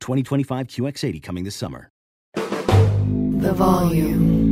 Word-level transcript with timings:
2025 0.00 0.66
QX80 0.66 1.22
coming 1.22 1.44
this 1.44 1.56
summer. 1.56 1.90
The 2.34 3.52
volume. 3.54 4.45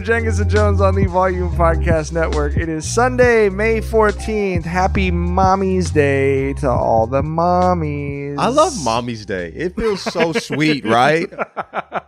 To 0.00 0.06
Jenkins 0.06 0.40
and 0.40 0.50
Jones 0.50 0.80
on 0.80 0.94
the 0.94 1.04
Volume 1.06 1.50
Podcast 1.50 2.12
Network. 2.12 2.56
It 2.56 2.68
is 2.68 2.88
Sunday, 2.88 3.48
May 3.48 3.80
14th. 3.80 4.64
Happy 4.64 5.10
Mommy's 5.10 5.90
Day 5.90 6.54
to 6.54 6.70
all 6.70 7.06
the 7.06 7.22
mommies. 7.22 8.38
I 8.38 8.48
love 8.48 8.72
Mommy's 8.82 9.26
Day. 9.26 9.52
It 9.54 9.76
feels 9.76 10.00
so 10.00 10.32
sweet, 10.32 10.84
right? 10.84 11.30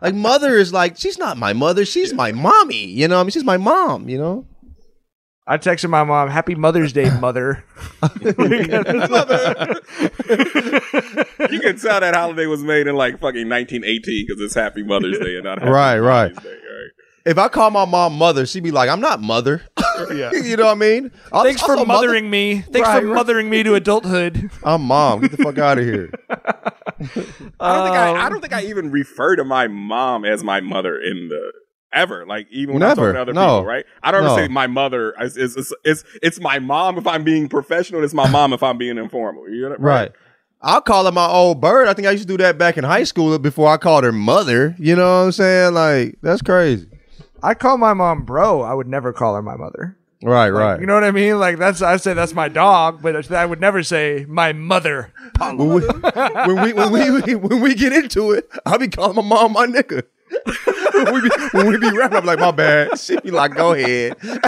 Like 0.00 0.14
mother 0.14 0.56
is 0.56 0.72
like 0.72 0.96
she's 0.96 1.18
not 1.18 1.36
my 1.36 1.52
mother, 1.52 1.84
she's 1.84 2.14
my 2.14 2.32
mommy. 2.32 2.86
You 2.86 3.08
know, 3.08 3.20
I 3.20 3.24
mean, 3.24 3.30
she's 3.30 3.44
my 3.44 3.56
mom. 3.58 4.08
You 4.08 4.18
know. 4.18 4.46
I 5.44 5.58
texted 5.58 5.90
my 5.90 6.04
mom, 6.04 6.30
Happy 6.30 6.54
Mother's 6.54 6.92
Day, 6.92 7.10
mother. 7.18 7.64
you 8.02 8.32
can 8.32 8.84
tell 11.76 12.00
that 12.00 12.12
holiday 12.14 12.46
was 12.46 12.62
made 12.62 12.86
in 12.86 12.94
like 12.94 13.14
fucking 13.14 13.48
1918 13.48 14.26
because 14.26 14.40
it's 14.40 14.54
Happy 14.54 14.84
Mother's 14.84 15.18
Day 15.18 15.34
and 15.34 15.44
not 15.44 15.58
Happy 15.58 15.70
Right, 15.70 15.98
right. 15.98 16.32
Mother's 16.32 16.44
Day, 16.44 16.50
right? 16.50 16.61
If 17.24 17.38
I 17.38 17.48
call 17.48 17.70
my 17.70 17.84
mom 17.84 18.18
mother, 18.18 18.46
she'd 18.46 18.62
be 18.64 18.70
like, 18.72 18.88
"I'm 18.90 19.00
not 19.00 19.20
mother." 19.20 19.62
Yeah. 20.12 20.32
you 20.42 20.56
know 20.56 20.64
what 20.64 20.72
I 20.72 20.74
mean? 20.74 21.12
Al- 21.32 21.44
Thanks 21.44 21.60
for 21.62 21.72
also 21.72 21.84
mother- 21.84 22.06
mothering 22.08 22.28
me. 22.28 22.62
Thanks 22.62 22.88
Right, 22.88 23.02
for 23.02 23.06
right. 23.08 23.14
mothering 23.14 23.48
me 23.50 23.62
to 23.62 23.74
adulthood. 23.74 24.50
I'm 24.64 24.82
mom. 24.82 25.20
Get 25.20 25.30
the 25.32 25.36
fuck 25.36 25.58
out 25.58 25.78
of 25.78 25.84
here. 25.84 26.10
I 26.18 27.04
don't 27.04 27.84
think 27.84 27.96
I, 27.96 28.10
I 28.10 28.26
Um, 28.26 28.32
don't 28.32 28.40
think 28.40 28.52
I 28.52 28.64
even 28.64 28.90
refer 28.90 29.36
to 29.36 29.44
my 29.44 29.68
mom 29.68 30.24
as 30.24 30.42
my 30.42 30.60
mother 30.60 30.98
in 30.98 31.28
the 31.28 31.52
ever. 31.92 32.26
Like 32.26 32.48
even 32.50 32.74
when 32.74 32.82
I 32.82 32.88
Never. 32.88 33.12
talk 33.12 33.14
to 33.14 33.20
other 33.22 33.32
No. 33.32 33.40
people, 33.58 33.64
right? 33.66 33.84
I 34.02 34.10
don't 34.10 34.24
ever 34.24 34.34
say 34.34 34.48
my 34.48 34.66
mother. 34.66 35.14
It's, 35.20 35.36
it's, 35.36 35.56
it's, 35.56 35.72
it's, 35.84 36.04
it's 36.22 36.40
my 36.40 36.58
mom 36.58 36.98
if 36.98 37.06
I'm 37.06 37.22
being 37.22 37.48
professional. 37.48 38.02
It's 38.02 38.14
my 38.14 38.28
mom 38.28 38.52
if 38.52 38.62
I'm 38.62 38.78
being 38.78 38.98
informal. 38.98 39.48
You 39.48 39.62
know, 39.62 39.68
right? 39.70 39.80
Right. 39.80 40.12
I'll 40.62 40.80
call 40.80 41.04
her 41.04 41.12
my 41.12 41.26
old 41.26 41.60
bird. 41.60 41.86
I 41.88 41.92
think 41.94 42.06
I 42.08 42.12
used 42.12 42.22
to 42.26 42.28
do 42.36 42.42
that 42.42 42.56
back 42.56 42.76
in 42.78 42.84
high 42.84 43.04
school 43.04 43.38
before 43.38 43.68
I 43.68 43.76
called 43.76 44.04
her 44.04 44.12
mother. 44.12 44.74
You 44.78 44.96
know 44.96 45.18
what 45.20 45.26
I'm 45.26 45.32
saying? 45.32 45.74
Like 45.74 46.18
that's 46.22 46.40
crazy. 46.42 46.88
I 47.42 47.54
call 47.54 47.78
my 47.78 47.92
mom 47.94 48.24
bro. 48.24 48.62
I 48.62 48.74
would 48.74 48.86
never 48.86 49.12
call 49.12 49.34
her 49.34 49.42
my 49.42 49.56
mother. 49.56 49.96
Right, 50.22 50.50
Like, 50.50 50.60
right. 50.60 50.80
You 50.80 50.86
know 50.86 50.94
what 50.94 51.02
I 51.02 51.10
mean? 51.10 51.40
Like 51.40 51.58
that's 51.58 51.82
I 51.82 51.96
say 51.96 52.14
that's 52.14 52.32
my 52.32 52.48
dog, 52.48 53.02
but 53.02 53.30
I 53.32 53.44
would 53.44 53.60
never 53.60 53.82
say 53.82 54.24
my 54.28 54.52
mother. 54.52 55.12
when 55.40 55.58
we 55.58 55.80
when 55.92 56.62
we 56.62 56.72
when 56.72 56.92
we 56.92 57.34
when 57.34 57.60
we 57.60 57.74
get 57.74 57.92
into 57.92 58.30
it, 58.30 58.48
I'll 58.64 58.78
be 58.78 58.88
calling 58.88 59.16
my 59.16 59.22
mom 59.22 59.52
my 59.52 59.66
nigga. 59.66 60.04
when, 60.94 61.14
we 61.14 61.20
be, 61.20 61.30
when 61.52 61.66
we 61.66 61.76
be 61.76 61.90
rapping, 61.94 62.16
I'm 62.18 62.24
like, 62.24 62.38
my 62.38 62.50
bad. 62.52 62.98
She 62.98 63.20
be 63.20 63.30
like, 63.30 63.54
go 63.54 63.72
ahead. 63.74 64.16
but 64.22 64.40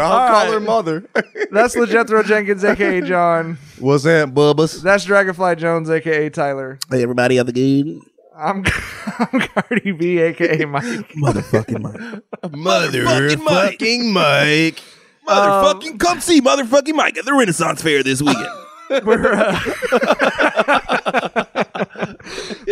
I'll 0.00 0.12
All 0.12 0.28
call 0.28 0.52
her 0.52 0.58
mother. 0.58 1.04
That's 1.52 1.76
LeJethro 1.76 2.24
Jenkins, 2.24 2.64
aka 2.64 3.00
John. 3.02 3.58
What's 3.78 4.02
that, 4.04 4.34
Bubba's? 4.34 4.82
That's 4.82 5.04
Dragonfly 5.04 5.56
Jones, 5.56 5.88
aka 5.88 6.28
Tyler. 6.30 6.80
Hey, 6.90 7.02
everybody, 7.02 7.36
have 7.36 7.48
a 7.48 7.52
good 7.52 8.00
I'm 8.36 8.64
I'm 9.18 9.40
Cardi 9.40 9.92
B, 9.92 10.18
aka 10.18 10.64
Mike. 10.66 11.12
motherfucking 11.14 11.80
Mike. 11.80 12.22
Motherfucking 12.42 13.36
Motherfucking 13.36 14.12
Mike. 14.12 14.82
Motherfucking 15.26 15.98
come 15.98 16.20
see 16.20 16.40
motherfucking 16.40 16.94
Mike 16.94 17.16
at 17.16 17.24
the 17.24 17.32
Renaissance 17.32 17.82
Fair 17.82 18.02
this 18.02 18.20
weekend. 18.20 18.48
We're, 19.04 19.32
uh, 19.32 19.58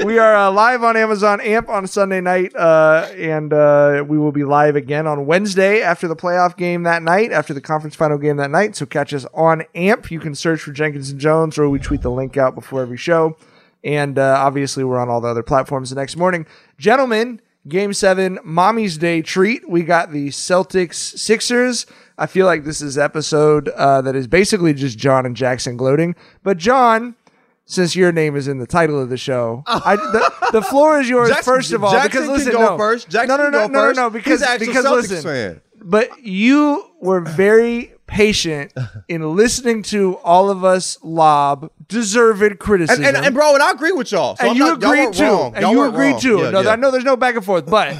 we 0.04 0.16
are 0.16 0.36
uh, 0.36 0.52
live 0.52 0.84
on 0.84 0.96
Amazon 0.96 1.40
Amp 1.40 1.68
on 1.68 1.88
Sunday 1.88 2.20
night, 2.20 2.54
uh, 2.54 3.08
and 3.16 3.52
uh, 3.52 4.04
we 4.06 4.16
will 4.16 4.30
be 4.30 4.44
live 4.44 4.76
again 4.76 5.08
on 5.08 5.26
Wednesday 5.26 5.82
after 5.82 6.06
the 6.06 6.14
playoff 6.14 6.56
game 6.56 6.84
that 6.84 7.02
night, 7.02 7.32
after 7.32 7.52
the 7.52 7.60
conference 7.60 7.96
final 7.96 8.16
game 8.16 8.36
that 8.36 8.52
night. 8.52 8.76
So 8.76 8.86
catch 8.86 9.12
us 9.12 9.26
on 9.34 9.64
Amp. 9.74 10.12
You 10.12 10.20
can 10.20 10.36
search 10.36 10.60
for 10.60 10.70
Jenkins 10.70 11.10
and 11.10 11.18
Jones, 11.18 11.58
or 11.58 11.68
we 11.68 11.80
tweet 11.80 12.02
the 12.02 12.12
link 12.12 12.36
out 12.36 12.54
before 12.54 12.82
every 12.82 12.96
show. 12.96 13.36
And 13.84 14.18
uh, 14.18 14.36
obviously, 14.38 14.82
we're 14.82 14.98
on 14.98 15.08
all 15.10 15.20
the 15.20 15.28
other 15.28 15.42
platforms 15.42 15.90
the 15.90 15.96
next 15.96 16.16
morning. 16.16 16.46
Gentlemen, 16.78 17.40
Game 17.68 17.92
7, 17.92 18.38
Mommy's 18.42 18.96
Day 18.96 19.20
treat. 19.20 19.68
We 19.68 19.82
got 19.82 20.10
the 20.10 20.28
Celtics 20.28 21.18
Sixers. 21.18 21.86
I 22.16 22.26
feel 22.26 22.46
like 22.46 22.64
this 22.64 22.80
is 22.80 22.96
episode 22.96 23.68
uh, 23.70 24.00
that 24.02 24.16
is 24.16 24.26
basically 24.26 24.72
just 24.72 24.98
John 24.98 25.26
and 25.26 25.36
Jackson 25.36 25.76
gloating. 25.76 26.14
But, 26.42 26.56
John, 26.56 27.14
since 27.66 27.94
your 27.96 28.12
name 28.12 28.36
is 28.36 28.48
in 28.48 28.58
the 28.58 28.66
title 28.66 29.00
of 29.00 29.10
the 29.10 29.16
show, 29.16 29.62
I, 29.66 29.96
the, 30.12 30.50
the 30.52 30.62
floor 30.62 31.00
is 31.00 31.08
yours, 31.08 31.28
Jackson- 31.28 31.54
first 31.54 31.72
of 31.72 31.84
all. 31.84 31.92
Jackson 31.92 32.22
because 32.22 32.28
listen, 32.28 32.52
go 32.52 32.60
no. 32.60 32.76
first. 32.78 33.08
Jackson 33.10 33.36
no, 33.36 33.36
no, 33.36 33.50
no, 33.50 33.66
no, 33.66 33.86
no, 33.86 33.92
no, 33.92 34.10
because, 34.10 34.40
because 34.58 34.84
Celtics 34.84 35.10
listen, 35.10 35.22
fan. 35.22 35.60
but 35.82 36.24
you 36.24 36.84
were 37.00 37.20
very 37.20 37.93
patient 38.06 38.72
in 39.08 39.34
listening 39.34 39.82
to 39.82 40.16
all 40.18 40.50
of 40.50 40.64
us 40.64 40.98
lob 41.02 41.70
deserved 41.88 42.58
criticism. 42.58 43.04
and, 43.04 43.16
and 43.16 43.34
bro, 43.34 43.54
and 43.54 43.62
I 43.62 43.70
agree 43.70 43.92
with 43.92 44.12
y'all. 44.12 44.36
So 44.36 44.48
and 44.48 44.56
you 44.56 44.64
not, 44.66 44.80
y'all 44.82 44.90
agreed 44.90 45.04
weren't 45.04 45.14
to, 45.16 45.24
wrong. 45.24 45.54
and 45.54 45.62
Y'all 45.62 45.72
you 45.72 45.84
agreed 45.84 46.10
wrong. 46.12 46.20
to. 46.20 46.38
Yeah, 46.38 46.50
no, 46.50 46.60
yeah. 46.60 46.70
I 46.70 46.76
know 46.76 46.90
there's 46.90 47.04
no 47.04 47.16
back 47.16 47.34
and 47.36 47.44
forth, 47.44 47.66
but 47.66 47.96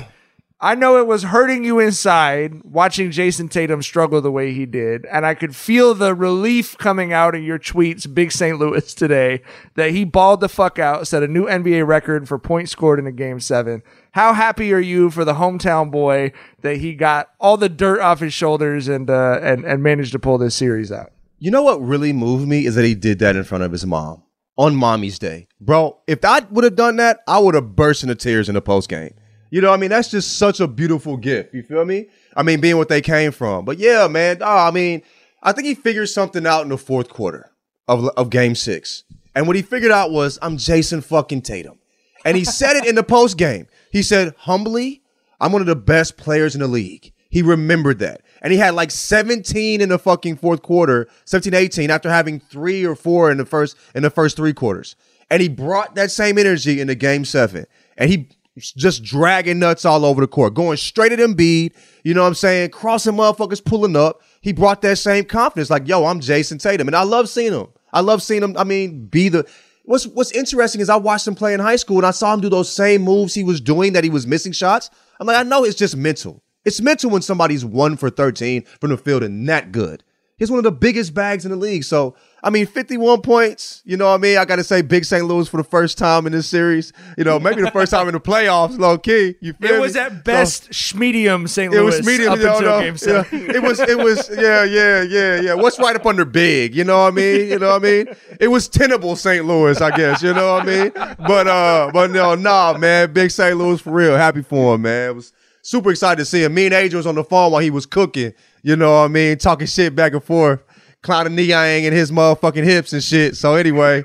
I 0.60 0.74
know 0.74 0.98
it 0.98 1.06
was 1.06 1.24
hurting 1.24 1.64
you 1.64 1.78
inside 1.78 2.62
watching 2.64 3.10
Jayson 3.10 3.50
Tatum 3.50 3.82
struggle 3.82 4.20
the 4.20 4.30
way 4.30 4.54
he 4.54 4.66
did, 4.66 5.04
and 5.06 5.26
I 5.26 5.34
could 5.34 5.54
feel 5.54 5.94
the 5.94 6.14
relief 6.14 6.78
coming 6.78 7.12
out 7.12 7.34
in 7.34 7.42
your 7.42 7.58
tweets, 7.58 8.12
Big 8.12 8.32
St. 8.32 8.58
Louis 8.58 8.94
today, 8.94 9.42
that 9.74 9.90
he 9.90 10.04
balled 10.04 10.40
the 10.40 10.48
fuck 10.48 10.78
out, 10.78 11.06
set 11.06 11.22
a 11.22 11.28
new 11.28 11.44
NBA 11.46 11.86
record 11.86 12.28
for 12.28 12.38
points 12.38 12.72
scored 12.72 12.98
in 12.98 13.06
a 13.06 13.12
game 13.12 13.40
seven. 13.40 13.82
How 14.14 14.32
happy 14.32 14.72
are 14.72 14.78
you 14.78 15.10
for 15.10 15.24
the 15.24 15.34
hometown 15.34 15.90
boy 15.90 16.30
that 16.60 16.76
he 16.76 16.94
got 16.94 17.30
all 17.40 17.56
the 17.56 17.68
dirt 17.68 18.00
off 18.00 18.20
his 18.20 18.32
shoulders 18.32 18.86
and 18.86 19.10
uh, 19.10 19.40
and 19.42 19.64
and 19.64 19.82
managed 19.82 20.12
to 20.12 20.20
pull 20.20 20.38
this 20.38 20.54
series 20.54 20.92
out? 20.92 21.10
You 21.40 21.50
know 21.50 21.64
what 21.64 21.82
really 21.82 22.12
moved 22.12 22.46
me 22.46 22.64
is 22.64 22.76
that 22.76 22.84
he 22.84 22.94
did 22.94 23.18
that 23.18 23.34
in 23.34 23.42
front 23.42 23.64
of 23.64 23.72
his 23.72 23.84
mom 23.84 24.22
on 24.56 24.76
mommy's 24.76 25.18
day. 25.18 25.48
Bro, 25.60 25.98
if 26.06 26.24
I 26.24 26.42
would 26.48 26.62
have 26.62 26.76
done 26.76 26.94
that, 26.98 27.22
I 27.26 27.40
would 27.40 27.56
have 27.56 27.74
burst 27.74 28.04
into 28.04 28.14
tears 28.14 28.48
in 28.48 28.54
the 28.54 28.62
post 28.62 28.88
game. 28.88 29.14
You 29.50 29.60
know, 29.60 29.72
I 29.72 29.76
mean, 29.76 29.90
that's 29.90 30.12
just 30.12 30.38
such 30.38 30.60
a 30.60 30.68
beautiful 30.68 31.16
gift. 31.16 31.52
You 31.52 31.64
feel 31.64 31.84
me? 31.84 32.06
I 32.36 32.44
mean, 32.44 32.60
being 32.60 32.76
what 32.76 32.88
they 32.88 33.00
came 33.00 33.32
from. 33.32 33.64
But 33.64 33.78
yeah, 33.78 34.06
man, 34.06 34.38
oh, 34.42 34.58
I 34.58 34.70
mean, 34.70 35.02
I 35.42 35.50
think 35.50 35.66
he 35.66 35.74
figured 35.74 36.08
something 36.08 36.46
out 36.46 36.62
in 36.62 36.68
the 36.68 36.78
fourth 36.78 37.08
quarter 37.08 37.50
of, 37.88 38.06
of 38.10 38.30
game 38.30 38.54
six. 38.54 39.02
And 39.34 39.48
what 39.48 39.56
he 39.56 39.62
figured 39.62 39.90
out 39.90 40.12
was, 40.12 40.38
I'm 40.40 40.56
Jayson 40.56 41.02
fucking 41.02 41.42
Tatum. 41.42 41.80
And 42.24 42.36
he 42.36 42.44
said 42.44 42.76
it 42.76 42.86
in 42.86 42.94
the 42.94 43.02
post 43.02 43.36
game. 43.36 43.66
He 43.94 44.02
said, 44.02 44.34
humbly, 44.38 45.02
I'm 45.40 45.52
one 45.52 45.60
of 45.60 45.68
the 45.68 45.76
best 45.76 46.16
players 46.16 46.56
in 46.56 46.60
the 46.60 46.66
league. 46.66 47.12
He 47.30 47.42
remembered 47.42 48.00
that. 48.00 48.22
And 48.42 48.52
he 48.52 48.58
had 48.58 48.74
like 48.74 48.90
17 48.90 49.80
in 49.80 49.88
the 49.88 50.00
fucking 50.00 50.38
fourth 50.38 50.62
quarter, 50.62 51.06
17, 51.26 51.54
18, 51.54 51.90
after 51.92 52.10
having 52.10 52.40
three 52.40 52.84
or 52.84 52.96
four 52.96 53.30
in 53.30 53.38
the 53.38 53.46
first 53.46 53.76
in 53.94 54.02
the 54.02 54.10
first 54.10 54.36
three 54.36 54.52
quarters. 54.52 54.96
And 55.30 55.40
he 55.40 55.48
brought 55.48 55.94
that 55.94 56.10
same 56.10 56.38
energy 56.38 56.80
into 56.80 56.96
game 56.96 57.24
seven. 57.24 57.66
And 57.96 58.10
he 58.10 58.30
just 58.58 59.04
dragging 59.04 59.60
nuts 59.60 59.84
all 59.84 60.04
over 60.04 60.20
the 60.20 60.26
court, 60.26 60.54
going 60.54 60.76
straight 60.76 61.12
at 61.12 61.20
Embiid, 61.20 61.72
you 62.02 62.14
know 62.14 62.22
what 62.22 62.28
I'm 62.28 62.34
saying? 62.34 62.70
Crossing 62.70 63.14
motherfuckers 63.14 63.64
pulling 63.64 63.94
up. 63.94 64.22
He 64.40 64.52
brought 64.52 64.82
that 64.82 64.98
same 64.98 65.24
confidence, 65.24 65.70
like, 65.70 65.86
yo, 65.86 66.04
I'm 66.04 66.18
Jayson 66.18 66.58
Tatum. 66.58 66.88
And 66.88 66.96
I 66.96 67.04
love 67.04 67.28
seeing 67.28 67.52
him. 67.52 67.68
I 67.92 68.00
love 68.00 68.24
seeing 68.24 68.42
him, 68.42 68.56
I 68.56 68.64
mean, 68.64 69.06
be 69.06 69.28
the 69.28 69.48
what's 69.84 70.06
what's 70.06 70.32
interesting 70.32 70.80
is 70.80 70.90
I 70.90 70.96
watched 70.96 71.26
him 71.26 71.34
play 71.34 71.54
in 71.54 71.60
high 71.60 71.76
school 71.76 71.98
and 71.98 72.06
I 72.06 72.10
saw 72.10 72.34
him 72.34 72.40
do 72.40 72.48
those 72.48 72.70
same 72.70 73.02
moves 73.02 73.34
he 73.34 73.44
was 73.44 73.60
doing 73.60 73.92
that 73.92 74.04
he 74.04 74.10
was 74.10 74.26
missing 74.26 74.52
shots. 74.52 74.90
I'm 75.20 75.26
like, 75.26 75.36
I 75.36 75.42
know 75.42 75.64
it's 75.64 75.78
just 75.78 75.96
mental. 75.96 76.42
It's 76.64 76.80
mental 76.80 77.10
when 77.10 77.22
somebody's 77.22 77.64
one 77.64 77.96
for 77.96 78.10
13 78.10 78.64
from 78.80 78.90
the 78.90 78.96
field 78.96 79.22
and 79.22 79.48
that 79.48 79.70
good. 79.70 80.02
He's 80.38 80.50
one 80.50 80.58
of 80.58 80.64
the 80.64 80.72
biggest 80.72 81.14
bags 81.14 81.44
in 81.44 81.50
the 81.50 81.56
league. 81.56 81.84
So, 81.84 82.16
I 82.44 82.50
mean, 82.50 82.66
51 82.66 83.22
points, 83.22 83.80
you 83.86 83.96
know 83.96 84.04
what 84.04 84.16
I 84.16 84.18
mean? 84.18 84.36
I 84.36 84.44
got 84.44 84.56
to 84.56 84.64
say, 84.64 84.82
big 84.82 85.06
St. 85.06 85.24
Louis 85.24 85.48
for 85.48 85.56
the 85.56 85.64
first 85.64 85.96
time 85.96 86.26
in 86.26 86.32
this 86.32 86.46
series. 86.46 86.92
You 87.16 87.24
know, 87.24 87.40
maybe 87.40 87.62
the 87.62 87.70
first 87.70 87.90
time 87.90 88.06
in 88.06 88.12
the 88.12 88.20
playoffs, 88.20 88.78
low 88.78 88.98
key. 88.98 89.36
You 89.40 89.54
feel 89.54 89.76
It 89.76 89.80
was 89.80 89.96
at 89.96 90.24
best 90.24 90.74
So- 90.74 90.98
medium 90.98 91.46
St. 91.48 91.72
Louis. 91.72 91.80
it 91.80 91.84
was 91.84 92.06
medium. 92.06 92.32
up 92.34 92.38
you 92.38 92.44
know, 92.44 92.56
until 92.56 92.70
no, 92.70 92.80
game 92.82 92.96
seven. 92.98 93.40
yeah. 93.40 93.52
It 93.56 93.62
was, 93.62 93.80
it 93.80 93.96
was, 93.98 94.28
yeah, 94.30 94.62
yeah, 94.64 95.02
yeah, 95.02 95.40
yeah. 95.40 95.54
What's 95.54 95.78
right 95.78 95.96
up 95.96 96.04
under 96.04 96.26
big? 96.26 96.74
You 96.74 96.84
know 96.84 96.98
what 97.04 97.14
I 97.14 97.16
mean? 97.16 97.48
You 97.48 97.58
know 97.58 97.70
what 97.70 97.82
I 97.82 97.84
mean? 97.84 98.08
It 98.38 98.48
was 98.48 98.68
tenable 98.68 99.16
St. 99.16 99.44
Louis, 99.46 99.80
I 99.80 99.96
guess. 99.96 100.22
You 100.22 100.34
know 100.34 100.52
what 100.54 100.64
I 100.64 100.66
mean? 100.66 100.92
But, 101.26 101.48
uh, 101.48 101.90
but 101.94 102.10
no, 102.10 102.34
nah, 102.34 102.76
man. 102.76 103.10
Big 103.14 103.30
St. 103.30 103.56
Louis 103.56 103.80
for 103.80 103.90
real. 103.90 104.16
Happy 104.16 104.42
for 104.42 104.74
him, 104.74 104.82
man. 104.82 105.10
It 105.10 105.14
was 105.14 105.32
super 105.62 105.90
excited 105.92 106.18
to 106.18 106.26
see 106.26 106.44
him. 106.44 106.52
Me 106.52 106.66
and 106.66 106.74
Adrian 106.74 106.98
was 106.98 107.06
on 107.06 107.14
the 107.14 107.24
phone 107.24 107.52
while 107.52 107.62
he 107.62 107.70
was 107.70 107.86
cooking. 107.86 108.34
You 108.62 108.76
know 108.76 108.90
what 109.00 109.04
I 109.06 109.08
mean? 109.08 109.38
Talking 109.38 109.66
shit 109.66 109.96
back 109.96 110.12
and 110.12 110.22
forth. 110.22 110.62
Clowning 111.04 111.36
Niang 111.36 111.84
and 111.84 111.94
his 111.94 112.10
motherfucking 112.10 112.64
hips 112.64 112.92
and 112.94 113.02
shit. 113.02 113.36
So 113.36 113.54
anyway, 113.54 114.02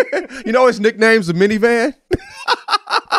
you 0.46 0.52
know 0.52 0.66
his 0.66 0.78
nickname's 0.78 1.26
the 1.26 1.32
minivan. 1.32 1.94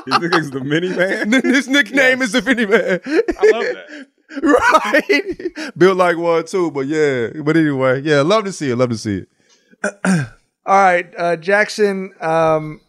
His 0.06 0.20
nickname's 0.20 0.52
the 0.52 0.60
minivan. 0.60 1.44
his 1.54 1.68
nickname 1.68 2.22
is 2.22 2.32
the 2.34 2.42
minivan. 2.42 3.02
I 3.06 3.52
love 3.52 3.66
that. 3.74 4.08
right? 5.56 5.78
Built 5.78 5.98
like 5.98 6.18
one 6.18 6.46
too, 6.46 6.70
but 6.72 6.86
yeah. 6.86 7.30
But 7.44 7.58
anyway, 7.58 8.02
yeah, 8.02 8.22
love 8.22 8.46
to 8.46 8.52
see 8.52 8.70
it. 8.70 8.76
Love 8.76 8.90
to 8.90 8.98
see 8.98 9.24
it. 9.24 9.28
All 10.66 10.82
right, 10.82 11.14
uh, 11.18 11.36
Jackson. 11.36 12.14
Um, 12.22 12.82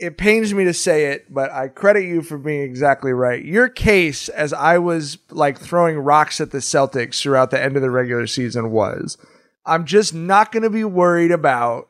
it 0.00 0.16
pains 0.16 0.54
me 0.54 0.64
to 0.64 0.74
say 0.74 1.06
it, 1.06 1.32
but 1.32 1.50
I 1.50 1.68
credit 1.68 2.04
you 2.04 2.22
for 2.22 2.38
being 2.38 2.62
exactly 2.62 3.12
right. 3.12 3.44
Your 3.44 3.68
case, 3.68 4.28
as 4.28 4.52
I 4.52 4.78
was 4.78 5.18
like 5.30 5.58
throwing 5.58 5.98
rocks 5.98 6.40
at 6.40 6.50
the 6.50 6.58
Celtics 6.58 7.20
throughout 7.20 7.50
the 7.50 7.62
end 7.62 7.76
of 7.76 7.82
the 7.82 7.90
regular 7.90 8.26
season, 8.26 8.70
was 8.70 9.18
I'm 9.66 9.84
just 9.84 10.14
not 10.14 10.52
going 10.52 10.62
to 10.62 10.70
be 10.70 10.84
worried 10.84 11.30
about 11.30 11.88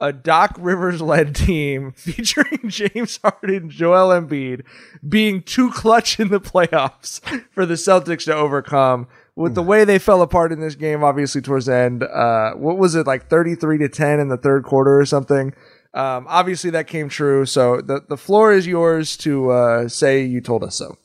a 0.00 0.12
Doc 0.12 0.56
Rivers 0.58 1.02
led 1.02 1.34
team 1.34 1.92
featuring 1.96 2.68
James 2.68 3.18
Harden, 3.22 3.70
Joel 3.70 4.08
Embiid 4.08 4.62
being 5.06 5.42
too 5.42 5.70
clutch 5.70 6.20
in 6.20 6.28
the 6.28 6.40
playoffs 6.40 7.20
for 7.50 7.66
the 7.66 7.74
Celtics 7.74 8.24
to 8.24 8.34
overcome. 8.34 9.08
With 9.34 9.54
the 9.54 9.62
way 9.62 9.84
they 9.84 10.00
fell 10.00 10.20
apart 10.20 10.50
in 10.50 10.58
this 10.60 10.74
game, 10.74 11.04
obviously 11.04 11.40
towards 11.40 11.66
the 11.66 11.74
end, 11.74 12.02
uh, 12.02 12.54
what 12.54 12.76
was 12.76 12.96
it 12.96 13.06
like 13.06 13.28
33 13.28 13.78
to 13.78 13.88
10 13.88 14.18
in 14.18 14.28
the 14.28 14.36
third 14.36 14.64
quarter 14.64 14.98
or 14.98 15.06
something? 15.06 15.54
Um, 15.98 16.26
obviously 16.28 16.70
that 16.70 16.86
came 16.86 17.08
true. 17.08 17.44
So 17.44 17.80
the, 17.80 18.04
the 18.08 18.16
floor 18.16 18.52
is 18.52 18.66
yours 18.68 19.16
to 19.18 19.50
uh, 19.50 19.88
say 19.88 20.22
you 20.24 20.40
told 20.40 20.62
us 20.62 20.76
so. 20.76 20.96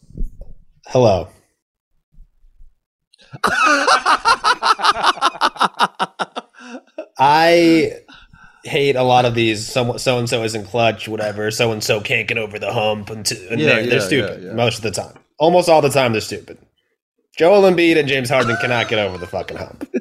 Hello. 0.87 1.29
I 7.17 7.93
hate 8.63 8.95
a 8.95 9.03
lot 9.03 9.25
of 9.25 9.35
these. 9.35 9.65
So 9.67 9.97
so 9.97 10.19
and 10.19 10.29
so 10.29 10.43
isn't 10.43 10.65
clutch, 10.65 11.07
whatever. 11.07 11.51
So 11.51 11.71
and 11.71 11.83
so 11.83 11.99
can't 12.01 12.27
get 12.27 12.37
over 12.37 12.59
the 12.59 12.71
hump, 12.71 13.09
and, 13.09 13.25
t- 13.25 13.47
and 13.49 13.59
Yeah, 13.59 13.67
they're, 13.67 13.81
yeah, 13.83 13.89
they're 13.89 13.99
stupid 14.01 14.43
yeah. 14.43 14.53
most 14.53 14.77
of 14.77 14.83
the 14.83 14.91
time. 14.91 15.17
Almost 15.39 15.69
all 15.69 15.81
the 15.81 15.89
time, 15.89 16.11
they're 16.11 16.21
stupid. 16.21 16.57
Joel 17.37 17.63
Embiid 17.63 17.97
and 17.97 18.07
James 18.07 18.29
Harden 18.29 18.55
cannot 18.61 18.87
get 18.87 18.99
over 18.99 19.17
the 19.17 19.25
fucking 19.27 19.57
hump. 19.57 19.91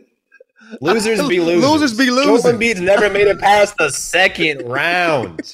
Losers 0.80 1.28
be 1.28 1.40
losers. 1.40 1.70
Losers 1.70 1.98
be 1.98 2.06
Joel 2.06 2.32
losing. 2.32 2.56
Embiid's 2.56 2.80
never 2.80 3.10
made 3.10 3.26
it 3.26 3.38
past 3.38 3.76
the 3.78 3.90
second 3.90 4.66
round. 4.68 5.52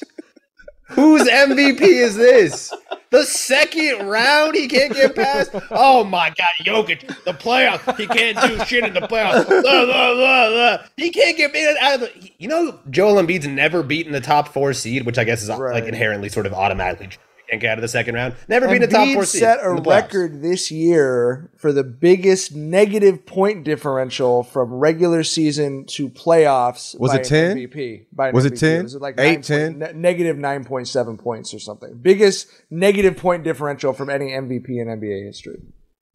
Whose 0.89 1.27
MVP 1.27 1.81
is 1.81 2.15
this? 2.15 2.73
The 3.11 3.23
second 3.23 4.07
round 4.07 4.55
he 4.55 4.67
can't 4.67 4.93
get 4.93 5.15
past? 5.15 5.51
Oh 5.71 6.03
my 6.03 6.29
god, 6.29 6.49
Jokic, 6.61 7.07
the 7.23 7.33
playoffs. 7.33 7.95
He 7.97 8.07
can't 8.07 8.39
do 8.41 8.63
shit 8.65 8.83
in 8.83 8.93
the 8.93 9.01
playoffs. 9.01 9.47
Blah, 9.47 9.85
blah, 9.85 10.49
blah. 10.49 10.77
He 10.97 11.09
can't 11.09 11.37
get 11.37 11.53
beat 11.53 11.75
out 11.79 11.95
of 11.95 12.01
the 12.01 12.31
You 12.37 12.47
know, 12.47 12.79
Joel 12.89 13.21
Embiid's 13.21 13.47
never 13.47 13.83
beaten 13.83 14.11
the 14.11 14.21
top 14.21 14.49
four 14.49 14.73
seed, 14.73 15.05
which 15.05 15.17
I 15.17 15.23
guess 15.23 15.41
is 15.41 15.49
like 15.49 15.85
inherently 15.85 16.29
sort 16.29 16.45
of 16.45 16.53
automatically 16.53 17.09
can't 17.49 17.61
get 17.61 17.71
out 17.71 17.77
of 17.77 17.81
the 17.81 17.87
second 17.87 18.15
round. 18.15 18.35
Never 18.47 18.67
beaten 18.67 18.81
the 18.81 18.87
top 18.87 19.07
four 19.13 19.25
seed. 19.25 19.39
set 19.41 19.59
a 19.59 19.69
in 19.69 19.75
the 19.77 19.81
playoffs. 19.81 19.85
record 20.03 20.41
this 20.41 20.69
year 20.71 21.49
for 21.57 21.71
the 21.73 21.83
biggest 21.83 22.53
negative 22.55 23.25
point 23.25 23.63
differential 23.63 24.43
from 24.43 24.73
regular 24.73 25.23
season 25.23 25.85
to 25.87 26.09
playoffs. 26.09 26.99
Was 26.99 27.11
by 27.11 27.19
it 27.19 27.23
10? 27.25 27.57
MVP? 27.57 28.05
By 28.13 28.29
an 28.29 28.35
Was 28.35 28.45
it 28.45 28.57
10? 28.57 28.83
Was 28.83 28.95
it 28.95 29.01
like 29.01 29.15
Eight, 29.19 29.25
9 29.25 29.33
point- 29.35 29.45
10? 29.45 29.79
ne- 29.79 29.93
negative 29.93 30.37
nine 30.37 30.63
point 30.65 30.87
seven 30.87 31.17
points 31.17 31.53
or 31.53 31.59
something? 31.59 31.97
Biggest 32.01 32.47
negative 32.69 33.17
point 33.17 33.43
differential 33.43 33.93
from 33.93 34.09
any 34.09 34.27
MVP 34.31 34.69
in 34.79 34.87
NBA 34.87 35.25
history. 35.25 35.59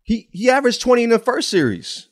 He 0.03 0.29
he 0.33 0.51
averaged 0.51 0.81
20 0.83 1.05
in 1.05 1.11
the 1.11 1.19
first 1.19 1.49
series. 1.49 2.09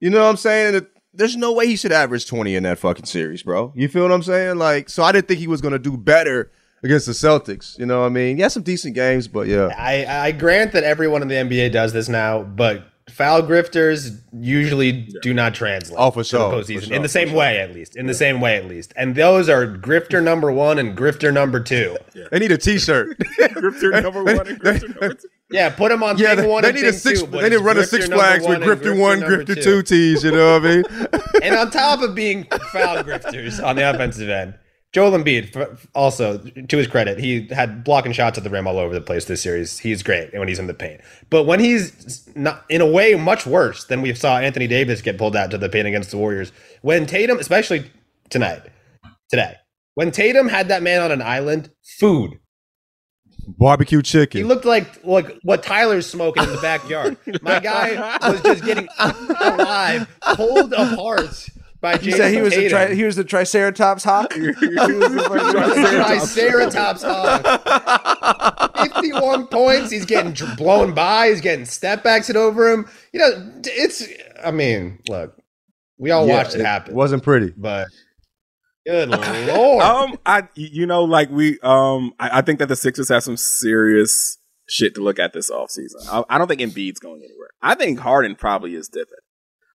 You 0.00 0.10
know 0.10 0.22
what 0.24 0.30
I'm 0.30 0.36
saying? 0.36 0.86
There's 1.14 1.36
no 1.36 1.52
way 1.52 1.66
he 1.66 1.76
should 1.76 1.92
average 1.92 2.26
20 2.26 2.56
in 2.56 2.62
that 2.64 2.78
fucking 2.78 3.04
series, 3.04 3.42
bro. 3.42 3.72
You 3.76 3.86
feel 3.88 4.02
what 4.02 4.12
I'm 4.12 4.22
saying? 4.22 4.56
Like, 4.56 4.88
so 4.88 5.02
I 5.04 5.12
didn't 5.12 5.28
think 5.28 5.40
he 5.40 5.46
was 5.46 5.60
gonna 5.60 5.78
do 5.78 5.96
better 5.96 6.50
against 6.82 7.06
the 7.06 7.12
Celtics. 7.12 7.78
You 7.78 7.86
know 7.86 8.00
what 8.00 8.06
I 8.06 8.10
mean? 8.10 8.36
He 8.36 8.42
had 8.42 8.52
some 8.52 8.62
decent 8.62 8.94
games, 8.94 9.28
but 9.28 9.46
yeah. 9.46 9.68
I, 9.76 10.06
I 10.06 10.32
grant 10.32 10.72
that 10.72 10.84
everyone 10.84 11.22
in 11.22 11.28
the 11.28 11.34
NBA 11.36 11.72
does 11.72 11.92
this 11.92 12.08
now, 12.08 12.42
but 12.42 12.84
foul 13.10 13.42
grifters 13.42 14.20
usually 14.32 15.08
do 15.22 15.34
not 15.34 15.54
translate 15.54 15.98
Oh, 15.98 16.10
for 16.10 16.24
sure, 16.24 16.62
the 16.62 16.74
for 16.76 16.80
sure, 16.86 16.94
in 16.94 17.02
the 17.02 17.08
same 17.08 17.28
sure. 17.28 17.38
way, 17.38 17.58
at 17.60 17.72
least. 17.74 17.96
In 17.96 18.06
the 18.06 18.14
same 18.14 18.40
way, 18.40 18.56
at 18.56 18.66
least. 18.66 18.92
And 18.96 19.14
those 19.14 19.48
are 19.48 19.66
grifter 19.66 20.22
number 20.22 20.50
one 20.50 20.78
and 20.78 20.96
grifter 20.96 21.32
number 21.32 21.60
two. 21.60 21.96
They 22.30 22.38
need 22.38 22.52
a 22.52 22.56
t-shirt. 22.58 23.18
Grifter 23.38 24.02
number 24.02 24.22
one 24.24 24.46
and 24.46 24.60
grifter 24.60 24.88
number 24.88 25.14
two. 25.14 25.28
Yeah, 25.50 25.68
put 25.68 25.90
them 25.90 26.02
on 26.02 26.16
yeah, 26.16 26.28
thing 26.34 26.44
they, 26.44 26.48
one 26.50 26.62
they 26.62 26.70
and 26.70 26.76
need 26.78 26.86
a 26.86 26.94
six 26.94 27.20
two. 27.20 27.26
they 27.26 27.42
need 27.42 27.56
to 27.56 27.58
run 27.58 27.76
a 27.76 27.84
six 27.84 28.06
flags 28.08 28.46
with 28.46 28.62
and 28.62 28.64
Grifter 28.64 28.98
one, 28.98 29.20
Grifter 29.20 29.54
two. 29.54 29.62
two 29.62 29.82
tees, 29.82 30.24
you 30.24 30.32
know 30.32 30.54
what 30.58 30.64
I 30.64 30.76
mean? 30.76 30.84
and 31.42 31.54
on 31.54 31.70
top 31.70 32.00
of 32.00 32.14
being 32.14 32.44
foul 32.72 33.02
grifters 33.04 33.62
on 33.62 33.76
the 33.76 33.82
offensive 33.90 34.30
end, 34.30 34.54
Joel 34.92 35.12
Embiid, 35.12 35.88
also 35.94 36.36
to 36.38 36.76
his 36.76 36.86
credit, 36.86 37.18
he 37.18 37.46
had 37.48 37.82
blocking 37.82 38.12
shots 38.12 38.36
at 38.36 38.44
the 38.44 38.50
rim 38.50 38.66
all 38.66 38.78
over 38.78 38.92
the 38.92 39.00
place 39.00 39.24
this 39.24 39.40
series. 39.40 39.78
He's 39.78 40.02
great 40.02 40.34
when 40.34 40.48
he's 40.48 40.58
in 40.58 40.66
the 40.66 40.74
paint, 40.74 41.00
but 41.30 41.44
when 41.44 41.60
he's 41.60 42.28
not, 42.36 42.64
in 42.68 42.82
a 42.82 42.86
way, 42.86 43.14
much 43.14 43.46
worse 43.46 43.84
than 43.84 44.02
we 44.02 44.14
saw 44.14 44.38
Anthony 44.38 44.66
Davis 44.66 45.00
get 45.00 45.16
pulled 45.16 45.34
out 45.34 45.50
to 45.52 45.58
the 45.58 45.70
paint 45.70 45.88
against 45.88 46.10
the 46.10 46.18
Warriors. 46.18 46.52
When 46.82 47.06
Tatum, 47.06 47.38
especially 47.38 47.90
tonight, 48.28 48.64
today, 49.30 49.54
when 49.94 50.10
Tatum 50.10 50.48
had 50.48 50.68
that 50.68 50.82
man 50.82 51.00
on 51.00 51.10
an 51.10 51.22
island, 51.22 51.70
food. 51.98 52.38
Barbecue 53.48 54.02
chicken. 54.02 54.38
He 54.38 54.44
looked 54.44 54.66
like 54.66 55.04
like 55.04 55.38
what 55.42 55.62
Tyler's 55.62 56.06
smoking 56.06 56.44
in 56.44 56.52
the 56.52 56.60
backyard. 56.60 57.16
My 57.40 57.58
guy 57.58 58.18
was 58.30 58.40
just 58.42 58.64
getting 58.64 58.88
alive, 58.98 60.06
pulled 60.36 60.72
apart 60.74 61.48
by 61.82 61.98
He 61.98 62.04
Jason 62.06 62.18
said 62.20 62.32
he 62.32 62.40
was 62.40 62.54
the 62.54 62.60
Tatum. 62.68 62.70
tri- 62.86 62.94
he 62.94 63.04
was 63.04 63.16
the 63.16 63.24
Triceratops 63.24 64.04
hawk. 64.04 64.32
He 64.32 64.40
was 64.46 64.54
the 64.56 66.02
Triceratops 66.30 67.02
hog. 67.02 68.82
51 68.92 69.46
points. 69.48 69.90
He's 69.90 70.06
getting 70.06 70.32
dr- 70.32 70.56
blown 70.56 70.94
by. 70.94 71.28
He's 71.28 71.40
getting 71.40 71.64
step 71.66 72.02
backs 72.02 72.30
it 72.30 72.36
over 72.36 72.70
him. 72.72 72.88
You 73.12 73.20
know, 73.20 73.52
it's, 73.64 74.06
I 74.42 74.50
mean, 74.50 75.00
look, 75.08 75.36
we 75.98 76.10
all 76.10 76.26
Yeah, 76.26 76.36
watched 76.38 76.54
it 76.54 76.64
happen. 76.64 76.94
Wasn't 76.94 77.22
pretty. 77.22 77.52
But 77.56 77.88
Good 78.86 79.08
lord. 79.48 79.82
um, 79.84 80.16
I 80.26 80.48
you 80.56 80.86
know 80.86 81.04
like 81.04 81.30
we 81.30 81.58
um 81.62 82.12
I, 82.18 82.38
I 82.38 82.42
think 82.42 82.58
that 82.58 82.66
the 82.68 82.74
Sixers 82.74 83.08
have 83.10 83.22
some 83.22 83.36
serious 83.36 84.38
shit 84.68 84.94
to 84.96 85.00
look 85.02 85.18
at 85.20 85.32
this 85.32 85.50
offseason. 85.50 86.08
I, 86.10 86.24
I 86.28 86.38
don't 86.38 86.48
think 86.48 86.60
Embiid's 86.60 86.98
going 86.98 87.22
anywhere. 87.22 87.50
I 87.62 87.74
think 87.76 88.00
Harden 88.00 88.34
probably 88.34 88.74
is 88.74 88.88
dipping. 88.88 89.14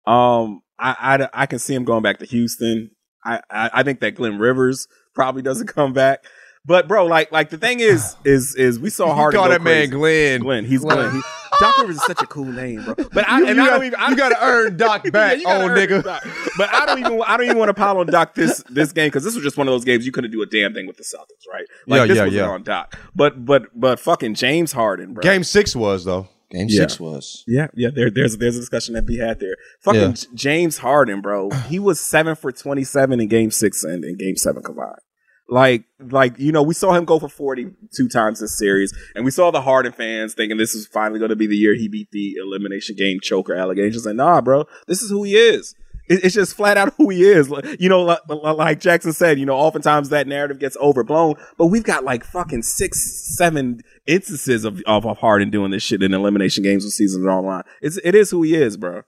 Um, 0.06 0.62
I, 0.78 1.18
I, 1.22 1.28
I 1.42 1.46
can 1.46 1.58
see 1.58 1.74
him 1.74 1.84
going 1.84 2.02
back 2.02 2.18
to 2.18 2.26
Houston. 2.26 2.90
I, 3.24 3.40
I, 3.50 3.70
I 3.74 3.82
think 3.82 4.00
that 4.00 4.14
Glenn 4.14 4.38
Rivers 4.38 4.86
probably 5.14 5.42
doesn't 5.42 5.66
come 5.74 5.92
back. 5.92 6.24
But 6.64 6.88
bro, 6.88 7.06
like 7.06 7.30
like 7.30 7.50
the 7.50 7.58
thing 7.58 7.78
is 7.80 8.16
is 8.24 8.54
is 8.56 8.78
we 8.80 8.90
saw 8.90 9.14
Harden. 9.14 9.38
call 9.40 9.48
that 9.50 9.62
man. 9.62 9.88
Glenn. 9.90 10.40
Glenn. 10.40 10.64
He's 10.64 10.80
Glenn. 10.80 11.12
He, 11.14 11.20
Doc 11.60 11.78
Rivers 11.78 11.96
is 11.96 12.04
such 12.04 12.20
a 12.22 12.26
cool 12.26 12.44
name, 12.46 12.82
bro. 12.84 12.94
But 13.12 13.26
I 13.28 13.38
You- 13.38 13.46
and 13.46 13.56
you 13.56 13.62
I 13.62 13.66
don't 13.66 13.78
got- 13.78 13.84
even 13.86 14.00
I, 14.00 14.08
you 14.10 14.16
gotta 14.16 14.44
earn 14.44 14.76
Doc 14.76 15.02
back, 15.12 15.40
gotta 15.42 15.62
old 15.62 15.70
nigga. 15.72 16.02
Doc. 16.02 16.26
But 16.58 16.74
I 16.74 16.84
don't 16.86 16.98
even 16.98 17.22
I 17.24 17.36
don't 17.36 17.46
even 17.46 17.58
want 17.58 17.68
to 17.68 17.74
pile 17.74 17.98
on 17.98 18.06
Doc 18.08 18.34
this 18.34 18.64
this 18.68 18.90
game 18.92 19.06
because 19.06 19.22
this 19.22 19.34
was 19.36 19.44
just 19.44 19.56
one 19.56 19.68
of 19.68 19.72
those 19.72 19.84
games 19.84 20.04
you 20.04 20.10
couldn't 20.12 20.32
do 20.32 20.42
a 20.42 20.46
damn 20.46 20.74
thing 20.74 20.86
with 20.88 20.96
the 20.96 21.04
Celtics, 21.04 21.50
right? 21.52 21.64
Like 21.86 22.00
Yeah, 22.00 22.06
this 22.06 22.16
yeah, 22.16 22.24
was 22.24 22.34
yeah. 22.34 22.48
on 22.48 22.62
Doc. 22.64 22.98
But 23.14 23.44
but 23.44 23.68
but 23.78 24.00
fucking 24.00 24.34
James 24.34 24.72
Harden, 24.72 25.14
bro. 25.14 25.22
Game 25.22 25.44
six 25.44 25.74
was 25.76 26.04
though. 26.04 26.28
Game 26.50 26.68
Yeah. 26.68 26.80
six 26.82 27.00
was. 27.00 27.42
Yeah, 27.46 27.68
yeah. 27.74 27.88
There, 27.94 28.10
there's 28.10 28.36
there's 28.36 28.56
a 28.56 28.60
discussion 28.60 28.94
that 28.94 29.04
be 29.06 29.18
had 29.18 29.40
there. 29.40 29.56
Fucking 29.80 30.00
Yeah. 30.00 30.14
James 30.34 30.78
Harden, 30.78 31.20
bro. 31.20 31.50
He 31.68 31.78
was 31.78 32.00
seven 32.00 32.36
for 32.36 32.52
twenty 32.52 32.84
seven 32.84 33.20
in 33.20 33.28
Game 33.28 33.50
Six 33.50 33.82
and 33.82 34.04
in 34.04 34.16
Game 34.16 34.36
Seven 34.36 34.62
combined. 34.62 35.00
Like, 35.48 35.84
like 36.00 36.38
you 36.38 36.50
know, 36.50 36.62
we 36.62 36.74
saw 36.74 36.92
him 36.92 37.04
go 37.04 37.18
for 37.18 37.28
forty 37.28 37.70
two 37.96 38.08
times 38.08 38.40
this 38.40 38.58
series, 38.58 38.92
and 39.14 39.24
we 39.24 39.30
saw 39.30 39.50
the 39.50 39.60
Harden 39.60 39.92
fans 39.92 40.34
thinking 40.34 40.56
this 40.56 40.74
is 40.74 40.86
finally 40.88 41.18
going 41.20 41.28
to 41.30 41.36
be 41.36 41.46
the 41.46 41.54
year 41.56 41.74
he 41.76 41.88
beat 41.88 42.08
the 42.10 42.34
elimination 42.40 42.96
game 42.96 43.18
choker 43.22 43.54
allegations. 43.54 44.06
And 44.06 44.16
nah, 44.16 44.40
bro, 44.40 44.64
this 44.88 45.02
is 45.02 45.10
who 45.10 45.22
he 45.22 45.36
is. 45.36 45.74
It- 46.08 46.24
It's 46.24 46.34
just 46.34 46.54
flat 46.54 46.76
out 46.76 46.94
who 46.98 47.08
he 47.10 47.22
is. 47.24 47.50
You 47.78 47.88
know, 47.88 48.02
like, 48.02 48.20
like 48.28 48.80
Jackson 48.80 49.12
said, 49.12 49.38
you 49.38 49.46
know, 49.46 49.56
oftentimes 49.56 50.08
that 50.10 50.26
narrative 50.26 50.58
gets 50.58 50.76
overblown, 50.78 51.34
but 51.58 51.66
we've 51.66 51.84
got 51.84 52.04
like 52.04 52.24
fucking 52.24 52.62
six, 52.62 53.02
seven 53.36 53.82
instances 54.06 54.64
of, 54.64 54.80
of, 54.86 55.06
of 55.06 55.18
Harden 55.18 55.50
doing 55.50 55.70
this 55.70 55.82
shit 55.82 56.02
in 56.02 56.14
elimination 56.14 56.62
games 56.62 56.84
with 56.84 56.92
seasons 56.92 57.26
online. 57.26 57.62
It's, 57.82 57.98
it 58.04 58.14
is 58.14 58.30
who 58.30 58.42
he 58.42 58.54
is, 58.54 58.76
bro. 58.76 59.02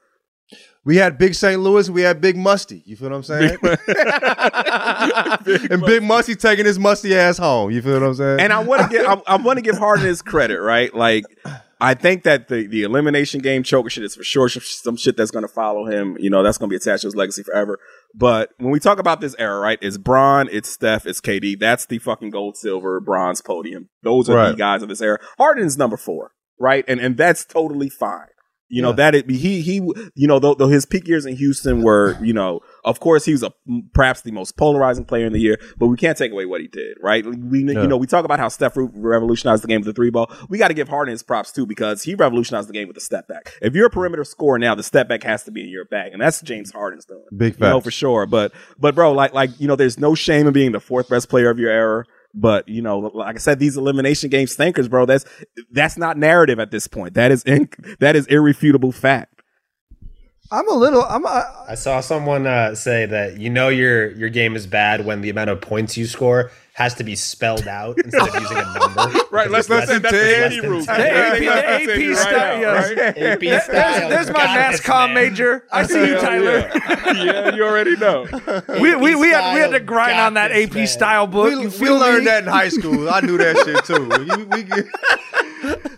We 0.84 0.96
had 0.96 1.18
Big 1.18 1.34
St. 1.34 1.60
Louis. 1.60 1.90
We 1.90 2.02
had 2.02 2.20
Big 2.20 2.36
Musty. 2.36 2.82
You 2.86 2.96
feel 2.96 3.10
what 3.10 3.16
I'm 3.16 3.22
saying? 3.22 3.58
and 5.70 5.82
Big 5.82 6.02
Musty 6.02 6.34
taking 6.34 6.64
his 6.64 6.78
musty 6.78 7.14
ass 7.14 7.36
home. 7.36 7.70
You 7.70 7.82
feel 7.82 7.94
what 7.94 8.02
I'm 8.04 8.14
saying? 8.14 8.40
And 8.40 8.52
I 8.52 8.62
want 8.62 8.82
to 8.82 8.88
give 8.88 9.06
I, 9.06 9.20
I 9.26 9.36
want 9.36 9.58
to 9.58 9.62
give 9.62 9.76
Harden 9.76 10.06
his 10.06 10.22
credit, 10.22 10.60
right? 10.60 10.94
Like 10.94 11.24
I 11.80 11.94
think 11.94 12.24
that 12.24 12.48
the 12.48 12.66
the 12.66 12.82
elimination 12.82 13.40
game 13.40 13.62
choker 13.62 13.88
shit 13.88 14.02
is 14.04 14.16
for 14.16 14.24
sure 14.24 14.48
some 14.48 14.96
shit 14.96 15.16
that's 15.16 15.30
going 15.30 15.44
to 15.46 15.52
follow 15.52 15.86
him. 15.86 16.16
You 16.18 16.28
know, 16.30 16.42
that's 16.42 16.58
going 16.58 16.68
to 16.68 16.72
be 16.72 16.76
attached 16.76 17.02
to 17.02 17.06
his 17.06 17.14
legacy 17.16 17.42
forever. 17.44 17.78
But 18.14 18.50
when 18.58 18.70
we 18.70 18.80
talk 18.80 18.98
about 18.98 19.20
this 19.20 19.36
era, 19.38 19.58
right? 19.60 19.78
It's 19.80 19.96
Bron, 19.98 20.48
it's 20.50 20.68
Steph, 20.68 21.06
it's 21.06 21.20
KD. 21.20 21.58
That's 21.58 21.86
the 21.86 21.98
fucking 21.98 22.30
gold, 22.30 22.56
silver, 22.56 23.00
bronze 23.00 23.40
podium. 23.42 23.88
Those 24.02 24.28
are 24.28 24.36
Right. 24.36 24.50
the 24.50 24.56
guys 24.56 24.82
of 24.82 24.88
this 24.88 25.00
era. 25.00 25.18
Harden's 25.38 25.78
number 25.78 25.96
four, 25.96 26.32
right? 26.58 26.84
And 26.88 27.00
and 27.00 27.16
that's 27.16 27.44
totally 27.44 27.88
fine. 27.90 28.26
You 28.70 28.82
know 28.82 28.92
that 28.92 29.14
it, 29.14 29.30
he 29.30 29.62
he 29.62 29.76
you 30.14 30.26
know 30.26 30.38
though, 30.38 30.52
though 30.54 30.68
his 30.68 30.84
peak 30.84 31.08
years 31.08 31.24
in 31.24 31.36
Houston 31.36 31.82
were 31.82 32.18
you 32.22 32.34
know 32.34 32.60
of 32.88 33.00
course 33.00 33.24
he 33.24 33.32
was 33.32 33.42
a 33.42 33.52
perhaps 33.94 34.22
the 34.22 34.32
most 34.32 34.56
polarizing 34.56 35.04
player 35.04 35.26
in 35.26 35.32
the 35.32 35.38
year 35.40 35.58
but 35.76 35.86
we 35.86 35.96
can't 35.96 36.16
take 36.18 36.32
away 36.32 36.46
what 36.46 36.60
he 36.60 36.66
did 36.68 36.96
right 37.02 37.24
we 37.26 37.62
Yeah. 37.64 37.82
you 37.82 37.86
know 37.88 37.96
we 37.96 38.06
talk 38.06 38.24
about 38.24 38.38
how 38.40 38.48
Steph 38.48 38.72
revolutionized 38.76 39.62
the 39.62 39.68
game 39.68 39.80
with 39.80 39.86
the 39.86 39.92
three 39.92 40.10
ball 40.10 40.30
we 40.48 40.58
got 40.58 40.68
to 40.68 40.74
give 40.74 40.88
Harden 40.88 41.12
his 41.12 41.22
props 41.22 41.52
too 41.52 41.66
because 41.66 42.02
he 42.02 42.14
revolutionized 42.14 42.68
the 42.68 42.72
game 42.72 42.88
with 42.88 42.94
the 42.94 43.00
step 43.00 43.28
back 43.28 43.52
if 43.62 43.74
you're 43.74 43.86
a 43.86 43.90
perimeter 43.90 44.24
scorer 44.24 44.58
now 44.58 44.74
the 44.74 44.82
step 44.82 45.08
back 45.08 45.22
has 45.22 45.44
to 45.44 45.50
be 45.50 45.62
in 45.62 45.68
your 45.68 45.84
bag 45.84 46.12
and 46.12 46.20
that's 46.20 46.40
James 46.42 46.72
Harden's 46.72 47.04
doing 47.04 47.22
Big 47.36 47.54
you 47.54 47.60
know 47.60 47.80
for 47.80 47.90
sure 47.90 48.26
but 48.26 48.52
but 48.78 48.94
bro 48.94 49.12
like 49.12 49.32
like 49.32 49.50
you 49.60 49.68
know 49.68 49.76
there's 49.76 49.98
no 49.98 50.14
shame 50.14 50.46
in 50.46 50.52
being 50.52 50.72
the 50.72 50.80
fourth 50.80 51.08
best 51.08 51.28
player 51.28 51.50
of 51.50 51.58
your 51.58 51.70
era 51.70 52.04
but 52.34 52.68
you 52.68 52.82
know, 52.82 52.98
like 52.98 53.36
I 53.36 53.38
said, 53.38 53.58
these 53.58 53.76
elimination 53.78 54.28
game 54.28 54.46
stinkers, 54.46 54.86
bro. 54.86 55.06
That's 55.06 55.24
that's 55.72 55.96
not 55.96 56.18
narrative 56.18 56.60
at 56.60 56.70
this 56.70 56.86
point. 56.86 57.14
That 57.14 57.32
is 57.32 57.42
in, 57.44 57.70
that 58.00 58.16
is 58.16 58.26
irrefutable 58.26 58.92
fact. 58.92 59.37
I'm 60.50 60.68
a 60.70 60.74
little. 60.74 61.02
I'm. 61.02 61.24
A, 61.26 61.64
I 61.68 61.74
saw 61.74 62.00
someone 62.00 62.46
uh, 62.46 62.74
say 62.74 63.04
that 63.06 63.36
you 63.38 63.50
know 63.50 63.68
your 63.68 64.10
your 64.12 64.30
game 64.30 64.56
is 64.56 64.66
bad 64.66 65.04
when 65.04 65.20
the 65.20 65.28
amount 65.30 65.50
of 65.50 65.60
points 65.60 65.96
you 65.96 66.06
score 66.06 66.50
has 66.72 66.94
to 66.94 67.04
be 67.04 67.16
spelled 67.16 67.66
out 67.68 67.98
instead 68.04 68.28
of 68.28 68.34
using 68.40 68.56
a 68.56 68.78
number. 68.78 69.18
Right, 69.30 69.50
let's 69.50 69.66
Because 69.66 69.88
let's 69.88 69.90
it's 69.90 70.00
that's 70.00 70.12
the 70.12 70.18
less 70.18 70.50
Danny 70.50 70.60
than 70.60 70.70
rules. 70.70 70.86
10. 70.86 71.00
AP, 71.00 71.06
Everything 71.12 71.48
the 71.48 71.54
AP 71.68 71.80
continue 71.80 72.08
right 72.10 72.18
style. 72.18 72.32
now, 72.32 72.60
yes. 72.60 72.88
right? 72.88 72.98
AP 73.18 73.40
There's, 73.40 73.64
style. 73.64 74.08
there's 74.08 74.26
my 74.28 74.32
Got 74.34 74.54
mass 74.56 74.72
this, 74.72 74.80
comm 74.86 75.06
man. 75.06 75.14
major. 75.14 75.64
I 75.72 75.82
see 75.82 76.06
you, 76.08 76.14
Tyler. 76.20 76.58
Yeah. 76.72 77.12
yeah, 77.24 77.54
you 77.56 77.64
already 77.64 77.96
know. 77.96 78.26
We, 78.80 78.94
we, 78.94 79.14
we 79.16 79.28
had 79.30 79.54
we 79.54 79.60
had 79.60 79.72
to 79.72 79.80
grind 79.80 80.18
on 80.20 80.34
that 80.34 80.52
AP 80.52 80.72
man. 80.74 80.86
style 80.86 81.26
book. 81.26 81.46
we, 81.52 81.62
you 81.62 81.72
we 81.80 81.90
learned 81.90 82.20
me? 82.20 82.24
that 82.26 82.44
in 82.44 82.48
high 82.48 82.68
school. 82.68 83.10
I 83.10 83.20
knew 83.20 83.36
that 83.38 83.56
shit 83.64 83.84
too. 83.84 84.08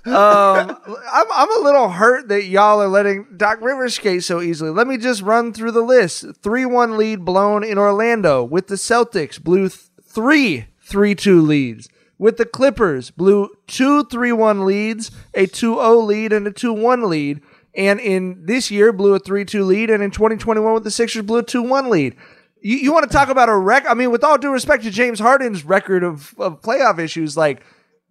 Um, 0.07 0.79
I'm 1.12 1.26
I'm 1.33 1.61
a 1.61 1.64
little 1.64 1.90
hurt 1.90 2.29
that 2.29 2.45
y'all 2.45 2.81
are 2.81 2.88
letting 2.88 3.26
Doc 3.37 3.59
Rivers 3.61 3.95
skate 3.95 4.25
so 4.25 4.40
easily. 4.40 4.71
Let 4.71 4.87
me 4.87 4.97
just 4.97 5.23
run 5.23 5.52
through 5.52 5.73
the 5.73 5.83
list. 5.83 6.25
Three 6.43 6.64
one 6.64 6.97
lead 6.97 7.25
blown 7.25 7.62
in 7.62 7.79
Orlando 7.79 8.43
with 8.43 8.69
the 8.69 8.76
Celtics. 8.76 9.40
Blew 9.40 9.69
th- 9.69 9.81
three 10.02 10.67
three 10.83 11.14
two 11.14 11.40
leads 11.40 11.88
with 12.19 12.37
the 12.37 12.45
Clippers. 12.45 13.11
Blew 13.11 13.50
two 13.67 14.05
three 14.05 14.33
one 14.33 14.64
leads, 14.64 15.11
a 15.35 15.47
2-0 15.47 16.07
lead, 16.07 16.33
and 16.33 16.47
a 16.47 16.52
two 16.52 16.73
one 16.73 17.09
lead. 17.09 17.40
And 17.75 18.00
in 18.00 18.47
this 18.47 18.71
year, 18.71 18.93
blew 18.93 19.14
a 19.14 19.19
three 19.19 19.45
two 19.45 19.64
lead, 19.64 19.90
and 19.90 20.02
in 20.02 20.11
2021 20.11 20.75
with 20.75 20.85
the 20.85 20.90
Sixers, 20.90 21.23
blew 21.23 21.38
a 21.38 21.43
two 21.43 21.62
one 21.62 21.88
lead. 21.90 22.17
You, 22.62 22.76
you 22.76 22.93
want 22.93 23.11
to 23.11 23.17
talk 23.17 23.29
about 23.29 23.49
a 23.49 23.57
wreck? 23.57 23.85
I 23.88 23.95
mean, 23.95 24.11
with 24.11 24.23
all 24.23 24.38
due 24.38 24.52
respect 24.52 24.85
to 24.85 24.90
James 24.90 25.19
Harden's 25.19 25.64
record 25.64 26.05
of, 26.05 26.35
of 26.38 26.61
playoff 26.61 26.99
issues, 26.99 27.37
like 27.37 27.62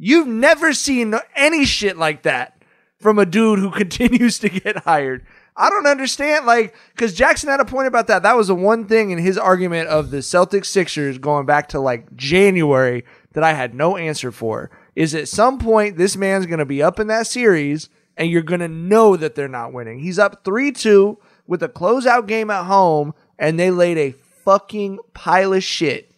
You've 0.02 0.28
never 0.28 0.72
seen 0.72 1.14
any 1.36 1.66
shit 1.66 1.98
like 1.98 2.24
that 2.24 2.64
from 3.00 3.20
a 3.20 3.26
dude 3.26 3.60
who 3.60 3.70
continues 3.76 4.40
to 4.40 4.50
get 4.50 4.78
hired. 4.78 5.26
I 5.56 5.70
don't 5.70 5.88
understand, 5.88 6.46
like, 6.46 6.74
because 6.96 7.14
Jackson 7.14 7.50
had 7.50 7.60
a 7.60 7.66
point 7.66 7.88
about 7.88 8.08
that. 8.08 8.24
That 8.24 8.38
was 8.38 8.48
the 8.48 8.56
one 8.56 8.88
thing 8.88 9.12
in 9.12 9.20
his 9.20 9.38
argument 9.38 9.90
of 9.90 10.10
the 10.10 10.20
Celtics 10.20 10.68
Sixers 10.68 11.18
going 11.18 11.46
back 11.46 11.68
to 11.70 11.82
like 11.82 12.16
January 12.16 13.04
that 13.34 13.44
I 13.44 13.52
had 13.52 13.74
no 13.76 13.98
answer 13.98 14.32
for. 14.32 14.72
Is 14.96 15.14
at 15.14 15.28
some 15.28 15.60
point 15.60 15.98
this 15.98 16.16
man's 16.16 16.46
going 16.46 16.60
to 16.60 16.66
be 16.66 16.82
up 16.82 16.98
in 16.98 17.08
that 17.08 17.28
series 17.28 17.90
and 18.16 18.30
you're 18.30 18.42
going 18.42 18.62
to 18.62 18.70
know 18.70 19.18
that 19.18 19.36
they're 19.36 19.50
not 19.50 19.74
winning. 19.74 20.00
He's 20.00 20.20
up 20.20 20.46
3 20.46 20.72
2 20.72 21.18
with 21.46 21.62
a 21.62 21.70
closeout 21.70 22.28
game 22.28 22.50
at 22.50 22.66
home 22.66 23.14
and 23.38 23.60
they 23.60 23.70
laid 23.70 23.98
a 23.98 24.16
fucking 24.46 25.00
pile 25.14 25.54
of 25.54 25.64
shit. 25.64 26.14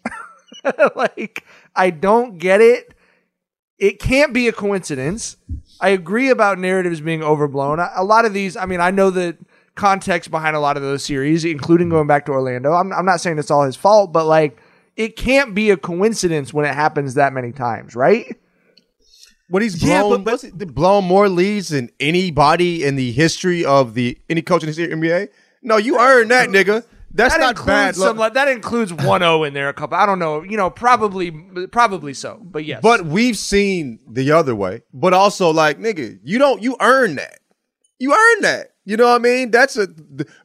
like, 0.95 1.45
I 1.75 1.89
don't 1.89 2.37
get 2.37 2.61
it 2.61 2.93
it 3.81 3.99
can't 3.99 4.31
be 4.31 4.47
a 4.47 4.53
coincidence. 4.53 5.35
I 5.81 5.89
agree 5.89 6.29
about 6.29 6.59
narratives 6.59 7.01
being 7.01 7.23
overblown. 7.23 7.79
A 7.79 7.89
a 7.95 8.03
lot 8.05 8.23
of 8.25 8.33
these, 8.33 8.55
I 8.55 8.65
mean, 8.67 8.79
I 8.79 8.91
know 8.91 9.09
the 9.09 9.35
context 9.75 10.29
behind 10.29 10.55
a 10.55 10.59
lot 10.59 10.77
of 10.77 10.83
those 10.83 11.03
series, 11.03 11.43
including 11.43 11.89
going 11.89 12.05
back 12.05 12.25
to 12.27 12.31
Orlando. 12.31 12.73
I'm, 12.73 12.93
I'm 12.93 13.05
not 13.05 13.19
saying 13.19 13.39
it's 13.39 13.49
all 13.49 13.63
his 13.63 13.75
fault, 13.75 14.13
but 14.13 14.25
like, 14.27 14.61
it 14.95 15.15
can't 15.15 15.55
be 15.55 15.71
a 15.71 15.77
coincidence 15.77 16.53
when 16.53 16.65
it 16.65 16.75
happens 16.75 17.15
that 17.15 17.33
many 17.33 17.51
times, 17.51 17.95
right? 17.95 18.37
What 19.49 19.63
he's 19.63 19.81
Yeah, 19.83 20.01
blown, 20.01 20.23
but- 20.23 20.73
blown 20.75 21.05
more 21.05 21.27
leads 21.27 21.69
than 21.69 21.89
anybody 21.99 22.83
in 22.83 22.95
the 22.95 23.11
history 23.11 23.65
of 23.65 23.95
the 23.95 24.17
any 24.29 24.41
coach 24.41 24.63
in 24.63 24.69
the 24.69 24.87
NBA. 24.87 25.29
No, 25.63 25.77
you 25.77 25.99
earned 25.99 26.29
that, 26.31 26.49
uh, 26.49 26.51
nigga. 26.51 26.83
That's 27.13 27.33
that 27.33 27.39
not 27.41 27.49
includes 27.51 27.67
bad. 27.67 27.95
some, 27.95 28.07
Look, 28.09 28.17
like, 28.17 28.33
that 28.33 28.47
includes 28.47 28.91
1-0 28.91 29.47
in 29.47 29.53
there 29.53 29.69
a 29.69 29.73
couple. 29.73 29.97
I 29.97 30.05
don't 30.05 30.19
know, 30.19 30.43
you 30.43 30.55
know, 30.57 30.69
probably 30.69 31.31
probably 31.71 32.13
so, 32.13 32.39
but 32.43 32.63
yes. 32.65 32.79
But 32.81 33.05
we've 33.05 33.37
seen 33.37 33.99
the 34.09 34.31
other 34.31 34.55
way. 34.55 34.83
But 34.93 35.13
also, 35.13 35.51
like, 35.51 35.77
nigga, 35.79 36.19
you 36.23 36.37
don't 36.39 36.61
you 36.61 36.77
earn 36.79 37.15
that. 37.15 37.39
You 37.99 38.13
earn 38.13 38.41
that. 38.43 38.67
You 38.85 38.97
know 38.97 39.07
what 39.07 39.15
I 39.15 39.19
mean? 39.19 39.51
That's 39.51 39.77
a 39.77 39.87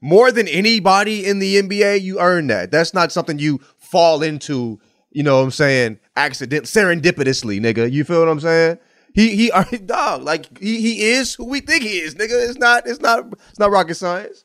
more 0.02 0.30
than 0.30 0.46
anybody 0.48 1.24
in 1.24 1.38
the 1.38 1.62
NBA. 1.62 2.02
You 2.02 2.20
earn 2.20 2.48
that. 2.48 2.70
That's 2.70 2.92
not 2.92 3.12
something 3.12 3.38
you 3.38 3.60
fall 3.78 4.22
into. 4.22 4.78
You 5.10 5.22
know 5.22 5.38
what 5.38 5.44
I'm 5.44 5.50
saying? 5.50 5.98
Accident, 6.16 6.66
serendipitously, 6.66 7.58
nigga. 7.60 7.90
You 7.90 8.04
feel 8.04 8.20
what 8.20 8.28
I'm 8.28 8.40
saying? 8.40 8.78
He 9.14 9.34
he, 9.34 9.50
earned- 9.54 9.72
uh, 9.72 9.76
dog. 9.86 10.22
Like 10.24 10.58
he 10.58 10.80
he 10.82 11.02
is 11.12 11.34
who 11.34 11.46
we 11.46 11.60
think 11.60 11.82
he 11.82 11.98
is, 12.00 12.14
nigga. 12.16 12.48
It's 12.48 12.58
not 12.58 12.86
it's 12.86 13.00
not 13.00 13.24
it's 13.48 13.58
not 13.58 13.70
rocket 13.70 13.94
science. 13.94 14.44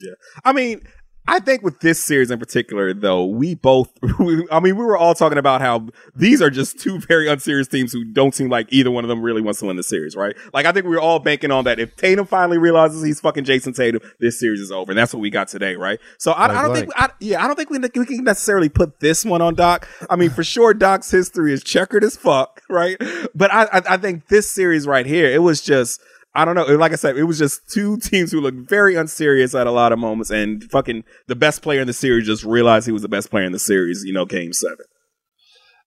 Yeah. 0.00 0.12
I 0.44 0.52
mean, 0.52 0.82
I 1.26 1.40
think 1.40 1.62
with 1.62 1.80
this 1.80 1.98
series 1.98 2.30
in 2.30 2.38
particular, 2.38 2.92
though, 2.92 3.24
we 3.24 3.54
both, 3.54 3.90
I 4.50 4.60
mean, 4.60 4.76
we 4.76 4.84
were 4.84 4.96
all 4.96 5.14
talking 5.14 5.38
about 5.38 5.62
how 5.62 5.88
these 6.14 6.42
are 6.42 6.50
just 6.50 6.78
two 6.78 6.98
very 6.98 7.28
unserious 7.28 7.66
teams 7.66 7.92
who 7.92 8.04
don't 8.04 8.34
seem 8.34 8.50
like 8.50 8.70
either 8.70 8.90
one 8.90 9.04
of 9.04 9.08
them 9.08 9.22
really 9.22 9.40
wants 9.40 9.60
to 9.60 9.66
win 9.66 9.76
the 9.76 9.82
series, 9.82 10.14
right? 10.16 10.36
Like, 10.52 10.66
I 10.66 10.72
think 10.72 10.84
we 10.84 10.90
were 10.90 11.00
all 11.00 11.18
banking 11.18 11.50
on 11.50 11.64
that. 11.64 11.80
If 11.80 11.96
Tatum 11.96 12.26
finally 12.26 12.58
realizes 12.58 13.02
he's 13.02 13.20
fucking 13.20 13.44
Jayson 13.44 13.72
Tatum, 13.72 14.02
this 14.20 14.38
series 14.38 14.60
is 14.60 14.70
over. 14.70 14.92
And 14.92 14.98
that's 14.98 15.14
what 15.14 15.20
we 15.20 15.30
got 15.30 15.48
today, 15.48 15.76
right? 15.76 15.98
So 16.18 16.32
I, 16.32 16.58
I 16.58 16.62
don't 16.62 16.76
think, 16.76 16.90
I, 16.94 17.08
yeah, 17.20 17.42
I 17.42 17.46
don't 17.46 17.56
think 17.56 17.70
we, 17.70 17.78
we 17.78 18.06
can 18.06 18.24
necessarily 18.24 18.68
put 18.68 19.00
this 19.00 19.24
one 19.24 19.40
on 19.40 19.54
Doc. 19.54 19.88
I 20.10 20.16
mean, 20.16 20.30
for 20.30 20.44
sure, 20.44 20.74
Doc's 20.74 21.10
history 21.10 21.54
is 21.54 21.64
checkered 21.64 22.04
as 22.04 22.16
fuck, 22.16 22.60
right? 22.68 22.98
But 23.34 23.52
I, 23.52 23.64
I, 23.64 23.82
I 23.94 23.96
think 23.96 24.28
this 24.28 24.50
series 24.50 24.86
right 24.86 25.06
here, 25.06 25.30
it 25.30 25.42
was 25.42 25.62
just, 25.62 26.02
I 26.36 26.44
don't 26.44 26.54
know. 26.56 26.64
Like 26.76 26.92
I 26.92 26.96
said, 26.96 27.16
it 27.16 27.24
was 27.24 27.38
just 27.38 27.60
two 27.70 27.96
teams 28.02 28.32
who 28.32 28.40
looked 28.40 28.68
very 28.68 28.96
unserious 28.96 29.54
at 29.54 29.66
a 29.66 29.70
lot 29.70 29.92
of 29.92 29.98
moments, 29.98 30.30
and 30.30 30.64
fucking 30.70 31.04
the 31.28 31.36
best 31.36 31.62
player 31.62 31.80
in 31.80 31.86
the 31.86 31.92
series 31.92 32.26
just 32.26 32.44
realized 32.44 32.86
he 32.86 32.92
was 32.92 33.02
the 33.02 33.08
best 33.08 33.30
player 33.30 33.44
in 33.44 33.52
the 33.52 33.58
series. 33.58 34.02
You 34.04 34.12
know, 34.12 34.24
game 34.24 34.52
seven. 34.52 34.84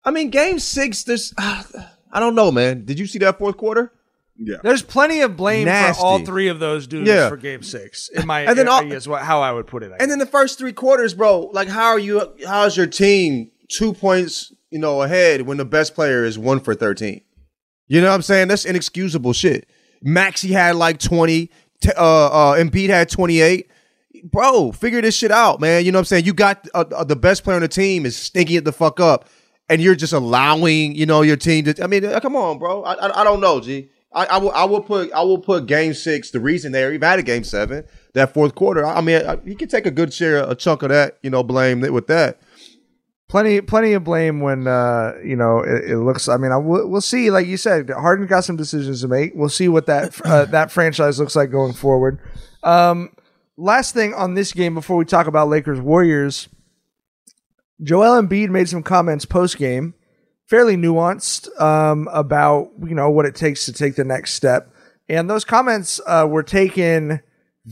I 0.05 0.11
mean, 0.11 0.29
game 0.29 0.59
six, 0.59 1.03
there's, 1.03 1.33
I 1.37 2.19
don't 2.19 2.35
know, 2.35 2.49
man. 2.51 2.85
Did 2.85 2.97
you 2.97 3.07
see 3.07 3.19
that 3.19 3.37
fourth 3.37 3.57
quarter? 3.57 3.91
Yeah. 4.39 4.57
There's 4.63 4.83
plenty 4.83 5.21
of 5.21 5.35
blame 5.35 5.65
Nasty. 5.65 5.99
for 5.99 6.05
all 6.05 6.19
three 6.19 6.47
of 6.47 6.59
those 6.59 6.85
dudes 6.87 7.09
Yeah. 7.09 7.27
for 7.27 7.37
Game 7.37 7.63
Six. 7.63 8.07
In 8.09 8.25
my, 8.27 8.41
And 8.47 8.57
then 8.57 8.67
all- 8.67 8.89
is 8.89 9.07
what 9.07 9.23
how 9.23 9.41
I 9.41 9.51
would 9.51 9.65
put 9.67 9.81
it. 9.83 9.91
I 9.91 9.97
And 9.99 10.09
then 10.11 10.19
the 10.19 10.27
first 10.27 10.59
three 10.59 10.73
quarters, 10.73 11.13
bro, 11.15 11.49
like 11.53 11.67
how 11.67 11.87
are 11.87 11.97
you 11.99 12.21
how's 12.45 12.77
your 12.77 12.85
team 12.87 13.49
two 13.67 13.93
points, 13.93 14.53
you 14.69 14.77
know, 14.79 15.01
ahead 15.01 15.41
when 15.41 15.57
the 15.57 15.65
best 15.65 15.95
player 15.95 16.23
is 16.23 16.37
one 16.37 16.59
for 16.59 16.75
13? 16.75 17.19
You 17.87 17.99
know 17.99 18.09
what 18.09 18.13
I'm 18.13 18.21
saying? 18.21 18.47
That's 18.49 18.63
inexcusable 18.63 19.33
shit. 19.33 19.67
Maxey 20.01 20.51
had 20.51 20.75
like 20.75 20.99
20, 20.99 21.51
t- 21.81 21.91
uh 21.95 22.01
uh 22.01 22.55
Embiid 22.55 22.89
had 22.89 23.09
28. 23.09 23.69
Bro, 24.23 24.71
figure 24.73 25.01
this 25.01 25.15
shit 25.15 25.31
out, 25.31 25.61
man. 25.61 25.85
You 25.85 25.91
know 25.91 25.97
what 25.97 26.01
I'm 26.01 26.05
saying? 26.05 26.25
You 26.25 26.33
got 26.33 26.67
uh, 26.73 26.85
uh, 26.95 27.03
the 27.03 27.15
best 27.15 27.43
player 27.43 27.55
on 27.55 27.61
the 27.61 27.67
team 27.67 28.05
is 28.05 28.17
stinking 28.17 28.55
it 28.57 28.65
the 28.65 28.71
fuck 28.71 28.99
up 28.99 29.29
and 29.69 29.81
you're 29.81 29.95
just 29.95 30.13
allowing, 30.13 30.95
you 30.95 31.05
know, 31.05 31.21
your 31.21 31.35
team 31.37 31.65
to 31.65 31.83
I 31.83 31.87
mean, 31.87 32.03
uh, 32.05 32.19
come 32.19 32.35
on, 32.35 32.57
bro. 32.57 32.83
I 32.83 32.93
I, 32.93 33.21
I 33.21 33.23
don't 33.23 33.39
know, 33.39 33.59
G. 33.59 33.89
I, 34.13 34.25
I 34.25 34.37
will 34.37 34.51
I 34.51 34.63
will 34.63 34.81
put 34.81 35.11
I 35.11 35.21
will 35.21 35.37
put 35.37 35.67
game 35.67 35.93
six. 35.93 36.31
The 36.31 36.39
reason 36.39 36.71
they 36.71 36.85
even 36.87 37.01
had 37.01 37.19
a 37.19 37.23
game 37.23 37.43
seven 37.43 37.83
that 38.13 38.33
fourth 38.33 38.55
quarter. 38.55 38.85
I, 38.85 38.95
I 38.97 39.01
mean, 39.01 39.25
I, 39.25 39.37
you 39.45 39.55
can 39.55 39.67
take 39.67 39.85
a 39.85 39.91
good 39.91 40.13
share, 40.13 40.37
a 40.49 40.55
chunk 40.55 40.81
of 40.81 40.89
that. 40.89 41.17
You 41.21 41.29
know, 41.29 41.43
blame 41.43 41.83
it 41.83 41.93
with 41.93 42.07
that. 42.07 42.39
Plenty 43.29 43.59
plenty 43.61 43.93
of 43.93 44.03
blame 44.03 44.39
when 44.39 44.67
uh 44.67 45.13
you 45.23 45.35
know 45.35 45.59
it, 45.59 45.91
it 45.91 45.97
looks 45.97 46.29
i 46.29 46.37
mean 46.37 46.51
I, 46.51 46.57
we'll 46.57 47.01
see 47.01 47.29
like 47.29 47.45
you 47.45 47.57
said 47.57 47.89
harden 47.89 48.25
got 48.25 48.45
some 48.45 48.55
decisions 48.55 49.01
to 49.01 49.07
make. 49.07 49.33
We'll 49.35 49.49
see 49.49 49.67
what 49.67 49.85
that 49.87 50.19
uh, 50.25 50.45
that 50.45 50.71
franchise 50.71 51.19
looks 51.19 51.35
like 51.35 51.51
going 51.51 51.73
forward. 51.73 52.19
Um 52.63 53.09
last 53.57 53.93
thing 53.93 54.13
on 54.13 54.35
this 54.35 54.53
game 54.53 54.73
before 54.73 54.97
we 54.97 55.05
talk 55.05 55.27
about 55.27 55.49
lakers 55.49 55.81
warriors 55.81 56.47
joel 57.81 58.21
Embiid 58.21 58.49
made 58.49 58.69
some 58.69 58.83
comments 58.83 59.25
post 59.25 59.57
game 59.57 59.93
fairly 60.45 60.77
nuanced 60.77 61.49
um 61.59 62.07
about 62.13 62.69
you 62.83 62.95
know 62.95 63.09
what 63.09 63.25
it 63.25 63.35
takes 63.35 63.65
to 63.65 63.73
take 63.73 63.95
the 63.95 64.03
next 64.03 64.33
step. 64.33 64.73
And 65.09 65.29
those 65.29 65.43
comments 65.43 65.99
uh 66.05 66.27
were 66.29 66.43
taken 66.43 67.21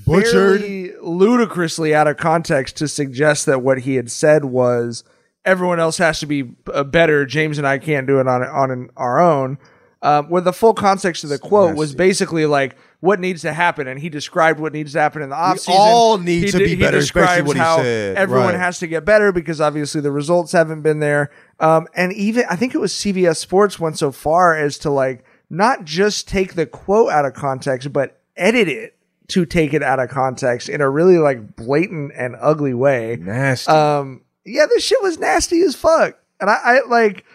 Butchered. 0.05 0.95
ludicrously 1.01 1.95
out 1.95 2.07
of 2.07 2.17
context 2.17 2.75
to 2.77 2.87
suggest 2.87 3.45
that 3.45 3.61
what 3.61 3.79
he 3.79 3.95
had 3.95 4.11
said 4.11 4.43
was 4.45 5.05
everyone 5.45 5.79
else 5.79 5.97
has 5.99 6.19
to 6.19 6.25
be 6.25 6.51
uh, 6.73 6.83
better. 6.83 7.25
James 7.25 7.57
and 7.57 7.67
I 7.67 7.77
can't 7.77 8.07
do 8.07 8.19
it 8.19 8.27
on 8.27 8.43
on 8.43 8.71
an, 8.71 8.89
our 8.97 9.19
own. 9.19 9.57
Um, 10.01 10.29
where 10.29 10.41
the 10.41 10.53
full 10.53 10.75
context 10.75 11.23
of 11.23 11.31
the 11.31 11.39
quote 11.39 11.75
was 11.75 11.95
basically 11.95 12.45
like 12.45 12.75
what 12.99 13.19
needs 13.19 13.41
to 13.41 13.53
happen, 13.53 13.87
and 13.87 13.99
he 13.99 14.09
described 14.09 14.59
what 14.59 14.71
needs 14.71 14.93
to 14.93 14.99
happen 14.99 15.23
in 15.23 15.29
the 15.29 15.35
offseason. 15.35 15.69
all 15.69 16.17
need 16.19 16.51
to 16.51 16.59
be 16.59 16.75
better, 16.75 16.97
especially 16.97 17.41
describes 17.41 17.47
what 17.47 17.55
he 17.57 17.61
how 17.61 17.77
said. 17.77 18.15
Everyone 18.15 18.49
Right. 18.49 18.59
has 18.59 18.77
to 18.79 18.87
get 18.87 19.03
better 19.03 19.31
because 19.31 19.59
obviously 19.59 20.01
the 20.01 20.11
results 20.11 20.51
haven't 20.51 20.81
been 20.81 20.99
there. 20.99 21.31
Um, 21.59 21.87
and 21.95 22.13
even 22.13 22.45
I 22.49 22.55
think 22.55 22.75
it 22.75 22.77
was 22.79 22.93
CBS 22.93 23.37
Sports 23.37 23.79
went 23.79 23.97
so 23.97 24.11
far 24.11 24.55
as 24.55 24.77
to 24.79 24.91
like 24.91 25.23
not 25.49 25.85
just 25.85 26.27
take 26.27 26.53
the 26.53 26.67
quote 26.67 27.09
out 27.11 27.25
of 27.25 27.33
context, 27.33 27.91
but 27.91 28.19
edit 28.37 28.67
it 28.67 28.95
to 29.29 29.43
take 29.45 29.73
it 29.73 29.81
out 29.81 29.99
of 29.99 30.09
context 30.09 30.69
in 30.69 30.81
a 30.81 30.89
really 30.89 31.17
like 31.17 31.55
blatant 31.55 32.11
and 32.15 32.35
ugly 32.39 32.75
way. 32.75 33.17
Nasty. 33.19 33.71
Um, 33.71 34.21
yeah, 34.45 34.65
this 34.67 34.83
shit 34.83 35.01
was 35.01 35.19
nasty 35.19 35.61
as 35.61 35.75
fuck. 35.75 36.17
And 36.39 36.49
I, 36.49 36.59
I 36.63 36.79
like, 36.87 37.25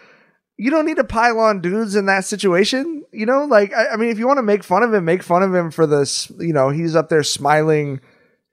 you 0.57 0.71
don't 0.71 0.87
need 0.87 0.99
to 0.99 1.05
pile 1.05 1.39
on 1.39 1.61
dudes 1.61 1.97
in 1.97 2.07
that 2.07 2.25
situation. 2.25 3.05
You 3.13 3.27
know, 3.27 3.45
like, 3.45 3.73
I, 3.75 3.89
I 3.89 3.97
mean, 3.97 4.11
if 4.11 4.19
you 4.19 4.27
want 4.27 4.39
to 4.39 4.43
make 4.43 4.63
fun 4.63 4.83
of 4.83 4.95
him, 4.95 5.05
make 5.05 5.23
fun 5.23 5.43
of 5.43 5.55
him 5.55 5.71
for 5.71 5.87
this. 5.87 6.31
You 6.39 6.53
know, 6.53 6.69
he's 6.69 6.95
up 6.95 7.09
there 7.09 7.23
smiling, 7.23 8.01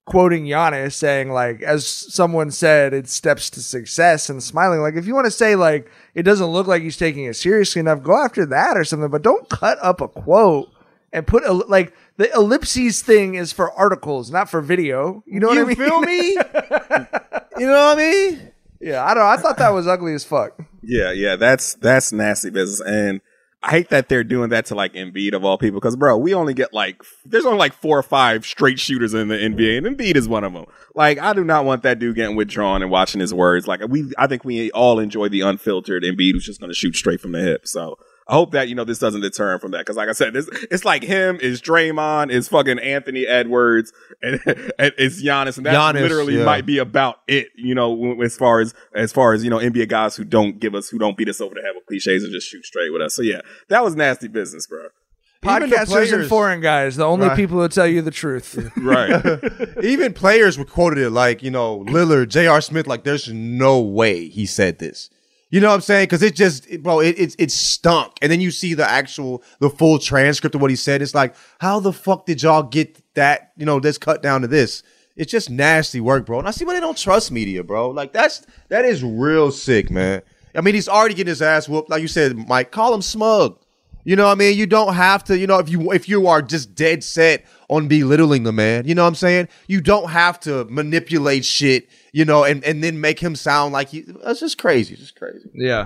quoting 0.06 0.46
Giannis, 0.46 0.94
saying 0.94 1.32
like, 1.32 1.62
as 1.62 1.86
someone 1.86 2.50
said, 2.50 2.94
it's 2.94 3.14
steps 3.14 3.50
to 3.52 3.62
success, 3.62 4.30
and 4.30 4.42
smiling. 4.42 4.80
Like, 4.80 4.96
if 4.96 5.06
you 5.06 5.14
want 5.14 5.26
to 5.26 5.32
say 5.32 5.56
like 5.56 5.92
it 6.16 6.24
doesn't 6.24 6.48
look 6.48 6.66
like 6.66 6.82
he's 6.82 6.98
taking 6.98 7.26
it 7.26 7.36
seriously 7.36 7.82
enough, 7.82 8.02
go 8.02 8.18
after 8.18 8.46
that 8.46 8.78
or 8.78 8.86
something. 8.86 9.12
But 9.12 9.22
don't 9.22 9.50
cut 9.50 9.78
up 9.82 10.02
a 10.02 10.08
quote 10.08 10.70
and 11.14 11.28
put 11.28 11.44
a, 11.44 11.52
like 11.52 11.94
the 12.18 12.32
ellipses 12.34 13.02
thing 13.02 13.36
is 13.36 13.52
for 13.52 13.72
articles, 13.72 14.32
not 14.32 14.50
for 14.50 14.62
video. 14.62 15.24
You 15.26 15.40
know 15.40 15.48
what 15.48 15.56
You 15.58 15.64
I 15.64 15.68
mean? 15.68 15.76
feel 15.76 16.02
me? 16.02 16.30
you 17.58 17.68
know 17.68 17.88
what 17.88 17.94
I 17.94 17.96
mean? 17.96 18.52
Yeah, 18.80 19.04
I 19.06 19.14
don't. 19.14 19.24
I 19.24 19.38
thought 19.38 19.58
that 19.58 19.70
was 19.74 19.88
ugly 19.88 20.14
as 20.14 20.24
fuck. 20.24 20.60
Yeah, 20.84 21.12
yeah, 21.12 21.36
that's 21.36 21.74
that's 21.76 22.12
nasty 22.12 22.50
business, 22.52 22.80
and 22.80 23.22
I 23.64 23.72
hate 23.72 23.90
that 23.90 24.08
they're 24.08 24.24
doing 24.24 24.50
that 24.50 24.68
to 24.68 24.76
like 24.76 24.94
Embiid 24.94 25.34
of 25.34 25.44
all 25.44 25.58
people. 25.58 25.80
Because 25.80 25.96
bro, 25.96 26.16
we 26.18 26.34
only 26.36 26.54
get 26.54 26.74
like 26.74 27.02
there's 27.26 27.46
only 27.46 27.58
like 27.58 27.74
four 27.74 27.98
or 27.98 28.04
five 28.04 28.46
straight 28.46 28.80
shooters 28.80 29.14
in 29.16 29.30
the 29.30 29.36
NBA, 29.36 29.80
and 29.80 29.88
Embiid 29.88 30.16
is 30.16 30.28
one 30.28 30.44
of 30.44 30.54
them. 30.54 30.66
Like, 30.94 31.18
I 31.20 31.34
do 31.34 31.44
not 31.44 31.66
want 31.66 31.84
that 31.84 31.98
dude 32.00 32.16
getting 32.16 32.36
withdrawn 32.36 32.82
and 32.84 32.92
watching 32.92 33.20
his 33.20 33.34
words. 33.34 33.68
Like, 33.68 33.82
we, 33.88 34.12
I 34.18 34.28
think 34.28 34.46
we 34.46 34.72
all 34.72 35.00
enjoy 35.00 35.28
the 35.30 35.42
unfiltered 35.42 36.04
Embiid 36.04 36.34
who's 36.34 36.46
just 36.46 36.60
going 36.60 36.70
to 36.72 36.76
shoot 36.76 36.96
straight 36.96 37.20
from 37.22 37.32
the 37.34 37.40
hip. 37.42 37.68
So. 37.68 37.98
I 38.30 38.34
hope 38.34 38.52
that 38.52 38.68
you 38.68 38.76
know 38.76 38.84
this 38.84 39.00
doesn't 39.00 39.22
deter 39.22 39.54
him 39.54 39.60
from 39.60 39.72
that 39.72 39.80
because, 39.80 39.96
like 39.96 40.10
I 40.10 40.12
said, 40.12 40.34
this, 40.34 40.50
it's 40.70 40.84
like 40.84 41.04
him 41.04 41.40
is 41.42 41.62
Draymond 41.62 42.30
is 42.32 42.48
fucking 42.48 42.80
Anthony 42.80 43.26
Edwards 43.26 43.94
and, 44.22 44.40
and 44.46 44.94
it's 44.98 45.24
Giannis, 45.24 45.58
and 45.58 45.66
that 45.66 45.74
Giannis, 45.74 46.02
literally 46.02 46.38
yeah. 46.38 46.44
might 46.44 46.66
be 46.66 46.78
about 46.78 47.18
it. 47.28 47.48
You 47.56 47.76
know, 47.76 48.22
as 48.22 48.36
far 48.36 48.60
as 48.60 48.74
as 48.94 49.12
far 49.12 49.34
as 49.34 49.44
you 49.44 49.50
know, 49.50 49.60
NBA 49.60 49.90
guys 49.90 50.16
who 50.16 50.24
don't 50.24 50.60
give 50.60 50.76
us 50.76 50.90
who 50.90 50.98
don't 50.98 51.18
beat 51.18 51.30
us 51.30 51.40
over 51.42 51.56
the 51.56 51.62
head 51.62 51.72
with 51.76 51.86
cliches 51.86 52.24
and 52.24 52.32
just 52.34 52.48
shoot 52.48 52.66
straight 52.66 52.92
with 52.92 53.02
us. 53.02 53.16
So 53.16 53.22
yeah, 53.22 53.42
that 53.70 53.84
was 53.84 53.96
nasty 53.96 54.28
business, 54.28 54.68
bro. 54.68 54.88
Even 55.44 55.70
the 55.70 55.76
Podcasters 55.76 56.14
and 56.14 56.28
foreign 56.28 56.62
guys, 56.62 56.96
the 56.96 57.06
only 57.06 57.28
Right. 57.28 57.36
people 57.36 57.62
who 57.62 57.68
tell 57.70 57.88
you 57.88 58.02
the 58.02 58.12
truth. 58.12 58.58
Right. 58.78 59.40
Even 59.84 60.14
players 60.14 60.58
were 60.58 60.66
quoted 60.66 61.00
it 61.00 61.12
like, 61.12 61.44
you 61.44 61.52
know, 61.52 61.86
Lillard, 61.88 62.30
J.R. 62.30 62.60
Smith, 62.60 62.88
like, 62.88 63.04
there's 63.04 63.32
no 63.32 63.80
way 63.80 64.28
he 64.28 64.46
said 64.46 64.80
this. 64.80 65.10
You 65.50 65.62
know 65.62 65.70
what 65.70 65.76
I'm 65.76 65.82
saying? 65.82 66.04
Because 66.04 66.24
it 66.24 66.36
just, 66.36 66.68
it- 66.70 66.84
bro, 66.84 67.00
it, 67.00 67.18
it, 67.18 67.36
it 67.40 67.52
stunk. 67.52 68.14
And 68.22 68.32
then 68.32 68.42
you 68.42 68.52
see 68.52 68.74
the 68.74 68.90
actual, 68.90 69.44
the 69.60 69.70
full 69.70 69.98
transcript 70.00 70.56
of 70.56 70.62
what 70.62 70.70
he 70.70 70.76
said. 70.76 71.02
It's 71.02 71.16
like, 71.16 71.36
how 71.60 71.80
the 71.80 71.94
fuck 71.94 72.26
did 72.26 72.44
y'all 72.44 72.64
get 72.64 73.02
that, 73.16 73.54
you 73.58 73.66
know, 73.66 73.80
this 73.80 73.98
cut 73.98 74.22
down 74.22 74.42
to 74.42 74.48
this? 74.48 74.84
It's 75.16 75.32
just 75.32 75.50
nasty 75.50 76.00
work, 76.00 76.26
bro. 76.26 76.40
And 76.40 76.48
I 76.48 76.52
see 76.52 76.66
why 76.66 76.74
they 76.74 76.80
don't 76.80 76.98
trust 76.98 77.32
media, 77.32 77.64
bro. 77.64 77.90
Like, 77.90 78.14
that's, 78.14 78.46
that 78.70 78.86
is 78.86 79.04
real 79.04 79.52
sick, 79.52 79.90
man. 79.90 80.22
I 80.54 80.62
mean, 80.62 80.76
he's 80.76 80.90
already 80.90 81.16
getting 81.16 81.30
his 81.30 81.42
ass 81.42 81.70
whooped. 81.70 81.90
Like 81.90 82.02
you 82.02 82.08
said, 82.08 82.36
Mike, 82.38 82.72
call 82.72 82.94
him 82.94 83.02
smug. 83.02 83.60
You 84.04 84.16
know 84.16 84.26
what 84.26 84.32
I 84.32 84.36
mean? 84.36 84.58
You 84.58 84.66
don't 84.68 84.94
have 84.94 85.24
to, 85.26 85.38
you 85.38 85.48
know, 85.48 85.60
if 85.60 85.68
you 85.70 85.92
if 85.92 86.08
you 86.08 86.28
are 86.28 86.42
just 86.42 86.74
dead 86.74 87.04
set 87.04 87.44
on 87.68 87.90
belittling 87.90 88.44
the 88.44 88.54
man, 88.54 88.88
you 88.88 88.96
know 88.96 89.02
what 89.04 89.10
I'm 89.10 89.16
saying? 89.16 89.50
You 89.68 89.82
don't 89.82 90.10
have 90.10 90.40
to 90.42 90.64
manipulate 90.66 91.44
shit, 91.44 91.90
you 92.18 92.26
know, 92.26 92.44
and, 92.44 92.64
and 92.64 92.84
then 92.84 93.00
make 93.00 93.20
him 93.20 93.36
sound 93.36 93.74
like 93.74 93.90
he 93.90 94.02
that's 94.02 94.40
just 94.40 94.58
crazy. 94.58 94.96
Just 94.96 95.16
crazy. 95.16 95.48
Yeah. 95.54 95.86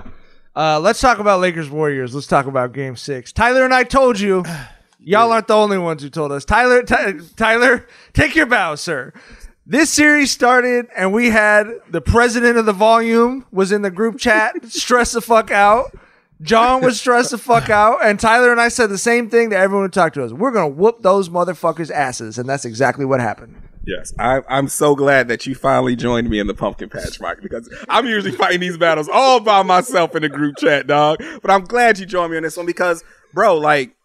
Uh, 0.56 0.80
let's 0.80 0.98
talk 0.98 1.18
about 1.18 1.40
Lakers 1.40 1.68
Warriors. 1.68 2.14
Let's 2.14 2.26
talk 2.26 2.46
about 2.46 2.72
Game 2.72 2.96
Six. 2.96 3.32
Tyler 3.32 3.66
and 3.66 3.74
I 3.74 3.84
told 3.84 4.18
you. 4.18 4.42
Y'all 5.04 5.32
aren't 5.32 5.48
the 5.48 5.56
only 5.56 5.78
ones 5.78 6.00
who 6.00 6.08
told 6.08 6.30
us. 6.30 6.44
Tyler, 6.44 6.84
Ty- 6.84 7.18
Tyler, 7.36 7.88
take 8.12 8.36
your 8.36 8.46
bow, 8.46 8.76
sir. 8.76 9.12
This 9.66 9.90
series 9.90 10.30
started, 10.30 10.86
and 10.96 11.12
we 11.12 11.28
had 11.28 11.66
the 11.90 12.00
president 12.00 12.56
of 12.56 12.66
the 12.66 12.72
volume 12.72 13.44
was 13.50 13.72
in 13.72 13.82
the 13.82 13.90
group 13.90 14.16
chat, 14.16 14.54
stressed 14.72 15.14
the 15.14 15.20
fuck 15.20 15.50
out. 15.50 15.92
John 16.40 16.82
was 16.82 17.00
stressed 17.00 17.32
the 17.32 17.38
fuck 17.38 17.68
out, 17.68 17.98
and 18.04 18.18
Tyler 18.18 18.52
and 18.52 18.60
I 18.60 18.68
said 18.68 18.90
the 18.90 18.96
same 18.96 19.28
thing 19.28 19.50
to 19.50 19.56
everyone 19.56 19.86
who 19.86 19.90
talked 19.90 20.14
to 20.14 20.24
us. 20.24 20.32
We're 20.32 20.52
gonna 20.52 20.68
whoop 20.68 21.02
those 21.02 21.28
motherfuckers' 21.28 21.90
asses, 21.90 22.38
and 22.38 22.48
that's 22.48 22.64
exactly 22.64 23.04
what 23.04 23.20
happened. 23.20 23.56
Yes, 23.84 24.12
I, 24.18 24.42
I'm 24.48 24.68
so 24.68 24.94
glad 24.94 25.28
that 25.28 25.46
you 25.46 25.54
finally 25.54 25.96
joined 25.96 26.30
me 26.30 26.38
in 26.38 26.46
the 26.46 26.54
pumpkin 26.54 26.88
patch, 26.88 27.20
Mike, 27.20 27.40
because 27.42 27.68
I'm 27.88 28.06
usually 28.06 28.32
fighting 28.32 28.60
these 28.60 28.78
battles 28.78 29.08
all 29.12 29.40
by 29.40 29.62
myself 29.62 30.14
in 30.14 30.22
the 30.22 30.28
group 30.28 30.56
chat, 30.56 30.86
dog. 30.86 31.22
But 31.40 31.50
I'm 31.50 31.64
glad 31.64 31.98
you 31.98 32.06
joined 32.06 32.30
me 32.30 32.36
on 32.36 32.44
this 32.44 32.56
one 32.56 32.66
because, 32.66 33.02
bro, 33.34 33.58
like, 33.58 33.96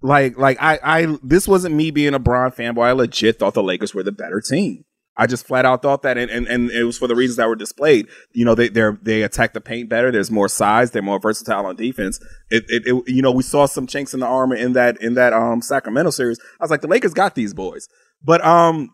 like, 0.00 0.38
like 0.38 0.56
I, 0.60 0.78
I, 0.82 1.18
this 1.22 1.46
wasn't 1.46 1.74
me 1.74 1.90
being 1.90 2.14
a 2.14 2.18
Bron 2.18 2.50
fanboy. 2.50 2.86
I 2.86 2.92
legit 2.92 3.38
thought 3.38 3.52
the 3.52 3.62
Lakers 3.62 3.94
were 3.94 4.02
the 4.02 4.12
better 4.12 4.40
team. 4.40 4.84
I 5.16 5.26
just 5.26 5.46
flat 5.46 5.66
out 5.66 5.82
thought 5.82 6.00
that, 6.02 6.16
and, 6.16 6.30
and, 6.30 6.46
and 6.46 6.70
it 6.70 6.84
was 6.84 6.96
for 6.96 7.06
the 7.06 7.14
reasons 7.14 7.36
that 7.36 7.48
were 7.48 7.56
displayed. 7.56 8.06
You 8.32 8.46
know, 8.46 8.54
they 8.54 8.68
they 8.68 8.88
they 9.02 9.22
attack 9.22 9.52
the 9.52 9.60
paint 9.60 9.90
better. 9.90 10.10
There's 10.10 10.30
more 10.30 10.48
size. 10.48 10.92
They're 10.92 11.02
more 11.02 11.20
versatile 11.20 11.66
on 11.66 11.76
defense. 11.76 12.18
It, 12.48 12.64
it, 12.68 12.84
it 12.86 13.04
you 13.06 13.20
know 13.20 13.30
we 13.30 13.42
saw 13.42 13.66
some 13.66 13.86
chinks 13.86 14.14
in 14.14 14.20
the 14.20 14.26
armor 14.26 14.54
in 14.54 14.72
that 14.74 15.02
in 15.02 15.14
that 15.14 15.34
um 15.34 15.60
Sacramento 15.60 16.12
series. 16.12 16.40
I 16.58 16.64
was 16.64 16.70
like, 16.70 16.80
the 16.80 16.88
Lakers 16.88 17.12
got 17.12 17.34
these 17.34 17.52
boys, 17.52 17.86
but 18.24 18.42
um, 18.42 18.90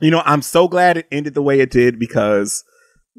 you 0.00 0.10
know, 0.10 0.22
I'm 0.24 0.42
so 0.42 0.68
glad 0.68 0.96
it 0.96 1.08
ended 1.10 1.34
the 1.34 1.42
way 1.42 1.60
it 1.60 1.70
did 1.70 1.98
because 1.98 2.64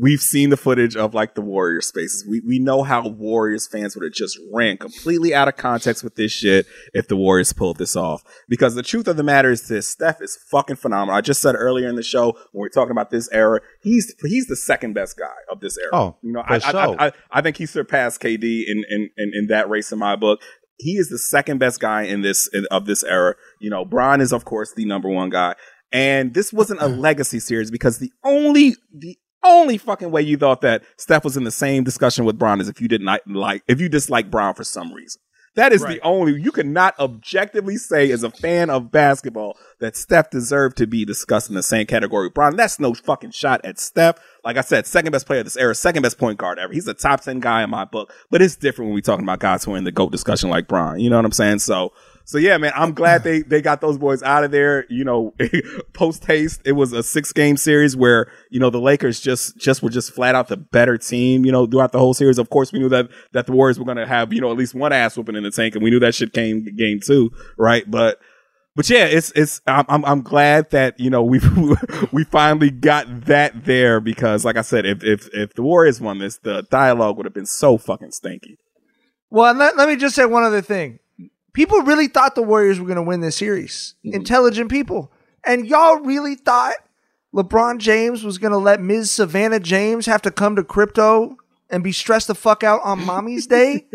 we've 0.01 0.21
seen 0.21 0.49
the 0.49 0.55
footage 0.55 0.95
of 0.95 1.13
like 1.13 1.35
the 1.35 1.41
Warriors 1.41 1.87
spaces. 1.87 2.25
We 2.27 2.41
we 2.47 2.57
know 2.57 2.83
how 2.83 3.05
Warriors 3.07 3.67
fans 3.67 3.95
would 3.95 4.03
have 4.05 4.13
just 4.13 4.39
ran 4.53 4.77
completely 4.77 5.35
out 5.35 5.49
of 5.49 5.57
context 5.57 6.03
with 6.05 6.15
this 6.15 6.31
shit 6.31 6.65
if 6.93 7.07
the 7.09 7.17
Warriors 7.17 7.51
pulled 7.51 7.77
this 7.77 7.97
off. 7.97 8.23
Because 8.47 8.75
the 8.75 8.83
truth 8.83 9.07
of 9.09 9.17
the 9.17 9.23
matter 9.23 9.51
is 9.51 9.67
this: 9.67 9.87
Steph 9.87 10.21
is 10.21 10.37
fucking 10.49 10.77
phenomenal. 10.77 11.15
I 11.15 11.21
just 11.21 11.41
said 11.41 11.55
earlier 11.55 11.89
in 11.89 11.95
the 11.95 12.03
show 12.03 12.31
when 12.53 12.61
we 12.61 12.67
are 12.67 12.69
talking 12.69 12.91
about 12.91 13.09
this 13.09 13.27
era, 13.31 13.59
he's 13.81 14.15
he's 14.23 14.47
the 14.47 14.55
second 14.55 14.93
best 14.93 15.17
guy 15.17 15.25
of 15.51 15.59
this 15.59 15.77
era. 15.77 15.91
Oh, 15.93 16.17
you 16.21 16.31
know, 16.31 16.43
I, 16.47 16.55
I, 16.55 16.59
sure. 16.59 16.79
I, 16.79 17.07
I 17.07 17.11
I 17.31 17.41
think 17.41 17.57
he 17.57 17.65
surpassed 17.65 18.21
KD 18.21 18.63
in 18.67 18.83
in, 18.89 19.09
in 19.17 19.31
in 19.33 19.47
that 19.47 19.69
race 19.69 19.91
in 19.91 19.99
my 19.99 20.15
book. 20.15 20.39
he 20.77 20.93
is 20.93 21.09
the 21.09 21.19
second 21.19 21.57
best 21.57 21.79
guy 21.81 22.03
in 22.03 22.21
this 22.21 22.47
in, 22.53 22.65
of 22.71 22.85
this 22.85 23.03
era. 23.03 23.35
You 23.59 23.69
know, 23.69 23.83
Bron 23.83 24.21
is 24.21 24.31
of 24.31 24.45
course 24.45 24.73
the 24.73 24.85
number 24.85 25.09
one 25.09 25.29
guy, 25.29 25.55
and 25.91 26.33
this 26.33 26.53
wasn't 26.53 26.81
a 26.81 26.87
legacy 26.87 27.39
series 27.39 27.71
because 27.71 27.97
the 27.99 28.11
only 28.23 28.75
the 28.93 29.17
only 29.43 29.77
fucking 29.77 30.11
way 30.11 30.21
you 30.21 30.37
thought 30.37 30.61
that 30.61 30.83
Steph 30.97 31.23
was 31.23 31.37
in 31.37 31.45
the 31.45 31.51
same 31.51 31.83
discussion 31.83 32.25
with 32.25 32.37
Bron 32.37 32.59
is 32.59 32.67
if 32.67 32.81
you 32.81 32.87
didn't 32.87 33.07
like, 33.07 33.21
like 33.25 33.63
if 33.67 33.79
you 33.79 33.89
dislike 33.89 34.29
Bron 34.29 34.53
for 34.53 34.63
some 34.63 34.93
reason. 34.93 35.21
That 35.55 35.73
is 35.73 35.81
the 35.81 35.99
only 36.03 36.39
you 36.39 36.51
cannot 36.51 36.97
objectively 36.99 37.75
say 37.77 38.11
as 38.11 38.23
a 38.23 38.29
fan 38.29 38.69
of 38.69 38.91
basketball 38.91 39.57
that 39.79 39.95
Steph 39.95 40.29
deserved 40.29 40.77
to 40.77 40.87
be 40.87 41.03
discussed 41.05 41.49
in 41.49 41.55
the 41.55 41.63
same 41.63 41.87
category 41.87 42.27
with 42.27 42.33
Bron. 42.33 42.55
That's 42.55 42.79
no 42.79 42.93
fucking 42.93 43.31
shot 43.31 43.61
at 43.65 43.79
Steph. 43.79 44.19
Like 44.45 44.57
I 44.57 44.61
said, 44.61 44.85
second 44.85 45.11
best 45.11 45.25
player 45.25 45.39
of 45.39 45.45
this 45.45 45.57
era, 45.57 45.73
second 45.75 46.03
best 46.03 46.17
point 46.17 46.37
guard 46.37 46.59
ever. 46.59 46.71
He's 46.71 46.87
a 46.87 46.93
top 46.93 47.21
10 47.21 47.39
guy 47.39 47.63
in 47.63 47.69
my 47.69 47.83
book, 47.83 48.13
but 48.29 48.41
it's 48.41 48.55
different 48.55 48.89
when 48.89 48.95
we 48.95 49.01
talking 49.01 49.25
about 49.25 49.39
guys 49.39 49.63
who 49.63 49.73
are 49.73 49.77
in 49.77 49.83
the 49.83 49.91
GOAT 49.91 50.11
discussion 50.11 50.49
like 50.49 50.67
Bron. 50.67 50.99
You 50.99 51.09
know 51.09 51.17
what 51.17 51.25
I'm 51.25 51.31
saying? 51.31 51.59
So, 51.59 51.93
so 52.29 52.37
yeah, 52.37 52.59
man, 52.59 52.71
I'm 52.75 52.93
glad 52.93 53.23
they, 53.23 53.41
they 53.41 53.59
got 53.59 53.81
those 53.81 53.97
boys 53.97 54.21
out 54.21 54.43
of 54.43 54.51
there. 54.51 54.85
You 54.87 55.03
know, 55.03 55.33
post 55.93 56.23
haste, 56.25 56.61
it 56.63 56.73
was 56.73 56.93
a 56.93 57.01
six 57.01 57.33
game 57.33 57.57
series 57.57 57.97
where, 57.97 58.31
you 58.51 58.59
know, 58.59 58.69
the 58.69 58.79
Lakers 58.79 59.19
just, 59.19 59.57
just 59.57 59.81
were 59.81 59.89
just 59.89 60.13
flat 60.13 60.35
out 60.35 60.47
the 60.47 60.55
better 60.55 60.95
team, 60.95 61.43
you 61.43 61.51
know, 61.51 61.65
throughout 61.65 61.91
the 61.91 61.97
whole 61.97 62.13
series. 62.13 62.37
Of 62.37 62.51
course, 62.51 62.71
we 62.71 62.77
knew 62.77 62.89
that, 62.89 63.09
that 63.31 63.47
the 63.47 63.51
Warriors 63.51 63.79
were 63.79 63.85
going 63.85 63.97
to 63.97 64.05
have, 64.05 64.31
you 64.31 64.41
know, 64.41 64.51
at 64.51 64.57
least 64.57 64.75
one 64.75 64.93
ass 64.93 65.17
whooping 65.17 65.35
in 65.35 65.41
the 65.41 65.49
tank 65.49 65.73
and 65.73 65.83
we 65.83 65.89
knew 65.89 65.99
that 66.01 66.13
shit 66.13 66.31
came 66.31 66.67
game 66.75 66.99
two, 67.03 67.31
right? 67.57 67.89
But, 67.89 68.19
but 68.75 68.87
yeah, 68.91 69.05
it's 69.05 69.31
it's 69.31 69.59
I'm 69.65 70.05
I'm, 70.05 70.21
glad 70.21 70.69
that 70.69 70.99
you 70.99 71.09
know 71.09 71.23
we 71.23 71.41
we 72.11 72.23
finally 72.25 72.69
got 72.69 73.25
that 73.25 73.65
there 73.65 73.99
because 73.99 74.45
like 74.45 74.55
I 74.55 74.61
said, 74.61 74.85
if 74.85 75.03
if 75.03 75.27
if 75.33 75.55
the 75.55 75.63
Warriors 75.63 75.99
won 75.99 76.19
this, 76.19 76.37
the 76.37 76.61
dialogue 76.69 77.17
would 77.17 77.25
have 77.25 77.33
been 77.33 77.47
so 77.47 77.79
fucking 77.79 78.11
stinky. 78.11 78.59
Well, 79.31 79.53
let, 79.55 79.75
let 79.75 79.89
me 79.89 79.95
just 79.95 80.15
say 80.15 80.25
one 80.25 80.43
other 80.43 80.61
thing. 80.61 80.99
People 81.59 81.81
really 81.81 82.07
thought 82.07 82.35
the 82.35 82.41
Warriors 82.41 82.79
were 82.79 82.85
going 82.85 82.95
to 82.95 83.01
win 83.01 83.19
this 83.19 83.35
series. 83.35 83.95
Mm-hmm. 84.05 84.15
Intelligent 84.15 84.71
people. 84.71 85.11
And 85.43 85.67
y'all 85.67 85.97
really 85.97 86.35
thought 86.35 86.75
LeBron 87.35 87.79
James 87.79 88.23
was 88.23 88.37
going 88.37 88.53
to 88.53 88.57
let 88.57 88.79
Ms. 88.79 89.11
Savannah 89.11 89.59
James 89.59 90.05
have 90.05 90.21
to 90.21 90.31
come 90.31 90.55
to 90.55 90.63
crypto 90.63 91.35
and 91.69 91.83
be 91.83 91.91
stressed 91.91 92.27
the 92.27 92.35
fuck 92.35 92.63
out 92.63 92.79
on 92.85 93.03
mommy's 93.05 93.45
day? 93.45 93.87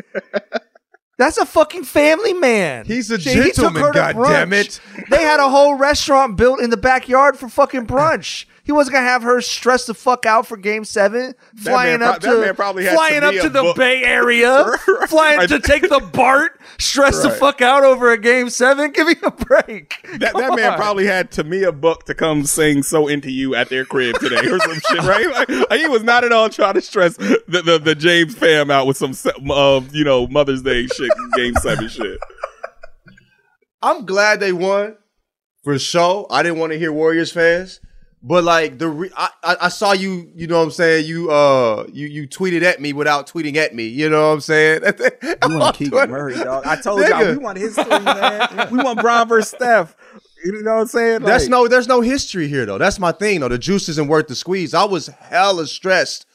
That's 1.18 1.38
a 1.38 1.46
fucking 1.46 1.84
family 1.84 2.34
man. 2.34 2.84
He's 2.84 3.10
a 3.10 3.16
he 3.16 3.32
gentleman, 3.32 3.82
her 3.82 3.92
to 3.94 3.98
goddammit. 3.98 4.80
brunch. 4.82 5.08
They 5.08 5.22
had 5.22 5.40
a 5.40 5.48
whole 5.48 5.76
restaurant 5.76 6.36
built 6.36 6.60
in 6.60 6.68
the 6.68 6.76
backyard 6.76 7.38
for 7.38 7.48
fucking 7.48 7.86
brunch. 7.86 8.44
He 8.64 8.72
wasn't 8.72 8.94
gonna 8.94 9.06
have 9.06 9.22
her 9.22 9.42
stress 9.42 9.84
the 9.84 9.92
fuck 9.92 10.24
out 10.24 10.46
for 10.46 10.56
Game 10.56 10.84
Seven, 10.86 11.34
flying 11.54 12.00
up 12.02 12.22
pro- 12.22 12.32
to 12.36 12.40
man 12.40 12.56
probably 12.56 12.84
had 12.84 12.94
flying 12.94 13.22
up 13.22 13.34
to 13.34 13.50
the 13.50 13.60
booked. 13.60 13.78
Bay 13.78 14.02
Area, 14.02 14.64
flying 15.08 15.46
to 15.48 15.60
take 15.60 15.82
the 15.82 16.00
BART, 16.00 16.58
stressed 16.78 17.22
the 17.22 17.28
fuck 17.30 17.60
out 17.60 17.84
over 17.84 18.10
a 18.10 18.16
Game 18.18 18.48
Seven. 18.48 18.90
Give 18.92 19.06
me 19.06 19.16
a 19.22 19.30
break. 19.30 19.94
That 20.18 20.32
Come 20.32 20.40
that 20.40 20.56
man 20.56 20.76
probably 20.76 21.06
had 21.06 21.30
Tamia 21.30 21.78
booked 21.78 22.06
to 22.06 22.14
come 22.14 22.44
sing 22.44 22.82
"So 22.82 23.06
Into 23.06 23.30
You" 23.30 23.54
at 23.54 23.68
their 23.68 23.84
crib 23.84 24.18
today 24.18 24.48
or 24.48 24.58
some 24.58 24.80
shit, 24.88 25.02
right? 25.02 25.30
Like, 25.30 25.48
like, 25.70 25.80
he 25.80 25.86
was 25.86 26.02
not 26.02 26.24
at 26.24 26.32
all 26.32 26.48
trying 26.48 26.74
to 26.74 26.80
stress 26.80 27.16
the 27.18 27.42
the, 27.46 27.78
the 27.78 27.94
James 27.94 28.34
fam 28.34 28.70
out 28.70 28.86
with 28.86 28.96
some 28.96 29.12
se- 29.12 29.32
uh, 29.50 29.82
you 29.92 30.04
know 30.04 30.26
Mother's 30.28 30.62
Day 30.62 30.86
shit, 30.86 31.10
Game 31.36 31.54
Seven 31.56 31.88
shit. 31.88 32.18
I'm 33.82 34.06
glad 34.06 34.40
they 34.40 34.52
won 34.52 34.96
for 35.62 35.78
sure. 35.78 36.26
I 36.30 36.42
didn't 36.42 36.58
want 36.58 36.72
to 36.72 36.78
hear 36.78 36.92
Warriors 36.92 37.32
fans, 37.32 37.80
but 38.26 38.42
like 38.42 38.78
the 38.78 38.88
re- 38.88 39.10
I, 39.14 39.28
I 39.42 39.56
I 39.62 39.68
saw 39.68 39.92
you, 39.92 40.30
you 40.34 40.46
know 40.46 40.56
what 40.56 40.64
I'm 40.64 40.70
saying. 40.70 41.04
You 41.06 41.30
uh 41.30 41.86
you 41.92 42.06
you 42.06 42.26
tweeted 42.26 42.62
at 42.62 42.80
me 42.80 42.94
without 42.94 43.28
tweeting 43.28 43.56
at 43.56 43.74
me. 43.74 43.84
You 43.84 44.08
know 44.08 44.28
what 44.28 44.34
I'm 44.34 44.40
saying. 44.40 44.82
You 45.46 45.58
want 45.58 45.76
Keegan 45.76 46.10
Murray, 46.10 46.34
dog? 46.34 46.66
I 46.66 46.76
told 46.76 47.00
y'all 47.00 47.10
Nigga. 47.10 47.36
we 47.36 47.44
want 47.44 47.58
history, 47.58 47.84
man. 47.84 48.68
We 48.70 48.78
want 48.78 49.00
Bron 49.00 49.28
versus 49.28 49.50
Steph. 49.50 49.94
You 50.42 50.62
know 50.62 50.74
what 50.74 50.80
I'm 50.80 50.86
saying? 50.86 51.22
That's 51.22 51.48
no, 51.48 51.68
there's 51.68 51.86
no 51.86 52.00
history 52.00 52.48
here 52.48 52.64
though. 52.64 52.78
That's 52.78 52.98
my 52.98 53.12
thing 53.12 53.40
though. 53.40 53.48
The 53.48 53.58
juice 53.58 53.88
isn't 53.90 54.08
worth 54.08 54.28
the 54.28 54.34
squeeze. 54.34 54.72
I 54.72 54.84
was 54.84 55.08
hella 55.08 55.66
stressed 55.66 56.26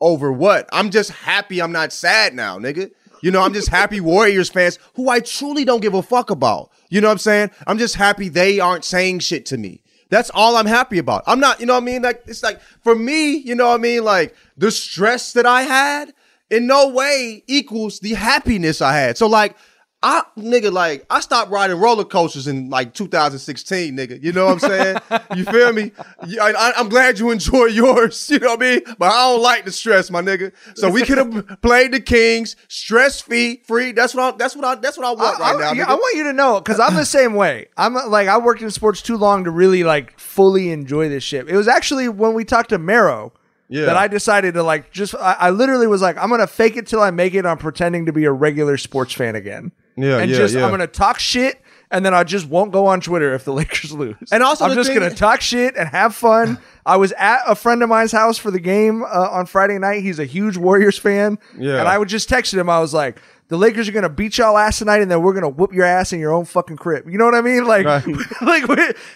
over 0.00 0.32
what? 0.32 0.68
I'm 0.72 0.90
just 0.90 1.10
happy 1.10 1.60
I'm 1.60 1.72
not 1.72 1.92
sad 1.92 2.34
now, 2.34 2.58
nigga. 2.58 2.92
You 3.20 3.30
know, 3.32 3.42
I'm 3.42 3.52
just 3.52 3.68
happy 3.68 4.00
Warriors 4.12 4.48
fans 4.48 4.78
who 4.94 5.08
I 5.08 5.20
truly 5.20 5.64
don't 5.64 5.80
give 5.80 5.94
a 5.94 6.02
fuck 6.02 6.30
about. 6.30 6.70
You 6.88 7.00
know 7.00 7.08
what 7.08 7.12
I'm 7.12 7.18
saying? 7.18 7.50
I'm 7.66 7.78
just 7.78 7.96
happy 7.96 8.28
they 8.28 8.60
aren't 8.60 8.84
saying 8.84 9.20
shit 9.20 9.46
to 9.46 9.56
me. 9.56 9.81
That's 10.12 10.30
all 10.34 10.56
I'm 10.56 10.66
happy 10.66 10.98
about. 10.98 11.24
I'm 11.26 11.40
not, 11.40 11.58
you 11.58 11.64
know 11.64 11.72
what 11.72 11.84
I 11.84 11.86
mean? 11.86 12.02
Like 12.02 12.24
it's 12.26 12.42
like 12.42 12.60
for 12.60 12.94
me, 12.94 13.34
you 13.34 13.54
know 13.54 13.68
what 13.68 13.76
I 13.76 13.78
mean? 13.78 14.04
Like 14.04 14.36
the 14.58 14.70
stress 14.70 15.32
that 15.32 15.46
I 15.46 15.62
had 15.62 16.12
in 16.50 16.66
no 16.66 16.90
way 16.90 17.42
equals 17.46 17.98
the 18.00 18.12
happiness 18.12 18.82
I 18.82 18.92
had. 18.94 19.16
So 19.16 19.26
like 19.26 19.56
I 20.04 20.22
nigga 20.36 20.72
like 20.72 21.06
I 21.10 21.20
stopped 21.20 21.52
riding 21.52 21.78
roller 21.78 22.04
coasters 22.04 22.48
in 22.48 22.70
like 22.70 22.92
2016, 22.92 23.96
nigga. 23.96 24.20
You 24.20 24.32
know 24.32 24.46
what 24.46 24.52
I'm 24.54 24.58
saying? 24.58 24.98
you 25.36 25.44
feel 25.44 25.72
me? 25.72 25.92
Yeah, 26.26 26.42
I, 26.42 26.80
am 26.80 26.88
glad 26.88 27.20
you 27.20 27.30
enjoy 27.30 27.64
yours. 27.66 28.28
You 28.28 28.40
know 28.40 28.48
what 28.56 28.62
I 28.62 28.70
mean? 28.70 28.80
But 28.98 29.12
I 29.12 29.30
don't 29.30 29.42
like 29.42 29.64
the 29.64 29.70
stress, 29.70 30.10
my 30.10 30.20
nigga. 30.20 30.52
So 30.74 30.90
we 30.90 31.02
could 31.02 31.18
have 31.18 31.60
played 31.62 31.92
the 31.92 32.00
Kings 32.00 32.56
stress 32.66 33.20
free, 33.20 33.62
free. 33.64 33.92
That's 33.92 34.12
what 34.14 34.34
I. 34.34 34.36
That's 34.36 34.56
what 34.56 34.64
I. 34.64 34.74
That's 34.74 34.98
what 34.98 35.06
I 35.06 35.10
want 35.12 35.40
I, 35.40 35.54
right 35.54 35.76
now. 35.76 35.84
I- 35.84 35.92
I 35.92 35.94
want 35.94 36.16
you 36.16 36.24
to 36.24 36.32
know 36.32 36.60
because 36.60 36.80
I'm 36.80 36.94
the 36.96 37.04
same 37.06 37.34
way. 37.34 37.68
I'm 37.76 37.94
like 37.94 38.26
I 38.26 38.38
worked 38.38 38.62
in 38.62 38.70
sports 38.72 39.02
too 39.02 39.16
long 39.16 39.44
to 39.44 39.50
really 39.50 39.84
like 39.84 40.18
fully 40.18 40.70
enjoy 40.70 41.08
this 41.10 41.22
shit. 41.22 41.48
It 41.48 41.56
was 41.56 41.68
actually 41.68 42.08
when 42.08 42.34
we 42.34 42.44
talked 42.44 42.70
to 42.70 42.78
Marrow 42.78 43.32
Yeah. 43.68 43.84
that 43.86 43.96
I 43.96 44.08
decided 44.08 44.54
to 44.54 44.62
like 44.64 44.90
just. 44.90 45.14
I, 45.14 45.36
I 45.38 45.50
literally 45.50 45.86
was 45.86 46.02
like, 46.02 46.16
I'm 46.16 46.28
gonna 46.30 46.46
fake 46.48 46.76
it 46.76 46.86
till 46.88 47.00
I 47.00 47.10
make 47.12 47.34
it. 47.34 47.46
on 47.46 47.56
pretending 47.58 48.06
to 48.06 48.12
be 48.12 48.24
a 48.24 48.32
regular 48.32 48.76
sports 48.76 49.12
fan 49.12 49.36
again. 49.36 49.70
Yeah, 50.02 50.18
and 50.18 50.30
yeah, 50.30 50.36
just 50.36 50.54
yeah. 50.54 50.64
I'm 50.64 50.70
gonna 50.70 50.86
talk 50.86 51.18
shit. 51.18 51.58
And 51.90 52.06
then 52.06 52.14
I 52.14 52.24
just 52.24 52.46
won't 52.48 52.72
go 52.72 52.86
on 52.86 53.02
Twitter 53.02 53.34
if 53.34 53.44
the 53.44 53.52
Lakers 53.60 53.92
lose. 53.92 54.16
And 54.32 54.42
also 54.42 54.64
I'm 54.64 54.74
just 54.74 54.88
thing- 54.88 54.98
gonna 54.98 55.14
talk 55.14 55.42
shit 55.42 55.76
and 55.76 55.86
have 55.90 56.14
fun. 56.14 56.58
I 56.86 56.96
was 56.96 57.12
at 57.12 57.42
a 57.46 57.54
friend 57.54 57.82
of 57.82 57.90
mine's 57.90 58.12
house 58.12 58.38
for 58.38 58.50
the 58.50 58.58
game 58.60 59.02
uh, 59.04 59.06
on 59.30 59.44
Friday 59.44 59.78
night. 59.78 60.02
He's 60.02 60.18
a 60.18 60.24
huge 60.24 60.56
Warriors 60.56 60.96
fan. 60.98 61.38
Yeah. 61.58 61.80
And 61.80 61.86
I 61.88 61.98
would 61.98 62.08
just 62.08 62.30
texted 62.30 62.54
him. 62.58 62.70
I 62.70 62.80
was 62.80 62.94
like, 62.94 63.20
the 63.48 63.58
Lakers 63.58 63.86
are 63.90 63.92
gonna 63.92 64.08
beat 64.08 64.38
y'all 64.38 64.56
ass 64.56 64.78
tonight, 64.78 65.02
and 65.02 65.10
then 65.10 65.20
we're 65.20 65.34
gonna 65.34 65.50
whoop 65.50 65.74
your 65.74 65.84
ass 65.84 66.14
in 66.14 66.18
your 66.20 66.32
own 66.32 66.46
fucking 66.46 66.78
crib. 66.78 67.06
You 67.10 67.18
know 67.18 67.26
what 67.26 67.34
I 67.34 67.42
mean? 67.42 67.66
Like, 67.66 67.84
like, 68.40 68.66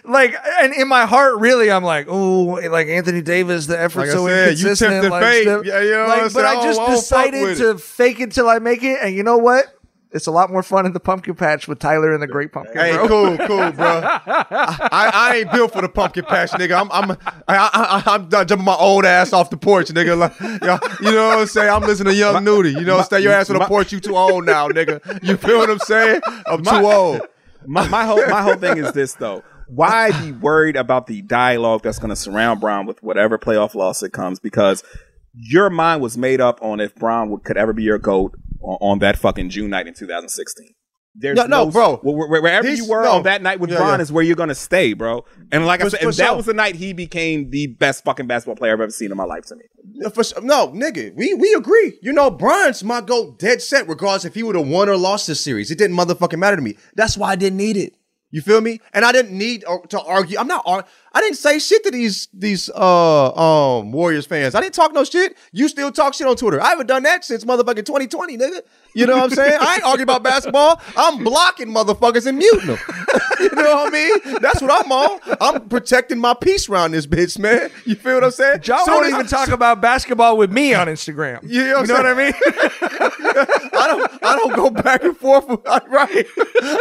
like, 0.04 0.36
and 0.60 0.74
in 0.74 0.86
my 0.88 1.06
heart, 1.06 1.38
really, 1.38 1.70
I'm 1.70 1.82
like, 1.84 2.06
oh, 2.10 2.60
like 2.70 2.88
Anthony 2.88 3.22
Davis, 3.22 3.64
the 3.66 3.80
effort's 3.80 3.96
Like 3.96 4.08
I 4.10 4.12
so 4.12 4.26
said, 4.26 4.48
inconsistent. 4.50 4.90
tempted 4.92 5.10
like, 5.10 5.22
fate. 5.24 5.42
stuff- 5.44 5.64
Yeah, 5.64 5.80
you 5.80 5.90
know 5.92 6.00
what 6.00 6.08
like, 6.08 6.18
I'm 6.18 6.24
but 6.24 6.30
saying? 6.32 6.46
I 6.46 6.60
I 6.60 6.62
just 6.64 6.80
I 6.80 6.90
decided 6.94 7.56
to 7.58 7.78
fake 7.78 8.20
it 8.20 8.32
till 8.32 8.48
I 8.50 8.58
make 8.58 8.82
it, 8.82 8.98
and 9.02 9.14
you 9.14 9.22
know 9.22 9.38
what? 9.38 9.72
It's 10.16 10.26
a 10.26 10.30
lot 10.30 10.50
more 10.50 10.62
fun 10.62 10.86
in 10.86 10.94
the 10.94 11.00
pumpkin 11.00 11.34
patch 11.34 11.68
with 11.68 11.78
Tyler 11.78 12.14
and 12.14 12.22
the 12.22 12.26
Great 12.26 12.50
Pumpkin. 12.50 12.74
Hey, 12.74 12.94
bro. 12.94 13.06
cool, 13.06 13.36
cool, 13.46 13.70
bro. 13.72 14.00
I, 14.02 15.10
I 15.12 15.36
ain't 15.36 15.52
built 15.52 15.74
for 15.74 15.82
the 15.82 15.90
pumpkin 15.90 16.24
patch, 16.24 16.52
nigga. 16.52 16.80
I'm 16.80 16.90
I'm 16.90 17.10
I, 17.46 17.46
I, 17.46 18.02
I'm 18.06 18.30
jumping 18.30 18.64
my 18.64 18.74
old 18.74 19.04
ass 19.04 19.34
off 19.34 19.50
the 19.50 19.58
porch, 19.58 19.88
nigga. 19.88 20.16
Like, 20.16 20.32
yeah, 20.40 20.78
you 21.02 21.14
know 21.14 21.28
what 21.28 21.38
I'm 21.40 21.46
saying? 21.46 21.68
I'm 21.68 21.82
listening 21.82 22.14
to 22.14 22.18
Young 22.18 22.42
Nudy. 22.42 22.70
You 22.70 22.86
know, 22.86 23.02
stay 23.02 23.20
your 23.20 23.32
ass 23.32 23.50
on 23.50 23.54
the 23.54 23.60
my- 23.60 23.68
porch. 23.68 23.92
You 23.92 24.00
too 24.00 24.16
old 24.16 24.46
now, 24.46 24.68
nigga. 24.68 25.22
You 25.22 25.36
feel 25.36 25.58
what 25.58 25.68
I'm 25.68 25.78
saying? 25.80 26.22
I'm 26.46 26.64
too 26.64 26.70
old. 26.70 27.20
my, 27.66 27.86
my 27.86 28.06
whole 28.06 28.26
my 28.26 28.40
whole 28.40 28.56
thing 28.56 28.78
is 28.78 28.92
this 28.92 29.12
though. 29.14 29.42
Why 29.68 30.18
be 30.22 30.32
worried 30.32 30.76
about 30.76 31.08
the 31.08 31.20
dialogue 31.20 31.82
that's 31.82 31.98
going 31.98 32.08
to 32.10 32.16
surround 32.16 32.60
Bron 32.60 32.86
with 32.86 33.02
whatever 33.02 33.36
playoff 33.36 33.74
loss 33.74 34.02
it 34.02 34.12
comes? 34.12 34.38
Because 34.38 34.82
your 35.34 35.68
mind 35.68 36.00
was 36.00 36.16
made 36.16 36.40
up 36.40 36.62
on 36.62 36.80
if 36.80 36.94
Bron 36.94 37.28
would, 37.28 37.44
could 37.44 37.58
ever 37.58 37.74
be 37.74 37.82
your 37.82 37.98
goat 37.98 38.34
on, 38.60 38.78
on 38.80 38.98
that 39.00 39.16
fucking 39.18 39.50
June 39.50 39.70
night 39.70 39.86
in 39.86 39.94
2016. 39.94 40.68
There's 41.18 41.36
No, 41.36 41.46
no, 41.46 41.70
bro. 41.70 41.96
wh- 41.96 42.02
wh- 42.28 42.30
Wherever 42.30 42.68
you 42.70 42.86
were 42.86 43.02
no. 43.04 43.12
on 43.12 43.22
that 43.22 43.40
night 43.40 43.58
with 43.58 43.70
Yeah, 43.70 43.78
Bron 43.78 43.98
yeah. 43.98 44.02
is 44.02 44.12
where 44.12 44.22
you're 44.22 44.36
going 44.36 44.50
to 44.50 44.54
stay, 44.54 44.92
bro. 44.92 45.24
And 45.50 45.64
like 45.64 45.80
I 45.80 45.88
said, 45.88 46.00
for 46.00 46.08
and 46.08 46.14
that 46.16 46.26
sure. 46.26 46.36
was 46.36 46.44
the 46.44 46.52
night 46.52 46.74
he 46.76 46.92
became 46.92 47.48
the 47.48 47.68
best 47.68 48.04
fucking 48.04 48.26
basketball 48.26 48.56
player 48.56 48.74
I've 48.74 48.80
ever 48.82 48.90
seen 48.90 49.10
in 49.10 49.16
my 49.16 49.24
life 49.24 49.44
to 49.46 49.56
me. 49.56 49.62
Yeah, 49.94 50.10
For, 50.10 50.22
sure. 50.24 50.42
no, 50.42 50.68
nigga, 50.68 51.14
we 51.16 51.32
we 51.32 51.54
agree. 51.54 51.98
You 52.02 52.12
know, 52.12 52.30
Brian's 52.30 52.84
my 52.84 53.00
goat 53.00 53.38
dead 53.38 53.62
set, 53.62 53.88
regardless 53.88 54.26
if 54.26 54.34
he 54.34 54.42
would 54.42 54.56
have 54.56 54.68
won 54.68 54.90
or 54.90 54.96
lost 54.98 55.26
this 55.26 55.40
series. 55.40 55.70
It 55.70 55.78
didn't 55.78 55.96
motherfucking 55.96 56.38
matter 56.38 56.56
to 56.56 56.62
me. 56.62 56.76
That's 56.96 57.16
why 57.16 57.30
I 57.30 57.36
didn't 57.36 57.56
need 57.56 57.78
it. 57.78 57.94
You 58.30 58.42
feel 58.42 58.60
me? 58.60 58.80
And 58.92 59.04
I 59.04 59.12
didn't 59.12 59.38
need 59.38 59.64
uh, 59.66 59.78
to 59.88 60.00
argue. 60.02 60.36
I'm 60.38 60.48
not. 60.48 60.64
Ar- 60.66 60.84
I 61.16 61.20
didn't 61.22 61.38
say 61.38 61.58
shit 61.58 61.82
to 61.84 61.90
these 61.90 62.28
these 62.34 62.68
uh 62.68 63.32
um 63.78 63.90
Warriors 63.90 64.26
fans. 64.26 64.54
I 64.54 64.60
didn't 64.60 64.74
talk 64.74 64.92
no 64.92 65.02
shit. 65.02 65.34
You 65.50 65.66
still 65.66 65.90
talk 65.90 66.12
shit 66.12 66.26
on 66.26 66.36
Twitter. 66.36 66.60
I 66.60 66.68
haven't 66.68 66.88
done 66.88 67.04
that 67.04 67.24
since 67.24 67.42
motherfucking 67.42 67.86
2020, 67.86 68.36
nigga. 68.36 68.60
You 68.92 69.06
know 69.06 69.16
what 69.16 69.24
I'm 69.24 69.30
saying? 69.30 69.58
I 69.58 69.76
ain't 69.76 69.82
arguing 69.86 70.02
about 70.02 70.22
basketball. 70.22 70.78
I'm 70.94 71.24
blocking 71.24 71.68
motherfuckers 71.68 72.26
and 72.26 72.36
muting 72.36 72.66
them. 72.66 72.78
you 73.40 73.48
know 73.50 73.76
what 73.76 73.88
I 73.88 73.90
mean? 73.90 74.40
That's 74.42 74.60
what 74.60 74.70
I'm 74.70 74.92
on. 74.92 75.20
I'm 75.40 75.68
protecting 75.70 76.18
my 76.18 76.34
peace 76.34 76.68
around 76.68 76.90
this 76.90 77.06
bitch, 77.06 77.38
man. 77.38 77.70
You 77.86 77.94
feel 77.94 78.16
what 78.16 78.24
I'm 78.24 78.30
saying? 78.30 78.60
Y'all 78.64 78.84
Soon 78.84 78.94
won't 78.96 79.08
even 79.08 79.26
talk 79.38 79.48
about 79.48 79.80
basketball 79.80 80.36
with 80.36 80.52
me 80.52 80.74
on 80.74 80.86
Instagram. 80.86 81.40
You 81.44 81.64
know 81.64 81.78
what, 81.78 81.88
You 81.88 81.94
know 81.94 82.02
what 82.02 82.06
I 82.06 82.14
mean? 82.14 82.34
I 83.72 83.86
don't. 83.88 84.24
I 84.24 84.36
don't 84.36 84.54
go 84.54 84.70
back 84.70 85.02
and 85.02 85.16
forth. 85.16 85.48
With, 85.48 85.60
right. 85.64 86.26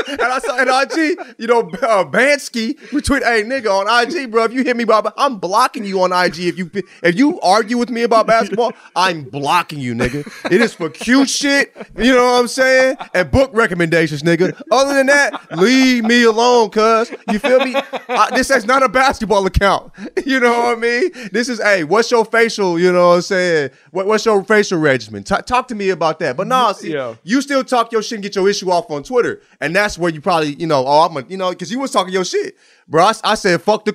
And 0.10 0.22
I 0.22 0.40
saw 0.40 0.58
in 0.58 0.68
IG, 0.68 1.36
you 1.38 1.48
know, 1.48 1.62
uh, 1.62 2.06
Bansky 2.06 2.76
retweet, 2.90 3.24
"Hey 3.24 3.44
nigga 3.44 3.70
on 3.70 3.88
IG, 3.88 4.25
bro. 4.26 4.44
If 4.46 4.54
you 4.54 4.64
hit 4.64 4.76
me 4.78 4.84
about, 4.84 5.14
I'm 5.18 5.38
blocking 5.38 5.86
you 5.86 6.02
on 6.02 6.12
IG. 6.12 6.40
If 6.40 6.58
you 6.58 6.70
if 7.04 7.16
you 7.16 7.40
argue 7.42 7.78
with 7.78 7.90
me 7.90 8.04
about 8.04 8.28
basketball, 8.28 8.74
I'm 8.96 9.24
blocking 9.24 9.80
you, 9.80 9.94
nigga. 9.94 10.26
It 10.52 10.62
is 10.62 10.74
for 10.74 10.90
cute 10.90 11.30
shit. 11.30 11.76
You 11.98 12.14
know 12.14 12.26
what 12.26 12.40
I'm 12.42 12.48
saying? 12.48 12.98
And 13.14 13.30
book 13.32 13.52
recommendations, 13.54 14.24
nigga. 14.24 14.60
Other 14.72 14.94
than 14.94 15.08
that, 15.08 15.58
leave 15.58 16.04
me 16.04 16.24
alone, 16.24 16.70
cuz. 16.70 17.12
You 17.32 17.40
feel 17.40 17.60
me? 17.60 17.76
I, 17.76 18.30
this 18.36 18.50
is 18.50 18.66
not 18.66 18.84
a 18.84 18.90
basketball 18.90 19.46
account. 19.46 19.92
You 20.26 20.40
know 20.40 20.50
what 20.58 20.78
I 20.78 20.82
mean? 20.82 21.12
This 21.32 21.50
is, 21.50 21.62
hey, 21.62 21.84
what's 21.84 22.10
your 22.10 22.26
facial? 22.26 22.80
You 22.80 22.92
know 22.92 23.10
what 23.10 23.16
I'm 23.16 23.22
saying? 23.22 23.70
What, 23.92 24.08
what's 24.08 24.26
your 24.26 24.44
facial 24.44 24.80
regimen? 24.80 25.24
Ta- 25.24 25.42
talk 25.42 25.68
to 25.68 25.76
me 25.76 25.90
about 25.90 26.18
that. 26.20 26.36
But 26.36 26.48
nah, 26.48 26.72
see, 26.72 26.94
Yeah. 26.94 27.16
you 27.24 27.42
still 27.42 27.64
talk 27.64 27.92
your 27.92 28.02
shit 28.02 28.14
and 28.18 28.24
get 28.24 28.36
your 28.36 28.50
issue 28.50 28.72
off 28.72 28.90
on 28.90 29.04
Twitter, 29.04 29.42
and 29.62 29.76
that's 29.76 30.00
where 30.00 30.12
you 30.12 30.22
probably, 30.22 30.56
you 30.56 30.66
know, 30.66 30.84
oh, 30.88 31.02
I'm, 31.02 31.16
a, 31.18 31.22
you 31.28 31.38
know, 31.38 31.52
because 31.52 31.70
you 31.72 31.80
was 31.80 31.92
talking 31.92 32.12
your 32.12 32.26
shit, 32.26 32.58
bro. 32.88 33.04
I, 33.04 33.14
I 33.24 33.36
said 33.36 33.62
fuck 33.62 33.86
the 33.86 33.94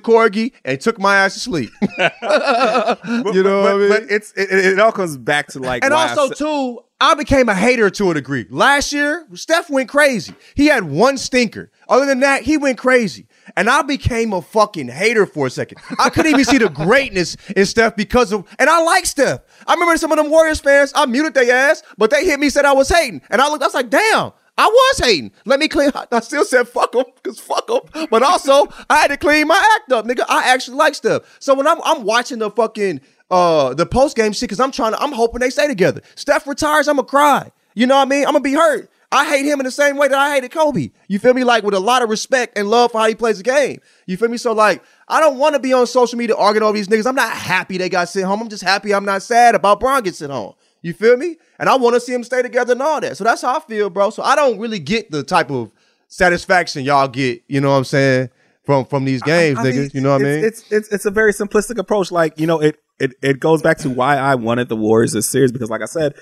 and 0.65 0.79
took 0.79 0.99
my 0.99 1.15
ass 1.15 1.33
to 1.35 1.39
sleep. 1.39 1.71
you 1.81 1.87
know 1.97 3.61
what 3.61 3.71
I 3.71 3.77
mean? 3.77 3.89
But 3.89 4.03
it's 4.09 4.31
it, 4.33 4.51
it 4.51 4.79
all 4.79 4.91
comes 4.91 5.17
back 5.17 5.47
to 5.47 5.59
like 5.59 5.83
and 5.83 5.93
why 5.93 6.07
I 6.07 6.15
also 6.15 6.33
too, 6.33 6.83
I 6.99 7.15
became 7.15 7.49
a 7.49 7.55
hater 7.55 7.89
to 7.89 8.11
a 8.11 8.13
degree. 8.13 8.45
Last 8.49 8.93
year, 8.93 9.25
Steph 9.33 9.71
went 9.71 9.89
crazy. 9.89 10.35
He 10.53 10.67
had 10.67 10.83
one 10.83 11.17
stinker. 11.17 11.71
Other 11.89 12.05
than 12.05 12.19
that, 12.19 12.43
he 12.43 12.57
went 12.57 12.77
crazy. 12.77 13.27
And 13.57 13.69
I 13.69 13.81
became 13.81 14.33
a 14.33 14.41
fucking 14.41 14.87
hater 14.87 15.25
for 15.25 15.47
a 15.47 15.49
second. 15.49 15.79
I 15.99 16.09
couldn't 16.09 16.31
even 16.31 16.45
see 16.45 16.59
the 16.59 16.69
greatness 16.69 17.35
in 17.55 17.65
Steph 17.65 17.95
because 17.95 18.31
of, 18.31 18.47
and 18.59 18.69
I 18.69 18.83
like 18.83 19.07
Steph. 19.07 19.41
I 19.65 19.73
remember 19.73 19.97
some 19.97 20.11
of 20.11 20.17
them 20.17 20.29
Warriors 20.29 20.59
fans, 20.59 20.93
I 20.95 21.07
muted 21.07 21.33
their 21.33 21.53
ass, 21.53 21.81
but 21.97 22.11
they 22.11 22.23
hit 22.23 22.39
me, 22.39 22.49
said 22.49 22.65
I 22.65 22.73
was 22.73 22.87
hating. 22.87 23.23
And 23.29 23.41
I 23.41 23.49
looked, 23.49 23.63
I 23.63 23.67
was 23.67 23.73
like, 23.73 23.89
damn, 23.89 24.31
I 24.61 24.67
was 24.67 24.99
hating. 24.99 25.31
Let 25.45 25.59
me 25.59 25.67
clean, 25.67 25.89
I 26.11 26.19
still 26.19 26.45
said 26.45 26.67
fuck 26.67 26.91
them, 26.91 27.05
because 27.15 27.39
fuck 27.39 27.65
them. 27.65 28.07
But 28.11 28.21
also, 28.21 28.67
I 28.91 28.97
had 28.97 29.07
to 29.07 29.17
clean 29.17 29.47
my 29.47 29.75
act 29.75 29.91
up, 29.91 30.05
nigga. 30.05 30.23
I 30.29 30.49
actually 30.53 30.77
like 30.77 30.93
Steph. 30.93 31.23
So 31.39 31.55
when 31.55 31.65
I'm, 31.65 31.79
I'm 31.83 32.03
watching 32.03 32.37
the 32.37 32.51
fucking, 32.51 33.01
uh, 33.31 33.73
the 33.73 33.87
post 33.87 34.15
game 34.15 34.33
shit, 34.33 34.49
because 34.49 34.59
I'm 34.59 34.71
trying 34.71 34.91
to, 34.91 35.01
I'm 35.01 35.13
hoping 35.13 35.39
they 35.39 35.49
stay 35.49 35.67
together. 35.67 36.01
Steph 36.13 36.45
retires, 36.45 36.87
I'm 36.87 36.97
gonna 36.97 37.07
cry. 37.07 37.51
You 37.73 37.87
know 37.87 37.95
what 37.95 38.03
I 38.03 38.09
mean? 38.09 38.27
I'm 38.27 38.33
gonna 38.33 38.41
be 38.41 38.53
hurt. 38.53 38.91
I 39.11 39.27
hate 39.27 39.45
him 39.45 39.59
in 39.59 39.65
the 39.65 39.71
same 39.71 39.97
way 39.97 40.07
that 40.07 40.17
I 40.17 40.35
hated 40.35 40.51
Kobe. 40.51 40.91
You 41.07 41.17
feel 41.17 41.33
me? 41.33 41.43
Like 41.43 41.63
with 41.63 41.73
a 41.73 41.79
lot 41.79 42.03
of 42.03 42.09
respect 42.09 42.55
and 42.55 42.69
love 42.69 42.91
for 42.91 43.01
how 43.01 43.07
he 43.07 43.15
plays 43.15 43.39
the 43.39 43.43
game. 43.43 43.81
You 44.05 44.15
feel 44.15 44.29
me? 44.29 44.37
So 44.37 44.53
like, 44.53 44.83
I 45.07 45.19
don't 45.19 45.39
want 45.39 45.55
to 45.55 45.59
be 45.59 45.73
on 45.73 45.87
social 45.87 46.19
media 46.19 46.35
arguing 46.35 46.63
over 46.63 46.77
these 46.77 46.87
niggas. 46.87 47.07
I'm 47.07 47.15
not 47.15 47.31
happy 47.31 47.77
they 47.79 47.89
got 47.89 48.09
sent 48.09 48.27
home. 48.27 48.41
I'm 48.41 48.47
just 48.47 48.63
happy 48.63 48.93
I'm 48.93 49.05
not 49.05 49.23
sad 49.23 49.55
about 49.55 49.79
Bron 49.79 50.03
getting 50.03 50.13
sent 50.13 50.31
home. 50.31 50.53
You 50.81 50.93
feel 50.93 51.15
me? 51.17 51.37
And 51.59 51.69
I 51.69 51.75
want 51.75 51.93
to 51.95 51.99
see 51.99 52.11
them 52.11 52.23
stay 52.23 52.41
together 52.41 52.73
and 52.73 52.81
all 52.81 52.99
that. 53.01 53.17
So 53.17 53.23
that's 53.23 53.41
how 53.43 53.57
I 53.57 53.59
feel, 53.59 53.89
bro. 53.89 54.09
So 54.09 54.23
I 54.23 54.35
don't 54.35 54.57
really 54.59 54.79
get 54.79 55.11
the 55.11 55.21
type 55.23 55.51
of 55.51 55.71
satisfaction 56.07 56.83
y'all 56.83 57.07
get. 57.07 57.41
You 57.47 57.61
know 57.61 57.69
what 57.71 57.77
I'm 57.77 57.83
saying? 57.85 58.29
From 58.63 58.85
from 58.85 59.05
these 59.05 59.23
games, 59.23 59.57
I 59.57 59.63
niggas. 59.63 59.75
mean, 59.75 59.89
you 59.95 60.01
know 60.01 60.11
what 60.11 60.21
I 60.21 60.25
mean? 60.25 60.43
It's, 60.45 60.71
it's 60.71 60.87
it's 60.89 61.05
a 61.05 61.11
very 61.11 61.33
simplistic 61.33 61.77
approach. 61.79 62.11
Like 62.11 62.39
you 62.39 62.45
know, 62.45 62.59
it 62.61 62.77
it 62.99 63.13
it 63.23 63.39
goes 63.39 63.61
back 63.63 63.79
to 63.79 63.89
why 63.89 64.17
I 64.17 64.35
wanted 64.35 64.69
the 64.69 64.75
Warriors 64.75 65.13
this 65.13 65.27
series 65.29 65.51
because, 65.51 65.71
like 65.71 65.81
I 65.81 65.85
said, 65.85 66.13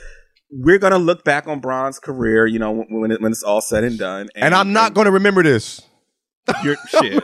we're 0.49 0.77
gonna 0.77 0.97
look 0.99 1.25
back 1.25 1.47
on 1.47 1.59
Bron's 1.59 1.99
career. 1.99 2.47
You 2.47 2.59
know, 2.59 2.71
when 2.71 2.87
when, 3.01 3.11
it, 3.11 3.21
when 3.21 3.31
it's 3.33 3.43
all 3.43 3.59
said 3.59 3.83
and 3.83 3.99
done. 3.99 4.29
and 4.35 4.55
I'm 4.55 4.71
not 4.71 4.93
going 4.93 5.05
to 5.05 5.11
remember 5.11 5.43
this. 5.43 5.81
You're, 6.63 6.77
shit. 6.87 7.13
You're- 7.13 7.23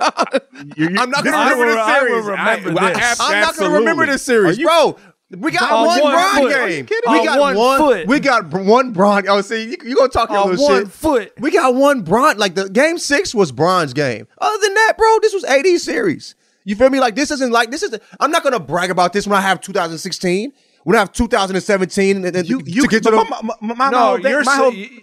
you're- 0.77 0.97
I'm 0.99 1.09
not 1.09 1.23
going 1.23 1.33
to 1.33 1.55
remember 1.55 1.73
this 1.75 1.87
series. 1.87 2.25
remember 2.25 2.79
I- 2.81 2.89
this. 2.93 2.97
ab- 3.01 3.17
I'm 3.21 3.39
not 3.41 3.55
going 3.57 3.71
to 3.71 3.77
remember 3.79 4.05
this 4.05 4.21
series, 4.21 4.57
you- 4.59 4.65
bro. 4.67 4.97
We 5.31 5.51
got 5.51 5.71
On 5.71 5.85
one, 5.87 6.01
one 6.01 6.13
Bron 6.13 6.35
foot. 6.35 6.49
game. 6.51 6.87
Are 7.07 7.17
We 7.19 7.25
got 7.25 7.39
On 7.39 7.55
one 7.55 7.77
foot. 7.79 8.07
We 8.07 8.19
got 8.19 8.49
br- 8.49 8.59
one 8.59 8.91
Bron. 8.91 9.27
Oh, 9.27 9.41
see, 9.41 9.63
you, 9.71 9.77
you 9.83 9.95
gonna 9.95 10.07
talk 10.09 10.29
your 10.29 10.37
On 10.39 10.49
little 10.51 10.65
one 10.65 10.83
shit. 10.83 10.91
foot. 10.91 11.33
We 11.39 11.49
got 11.51 11.73
one 11.73 12.01
Bron. 12.03 12.37
Like 12.37 12.53
the 12.55 12.69
game 12.69 12.97
six 12.99 13.33
was 13.33 13.51
Bron's 13.51 13.93
game. 13.93 14.27
Other 14.37 14.57
than 14.61 14.73
that, 14.75 14.93
bro, 14.97 15.17
this 15.21 15.33
was 15.33 15.43
AD 15.45 15.65
series. 15.79 16.35
You 16.63 16.75
feel 16.75 16.89
me? 16.91 16.99
Like 16.99 17.15
this 17.15 17.31
isn't 17.31 17.51
like 17.51 17.71
this 17.71 17.81
is. 17.81 17.97
I'm 18.19 18.29
not 18.31 18.43
gonna 18.43 18.59
brag 18.59 18.91
about 18.91 19.13
this 19.13 19.25
when 19.27 19.37
I 19.37 19.41
have 19.41 19.61
2016. 19.61 20.53
When 20.83 20.95
I 20.95 20.99
have 20.99 21.11
2017, 21.11 22.17
and, 22.17 22.35
and 22.35 22.47
You, 22.47 22.61
to 22.61 22.69
you 22.71 22.87
get 22.87 23.01
to 23.03 23.09
the. 23.09 23.15
my, 23.17 23.41
my, 23.41 23.53
my, 23.61 23.73
my 23.73 23.89
No, 23.89 23.97
whole 23.97 24.15
thing, 24.17 24.31
you're 24.31 24.43
my 24.43 24.55
so- 24.55 24.63
whole, 24.65 24.73
you- 24.73 25.01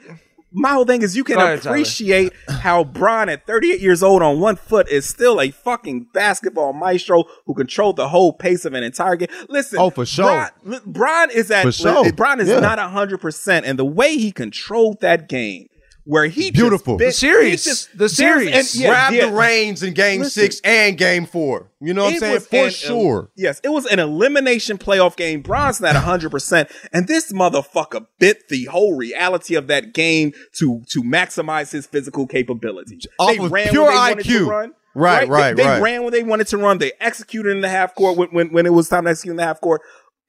my 0.53 0.73
whole 0.73 0.85
thing 0.85 1.03
is 1.03 1.17
you 1.17 1.25
can 1.25 1.37
Go 1.37 1.43
ahead, 1.45 1.63
Tyler. 1.63 1.75
appreciate 1.77 2.33
how 2.49 2.85
Bron 2.85 3.29
at 3.29 3.47
38 3.47 3.81
years 3.81 4.03
old 4.03 4.23
on 4.23 4.39
one 4.41 4.57
foot 4.57 4.89
is 4.89 5.07
still 5.07 5.41
a 5.41 5.51
fucking 5.51 6.09
basketball 6.13 6.73
maestro 6.73 7.25
who 7.47 7.55
controlled 7.55 7.97
the 7.97 8.09
whole 8.09 8.33
pace 8.33 8.65
of 8.65 8.75
an 8.75 8.83
entire 8.83 9.17
game. 9.17 9.29
Listen, 9.49 9.79
Oh, 9.81 9.91
for 9.91 10.05
sure. 10.07 10.25
Bron, 10.27 10.49
li- 10.65 10.79
Bron 10.87 11.31
is 11.31 11.51
at 11.51 11.63
For 11.65 11.73
sure. 11.73 12.13
Bron 12.13 12.41
is 12.41 12.49
Yeah. 12.49 12.61
not 12.61 12.79
hundred 12.79 13.19
percent, 13.19 13.65
and 13.67 13.79
the 13.79 13.85
way 13.85 14.17
he 14.19 14.31
controlled 14.33 15.01
that 15.01 15.29
game, 15.29 15.69
where 16.05 16.27
he 16.27 16.51
just 16.51 16.55
Beautiful. 16.55 16.97
bit- 16.97 17.07
The 17.07 17.13
series. 17.13 17.65
just- 17.65 17.97
The 17.97 18.09
series. 18.09 18.55
and- 18.55 18.75
yeah, 18.75 18.89
Grab 18.89 19.13
yeah. 19.13 19.27
the 19.27 19.33
reins 19.33 19.83
in 19.83 19.95
game 19.95 20.21
Listen. 20.23 20.43
six 20.43 20.61
and 20.65 20.99
game 20.99 21.27
four. 21.27 21.71
You 21.81 21.95
know 21.95 22.05
what 22.05 22.15
I'm 22.15 22.19
saying? 22.21 22.41
For 22.41 22.65
an- 22.65 22.71
sure. 22.71 23.31
yes, 23.37 23.61
it 23.63 23.69
was 23.69 23.87
an 23.87 23.99
elimination 23.99 24.79
playoff 24.79 25.17
game. 25.17 25.43
Bron's 25.43 25.81
not 25.81 25.95
100%. 25.95 26.69
And 26.93 27.07
this 27.07 27.33
motherfucker 27.33 28.07
bit 28.19 28.49
the 28.49 28.65
whole 28.65 28.97
reality 28.97 29.55
of 29.55 29.67
that 29.69 29.93
game 29.95 30.33
to, 30.59 30.83
to 30.91 31.03
maximize 31.03 31.71
his 31.73 31.87
physical 31.87 32.27
capability. 32.27 32.99
Off 33.19 33.37
they 33.37 33.39
ran 33.49 33.69
pure 33.69 33.89
they 33.91 33.95
wanted 33.97 34.27
IQ. 34.27 34.39
to 34.39 34.51
run. 34.51 34.73
Right, 34.95 35.27
right, 35.27 35.57
They, 35.57 35.63
they 35.63 35.69
right. 35.69 35.81
ran 35.83 36.03
when 36.03 36.13
they 36.13 36.23
wanted 36.23 36.49
to 36.49 36.59
run. 36.59 36.77
They 36.77 36.93
executed 37.01 37.51
in 37.51 37.63
the 37.63 37.69
half 37.71 37.95
court 37.95 38.19
when, 38.19 38.29
when, 38.29 38.53
when 38.53 38.67
it 38.67 38.75
was 38.75 38.91
time 38.91 39.05
to 39.05 39.11
execute 39.11 39.31
in 39.31 39.37
the 39.39 39.43
half 39.45 39.59
court. 39.61 39.81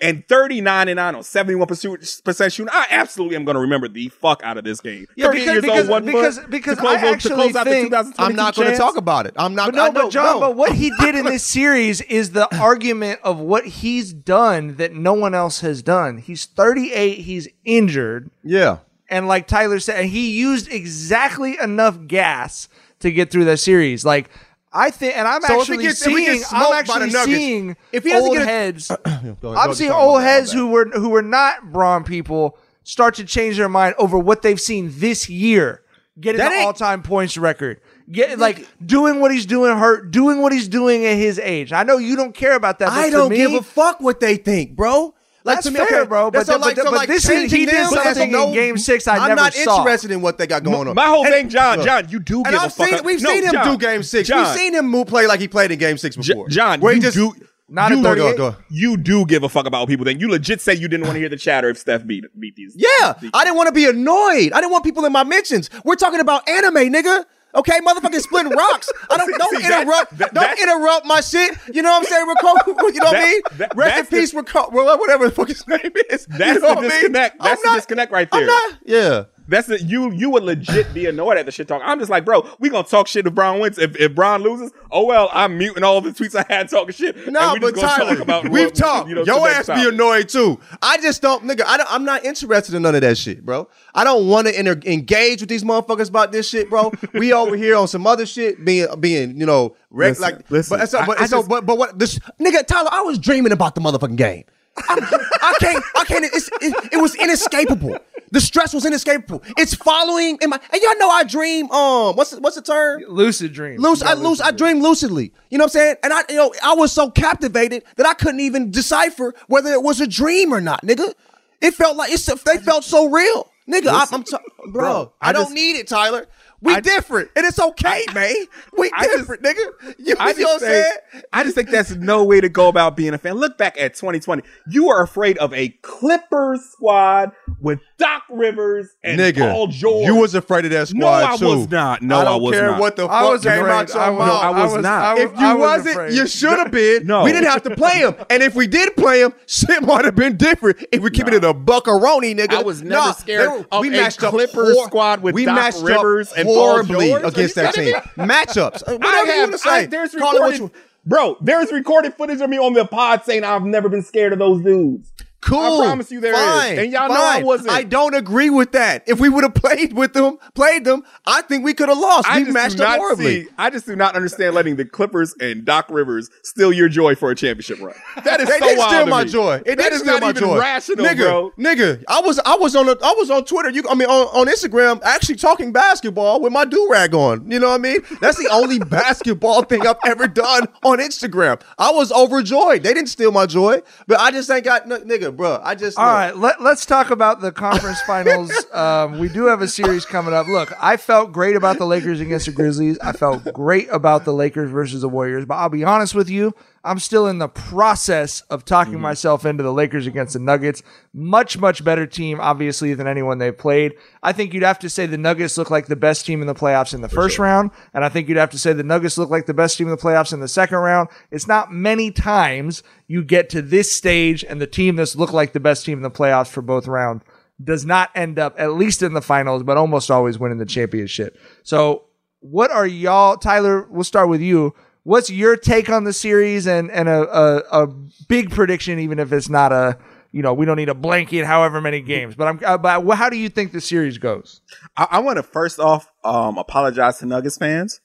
And 0.01 0.27
39 0.27 0.89
and 0.89 0.97
9 0.97 1.15
on 1.15 1.21
71% 1.21 2.51
shooting. 2.53 2.69
I 2.73 2.87
absolutely 2.89 3.37
am 3.37 3.45
going 3.45 3.55
to 3.55 3.61
remember 3.61 3.87
the 3.87 4.09
fuck 4.09 4.41
out 4.43 4.57
of 4.57 4.65
this 4.65 4.81
game. 4.81 5.05
Yeah, 5.15 5.27
38 5.27 5.39
because- 5.39 5.53
years 5.53 5.61
because- 5.61 5.79
old, 5.81 5.89
one 5.89 6.05
because- 6.05 6.39
foot, 6.39 6.49
because 6.49 6.75
to 6.75 6.81
close, 6.81 6.93
I 6.93 6.97
out- 6.97 7.01
to 7.01 7.07
actually 7.07 7.35
close 7.35 7.55
out 7.55 7.67
think- 7.67 7.87
2022 7.87 8.21
I'm 8.23 8.35
not 8.35 8.55
going 8.55 8.71
to 8.71 8.77
talk 8.77 8.97
about 8.97 9.27
it. 9.27 9.33
I'm 9.37 9.55
not. 9.55 9.71
But 9.71 9.75
no, 9.77 9.91
but 9.91 10.09
John, 10.11 10.39
bro. 10.39 10.49
but 10.49 10.55
what 10.57 10.73
he 10.73 10.91
did 10.99 11.15
in 11.15 11.25
this 11.25 11.43
series 11.45 12.01
is 12.01 12.31
the 12.31 12.53
argument 12.57 13.21
of 13.23 13.39
what 13.39 13.65
he's 13.65 14.11
done 14.11 14.75
that 14.75 14.93
no 14.93 15.13
one 15.13 15.33
else 15.33 15.61
has 15.61 15.81
done. 15.81 16.17
He's 16.17 16.45
38, 16.45 17.19
he's 17.19 17.47
injured, 17.63 18.29
Yeah. 18.43 18.79
and 19.09 19.27
like 19.27 19.47
Tyler 19.47 19.79
said, 19.79 20.05
he 20.05 20.31
used 20.31 20.69
exactly 20.69 21.57
enough 21.61 22.07
gas 22.07 22.67
to 22.99 23.09
get 23.11 23.31
through 23.31 23.45
that 23.45 23.57
series. 23.59 24.03
Like 24.03 24.29
I 24.73 24.89
think, 24.89 25.15
and 25.15 25.27
I'm 25.27 25.41
So 25.43 25.59
actually 25.61 25.89
seeing, 25.91 26.29
I'm 26.29 26.37
smoked 26.39 26.87
by 26.87 26.99
the 26.99 27.05
actually 27.05 27.35
seeing 27.35 27.77
if 27.91 28.03
he 28.03 28.09
doesn't 28.09 28.27
old 28.27 28.37
get 28.37 28.43
a- 28.43 28.45
heads. 28.45 28.91
Ahead, 29.05 29.37
I'm 29.43 29.73
seeing 29.73 29.91
old 29.91 30.21
heads 30.21 30.51
who 30.51 30.67
were 30.67 30.89
who 30.89 31.09
were 31.09 31.21
not 31.21 31.71
Bron 31.71 32.03
people 32.03 32.57
start 32.83 33.15
to 33.15 33.23
change 33.23 33.57
their 33.57 33.69
mind 33.69 33.95
over 33.97 34.17
what 34.17 34.41
they've 34.41 34.59
seen 34.59 34.91
this 34.93 35.29
year. 35.29 35.81
Getting 36.19 36.39
That 36.39 36.49
the 36.49 36.65
all 36.65 36.73
time 36.73 37.01
points 37.01 37.37
record. 37.37 37.81
Get 38.11 38.37
like 38.37 38.67
doing 38.85 39.19
what 39.19 39.31
he's 39.31 39.45
doing 39.45 39.75
hurt, 39.77 40.11
doing 40.11 40.41
what 40.41 40.51
he's 40.51 40.67
doing 40.67 41.05
at 41.05 41.15
his 41.15 41.39
age. 41.39 41.71
I 41.71 41.83
know 41.83 41.97
you 41.97 42.15
don't 42.15 42.35
care 42.35 42.55
about 42.55 42.79
that. 42.79 42.89
I 42.89 43.09
don't 43.09 43.29
me, 43.29 43.37
give 43.37 43.53
a 43.53 43.61
fuck 43.63 43.99
what 43.99 44.19
they 44.19 44.35
think, 44.35 44.75
bro. 44.75 45.15
Like 45.45 45.57
That's 45.57 45.67
to 45.67 45.71
me, 45.73 45.85
fair, 45.85 46.01
okay, 46.03 46.07
bro, 46.07 46.31
but 46.31 46.45
so 46.45 46.53
the- 46.53 46.59
but 46.59 46.75
the- 46.75 46.83
but 46.89 47.07
this 47.07 47.27
is- 47.29 47.51
he 47.51 47.65
did 47.65 47.75
them 47.75 47.75
has 47.93 48.15
something 48.15 48.31
in 48.33 48.53
game 48.53 48.77
six 48.77 49.07
I 49.09 49.17
I'm 49.17 49.27
never 49.29 49.35
not 49.41 49.53
saw. 49.53 49.79
interested 49.79 50.11
in 50.11 50.21
what 50.21 50.37
they 50.37 50.47
got 50.47 50.63
going 50.63 50.87
on. 50.87 50.95
My 50.95 51.07
whole 51.07 51.25
And- 51.25 51.33
thing, 51.33 51.49
John, 51.49 51.77
Look, 51.79 51.85
John, 51.85 52.07
you 52.09 52.19
do 52.19 52.37
and 52.37 52.45
give 52.45 52.53
a 52.53 52.57
I've 52.63 52.73
fuck. 52.73 52.87
seen, 52.87 52.95
up- 52.99 53.05
we've 53.05 53.21
No, 53.21 53.29
seen 53.29 53.43
him 53.43 53.51
John, 53.51 53.71
do 53.71 53.77
game 53.77 54.03
six. 54.03 54.29
John, 54.29 54.37
We've 54.45 54.55
seen 54.57 54.73
him 54.73 54.87
move 54.87 55.07
play 55.07 55.27
like 55.27 55.41
he 55.41 55.49
played 55.49 55.71
in 55.71 55.79
game 55.79 55.97
six 55.97 56.15
J- 56.15 56.31
before. 56.33 56.47
John, 56.47 56.79
where 56.79 56.93
you 56.93 57.01
he 57.01 57.01
just 57.01 57.17
do 57.17 57.33
Not 57.69 57.91
you, 57.91 57.97
at 57.97 58.03
Go, 58.03 58.15
go, 58.15 58.37
go. 58.51 58.55
you 58.69 58.95
do 58.97 59.25
give 59.25 59.43
a 59.43 59.49
fuck 59.49 59.65
about 59.65 59.81
what 59.81 59.89
people 59.89 60.05
think. 60.05 60.21
You 60.21 60.29
legit 60.29 60.61
say 60.61 60.75
you 60.75 60.87
didn't 60.87 61.07
want 61.07 61.15
to 61.15 61.19
hear 61.19 61.29
the 61.29 61.37
chatter 61.37 61.69
if 61.69 61.77
Steph 61.77 62.05
beat 62.05 62.23
beat 62.39 62.55
these. 62.55 62.73
Yeah, 62.77 63.13
these- 63.19 63.31
I 63.33 63.43
didn't 63.43 63.57
want 63.57 63.67
to 63.67 63.73
be 63.73 63.85
annoyed. 63.85 64.51
I 64.53 64.59
didn't 64.61 64.71
want 64.71 64.83
people 64.85 65.03
in 65.05 65.11
my 65.11 65.23
mentions. 65.23 65.69
We're 65.83 65.95
talking 65.95 66.19
about 66.21 66.47
anime, 66.47 66.75
nigga. 66.93 67.25
Okay, 67.55 67.79
motherfucking 67.81 68.21
splitting 68.21 68.51
rocks. 68.53 68.89
I 69.09 69.17
don't 69.17 69.31
don't 69.37 69.57
See, 69.61 69.65
interrupt. 69.65 70.17
that- 70.17 70.33
don't 70.33 70.59
interrupt 70.59 71.05
my 71.05 71.21
shit. 71.21 71.55
You 71.73 71.81
know 71.83 71.91
what 71.91 71.99
I'm 71.99 72.05
saying? 72.05 72.27
Rico, 72.27 72.47
you 72.87 72.99
know 72.99 73.05
what 73.05 73.15
I 73.15 73.21
mean? 73.23 73.41
that- 73.57 73.75
Rest 73.75 73.89
in 73.89 73.95
that's 73.97 74.09
the- 74.09 74.17
peace, 74.17 74.33
Rico. 74.33 74.69
Whatever 74.71 75.25
the 75.29 75.35
fuck 75.35 75.47
his 75.49 75.67
name 75.67 75.79
is. 76.09 76.25
That's 76.25 76.55
you 76.55 76.59
know 76.59 76.59
the 76.59 76.75
what 76.75 76.77
I 76.77 76.81
mean? 76.81 76.89
disconnect. 76.89 77.35
I'm 77.39 77.45
That's 77.45 77.61
the 77.61 77.67
not- 77.69 77.75
disconnect 77.75 78.11
right 78.11 78.27
I'm 78.31 78.39
there. 78.39 78.47
not. 78.47 78.73
Yeah. 78.85 79.23
That's 79.47 79.67
the, 79.67 79.81
you. 79.81 80.11
You 80.13 80.29
would 80.31 80.43
legit 80.43 80.93
be 80.93 81.05
annoyed 81.05 81.37
at 81.37 81.45
the 81.45 81.51
shit 81.51 81.67
talk. 81.67 81.81
I'm 81.83 81.99
just 81.99 82.09
like, 82.09 82.23
bro, 82.25 82.47
we 82.59 82.69
gonna 82.69 82.87
talk 82.87 83.07
shit 83.07 83.27
if 83.27 83.33
Bron 83.33 83.59
wins. 83.59 83.77
If, 83.77 83.95
if 83.97 84.15
Bron 84.15 84.41
loses, 84.41 84.71
oh 84.91 85.05
well, 85.05 85.29
I'm 85.33 85.57
muting 85.57 85.83
all 85.83 85.99
the 86.01 86.11
tweets 86.11 86.35
I 86.35 86.45
had 86.53 86.69
talking 86.69 86.93
shit. 86.93 87.27
No, 87.31 87.55
but 87.59 87.75
Tyler, 87.75 88.23
talk 88.23 88.43
we've 88.45 88.65
what- 88.67 88.75
talked. 88.75 89.09
you 89.09 89.15
know, 89.15 89.23
Your 89.23 89.47
ass 89.49 89.67
be 89.67 89.87
annoyed 89.87 90.29
too. 90.29 90.59
I 90.81 90.97
just 90.97 91.21
don't, 91.21 91.43
nigga. 91.43 91.63
I 91.65 91.77
don't, 91.77 91.91
I'm 91.91 92.05
not 92.05 92.23
interested 92.23 92.73
in 92.75 92.81
none 92.83 92.95
of 92.95 93.01
that 93.01 93.17
shit, 93.17 93.45
bro. 93.45 93.67
I 93.93 94.03
don't 94.03 94.27
want 94.27 94.47
to 94.47 94.57
inter- 94.57 94.79
engage 94.85 95.41
with 95.41 95.49
these 95.49 95.63
motherfuckers 95.63 96.09
about 96.09 96.31
this 96.31 96.47
shit, 96.49 96.69
bro. 96.69 96.91
we 97.13 97.33
over 97.33 97.55
here 97.55 97.75
on 97.75 97.87
some 97.87 98.07
other 98.07 98.25
shit, 98.25 98.63
being, 98.63 98.87
being, 98.99 99.37
you 99.39 99.45
know, 99.45 99.75
rec- 99.89 100.19
Listen, 100.19 100.23
like, 100.37 100.51
listen, 100.51 100.77
But, 100.79 100.89
so, 100.89 100.99
I- 100.99 101.05
but, 101.05 101.21
I 101.21 101.25
so, 101.25 101.37
just- 101.39 101.49
but, 101.49 101.65
but 101.65 101.77
what 101.77 101.99
this 101.99 102.17
nigga 102.39 102.65
Tyler? 102.65 102.89
I 102.91 103.01
was 103.01 103.19
dreaming 103.19 103.51
about 103.51 103.75
the 103.75 103.81
motherfucking 103.81 104.15
game. 104.15 104.43
I'm, 104.75 105.03
I 105.03 105.53
can't. 105.59 105.83
I 105.95 106.03
can't. 106.05 106.25
It's, 106.25 106.49
it, 106.61 106.93
it 106.93 106.97
was 107.01 107.15
inescapable. 107.15 107.97
The 108.31 108.41
stress 108.41 108.73
was 108.73 108.85
inescapable. 108.85 109.43
It's 109.57 109.75
following 109.75 110.39
in 110.41 110.49
my. 110.49 110.59
And 110.71 110.81
y'all 110.81 110.97
know 110.97 111.09
I 111.09 111.23
dream. 111.23 111.69
Um, 111.71 112.15
what's 112.15 112.31
the, 112.31 112.39
what's 112.39 112.55
the 112.55 112.63
term? 112.63 113.03
lucid 113.07 113.53
dream. 113.53 113.79
Loose, 113.79 114.01
I 114.01 114.13
loose, 114.13 114.41
I 114.41 114.51
dream 114.51 114.81
lucidly. 114.81 115.31
You 115.51 115.59
know 115.59 115.65
what 115.65 115.75
I'm 115.75 115.79
saying? 115.79 115.95
And 116.03 116.13
I, 116.13 116.21
you 116.29 116.35
know, 116.35 116.53
I 116.63 116.73
was 116.73 116.91
so 116.91 117.11
captivated 117.11 117.83
that 117.97 118.07
I 118.07 118.15
couldn't 118.15 118.39
even 118.39 118.71
decipher 118.71 119.35
whether 119.47 119.71
it 119.71 119.83
was 119.83 120.01
a 120.01 120.07
dream 120.07 120.51
or 120.53 120.61
not, 120.61 120.81
nigga. 120.83 121.13
It 121.61 121.75
felt 121.75 121.95
like 121.95 122.11
it's. 122.11 122.25
They 122.25 122.57
felt 122.57 122.83
so 122.83 123.09
real, 123.09 123.51
nigga. 123.69 123.89
I, 123.89 124.07
I'm, 124.11 124.23
t- 124.23 124.35
bro, 124.63 124.71
bro, 124.71 125.13
I, 125.21 125.29
I 125.29 125.33
don't 125.33 125.53
need 125.53 125.77
it, 125.77 125.87
Tyler. 125.87 126.25
We 126.63 126.81
different, 126.81 127.29
and 127.35 127.45
it's 127.45 127.59
okay, 127.59 128.05
man. 128.13 128.33
We 128.77 128.89
I 128.95 129.03
just- 129.03 129.17
different, 129.17 129.43
nigga. 129.43 129.95
You, 129.97 130.15
I 130.19 130.31
you 130.31 130.39
know 130.39 130.47
what 130.53 130.53
I'm 130.53 130.59
saying? 130.59 130.91
I 131.31 131.43
just 131.43 131.55
think 131.55 131.69
that's 131.69 131.91
no 131.91 132.23
way 132.23 132.39
to 132.41 132.49
go 132.49 132.69
about 132.69 132.95
being 132.95 133.13
a 133.13 133.17
fan. 133.17 133.35
Look 133.35 133.57
back 133.57 133.79
at 133.79 133.95
2020. 133.95 134.43
You 134.69 134.89
are 134.89 135.03
afraid 135.03 135.37
of 135.39 135.53
a 135.53 135.69
Clippers 135.81 136.61
squad 136.71 137.31
with 137.63 137.79
Doc 137.97 138.23
Rivers 138.29 138.89
and 139.03 139.19
nigga, 139.19 139.51
Paul 139.51 139.67
George. 139.67 140.05
you 140.05 140.15
was 140.15 140.35
afraid 140.35 140.65
of 140.65 140.71
that 140.71 140.93
No, 140.93 141.07
squad 141.07 141.23
I 141.23 141.37
too. 141.37 141.45
was 141.47 141.69
not. 141.71 142.01
No, 142.03 142.19
I 142.19 142.23
don't 142.25 142.33
I 142.33 142.35
was 142.37 142.51
care 142.53 142.67
not. 142.71 142.79
what 142.79 142.95
the 142.95 143.05
I 143.05 143.23
was 143.29 143.41
came 143.43 143.53
afraid. 143.59 143.71
out 143.71 143.89
your 143.93 143.99
I 144.03 144.09
mouth. 144.11 144.19
was- 144.19 144.29
I 144.43 144.49
was 144.49 144.71
I 144.71 144.75
was- 144.75 144.83
not. 144.83 145.17
If 145.17 145.31
you 145.39 145.45
I 145.47 145.53
was 145.53 145.59
wasn't, 145.61 145.89
afraid. 145.95 146.13
you 146.13 146.27
should 146.27 146.59
have 146.59 146.71
been. 146.71 147.07
No. 147.07 147.23
we 147.23 147.31
didn't 147.31 147.47
have 147.49 147.63
to 147.63 147.75
play 147.75 147.99
him. 147.99 148.15
And 148.29 148.43
if 148.43 148.53
we 148.55 148.67
did 148.67 148.95
play 148.95 149.21
him, 149.21 149.33
shit 149.47 149.81
might 149.81 150.05
have 150.05 150.15
been 150.15 150.37
different. 150.37 150.85
If 150.91 151.01
we 151.01 151.09
keep 151.09 151.27
it 151.27 151.33
in 151.33 151.43
a 151.43 151.53
buckaroni, 151.53 152.35
nigga. 152.37 152.53
I 152.55 152.61
was 152.63 152.81
never 152.83 152.95
Nah, 153.07 153.11
scared 153.13 153.49
were- 153.49 153.65
of 153.71 153.81
we 153.81 153.89
matched 153.89 154.21
up 154.23 154.31
Clippers 154.31 154.75
hor- 154.75 154.85
squad 154.87 155.21
with 155.21 155.33
we 155.33 155.45
Doc 155.45 155.55
matched 155.55 155.77
up 155.77 155.83
Rivers 155.85 156.33
and 156.33 156.45
Paul 156.45 156.55
horribly 156.55 157.07
George. 157.09 157.23
Against 157.23 157.55
that 157.55 157.73
team. 157.73 157.93
Matchups. 158.17 158.85
Whatever 158.87 159.05
I 159.05 159.21
you 159.25 159.31
have, 159.31 159.39
want 159.41 159.51
to 159.53 159.57
say. 159.57 159.69
I, 159.69 159.85
there's 159.85 160.11
Call 160.15 160.35
it 160.35 160.39
what 160.41 160.51
recorded, 160.51 160.59
you- 160.75 160.81
bro. 161.05 161.37
There's 161.41 161.71
recorded 161.71 162.13
footage 162.15 162.41
of 162.41 162.49
me 162.49 162.57
on 162.57 162.73
the 162.73 162.85
pod 162.85 163.23
saying 163.25 163.43
I've 163.43 163.63
never 163.63 163.87
been 163.89 164.03
scared 164.03 164.33
of 164.33 164.39
those 164.39 164.61
dudes. 164.61 165.12
Cool. 165.45 165.81
I 165.81 165.85
promise 165.85 166.11
you 166.11 166.19
there 166.21 166.33
is. 166.33 166.39
fine, 166.39 166.79
And 166.79 166.91
y'all 166.91 167.09
know 167.09 167.15
I 167.15 167.43
wasn't. 167.43 167.71
I 167.71 167.83
don't 167.83 168.13
agree 168.15 168.49
with 168.49 168.71
that. 168.73 169.03
If 169.07 169.19
we 169.19 169.29
would 169.29 169.43
have 169.43 169.53
played 169.55 169.93
with 169.93 170.13
them, 170.13 170.37
played 170.55 170.85
them, 170.85 171.03
I 171.25 171.41
think 171.41 171.63
we 171.65 171.73
could 171.73 171.89
have 171.89 171.97
lost. 171.97 172.27
I 172.29 172.43
we 172.43 172.51
matched 172.51 172.79
up 172.79 172.97
horribly. 172.97 173.43
see. 173.43 173.49
I 173.57 173.69
just 173.69 173.85
do 173.85 173.95
not 173.95 174.15
understand 174.15 174.55
letting 174.55 174.75
the 174.77 174.85
Clippers 174.85 175.35
and 175.39 175.65
Doc 175.65 175.87
Rivers 175.89 176.29
steal 176.43 176.71
your 176.73 176.89
joy 176.89 177.15
for 177.15 177.31
a 177.31 177.35
championship 177.35 177.79
run. 177.81 177.95
That 178.23 178.39
is 178.41 178.47
They 178.49 178.59
so 178.59 178.65
did 178.67 178.77
wild 178.77 178.91
steal 178.91 179.05
my 179.07 179.23
me. 179.25 179.29
joy. 179.29 179.61
It 179.65 179.77
That 179.77 179.91
is 179.93 180.03
not 180.03 180.21
my 180.21 180.29
even 180.29 180.41
joy. 180.43 180.59
rational, 180.59 181.05
nigga, 181.05 181.17
bro. 181.17 181.51
Nigga, 181.57 182.03
I 182.07 182.21
was 182.21 182.39
I 182.39 182.55
was 182.55 182.75
on 182.75 182.87
a, 182.87 182.91
I 183.03 183.13
was 183.17 183.29
on 183.29 183.45
Twitter. 183.45 183.69
You, 183.69 183.83
I 183.89 183.95
mean 183.95 184.07
on, 184.09 184.27
on 184.27 184.47
Instagram, 184.47 185.01
actually 185.03 185.35
talking 185.35 185.71
basketball 185.71 186.41
with 186.41 186.53
my 186.53 186.65
do 186.65 186.87
rag 186.89 187.13
on. 187.13 187.49
You 187.51 187.59
know 187.59 187.69
what 187.69 187.75
I 187.75 187.77
mean? 187.79 188.01
That's 188.21 188.37
the 188.37 188.49
only 188.51 188.79
basketball 189.13 189.63
thing 189.63 189.85
I've 189.85 189.97
ever 190.05 190.27
done 190.27 190.67
on 190.83 190.99
Instagram. 190.99 191.61
I 191.77 191.91
was 191.91 192.11
overjoyed. 192.11 192.83
They 192.83 192.93
didn't 192.93 193.09
steal 193.09 193.31
my 193.31 193.45
joy, 193.45 193.81
but 194.07 194.19
I 194.19 194.31
just 194.31 194.49
ain't 194.49 194.63
got 194.63 194.87
nigga, 194.87 195.32
bro. 195.33 195.59
I 195.63 195.75
just 195.75 195.97
All 195.97 196.05
right, 196.05 196.35
let, 196.35 196.61
let's 196.61 196.85
talk 196.85 197.11
about 197.11 197.41
the 197.41 197.51
conference 197.51 198.01
finals. 198.07 198.51
Um, 198.71 199.19
we 199.19 199.29
do 199.29 199.45
have 199.45 199.61
a 199.61 199.67
series 199.67 200.05
coming 200.05 200.33
up. 200.33 200.47
Look, 200.47 200.71
I 200.81 200.97
felt 200.97 201.31
great 201.31 201.55
about 201.55 201.77
the 201.77 201.85
Lakers 201.85 202.19
against 202.19 202.45
the 202.45 202.51
Grizzlies. 202.51 202.97
I 202.99 203.11
felt 203.13 203.43
great 203.53 203.87
about 203.91 204.25
the 204.25 204.33
Lakers 204.33 204.71
versus 204.71 205.01
the 205.01 205.09
Warriors. 205.09 205.45
But 205.45 205.55
I'll 205.55 205.69
be 205.69 205.83
honest 205.83 206.15
with 206.15 206.29
you, 206.29 206.53
I'm 206.85 206.99
still 206.99 207.27
in 207.27 207.37
the 207.37 207.47
process 207.47 208.41
of 208.41 208.65
talking 208.65 208.93
mm-hmm. 208.93 209.03
myself 209.03 209.45
into 209.45 209.63
the 209.63 209.71
Lakers 209.71 210.05
against 210.05 210.33
the 210.33 210.39
Nuggets. 210.39 210.83
Much, 211.13 211.57
much 211.57 211.83
better 211.83 212.05
team, 212.05 212.39
obviously, 212.41 212.93
than 212.93 213.07
anyone 213.07 213.37
they've 213.37 213.57
played. 213.57 213.93
I 214.21 214.33
think 214.33 214.53
you'd 214.53 214.63
have 214.63 214.79
to 214.79 214.89
say 214.89 215.05
the 215.05 215.17
Nuggets 215.17 215.57
look 215.57 215.71
like 215.71 215.87
the 215.87 215.95
best 215.95 216.25
team 216.25 216.41
in 216.41 216.47
the 216.47 216.53
playoffs 216.53 216.93
in 216.93 217.01
the 217.01 217.07
first 217.07 217.39
round. 217.39 217.71
And 217.93 218.03
I 218.03 218.09
think 218.09 218.27
you'd 218.27 218.37
have 218.37 218.49
to 218.49 218.59
say 218.59 218.73
the 218.73 218.83
Nuggets 218.83 219.17
look 219.17 219.29
like 219.29 219.45
the 219.45 219.53
best 219.53 219.77
team 219.77 219.87
in 219.87 219.91
the 219.95 220.01
playoffs 220.01 220.33
in 220.33 220.41
the 220.41 220.47
second 220.47 220.77
round. 220.77 221.07
It's 221.31 221.47
not 221.47 221.71
many 221.71 222.11
times 222.11 222.83
you 223.07 223.23
get 223.23 223.49
to 223.51 223.61
this 223.61 223.95
stage 223.95 224.43
and 224.43 224.59
the 224.59 224.67
team 224.67 224.97
that's 224.97 225.15
looked 225.15 225.33
like 225.33 225.53
the 225.53 225.61
best 225.61 225.85
team 225.85 225.99
in 225.99 226.03
the 226.03 226.11
playoffs 226.11 226.49
for 226.49 226.61
both 226.61 226.87
rounds 226.87 227.23
does 227.63 227.85
not 227.85 228.09
end 228.15 228.39
up 228.39 228.55
at 228.57 228.73
least 228.73 229.01
in 229.01 229.13
the 229.13 229.21
finals, 229.21 229.63
but 229.63 229.77
almost 229.77 230.11
always 230.11 230.39
winning 230.39 230.57
the 230.57 230.65
championship. 230.65 231.37
So, 231.63 232.05
what 232.39 232.71
are 232.71 232.85
y'all, 232.85 233.37
Tyler? 233.37 233.87
We'll 233.89 234.03
start 234.03 234.27
with 234.27 234.41
you. 234.41 234.73
What's 235.03 235.29
your 235.29 235.57
take 235.57 235.89
on 235.89 236.05
the 236.05 236.13
series 236.13 236.65
and 236.65 236.89
and 236.91 237.09
a, 237.09 237.21
a, 237.21 237.83
a 237.83 237.87
big 238.27 238.51
prediction, 238.51 238.99
even 238.99 239.19
if 239.19 239.31
it's 239.33 239.49
not 239.49 239.71
a 239.71 239.97
you 240.31 240.41
know 240.41 240.53
we 240.53 240.65
don't 240.65 240.77
need 240.77 240.89
a 240.89 240.95
blanket, 240.95 241.45
however 241.45 241.81
many 241.81 242.01
games. 242.01 242.35
But 242.35 242.47
I'm 242.47 242.59
uh, 242.65 242.77
but 242.77 243.15
how 243.15 243.29
do 243.29 243.37
you 243.37 243.49
think 243.49 243.71
the 243.71 243.81
series 243.81 244.17
goes? 244.17 244.61
I, 244.95 245.07
I 245.11 245.19
want 245.19 245.37
to 245.37 245.43
first 245.43 245.79
off 245.79 246.09
um, 246.23 246.57
apologize 246.57 247.19
to 247.19 247.25
Nuggets 247.25 247.57
fans. 247.57 247.99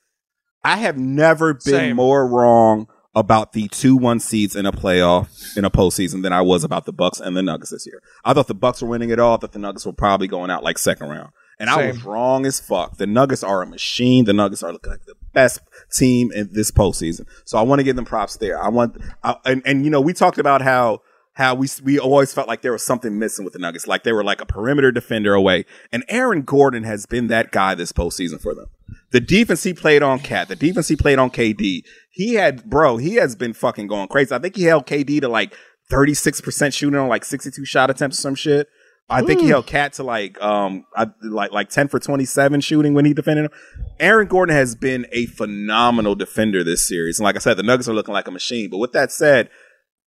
I 0.64 0.76
have 0.76 0.98
never 0.98 1.54
been 1.54 1.60
Same. 1.60 1.96
more 1.96 2.26
wrong 2.26 2.88
about 3.14 3.52
the 3.52 3.68
two 3.68 3.96
one 3.96 4.20
seeds 4.20 4.54
in 4.54 4.66
a 4.66 4.72
playoff 4.72 5.56
in 5.56 5.64
a 5.64 5.70
postseason 5.70 6.22
than 6.22 6.32
I 6.32 6.42
was 6.42 6.62
about 6.64 6.84
the 6.84 6.92
Bucks 6.92 7.20
and 7.20 7.36
the 7.36 7.42
Nuggets 7.42 7.70
this 7.70 7.86
year. 7.86 8.02
I 8.24 8.32
thought 8.32 8.48
the 8.48 8.54
Bucks 8.54 8.82
were 8.82 8.88
winning 8.88 9.10
it 9.10 9.18
all. 9.18 9.34
I 9.34 9.38
thought 9.38 9.52
the 9.52 9.58
Nuggets 9.58 9.86
were 9.86 9.92
probably 9.92 10.28
going 10.28 10.50
out 10.50 10.62
like 10.62 10.78
second 10.78 11.08
round. 11.08 11.30
And 11.60 11.68
I 11.68 11.88
was 11.88 12.04
wrong 12.04 12.46
as 12.46 12.60
fuck. 12.60 12.98
The 12.98 13.06
Nuggets 13.06 13.42
are 13.42 13.62
a 13.62 13.66
machine. 13.66 14.24
The 14.24 14.32
Nuggets 14.32 14.62
are 14.62 14.72
looking 14.72 14.92
like 14.92 15.04
the 15.06 15.16
best 15.32 15.60
team 15.92 16.30
in 16.32 16.50
this 16.52 16.70
postseason. 16.70 17.26
So 17.44 17.58
I 17.58 17.62
want 17.62 17.80
to 17.80 17.82
give 17.82 17.96
them 17.96 18.04
props 18.04 18.36
there. 18.36 18.62
I 18.62 18.68
want, 18.68 18.96
I, 19.24 19.36
and, 19.44 19.62
and 19.66 19.84
you 19.84 19.90
know, 19.90 20.00
we 20.00 20.12
talked 20.12 20.38
about 20.38 20.62
how, 20.62 21.02
how 21.32 21.54
we, 21.54 21.68
we 21.82 21.98
always 21.98 22.32
felt 22.32 22.46
like 22.46 22.62
there 22.62 22.72
was 22.72 22.84
something 22.84 23.18
missing 23.18 23.44
with 23.44 23.54
the 23.54 23.58
Nuggets. 23.58 23.88
Like 23.88 24.04
they 24.04 24.12
were 24.12 24.24
like 24.24 24.40
a 24.40 24.46
perimeter 24.46 24.92
defender 24.92 25.34
away. 25.34 25.64
And 25.90 26.04
Aaron 26.08 26.42
Gordon 26.42 26.84
has 26.84 27.06
been 27.06 27.26
that 27.28 27.50
guy 27.50 27.74
this 27.74 27.92
postseason 27.92 28.40
for 28.40 28.54
them. 28.54 28.66
The 29.10 29.20
defense 29.20 29.62
he 29.62 29.74
played 29.74 30.02
on 30.02 30.20
Cat, 30.20 30.48
the 30.48 30.56
defense 30.56 30.88
he 30.88 30.96
played 30.96 31.18
on 31.18 31.30
KD, 31.30 31.82
he 32.10 32.34
had, 32.34 32.68
bro, 32.68 32.98
he 32.98 33.14
has 33.14 33.34
been 33.34 33.52
fucking 33.52 33.86
going 33.88 34.08
crazy. 34.08 34.34
I 34.34 34.38
think 34.38 34.54
he 34.54 34.64
held 34.64 34.86
KD 34.86 35.20
to 35.22 35.28
like 35.28 35.54
36% 35.90 36.74
shooting 36.74 36.98
on 36.98 37.08
like 37.08 37.24
62 37.24 37.64
shot 37.64 37.90
attempts 37.90 38.18
or 38.18 38.22
some 38.22 38.34
shit. 38.34 38.68
I 39.10 39.22
think 39.22 39.40
he 39.40 39.48
held 39.48 39.66
Cat 39.66 39.94
to 39.94 40.02
like 40.02 40.40
um 40.42 40.84
I, 40.94 41.06
like 41.22 41.50
like 41.50 41.70
10 41.70 41.88
for 41.88 41.98
27 41.98 42.60
shooting 42.60 42.94
when 42.94 43.04
he 43.04 43.14
defended 43.14 43.46
him. 43.46 43.50
Aaron 43.98 44.28
Gordon 44.28 44.54
has 44.54 44.74
been 44.74 45.06
a 45.12 45.26
phenomenal 45.26 46.14
defender 46.14 46.62
this 46.62 46.86
series. 46.86 47.18
And 47.18 47.24
like 47.24 47.36
I 47.36 47.38
said, 47.38 47.56
the 47.56 47.62
Nuggets 47.62 47.88
are 47.88 47.94
looking 47.94 48.12
like 48.14 48.28
a 48.28 48.32
machine. 48.32 48.68
But 48.70 48.78
with 48.78 48.92
that 48.92 49.10
said, 49.10 49.48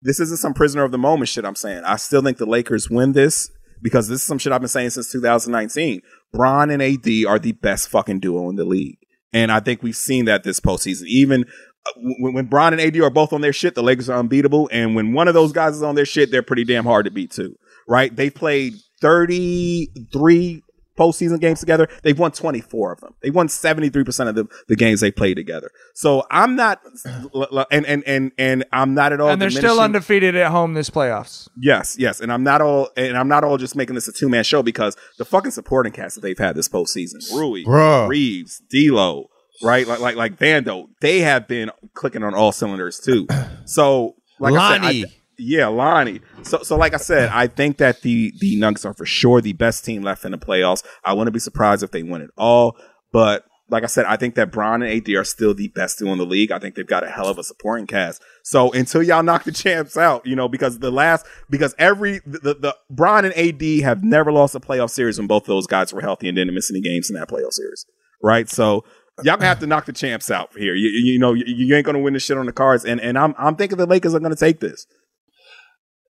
this 0.03 0.19
isn't 0.19 0.39
some 0.39 0.55
prisoner 0.55 0.83
of 0.83 0.91
the 0.91 0.99
moment 0.99 1.29
shit 1.29 1.45
I'm 1.45 1.55
saying. 1.55 1.85
I 1.85 1.97
still 1.97 2.23
think 2.23 2.39
the 2.39 2.47
Lakers 2.47 2.91
win 2.91 3.13
this 3.13 3.51
because 3.83 4.09
this 4.09 4.23
is 4.23 4.27
some 4.27 4.39
shit 4.39 4.53
I've 4.53 4.61
been 4.61 4.69
saying 4.69 4.91
since 4.91 5.13
2019. 5.13 6.03
Bron 6.33 6.71
and 6.71 6.83
AD 6.83 7.09
are 7.29 7.39
the 7.39 7.53
best 7.53 7.89
fucking 7.89 8.21
duo 8.21 8.49
in 8.49 8.57
the 8.57 8.65
league. 8.65 8.99
And 9.33 9.53
I 9.53 9.61
think 9.61 9.83
we've 9.83 9.97
seen 9.97 10.25
that 10.25 10.43
this 10.43 10.59
postseason. 10.59 11.05
Even 11.07 11.45
uh, 11.87 11.93
when, 12.19 12.35
when 12.35 12.47
Bron 12.47 12.73
and 12.73 12.83
AD 12.83 12.97
are 12.97 13.11
both 13.11 13.33
on 13.33 13.41
their 13.41 13.53
shit, 13.53 13.77
the 13.77 13.83
Lakers 13.83 14.11
are 14.11 14.19
unbeatable. 14.19 14.69
And 14.73 14.97
when 14.97 15.13
one 15.13 15.29
of 15.29 15.35
those 15.35 15.53
guys 15.53 15.77
is 15.77 15.83
on 15.83 15.95
their 15.95 16.05
shit, 16.05 16.31
they're 16.31 16.43
pretty 16.43 16.65
damn 16.65 16.85
hard 16.85 17.05
to 17.05 17.11
beat 17.11 17.31
too. 17.31 17.55
Right? 17.91 18.15
They've 18.15 18.35
played 18.35 18.75
33 19.01 20.63
postseason 21.01 21.41
games 21.41 21.61
together. 21.61 21.89
They've 22.03 22.19
won 22.19 22.31
24 22.31 22.93
of 22.93 23.01
them. 23.01 23.15
They 23.23 23.31
won 23.31 23.49
73% 23.49 24.29
of 24.29 24.35
the, 24.35 24.47
the 24.69 24.77
games 24.77 25.01
they 25.01 25.11
played 25.11 25.35
together. 25.35 25.71
So 25.95 26.25
I'm 26.31 26.55
not, 26.57 26.83
and, 27.71 27.87
and, 27.87 28.05
and, 28.07 28.33
and 28.39 28.65
I'm 28.71 28.95
not 28.95 29.13
at 29.13 29.21
all. 29.21 29.31
and 29.31 29.41
they're 29.41 29.51
still 29.51 29.81
undefeated 29.81 30.37
at 30.37 30.51
home 30.51 30.75
this 30.75 30.91
playoffs. 30.91 31.49
Yes, 31.57 31.97
yes, 31.99 32.21
and 32.21 32.31
I'm 32.31 32.45
not 32.45 32.61
all, 32.61 32.91
and 32.97 33.17
I'm 33.17 33.29
not 33.29 33.45
all 33.45 33.57
just 33.57 33.75
making 33.75 33.95
this 33.95 34.07
a 34.09 34.13
two 34.13 34.29
man 34.29 34.45
show 34.45 34.63
because 34.63 34.97
the 35.19 35.25
fucking 35.25 35.53
supporting 35.53 35.93
cast 35.93 36.17
that 36.17 36.21
they've 36.21 36.39
had 36.39 36.55
this 36.55 36.69
postseason, 36.69 37.29
Rui, 37.33 37.65
Bruh. 37.65 38.07
Reeves, 38.07 38.61
D'Lo, 38.71 39.31
right, 39.63 39.87
like 39.89 40.01
like 40.01 40.17
like 40.17 40.37
Vando, 40.37 40.89
they 41.01 41.21
have 41.21 41.49
been 41.49 41.71
clicking 41.95 42.23
on 42.23 42.35
all 42.35 42.53
cylinders 42.53 43.01
too. 43.01 43.27
So, 43.65 44.17
like 44.39 44.55
I 44.55 44.75
said, 44.75 44.83
Lonnie. 44.83 45.05
I, 45.07 45.09
yeah, 45.41 45.67
Lonnie. 45.67 46.21
So, 46.43 46.63
so 46.63 46.77
like 46.77 46.95
I 46.95 46.99
said, 46.99 47.31
I 47.31 47.47
think 47.47 47.79
that 47.79 48.03
the 48.03 48.33
the 48.39 48.57
Nuggets 48.57 48.85
are 48.85 48.95
for 48.95 49.07
sure 49.07 49.41
the 49.41 49.53
best 49.53 49.85
team 49.85 50.03
left 50.03 50.25
in 50.25 50.33
the 50.33 50.39
playoffs. 50.39 50.85
I 51.05 51.15
wouldn't 51.15 51.33
be 51.35 51.41
surprised 51.41 51.83
if 51.83 51.91
they 51.91 52.03
win 52.03 52.23
it 52.23 52.31
all, 52.37 52.77
but. 53.13 53.45
Like 53.73 53.85
I 53.85 53.87
said, 53.87 54.05
I 54.07 54.17
think 54.17 54.35
that 54.35 54.51
Bron 54.51 54.83
and 54.83 54.93
AD 54.93 55.09
are 55.15 55.23
still 55.23 55.55
the 55.55 55.69
best 55.69 56.01
duo 56.01 56.11
in 56.11 56.19
the 56.19 56.27
league. 56.27 56.51
I 56.51 56.59
think 56.59 56.75
they've 56.75 56.85
got 56.85 57.05
a 57.05 57.09
hell 57.09 57.29
of 57.29 57.39
a 57.39 57.45
supporting 57.45 57.87
cast. 57.87 58.21
So 58.43 58.73
until 58.73 59.01
y'all 59.01 59.23
knock 59.23 59.45
the 59.45 59.53
champs 59.53 59.97
out, 59.97 60.27
you 60.27 60.35
know, 60.35 60.49
because 60.49 60.81
the 60.81 60.91
last, 60.91 61.25
because 61.49 61.73
every, 61.79 62.19
the, 62.27 62.41
the, 62.41 62.55
the 62.55 62.77
Bron 62.91 63.25
and 63.25 63.33
AD 63.35 63.63
have 63.85 64.03
never 64.03 64.33
lost 64.33 64.57
a 64.57 64.59
playoff 64.59 64.91
series 64.91 65.19
when 65.19 65.29
both 65.29 65.45
those 65.45 65.69
guys 65.69 65.93
were 65.93 66.01
healthy 66.01 66.27
and 66.27 66.35
didn't 66.35 66.53
miss 66.53 66.69
any 66.69 66.81
games 66.81 67.11
in 67.11 67.15
that 67.15 67.29
playoff 67.29 67.53
series. 67.53 67.87
Right. 68.21 68.49
So 68.49 68.85
y'all 69.23 69.37
gonna 69.37 69.47
have 69.47 69.61
to 69.61 69.67
knock 69.67 69.87
the 69.87 69.93
champs 69.93 70.31
out 70.31 70.51
here. 70.57 70.75
You, 70.75 70.89
you 70.89 71.19
know, 71.19 71.35
you, 71.35 71.45
you 71.47 71.77
ain't 71.77 71.87
gonna 71.87 72.01
win 72.01 72.15
this 72.15 72.25
shit 72.25 72.37
on 72.37 72.47
the 72.47 72.53
cards. 72.53 72.85
And, 72.85 73.01
and 73.01 73.19
I'm, 73.19 73.35
I'm 73.39 73.57
thinking 73.57 73.79
the 73.79 73.87
Lakers 73.87 74.15
are 74.15 74.21
gonna 74.21 74.37
take 74.37 74.61
this. 74.61 74.87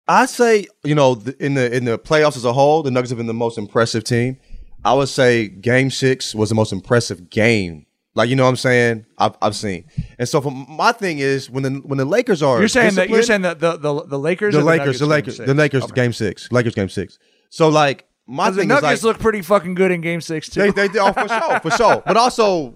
I 0.07 0.25
say, 0.25 0.67
you 0.83 0.95
know, 0.95 1.21
in 1.39 1.53
the 1.53 1.75
in 1.75 1.85
the 1.85 1.97
playoffs 1.97 2.35
as 2.37 2.45
a 2.45 2.53
whole, 2.53 2.83
the 2.83 2.91
Nuggets 2.91 3.11
have 3.11 3.17
been 3.17 3.27
the 3.27 3.33
most 3.33 3.57
impressive 3.57 4.03
team. 4.03 4.37
I 4.83 4.93
would 4.93 5.09
say 5.09 5.47
Game 5.47 5.91
Six 5.91 6.33
was 6.33 6.49
the 6.49 6.55
most 6.55 6.71
impressive 6.73 7.29
game. 7.29 7.85
Like 8.13 8.29
you 8.29 8.35
know 8.35 8.43
what 8.43 8.49
I'm 8.49 8.55
saying? 8.57 9.05
I've 9.17 9.37
I've 9.41 9.55
seen. 9.55 9.85
And 10.19 10.27
so 10.27 10.41
for 10.41 10.51
my 10.51 10.91
thing 10.91 11.19
is 11.19 11.49
when 11.49 11.63
the 11.63 11.69
when 11.85 11.97
the 11.97 12.03
Lakers 12.05 12.43
are 12.43 12.59
You're 12.59 12.67
saying 12.67 12.95
that 12.95 13.09
you're 13.09 13.23
saying 13.23 13.43
that 13.43 13.59
the 13.59 13.77
the, 13.77 14.03
the 14.05 14.19
Lakers, 14.19 14.53
the 14.53 14.61
Lakers, 14.61 14.99
the 14.99 15.05
Nuggets 15.05 15.37
Lakers, 15.37 15.37
game 15.37 15.47
the? 15.47 15.53
Lakers 15.53 15.83
Okay. 15.83 15.93
game 15.93 16.13
six, 16.13 16.51
Lakers 16.51 16.75
game 16.75 16.89
six. 16.89 17.19
So 17.49 17.69
like 17.69 18.05
my 18.27 18.47
'Cause 18.47 18.55
the 18.55 18.61
thing 18.63 18.67
Nuggets 18.69 18.99
is 18.99 19.03
like 19.05 19.13
look 19.13 19.21
pretty 19.21 19.41
fucking 19.41 19.75
good 19.75 19.91
in 19.91 20.01
Game 20.01 20.19
Six 20.19 20.49
too. 20.49 20.71
they 20.73 20.87
they 20.89 20.99
oh, 20.99 21.13
for 21.13 21.27
sure 21.29 21.59
for 21.61 21.71
sure, 21.71 22.03
but 22.05 22.17
also 22.17 22.75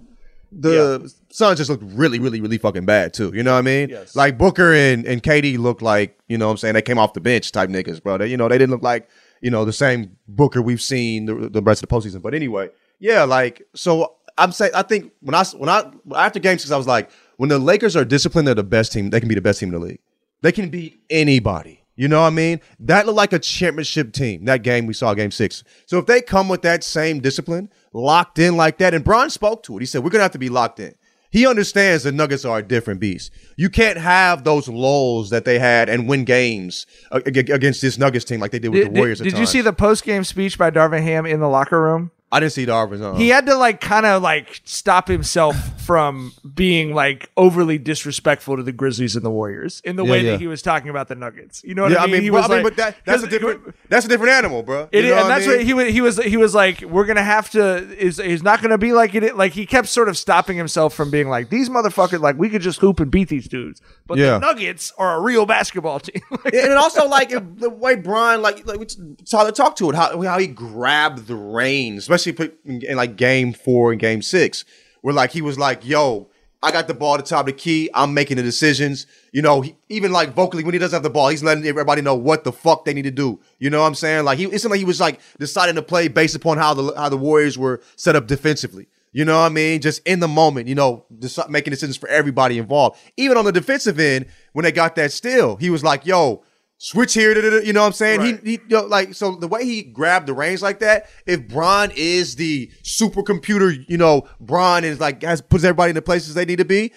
the 0.58 1.14
Suns 1.30 1.58
just 1.58 1.70
looked 1.70 1.84
really 1.86 2.20
really 2.20 2.42
really 2.42 2.58
fucking 2.58 2.86
bad 2.86 3.14
too. 3.14 3.32
You 3.34 3.44
know 3.44 3.54
what 3.54 3.60
I 3.60 3.64
mean? 3.64 3.90
Yes. 3.90 4.16
Like 4.16 4.38
Booker 4.38 4.74
and 4.74 5.06
and 5.06 5.22
KD 5.22 5.58
looked 5.58 5.82
like 5.82 6.18
you 6.28 6.38
know 6.38 6.48
what 6.48 6.52
I'm 6.52 6.58
saying 6.58 6.74
they 6.76 6.82
came 6.82 6.98
off 6.98 7.14
the 7.14 7.22
bench 7.22 7.52
type 7.52 7.70
niggas, 7.70 8.02
bro. 8.02 8.18
They, 8.18 8.28
you 8.28 8.38
know 8.38 8.48
they 8.48 8.58
didn't 8.58 8.72
look 8.72 8.84
like 8.84 9.10
you 9.42 9.52
know 9.52 9.66
the 9.66 9.74
same 9.74 10.18
Booker 10.28 10.62
we've 10.62 10.82
seen 10.82 11.26
the, 11.26 11.50
the 11.50 11.62
rest 11.62 11.84
of 11.84 11.90
the 11.90 11.96
postseason. 11.96 12.22
But 12.22 12.34
anyway, 12.34 12.70
yeah, 13.00 13.24
like 13.24 13.64
so 13.76 14.16
I'm 14.38 14.52
saying 14.52 14.72
I 14.74 14.84
think 14.84 15.12
when 15.22 15.36
I 15.36 15.44
when 15.46 15.70
I 15.70 15.92
after 16.16 16.40
game 16.40 16.58
six 16.58 16.72
I 16.72 16.78
was 16.78 16.88
like 16.88 17.10
when 17.38 17.50
the 17.50 17.60
Lakers 17.60 17.96
are 17.96 18.06
disciplined, 18.06 18.48
they're 18.48 18.56
the 18.56 18.64
best 18.64 18.94
team. 18.94 19.10
They 19.10 19.20
can 19.20 19.30
be 19.30 19.36
the 19.36 19.42
best 19.42 19.60
team 19.60 19.74
in 19.74 19.80
the 19.80 19.86
league. 19.86 20.00
They 20.42 20.52
can 20.52 20.70
beat 20.70 21.02
anybody. 21.10 21.82
You 21.96 22.10
know 22.10 22.22
what 22.22 22.28
I 22.28 22.32
mean? 22.32 22.60
That 22.80 23.06
looked 23.06 23.16
like 23.16 23.34
a 23.34 23.40
championship 23.40 24.12
team. 24.12 24.46
That 24.46 24.64
game 24.64 24.86
we 24.86 24.94
saw, 24.94 25.14
game 25.14 25.32
six. 25.32 25.64
So 25.86 25.98
if 25.98 26.06
they 26.06 26.22
come 26.22 26.50
with 26.50 26.62
that 26.64 26.84
same 26.84 27.22
discipline, 27.22 27.70
locked 27.96 28.38
in 28.38 28.58
like 28.58 28.78
that. 28.80 28.94
And 28.94 29.04
Bron 29.04 29.30
spoke 29.30 29.64
to 29.64 29.78
it. 29.78 29.80
He 29.80 29.86
said, 29.86 30.04
We're 30.04 30.10
gonna 30.10 30.24
have 30.24 30.32
to 30.32 30.38
be 30.38 30.50
locked 30.50 30.80
in. 30.80 30.94
He 31.32 31.46
understands 31.46 32.04
the 32.04 32.12
Nuggets 32.14 32.46
are 32.46 32.60
a 32.60 32.64
different 32.64 33.02
beast. 33.02 33.30
You 33.58 33.70
can't 33.70 33.98
have 33.98 34.44
those 34.46 34.70
lulls 34.70 35.32
that 35.32 35.44
they 35.44 35.60
had 35.60 35.90
and 35.90 36.08
win 36.08 36.24
games 36.24 36.86
ag- 37.12 37.28
ag- 37.38 37.50
against 37.50 37.82
this 37.82 37.98
Nuggets 37.98 38.24
team 38.24 38.40
like 38.40 38.52
they 38.52 38.60
did 38.60 38.70
with 38.70 38.84
Did, 38.84 38.94
the 38.94 39.00
Warriors. 39.00 39.20
did, 39.20 39.32
did 39.32 39.40
you 39.40 39.46
see 39.46 39.62
the 39.62 39.74
post 39.74 40.04
game 40.06 40.24
speech 40.24 40.58
by 40.58 40.72
Darvin 40.72 41.02
Ham 41.04 41.26
in 41.26 41.40
the 41.42 41.50
locker 41.50 41.82
room? 41.82 42.12
I 42.36 42.40
didn't 42.40 42.52
see 42.54 42.66
Darvin's 42.66 43.02
on. 43.02 43.14
Uh-uh. 43.14 43.18
He 43.18 43.30
had 43.30 43.46
to 43.46 43.56
like 43.56 43.80
kind 43.82 44.06
of 44.06 44.22
like 44.22 44.62
stop 44.66 45.08
himself 45.08 45.56
from 45.82 46.34
being 46.54 46.94
like 46.94 47.30
overly 47.38 47.78
disrespectful 47.78 48.58
to 48.58 48.64
the 48.64 48.72
Grizzlies 48.72 49.16
and 49.16 49.24
the 49.24 49.30
Warriors 49.30 49.82
in 49.86 49.96
the 49.96 50.04
Yeah, 50.04 50.12
way 50.12 50.22
yeah. 50.24 50.32
that 50.32 50.40
he 50.42 50.48
was 50.48 50.62
talking 50.62 50.90
about 50.90 51.08
the 51.08 51.16
Nuggets. 51.16 51.64
You 51.64 51.76
know 51.76 51.84
what 51.84 51.92
yeah, 51.92 52.04
I 52.04 52.08
mean? 52.08 52.22
He 52.24 52.30
but, 52.30 52.38
was 52.42 52.46
I 52.46 52.48
mean, 52.56 52.64
like- 52.64 52.76
but 52.76 52.78
that, 52.78 52.96
that's 53.06 53.24
a 53.24 53.26
'cause- 53.28 53.32
different 53.32 53.76
that's 53.90 54.06
a 54.06 54.10
different 54.10 54.34
animal, 54.34 54.64
bro. 54.64 54.90
It, 54.92 55.04
You 55.06 55.12
know 55.12 55.18
and 55.18 55.24
what 55.24 55.32
I 55.32 55.36
that's 55.40 55.48
mean? 55.48 55.58
what 55.58 55.66
he 55.66 55.74
was. 55.74 55.94
He 55.94 56.02
was. 56.02 56.18
He 56.18 56.38
was 56.38 56.56
like, 56.56 56.82
"We're 56.82 57.06
gonna 57.06 57.24
have 57.24 57.50
to. 57.52 57.78
Is 57.98 58.20
is 58.20 58.44
not 58.44 58.62
gonna 58.62 58.78
be 58.78 58.92
like 58.94 59.14
it. 59.16 59.38
Like 59.38 59.54
he 59.54 59.66
kept 59.66 59.88
sort 59.88 60.10
of 60.10 60.18
stopping 60.18 60.58
himself 60.58 60.94
from 60.94 61.12
being 61.12 61.30
like 61.30 61.50
these 61.50 61.70
motherfuckers. 61.70 62.20
Like 62.20 62.38
we 62.38 62.50
could 62.50 62.62
just 62.62 62.80
hoop 62.80 63.00
and 63.00 63.10
beat 63.12 63.30
these 63.30 63.48
dudes, 63.48 63.82
but 64.08 64.18
Yeah. 64.18 64.32
the 64.32 64.40
Nuggets 64.40 64.92
are 64.98 65.16
a 65.18 65.22
real 65.22 65.46
basketball 65.46 66.00
team. 66.00 66.22
and 66.46 66.54
it 66.54 66.72
also 66.78 67.08
like 67.08 67.32
if 67.32 67.44
the 67.58 67.70
way 67.70 67.96
Brian 67.96 68.42
like 68.42 68.66
like 68.66 68.80
we 68.80 68.88
Tyler 69.30 69.52
talked 69.52 69.78
to 69.78 69.90
it 69.90 69.96
how 69.96 70.20
how 70.24 70.38
he 70.40 70.48
grabbed 70.48 71.28
the 71.28 71.36
reins, 71.36 72.00
especially 72.04 72.25
put 72.34 72.58
in, 72.66 72.96
like 72.96 73.16
game 73.16 73.54
four 73.54 73.92
and 73.92 74.00
game 74.00 74.22
six, 74.22 74.66
where 75.02 75.14
like 75.14 75.32
he 75.32 75.42
was 75.42 75.58
like, 75.58 75.86
"Yo, 75.86 76.30
I 76.62 76.72
got 76.72 76.88
the 76.88 76.94
ball 76.94 77.16
at 77.16 77.24
the 77.24 77.30
top 77.30 77.42
of 77.42 77.46
the 77.48 77.54
key. 77.54 77.90
I'm 77.94 78.14
making 78.14 78.38
the 78.38 78.44
decisions." 78.44 79.08
You 79.32 79.42
know, 79.42 79.62
he, 79.62 79.76
even 79.90 80.12
like 80.12 80.34
vocally 80.34 80.64
when 80.64 80.74
he 80.74 80.80
doesn't 80.80 80.96
have 80.96 81.04
the 81.04 81.10
ball, 81.10 81.30
he's 81.30 81.44
letting 81.44 81.66
everybody 81.66 82.02
know 82.02 82.16
what 82.16 82.44
the 82.44 82.52
fuck 82.52 82.86
they 82.86 82.94
need 82.94 83.04
to 83.04 83.12
do. 83.12 83.40
You 83.60 83.70
know 83.70 83.82
what 83.82 83.88
I'm 83.88 83.96
saying? 83.96 84.26
Like 84.26 84.38
he 84.38 84.46
it 84.46 84.60
seemed 84.60 84.72
like 84.72 84.80
he 84.80 84.86
was 84.86 85.00
like 85.00 85.20
deciding 85.40 85.76
to 85.76 85.82
play 85.82 86.08
based 86.08 86.36
upon 86.36 86.58
how 86.58 86.74
the 86.74 86.94
how 86.96 87.10
the 87.10 87.18
Warriors 87.18 87.58
were 87.58 87.82
set 87.96 88.16
up 88.16 88.28
defensively. 88.28 88.88
You 89.12 89.24
know 89.24 89.40
what 89.40 89.46
I 89.46 89.50
mean? 89.50 89.80
Just 89.80 90.06
in 90.06 90.20
the 90.20 90.28
moment, 90.28 90.68
you 90.68 90.76
know, 90.76 91.06
just 91.20 91.40
making 91.50 91.72
decisions 91.72 91.96
for 91.96 92.10
everybody 92.10 92.58
involved. 92.58 93.00
Even 93.16 93.38
on 93.38 93.46
the 93.46 93.52
defensive 93.54 93.98
end, 93.98 94.26
when 94.52 94.64
they 94.64 94.74
got 94.74 94.96
that 94.96 95.14
steal, 95.14 95.56
he 95.56 95.70
was 95.70 95.86
like, 95.86 96.06
"Yo, 96.06 96.44
switch 96.78 97.14
here." 97.14 97.34
da, 97.34 97.42
da, 97.42 97.50
da," 97.50 97.58
You 97.58 97.74
know 97.74 97.82
what 97.82 97.88
I'm 97.88 97.94
saying? 97.94 98.22
He, 98.22 98.52
he, 98.52 98.52
you 98.54 98.60
know, 98.70 98.86
like, 98.86 99.14
so 99.14 99.36
the 99.36 99.48
way 99.48 99.66
he 99.66 99.84
grabbed 99.84 100.28
the 100.28 100.34
reins 100.34 100.62
like 100.62 100.80
that. 100.80 101.10
If 101.26 101.48
Bron 101.48 101.92
is 101.96 102.36
the 102.36 102.72
supercomputer, 102.84 103.86
you 103.88 103.98
know, 103.98 104.28
Bron 104.40 104.84
is 104.84 105.00
like 105.00 105.24
has 105.24 105.42
puts 105.42 105.64
everybody 105.64 105.90
in 105.90 105.96
the 105.96 106.02
places 106.02 106.34
they 106.34 106.46
need 106.46 106.58
to 106.58 106.66
be. 106.66 106.92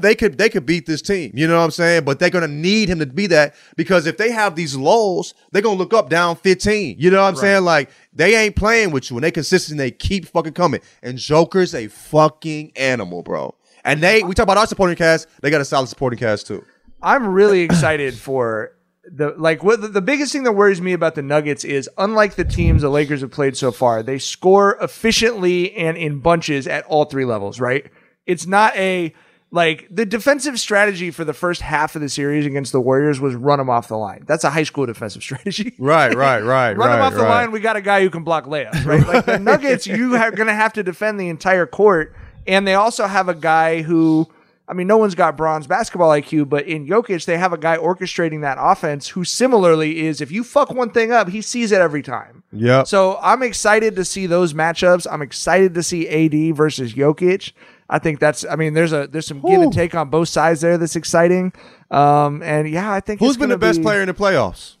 They 0.00 0.16
could 0.16 0.36
they 0.36 0.48
could 0.48 0.66
beat 0.66 0.86
this 0.86 1.00
team, 1.00 1.30
you 1.34 1.46
know 1.46 1.56
what 1.58 1.64
I'm 1.64 1.70
saying? 1.70 2.04
But 2.04 2.18
they're 2.18 2.28
gonna 2.28 2.48
need 2.48 2.88
him 2.88 2.98
to 2.98 3.06
be 3.06 3.28
that 3.28 3.54
because 3.76 4.06
if 4.06 4.16
they 4.16 4.32
have 4.32 4.56
these 4.56 4.74
lulls, 4.74 5.32
they're 5.52 5.62
gonna 5.62 5.78
look 5.78 5.94
up 5.94 6.10
down 6.10 6.34
15. 6.34 6.96
You 6.98 7.08
know 7.08 7.22
what 7.22 7.28
I'm 7.28 7.36
saying? 7.36 7.62
Like 7.62 7.90
they 8.12 8.34
ain't 8.34 8.56
playing 8.56 8.90
with 8.90 9.10
you 9.10 9.16
and 9.16 9.22
they 9.22 9.30
consistent. 9.30 9.78
They 9.78 9.92
keep 9.92 10.26
fucking 10.26 10.54
coming. 10.54 10.80
And 11.04 11.18
Joker's 11.18 11.72
a 11.72 11.86
fucking 11.86 12.72
animal, 12.74 13.22
bro. 13.22 13.54
And 13.84 14.02
they 14.02 14.24
we 14.24 14.34
talk 14.34 14.42
about 14.42 14.56
our 14.56 14.66
supporting 14.66 14.96
cast. 14.96 15.28
They 15.40 15.50
got 15.50 15.60
a 15.60 15.64
solid 15.64 15.86
supporting 15.86 16.18
cast 16.18 16.48
too. 16.48 16.64
I'm 17.00 17.28
really 17.28 17.60
excited 17.60 18.14
for 18.14 18.72
the 19.10 19.34
like 19.36 19.62
what 19.62 19.80
the, 19.80 19.88
the 19.88 20.02
biggest 20.02 20.32
thing 20.32 20.42
that 20.44 20.52
worries 20.52 20.80
me 20.80 20.92
about 20.92 21.14
the 21.14 21.22
Nuggets 21.22 21.64
is 21.64 21.88
unlike 21.98 22.34
the 22.34 22.44
teams 22.44 22.82
the 22.82 22.88
Lakers 22.88 23.20
have 23.20 23.30
played 23.30 23.56
so 23.56 23.70
far, 23.70 24.02
they 24.02 24.18
score 24.18 24.76
efficiently 24.80 25.74
and 25.74 25.96
in 25.96 26.20
bunches 26.20 26.66
at 26.66 26.84
all 26.86 27.04
three 27.04 27.24
levels, 27.24 27.60
right? 27.60 27.90
It's 28.26 28.46
not 28.46 28.76
a 28.76 29.14
like 29.52 29.86
the 29.90 30.04
defensive 30.04 30.58
strategy 30.58 31.10
for 31.10 31.24
the 31.24 31.32
first 31.32 31.60
half 31.62 31.94
of 31.94 32.02
the 32.02 32.08
series 32.08 32.46
against 32.46 32.72
the 32.72 32.80
Warriors 32.80 33.20
was 33.20 33.34
run 33.34 33.58
them 33.58 33.70
off 33.70 33.88
the 33.88 33.96
line. 33.96 34.24
That's 34.26 34.44
a 34.44 34.50
high 34.50 34.64
school 34.64 34.86
defensive 34.86 35.22
strategy. 35.22 35.74
Right, 35.78 36.14
right, 36.14 36.42
right, 36.42 36.76
run 36.76 36.88
right, 36.88 36.96
them 36.96 37.02
off 37.02 37.14
the 37.14 37.20
right. 37.20 37.42
line. 37.42 37.52
We 37.52 37.60
got 37.60 37.76
a 37.76 37.80
guy 37.80 38.02
who 38.02 38.10
can 38.10 38.24
block 38.24 38.46
layups, 38.46 38.84
right? 38.84 39.06
Like 39.06 39.24
the 39.24 39.38
Nuggets, 39.40 39.86
you 39.86 40.16
are 40.16 40.30
going 40.30 40.48
to 40.48 40.54
have 40.54 40.72
to 40.74 40.82
defend 40.82 41.20
the 41.20 41.28
entire 41.28 41.66
court, 41.66 42.14
and 42.46 42.66
they 42.66 42.74
also 42.74 43.06
have 43.06 43.28
a 43.28 43.34
guy 43.34 43.82
who, 43.82 44.28
I 44.68 44.72
mean, 44.74 44.88
no 44.88 44.96
one's 44.96 45.14
got 45.14 45.36
Bron's 45.36 45.66
basketball 45.68 46.10
IQ, 46.10 46.48
but 46.48 46.66
in 46.66 46.86
Jokic, 46.86 47.24
they 47.24 47.38
have 47.38 47.52
a 47.52 47.58
guy 47.58 47.76
orchestrating 47.76 48.40
that 48.40 48.58
offense 48.60 49.08
who 49.08 49.22
similarly 49.24 50.04
is 50.06 50.20
if 50.20 50.32
you 50.32 50.42
fuck 50.42 50.72
one 50.72 50.90
thing 50.90 51.12
up, 51.12 51.28
he 51.28 51.40
sees 51.40 51.70
it 51.70 51.80
every 51.80 52.02
time. 52.02 52.42
Yep. 52.52 52.88
So 52.88 53.18
I'm 53.22 53.42
excited 53.44 53.94
to 53.96 54.04
see 54.04 54.26
those 54.26 54.54
matchups. 54.54 55.06
I'm 55.10 55.22
excited 55.22 55.74
to 55.74 55.82
see 55.84 56.08
AD 56.08 56.56
versus 56.56 56.94
Jokic. 56.94 57.52
I 57.88 58.00
think 58.00 58.18
that's. 58.18 58.44
I 58.44 58.56
mean, 58.56 58.74
there's 58.74 58.92
a 58.92 59.06
there's 59.06 59.26
some 59.28 59.40
give 59.40 59.60
and 59.60 59.72
take 59.72 59.94
on 59.94 60.10
both 60.10 60.28
sides 60.28 60.60
there 60.60 60.76
that's 60.76 60.96
exciting. 60.96 61.52
Um, 61.92 62.42
and 62.42 62.68
yeah, 62.68 62.92
I 62.92 62.98
think 62.98 63.20
Who's 63.20 63.30
it's 63.30 63.36
been 63.38 63.48
the 63.50 63.58
best 63.58 63.78
be- 63.78 63.84
player 63.84 64.00
in 64.00 64.08
the 64.08 64.14
playoffs? 64.14 64.76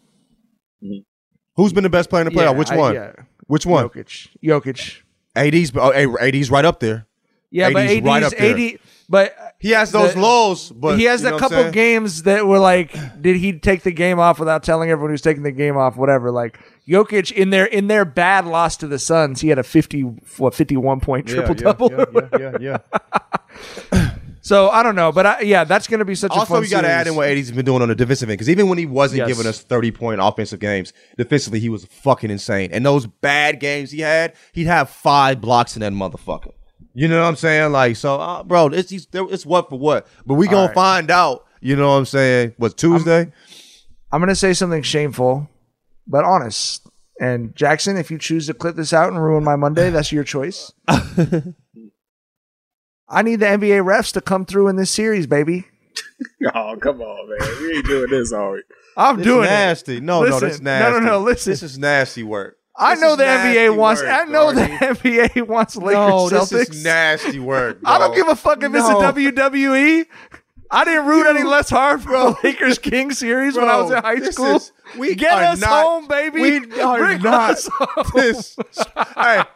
Who's 1.54 1.72
been 1.72 1.84
the 1.84 1.90
best 1.90 2.10
player 2.10 2.26
in 2.26 2.32
the 2.32 2.38
playoffs? 2.38 2.52
Yeah, 2.52 2.58
Which 2.58 2.70
I- 2.70 2.76
one? 2.76 2.94
yeah. 2.94 3.12
Which 3.46 3.64
one? 3.64 3.88
Jokic. 3.88 4.28
Jokic. 4.42 5.02
AD's 5.36 5.70
oh, 5.76 5.92
AD's 6.18 6.50
right 6.50 6.64
up 6.64 6.80
there. 6.80 7.06
Yeah, 7.50 7.70
but 7.70 7.84
AD's 7.84 7.92
AD's, 7.98 8.04
right 8.06 8.22
up 8.24 8.32
there. 8.32 8.56
AD, 8.58 8.78
but 9.08 9.45
He 9.58 9.70
has 9.70 9.90
those 9.90 10.14
the- 10.14 10.20
lows, 10.20 10.70
but 10.70 10.98
he 10.98 11.04
has 11.04 11.24
a 11.24 11.38
couple 11.38 11.70
games 11.70 12.24
that 12.24 12.46
were 12.46 12.58
like, 12.58 12.92
did 13.20 13.36
he 13.36 13.58
take 13.58 13.82
the 13.82 13.90
game 13.90 14.18
off 14.18 14.38
without 14.38 14.62
telling 14.62 14.90
everyone 14.90 15.10
who's 15.10 15.22
taking 15.22 15.42
the 15.42 15.52
game 15.52 15.76
off? 15.76 15.96
Whatever. 15.96 16.30
Like 16.30 16.58
Jokic 16.86 17.32
in 17.32 17.50
their 17.50 17.64
in 17.64 17.86
their 17.86 18.04
bad 18.04 18.46
loss 18.46 18.76
to 18.78 18.86
the 18.86 18.98
Suns, 18.98 19.40
he 19.40 19.48
had 19.48 19.58
a 19.58 19.62
fifty 19.62 20.02
what 20.02 20.54
fifty 20.54 20.76
one 20.76 21.00
point 21.00 21.26
triple 21.26 21.56
yeah, 21.56 21.62
double. 21.62 21.90
Yeah, 21.90 22.04
yeah, 22.38 22.56
yeah. 22.60 22.78
yeah. 23.92 24.10
So 24.46 24.68
I 24.68 24.84
don't 24.84 24.94
know, 24.94 25.10
but 25.10 25.26
I, 25.26 25.40
yeah, 25.40 25.64
that's 25.64 25.88
going 25.88 25.98
to 25.98 26.04
be 26.04 26.14
such 26.14 26.30
a 26.30 26.34
also, 26.34 26.54
fun 26.54 26.62
you 26.62 26.70
got 26.70 26.82
to 26.82 26.88
add 26.88 27.08
in 27.08 27.16
what 27.16 27.28
AD's 27.28 27.50
been 27.50 27.64
doing 27.64 27.82
on 27.82 27.88
the 27.88 27.96
defensive 27.96 28.28
end 28.30 28.34
because 28.38 28.48
even 28.48 28.68
when 28.68 28.78
he 28.78 28.86
wasn't 28.86 29.18
Yes. 29.18 29.26
giving 29.26 29.44
us 29.44 29.60
thirty 29.60 29.90
point 29.90 30.20
offensive 30.22 30.60
games, 30.60 30.92
defensively 31.18 31.58
he 31.58 31.68
was 31.68 31.84
fucking 31.86 32.30
insane. 32.30 32.70
And 32.70 32.86
those 32.86 33.08
bad 33.08 33.58
games 33.58 33.90
he 33.90 34.02
had, 34.02 34.34
he'd 34.52 34.68
have 34.68 34.88
five 34.88 35.40
blocks 35.40 35.74
in 35.74 35.80
that 35.80 35.92
motherfucker. 35.92 36.52
You 36.98 37.08
know 37.08 37.20
what 37.20 37.28
I'm 37.28 37.36
saying? 37.36 37.72
Like, 37.72 37.94
so, 37.96 38.18
uh, 38.18 38.42
bro, 38.42 38.68
it's 38.68 38.88
he's, 38.88 39.06
it's 39.12 39.44
what 39.44 39.68
for 39.68 39.78
what. 39.78 40.06
But 40.24 40.34
we 40.34 40.48
gonna 40.48 40.68
right. 40.68 40.74
find 40.74 41.10
out. 41.10 41.44
You 41.60 41.76
know 41.76 41.90
what 41.90 41.96
I'm 41.96 42.06
saying? 42.06 42.54
Was 42.58 42.72
Tuesday? 42.72 43.30
I'm 44.10 44.20
going 44.20 44.28
to 44.28 44.34
say 44.36 44.54
something 44.54 44.82
shameful, 44.82 45.50
but 46.06 46.24
honest. 46.24 46.86
And 47.20 47.54
Jackson, 47.56 47.96
if 47.96 48.10
you 48.10 48.18
choose 48.18 48.46
to 48.46 48.54
clip 48.54 48.76
this 48.76 48.92
out 48.92 49.12
and 49.12 49.22
ruin 49.22 49.42
my 49.44 49.56
Monday, 49.56 49.90
that's 49.90 50.12
your 50.12 50.24
choice. 50.24 50.72
I 50.88 51.02
need 53.22 53.40
the 53.40 53.46
NBA 53.46 53.84
refs 53.84 54.12
to 54.12 54.20
come 54.20 54.44
through 54.44 54.68
in 54.68 54.76
this 54.76 54.90
series, 54.90 55.26
baby. 55.26 55.66
Oh, 56.54 56.76
come 56.80 57.00
on, 57.00 57.28
man. 57.28 57.48
We 57.60 57.76
ain't 57.76 57.86
doing 57.86 58.10
this, 58.10 58.32
are 58.32 58.52
we? 58.52 58.62
I'm 58.96 59.16
It's 59.18 59.24
doing 59.26 59.44
nasty. 59.44 59.96
it. 59.96 60.02
No, 60.02 60.22
no, 60.22 60.28
Listen, 60.28 60.48
that's 60.48 60.60
nasty. 60.60 60.92
No, 60.92 60.98
no, 61.00 61.06
no. 61.06 61.18
Listen, 61.20 61.52
This 61.52 61.62
is 61.62 61.78
nasty 61.78 62.22
work. 62.22 62.56
I 62.78 62.94
know 62.96 63.16
the 63.16 63.24
NBA 63.24 63.76
wants. 63.76 64.02
work, 64.02 64.10
I 64.10 64.24
know 64.24 64.52
the 64.52 64.60
NBA 64.66 65.46
wants 65.46 65.76
Lakers 65.76 65.92
No, 65.94 66.28
Celtics. 66.30 66.48
this 66.50 66.68
is 66.70 66.84
nasty 66.84 67.38
work. 67.38 67.78
I 67.84 67.98
don't 67.98 68.14
give 68.14 68.28
a 68.28 68.36
fuck 68.36 68.62
if 68.62 68.74
it's 68.74 68.88
a 68.88 68.92
WWE. 68.92 70.04
I 70.70 70.84
didn't 70.84 71.06
root 71.06 71.26
any 71.28 71.44
less 71.44 71.70
hard 71.70 72.02
for 72.02 72.10
the 72.10 72.36
Lakers 72.42 72.78
King 72.78 73.12
series 73.12 73.56
when 73.56 73.68
I 73.68 73.80
was 73.80 73.90
in 73.92 73.98
high 74.02 74.18
school. 74.30 74.56
is- 74.56 74.72
we 74.98 75.14
Get 75.14 75.32
us 75.38 75.60
not- 75.60 75.84
home, 75.84 76.08
baby. 76.08 76.40
We 76.60 76.80
are 76.80 76.98
Bring 76.98 77.22
not. 77.22 77.50
us 77.52 77.68
home. 77.72 78.04
This, 78.14 78.56
hey, 78.56 78.94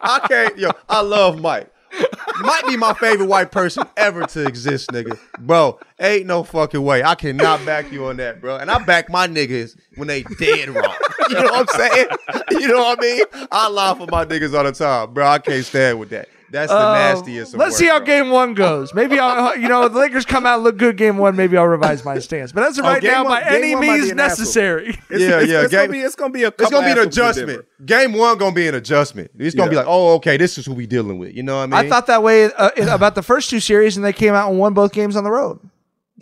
I 0.01 0.25
can't. 0.29 0.57
Yo, 0.59 0.71
I 0.89 1.01
love 1.03 1.41
Mike. 1.41 1.71
Might 2.41 2.63
be 2.67 2.77
my 2.77 2.95
favorite 2.95 3.27
white 3.27 3.51
person 3.51 3.85
ever 3.97 4.25
to 4.27 4.47
exist, 4.47 4.91
nigga. 4.91 5.19
Bro, 5.39 5.79
ain't 5.99 6.27
no 6.27 6.43
fucking 6.43 6.83
way. 6.83 7.03
I 7.03 7.15
cannot 7.15 7.65
back 7.67 7.93
you 7.93 8.07
on 8.07 8.17
that, 8.19 8.41
bro. 8.41 8.57
And 8.57 8.71
I 8.71 8.79
back 8.79 9.11
my 9.11 9.27
niggas 9.29 9.77
when 9.97 10.09
they 10.09 10.23
dead 10.23 10.71
wrong. 10.71 10.95
You 11.29 11.35
know 11.35 11.43
what 11.43 11.69
I'm 11.71 11.91
saying? 11.91 12.07
You 12.53 12.69
know 12.69 12.79
what 12.79 12.99
I 12.99 13.03
mean? 13.03 13.23
I 13.53 13.69
lie 13.69 13.95
for 13.95 14.07
my 14.07 14.25
niggas 14.25 14.57
all 14.57 14.65
the 14.65 14.73
time, 14.73 15.13
bro. 15.13 15.27
I 15.27 15.39
can't 15.39 15.65
stand 15.65 15.99
with 15.99 16.11
that. 16.11 16.29
That's 16.51 16.73
the 16.73 16.77
Uh, 16.79 16.93
nastiest. 16.95 17.55
Of 17.55 17.61
Let's 17.61 17.73
work, 17.75 17.79
see 17.79 17.87
how 17.87 17.99
bro. 17.99 18.07
game 18.07 18.31
one 18.31 18.55
goes. 18.55 18.93
Maybe 18.93 19.19
I'll, 19.19 19.57
you 19.57 19.69
know, 19.69 19.89
the 19.89 19.99
Lakers 19.99 20.25
come 20.25 20.47
out 20.47 20.61
look 20.63 20.77
good 20.77 20.97
game 20.97 21.17
one. 21.17 21.37
Maybe 21.37 21.57
I'll 21.57 21.67
revise 21.67 22.05
my 22.05 22.19
stance. 22.19 22.51
But 22.51 22.65
as 22.65 22.77
of 22.79 22.85
Oh, 22.85 22.89
right 22.89 23.01
game 23.01 23.13
now, 23.13 23.25
one- 23.25 23.41
by 23.43 23.49
any 23.49 23.75
one 23.75 23.87
might 23.87 23.95
be 23.97 24.01
means 24.03 24.15
necessary. 24.15 24.99
It's, 25.09 25.23
Yeah, 25.23 25.39
it's, 25.41 25.49
yeah, 25.51 25.63
It's, 25.63 25.73
gonna 25.73 25.85
game- 25.85 25.93
be, 25.93 26.01
it's 26.01 26.15
gonna 26.17 26.33
be 26.33 26.43
a 26.43 26.49
It's 26.49 26.71
gonna 26.71 26.87
be 26.87 26.93
an 27.01 27.07
adjustment. 27.07 27.65
Game 27.87 28.13
one 28.15 28.37
gonna 28.39 28.55
be 28.55 28.67
an 28.67 28.75
adjustment. 28.75 29.31
It's 29.39 29.55
gonna 29.55 29.71
be 29.71 29.77
like, 29.77 29.87
oh, 29.89 30.15
okay, 30.17 30.37
this 30.37 30.59
is 30.59 30.67
who 30.67 30.75
we 30.75 30.87
dealing 30.87 31.19
with. 31.19 31.35
You 31.35 31.45
know 31.45 31.57
what 31.59 31.73
I 31.73 31.83
mean? 31.83 31.87
I 31.87 31.89
thought 31.89 32.09
that 32.09 32.23
way 32.25 32.45
uh, 32.53 32.71
about 32.93 33.15
the 33.15 33.23
first 33.23 33.49
two 33.49 33.61
series, 33.61 33.97
and 33.97 34.05
they 34.05 34.13
came 34.13 34.35
out 34.35 34.51
and 34.51 34.59
won 34.59 34.75
both 34.75 34.93
games 34.93 35.15
on 35.15 35.23
the 35.25 35.31
road. 35.31 35.61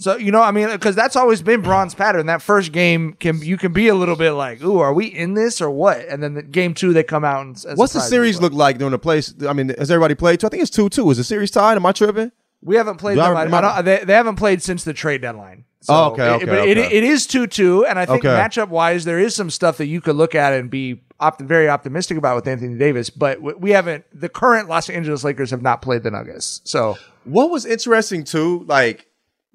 So 0.00 0.16
you 0.16 0.30
know, 0.30 0.40
I 0.42 0.52
mean, 0.52 0.68
because 0.70 0.94
that's 0.94 1.16
always 1.16 1.42
been 1.42 1.60
Bron's 1.60 1.94
pattern. 1.94 2.26
That 2.26 2.40
first 2.40 2.70
game 2.72 3.14
can 3.14 3.40
you 3.42 3.56
can 3.56 3.72
be 3.72 3.88
a 3.88 3.94
little 3.94 4.14
bit 4.16 4.30
like, 4.32 4.62
"Ooh, 4.62 4.78
are 4.78 4.94
we 4.94 5.06
in 5.06 5.34
this 5.34 5.60
or 5.60 5.70
what?" 5.70 5.98
And 6.08 6.22
then 6.22 6.34
the 6.34 6.42
game 6.42 6.72
two, 6.72 6.92
they 6.92 7.02
come 7.02 7.24
out 7.24 7.44
and. 7.44 7.64
and 7.68 7.76
What's 7.76 7.92
the 7.94 8.00
series 8.00 8.36
people. 8.36 8.50
look 8.50 8.58
like 8.58 8.78
during 8.78 8.92
the 8.92 8.98
place? 8.98 9.34
I 9.46 9.52
mean, 9.52 9.70
has 9.76 9.90
everybody 9.90 10.14
played? 10.14 10.44
I 10.44 10.48
think 10.48 10.62
it's 10.62 10.70
two 10.70 10.88
two. 10.88 11.10
Is 11.10 11.16
the 11.16 11.24
series 11.24 11.50
tied? 11.50 11.76
Am 11.76 11.84
I 11.84 11.92
tripping? 11.92 12.30
We 12.62 12.76
haven't 12.76 12.96
played 12.98 13.18
I- 13.18 13.28
them. 13.28 13.36
I, 13.36 13.42
am 13.44 13.54
I 13.54 13.58
I- 13.58 13.60
don't, 13.60 13.84
they, 13.84 14.04
they 14.04 14.12
haven't 14.14 14.36
played 14.36 14.62
since 14.62 14.84
the 14.84 14.92
trade 14.94 15.20
deadline. 15.22 15.64
So 15.80 15.94
Oh, 15.94 16.04
okay, 16.12 16.26
it- 16.28 16.32
okay, 16.36 16.44
but 16.44 16.68
It, 16.68 16.78
it 16.78 17.04
is 17.04 17.26
two 17.26 17.46
two, 17.48 17.84
and 17.86 17.98
I 17.98 18.06
think 18.06 18.24
Okay. 18.24 18.28
matchup 18.34 18.68
wise, 18.68 19.04
there 19.04 19.18
is 19.18 19.34
some 19.34 19.50
stuff 19.50 19.78
that 19.78 19.86
you 19.86 20.00
could 20.00 20.16
look 20.16 20.34
at 20.36 20.52
and 20.52 20.70
be 20.70 21.02
opt- 21.20 21.40
very 21.40 21.68
optimistic 21.68 22.16
about 22.18 22.36
with 22.36 22.46
Anthony 22.46 22.78
Davis. 22.78 23.10
But 23.10 23.40
we 23.60 23.70
haven't. 23.72 24.04
The 24.12 24.28
current 24.28 24.68
Los 24.68 24.88
Angeles 24.88 25.24
Lakers 25.24 25.50
have 25.50 25.62
not 25.62 25.82
played 25.82 26.02
the 26.04 26.10
Nuggets. 26.12 26.60
So 26.64 26.96
What 27.24 27.50
was 27.50 27.66
interesting 27.66 28.22
too, 28.24 28.64
like 28.68 29.06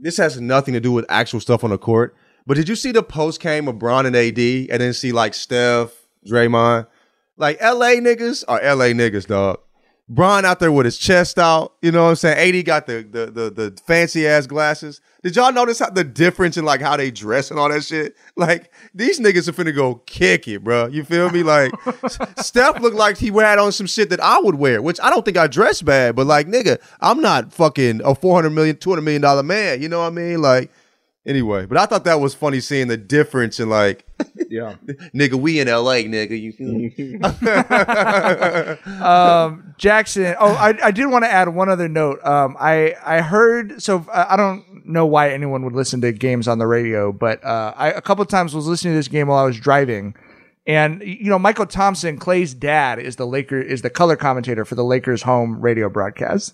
this 0.04 0.18
has 0.18 0.40
nothing 0.40 0.74
to 0.74 0.80
do 0.80 0.92
with 0.92 1.06
actual 1.10 1.40
stuff 1.40 1.64
on 1.64 1.70
the 1.70 1.78
court. 1.78 2.16
But 2.46 2.58
did 2.58 2.68
you 2.68 2.76
see 2.76 2.92
the 2.92 3.02
post 3.02 3.40
game 3.40 3.68
of 3.70 3.80
Bron 3.80 4.06
and 4.06 4.16
AD, 4.16 4.38
and 4.38 4.82
then 4.82 4.94
see 4.94 5.14
like 5.14 5.34
Steph, 5.34 5.92
Draymond, 6.28 6.88
like 7.38 7.62
LA 7.62 7.96
niggas 7.96 8.44
are 8.48 8.62
LA 8.62 8.88
niggas, 8.88 9.26
dog. 9.26 9.60
Bron 10.10 10.44
out 10.44 10.60
there 10.60 10.72
with 10.72 10.86
his 10.86 10.98
chest 10.98 11.40
out. 11.40 11.74
You 11.82 11.92
know 11.92 12.04
what 12.04 12.10
I'm 12.10 12.16
saying? 12.18 12.56
AD 12.56 12.66
got 12.66 12.86
the 12.86 13.02
the 13.10 13.26
the, 13.28 13.50
the 13.50 13.82
fancy 13.88 14.28
ass 14.28 14.46
glasses. 14.46 15.00
Did 15.24 15.38
y'all 15.38 15.54
notice 15.54 15.80
how 15.80 15.90
the 15.90 16.04
difference 16.04 16.58
in 16.58 16.66
like 16.66 16.82
how 16.82 16.98
they 16.98 17.10
dress 17.10 17.50
and 17.50 17.58
all 17.58 17.70
that 17.70 17.84
shit? 17.86 18.16
Like 18.36 18.72
these 18.94 19.20
niggas 19.22 19.48
are 19.48 19.54
finna 19.54 19.74
go 19.74 19.96
kick 20.06 20.48
it, 20.50 20.64
bro. 20.64 20.88
You 20.88 21.06
feel 21.06 21.30
me? 21.30 21.44
Like 21.44 21.72
Steph 22.40 22.82
looked 22.82 22.98
like 22.98 23.18
he 23.18 23.28
had 23.28 23.58
on 23.58 23.72
some 23.72 23.88
shit 23.88 24.10
that 24.10 24.20
I 24.20 24.40
would 24.40 24.56
wear, 24.56 24.82
which 24.82 25.00
I 25.02 25.10
don't 25.10 25.24
think 25.24 25.38
I 25.38 25.48
dress 25.48 25.82
bad, 25.82 26.16
but 26.18 26.28
like 26.28 26.48
nigga, 26.48 26.78
I'm 27.00 27.22
not 27.22 27.54
fucking 27.54 28.02
a 28.04 28.14
400 28.14 28.50
million, 28.50 28.76
200 28.76 29.02
million 29.02 29.22
dollar 29.22 29.44
man. 29.44 29.82
You 29.82 29.88
know 29.88 30.00
what 30.00 30.08
I 30.08 30.10
mean? 30.10 30.42
Like 30.42 30.72
anyway, 31.26 31.66
but 31.68 31.78
I 31.78 31.86
thought 31.86 32.04
that 32.04 32.20
was 32.20 32.34
funny 32.34 32.60
seeing 32.60 32.90
the 32.90 32.98
difference 32.98 33.62
in 33.62 33.70
like 33.70 34.06
Yeah. 34.50 34.76
nigga, 35.16 35.36
we 35.36 35.60
in 35.60 35.68
LA, 35.68 36.04
nigga. 36.04 36.40
You 36.40 36.52
feel 36.52 36.74
me? 36.74 37.18
um, 39.02 39.74
Jackson. 39.78 40.36
Oh, 40.40 40.54
I, 40.54 40.78
I 40.84 40.92
did 40.92 41.08
want 41.08 41.24
to 41.26 41.32
add 41.32 41.50
one 41.50 41.70
other 41.70 41.88
note. 41.88 42.24
Um, 42.26 42.56
I 42.60 42.96
I 43.06 43.22
heard 43.22 43.82
so 43.82 44.06
I 44.14 44.34
I 44.34 44.38
don't 44.38 44.73
know 44.94 45.06
why 45.06 45.32
anyone 45.32 45.64
would 45.66 45.74
listen 45.74 46.02
to 46.02 46.12
games 46.12 46.48
on 46.48 46.60
the 46.60 46.68
radio, 46.68 47.12
but 47.12 47.44
uh, 47.44 47.74
I 47.76 47.90
a 47.90 48.02
couple 48.02 48.24
times 48.26 48.56
was 48.56 48.68
listening 48.68 48.94
to 48.94 48.98
this 48.98 49.08
game 49.08 49.28
while 49.28 49.40
I 49.40 49.46
was 49.46 49.60
driving, 49.60 50.16
and 50.66 51.02
you 51.02 51.30
know 51.30 51.40
Mychal 51.40 51.70
Thompson, 51.70 52.18
Clay's 52.18 52.54
dad, 52.54 53.00
is 53.00 53.18
the 53.18 53.28
Laker 53.28 53.60
is 53.60 53.82
the 53.82 53.90
color 53.90 54.16
commentator 54.16 54.64
for 54.66 54.76
the 54.76 54.84
Lakers 54.86 55.24
home 55.24 55.60
radio 55.60 55.90
broadcast. 55.90 56.54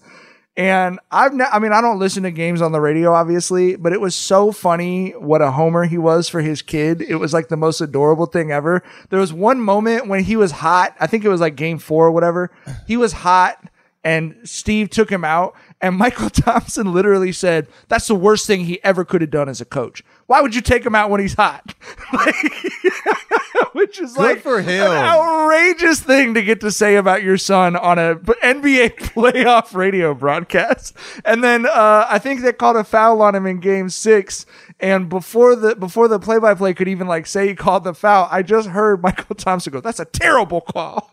And 0.58 1.00
I've, 1.10 1.34
ne- 1.34 1.46
I 1.46 1.60
mean, 1.60 1.72
I 1.72 1.80
don't 1.80 2.00
listen 2.00 2.24
to 2.24 2.32
games 2.32 2.62
on 2.62 2.74
the 2.74 2.82
radio, 2.82 3.14
obviously, 3.14 3.78
but 3.78 3.94
it 3.94 4.02
was 4.02 4.14
so 4.14 4.52
funny 4.52 5.12
what 5.12 5.42
a 5.42 5.52
homer 5.52 5.86
he 5.86 5.98
was 5.98 6.28
for 6.28 6.42
his 6.42 6.62
kid. 6.62 7.02
It 7.02 7.16
was 7.16 7.32
like 7.34 7.48
the 7.48 7.56
most 7.56 7.80
adorable 7.80 8.26
thing 8.26 8.52
ever. 8.52 8.84
There 9.10 9.22
was 9.22 9.32
one 9.32 9.62
moment 9.62 10.08
when 10.08 10.26
he 10.26 10.36
was 10.36 10.52
hot. 10.52 10.98
I 11.00 11.08
think 11.08 11.24
it 11.24 11.30
was 11.30 11.40
like 11.40 11.56
game 11.56 11.78
four 11.78 12.08
or 12.08 12.12
whatever. 12.12 12.52
He 12.88 12.98
was 12.98 13.14
hot 13.14 13.70
and 14.04 14.36
Steve 14.44 14.90
took 14.90 15.10
him 15.10 15.24
out. 15.24 15.56
And 15.82 16.00
Mychal 16.00 16.30
Thompson 16.44 16.94
literally 16.94 17.32
said, 17.32 17.68
That's 17.88 18.08
the 18.08 18.16
worst 18.16 18.46
thing 18.48 18.66
he 18.66 18.84
ever 18.84 19.06
could 19.06 19.22
have 19.22 19.30
done 19.32 19.48
as 19.50 19.62
a 19.62 19.66
coach. 19.66 20.04
Why 20.28 20.42
would 20.42 20.54
you 20.54 20.62
take 20.62 20.86
him 20.86 20.94
out 20.96 21.10
when 21.10 21.22
he's 21.22 21.36
hot? 21.36 21.74
Like, 22.12 22.36
which 23.74 24.00
is 24.00 24.14
Good 24.14 24.22
like 24.22 24.42
for 24.42 24.62
him. 24.62 24.84
an 24.84 24.92
outrageous 24.92 26.00
thing 26.00 26.34
to 26.34 26.42
get 26.42 26.60
to 26.62 26.72
say 26.72 26.96
about 26.96 27.22
your 27.22 27.38
son 27.38 27.76
on 27.76 28.00
a 28.00 28.16
NBA 28.16 28.96
playoff 28.98 29.76
radio 29.76 30.16
broadcast. 30.16 30.96
And 31.24 31.44
then 31.44 31.68
uh, 31.68 32.08
I 32.10 32.18
think 32.18 32.42
they 32.42 32.52
called 32.52 32.78
a 32.78 32.84
foul 32.84 33.22
on 33.22 33.36
him 33.36 33.46
in 33.46 33.60
Game 33.60 33.90
Six. 33.90 34.48
And 34.80 35.08
before 35.08 35.56
the 35.56 35.76
before 35.76 36.08
the 36.08 36.20
play 36.20 36.40
by 36.40 36.56
play 36.56 36.74
could 36.74 36.88
even 36.88 37.08
like 37.08 37.28
say 37.28 37.50
he 37.50 37.56
called 37.56 37.84
the 37.84 37.94
foul, 37.94 38.28
I 38.32 38.42
just 38.42 38.70
heard 38.70 39.02
Mychal 39.04 39.38
Thompson 39.38 39.72
go, 39.72 39.82
"That's 39.82 40.00
a 40.00 40.06
terrible 40.06 40.62
call." 40.62 41.12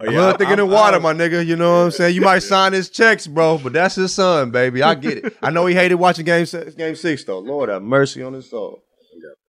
Oh, 0.00 0.04
yeah, 0.10 0.10
Little 0.20 0.38
thick 0.38 0.48
in 0.48 0.56
the 0.58 0.66
water, 0.66 0.98
my 1.00 1.12
nigga. 1.12 1.44
You 1.44 1.56
know 1.56 1.78
what 1.80 1.84
I'm 1.84 1.90
saying? 1.92 2.14
You 2.14 2.22
might 2.22 2.40
sign 2.40 2.72
his 2.72 2.88
checks, 2.88 3.26
bro, 3.26 3.58
but 3.58 3.72
that's 3.72 3.94
his 3.94 4.12
son, 4.12 4.50
baby. 4.50 4.82
I 4.82 4.94
get 4.94 5.18
it. 5.24 5.36
I 5.42 5.50
know 5.50 5.66
he 5.66 5.74
hated 5.74 5.96
watching 5.96 6.24
game 6.24 6.46
six, 6.46 6.74
game 6.74 6.96
six 6.96 7.24
though. 7.24 7.38
Lord 7.38 7.68
have 7.68 7.82
mercy 7.82 8.22
on 8.22 8.32
his 8.32 8.48
soul. 8.48 8.82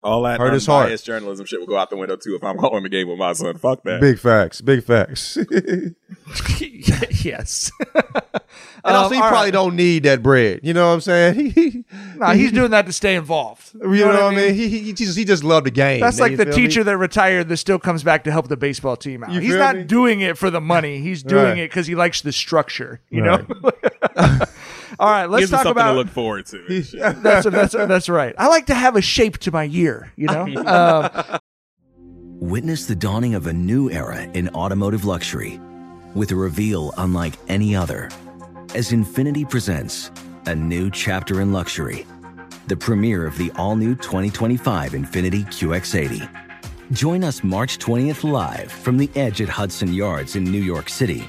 All 0.05 0.23
that 0.23 0.41
Hurt 0.41 0.53
his 0.53 0.67
heart. 0.67 0.85
unbiased 0.87 1.05
journalism 1.07 1.47
shit 1.47 1.61
will 1.61 1.67
go 1.69 1.77
out 1.77 1.89
the 1.91 1.97
window 1.97 2.17
too 2.17 2.35
if 2.35 2.43
I'm 2.43 2.57
calling 2.59 2.83
the 2.83 2.89
game 2.89 3.09
with 3.09 3.19
my 3.19 3.33
son. 3.35 3.57
Fuck 3.59 3.85
that. 3.85 4.01
Big 4.01 4.19
facts. 4.19 4.61
Big 4.61 4.83
facts. 4.83 5.39
yes. 7.25 7.71
And 8.85 8.97
also, 8.97 9.15
he 9.15 9.21
Um, 9.21 9.29
probably 9.29 9.47
right. 9.47 9.53
don't 9.53 9.77
need 9.77 10.03
that 10.05 10.23
bread. 10.23 10.61
You 10.65 10.75
know 10.75 10.89
what 10.89 10.95
I'm 10.95 11.01
saying? 11.03 11.51
He, 11.53 11.85
Nah, 12.17 12.33
he's 12.35 12.51
doing 12.53 12.71
that 12.73 12.87
to 12.87 12.93
stay 12.93 13.15
involved. 13.15 13.71
you 13.75 13.89
know, 13.99 14.09
what 14.09 14.35
I 14.35 14.37
mean? 14.37 14.55
He, 14.55 14.69
he, 14.69 14.79
he 14.81 14.93
just 14.93 15.17
he 15.17 15.25
just 15.25 15.45
loved 15.45 15.67
the 15.67 15.71
game. 15.71 16.01
That's 16.01 16.19
man, 16.19 16.23
like 16.25 16.31
you 16.33 16.37
the 16.39 16.45
feel 16.47 16.57
me? 16.57 16.63
teacher 16.69 16.85
that 16.85 16.97
retired 16.97 17.49
that 17.49 17.57
still 17.59 17.79
comes 17.79 18.03
back 18.03 18.25
to 18.25 18.33
help 18.33 18.49
the 18.49 18.57
baseball 18.57 18.97
team 18.97 19.23
out. 19.25 19.31
You 19.33 19.41
He's 19.41 19.51
feel 19.51 19.59
not 19.61 19.77
me? 19.77 19.85
doing 19.85 20.21
it 20.21 20.37
for 20.37 20.51
the 20.51 20.61
money. 20.61 20.99
He's 20.99 21.23
doing 21.23 21.45
Right. 21.45 21.59
it 21.59 21.71
because 21.71 21.87
he 21.87 21.95
likes 21.95 22.21
the 22.23 22.33
structure. 22.33 23.01
You 23.11 23.25
Right. 23.25 23.49
know. 23.49 23.71
All 24.99 25.11
right, 25.11 25.27
let's 25.27 25.43
Gives 25.43 25.53
him 25.53 25.57
talk 25.57 25.65
something 25.65 25.81
about. 25.83 25.93
to 25.93 25.99
look 25.99 26.09
forward 26.09 26.47
to. 26.47 26.59
and 26.67 27.23
that's, 27.23 27.47
that's 27.49 27.73
that's 27.73 28.09
right. 28.09 28.35
I 28.39 28.49
like 28.49 28.67
to 28.67 28.75
have 28.75 28.97
a 28.97 29.03
shape 29.03 29.39
to 29.39 29.51
my 29.53 29.65
year. 29.65 30.13
You 30.17 30.27
know. 30.29 30.47
um, 30.67 31.39
Witness 32.41 32.87
the 32.87 32.97
dawning 32.97 33.35
of 33.37 33.47
a 33.47 33.53
new 33.53 33.89
era 33.91 34.23
in 34.35 34.49
automotive 34.51 35.05
luxury 35.05 35.61
with 36.15 36.33
a 36.33 36.37
reveal 36.37 36.93
unlike 36.99 37.35
any 37.49 37.77
other 37.77 38.11
as 38.75 38.91
Infiniti 38.91 39.49
presents 39.49 40.11
a 40.47 40.55
new 40.55 40.91
chapter 40.91 41.41
in 41.41 41.53
luxury, 41.53 42.05
the 42.67 42.77
premiere 42.77 43.27
of 43.27 43.39
the 43.39 43.53
all 43.57 43.77
new 43.77 43.95
2025 43.95 44.93
Infiniti 44.93 45.45
QX80. 45.47 46.29
Join 46.91 47.23
us 47.23 47.45
March 47.45 47.79
20th 47.79 48.29
live 48.29 48.73
from 48.73 48.97
the 48.97 49.09
edge 49.15 49.41
at 49.41 49.49
Hudson 49.49 49.93
Yards 49.93 50.35
in 50.37 50.45
New 50.45 50.63
York 50.63 50.89
City, 50.89 51.29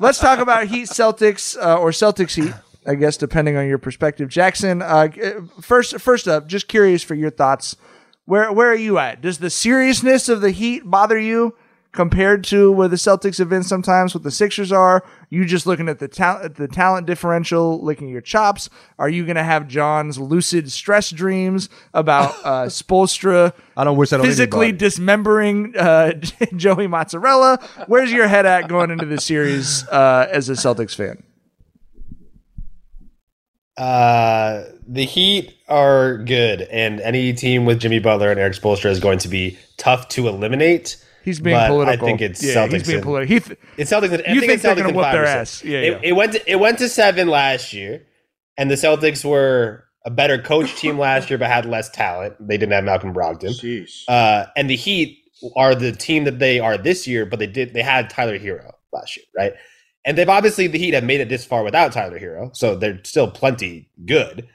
Let's 0.00 0.18
talk 0.18 0.38
about 0.38 0.66
Heat 0.66 0.88
Celtics 0.88 1.60
uh, 1.60 1.78
or 1.78 1.90
Celtics 1.90 2.34
Heat, 2.42 2.54
I 2.86 2.94
guess, 2.94 3.16
depending 3.16 3.56
on 3.56 3.66
your 3.66 3.78
perspective. 3.78 4.28
Jackson, 4.28 4.82
uh, 4.82 5.08
first, 5.60 6.00
first 6.00 6.28
up, 6.28 6.46
just 6.46 6.68
curious 6.68 7.02
for 7.02 7.14
your 7.14 7.30
thoughts. 7.30 7.76
Where 8.24 8.52
where 8.52 8.70
are 8.70 8.76
you 8.76 8.98
at? 8.98 9.22
Does 9.22 9.38
the 9.38 9.50
seriousness 9.50 10.28
of 10.28 10.40
the 10.40 10.50
Heat 10.50 10.82
bother 10.84 11.18
you 11.18 11.54
compared 11.98 12.44
to 12.44 12.70
where 12.70 12.86
the 12.86 12.94
Celtics 12.94 13.38
have 13.38 13.48
been 13.48 13.64
sometimes? 13.64 14.14
What 14.14 14.22
the 14.22 14.30
Sixers 14.30 14.70
are? 14.70 15.04
You 15.30 15.44
just 15.44 15.66
looking 15.66 15.88
at 15.88 15.98
the 15.98 16.06
talent, 16.06 16.54
the 16.54 16.68
talent 16.68 17.08
differential, 17.08 17.84
licking 17.84 18.08
your 18.08 18.20
chops. 18.20 18.70
Are 19.00 19.08
you 19.08 19.24
going 19.24 19.34
to 19.34 19.42
have 19.42 19.66
John's 19.66 20.16
lucid 20.16 20.70
stress 20.70 21.10
dreams 21.10 21.68
about 21.92 22.36
uh, 22.44 22.66
Spoelstra? 22.66 23.52
I 23.76 23.82
don't 23.82 23.96
wish 23.96 24.10
that 24.10 24.20
physically 24.20 24.66
anybody. 24.68 24.78
dismembering 24.78 25.76
uh, 25.76 26.12
Joey 26.56 26.86
Mozzarella. 26.86 27.58
Where's 27.88 28.12
your 28.12 28.28
head 28.28 28.46
at 28.46 28.68
going 28.68 28.92
into 28.92 29.04
the 29.04 29.20
series 29.20 29.84
uh, 29.88 30.28
as 30.30 30.48
a 30.48 30.52
Celtics 30.52 30.94
fan? 30.94 31.20
Uh, 33.76 34.66
the 34.86 35.04
Heat 35.04 35.52
are 35.66 36.18
good, 36.18 36.62
and 36.62 37.00
any 37.00 37.32
team 37.32 37.64
with 37.64 37.80
Jimmy 37.80 37.98
Butler 37.98 38.30
and 38.30 38.38
Erik 38.38 38.54
Spoelstra 38.54 38.90
is 38.90 39.00
going 39.00 39.18
to 39.18 39.28
be 39.28 39.58
tough 39.78 40.06
to 40.10 40.28
eliminate. 40.28 40.96
He's 41.28 41.40
being 41.40 41.56
but 41.56 41.68
political. 41.68 42.06
I 42.06 42.08
think 42.08 42.22
it's 42.22 42.42
Yeah, 42.42 42.54
Celtics. 42.54 42.72
he's 42.72 42.86
being 42.86 43.02
political. 43.02 43.34
He 43.34 43.40
th- 43.40 43.58
it's 43.76 43.92
Celtics. 43.92 44.26
I 44.26 44.32
you 44.32 44.40
think, 44.40 44.50
think 44.52 44.62
they're 44.62 44.74
gonna 44.74 44.88
in 44.88 44.94
whoop 44.94 45.12
their 45.12 45.26
ass. 45.26 45.62
Yeah, 45.62 45.78
it, 45.80 45.92
yeah. 45.92 46.00
it 46.02 46.12
went 46.12 46.32
to, 46.32 46.50
it 46.50 46.56
went 46.58 46.78
to 46.78 46.88
seven 46.88 47.28
last 47.28 47.74
year, 47.74 48.06
and 48.56 48.70
the 48.70 48.76
Celtics 48.76 49.22
were 49.26 49.84
a 50.06 50.10
better 50.10 50.40
coach 50.40 50.74
team 50.76 50.98
last 51.08 51.28
year, 51.28 51.38
but 51.38 51.48
had 51.48 51.66
less 51.66 51.90
talent. 51.90 52.34
They 52.40 52.56
didn't 52.56 52.72
have 52.72 52.84
Malcolm 52.84 53.12
Brogdon. 53.12 53.52
Uh, 54.08 54.46
and 54.56 54.70
the 54.70 54.76
Heat 54.76 55.18
are 55.54 55.74
the 55.74 55.92
team 55.92 56.24
that 56.24 56.38
they 56.38 56.60
are 56.60 56.78
this 56.78 57.06
year, 57.06 57.26
but 57.26 57.38
they 57.38 57.46
did 57.46 57.74
they 57.74 57.82
had 57.82 58.08
Tyler 58.08 58.38
Herro 58.38 58.72
last 58.90 59.18
year, 59.18 59.26
right? 59.36 59.52
And 60.06 60.16
they've 60.16 60.28
obviously 60.30 60.66
the 60.66 60.78
Heat 60.78 60.94
have 60.94 61.04
made 61.04 61.20
it 61.20 61.28
this 61.28 61.44
far 61.44 61.62
without 61.62 61.92
Tyler 61.92 62.18
Herro, 62.18 62.56
so 62.56 62.74
they're 62.74 63.00
still 63.04 63.30
plenty 63.30 63.90
good. 64.06 64.48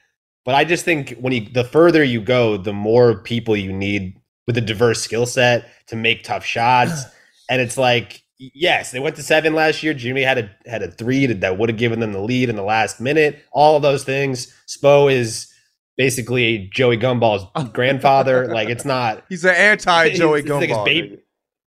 But 0.44 0.56
I 0.56 0.64
just 0.66 0.84
think 0.84 1.18
when 1.20 1.34
you 1.34 1.48
the 1.54 1.64
further 1.64 2.04
you 2.04 2.20
go, 2.20 2.58
the 2.58 2.74
more 2.74 3.22
people 3.22 3.56
you 3.56 3.72
need 3.72 4.20
with 4.48 4.58
a 4.58 4.62
diverse 4.62 5.02
skill 5.02 5.26
set 5.26 5.66
to 5.88 5.96
make 5.96 6.24
tough 6.24 6.46
shots. 6.46 7.04
And 7.50 7.62
it's 7.62 7.78
like, 7.78 8.24
yes, 8.38 8.92
they 8.92 9.00
went 9.00 9.16
to 9.18 9.24
seven 9.24 9.54
last 9.54 9.84
year. 9.84 9.94
Jimmy 9.94 10.22
had 10.22 10.38
a 10.38 10.50
had 10.70 10.82
a 10.84 10.92
three 10.92 11.26
that 11.28 11.58
would 11.58 11.70
have 11.70 11.78
given 11.78 12.00
them 12.00 12.14
the 12.14 12.22
lead 12.22 12.50
in 12.50 12.56
the 12.56 12.64
last 12.64 13.00
minute. 13.00 13.44
All 13.52 13.76
of 13.76 13.82
those 13.82 14.04
things. 14.04 14.54
Spo 14.68 15.12
is 15.12 15.52
basically 15.98 16.70
Joey 16.74 16.98
Gumball's 16.98 17.46
grandfather. 17.74 18.48
like 18.48 18.70
it's 18.70 18.86
not. 18.86 19.24
He's 19.30 19.46
an 19.46 19.56
anti 19.56 20.10
Joey 20.14 20.42
he's 20.42 20.50
like 20.50 20.68
his 20.70 20.78
Gumball. 20.78 20.86
baby- 20.86 21.20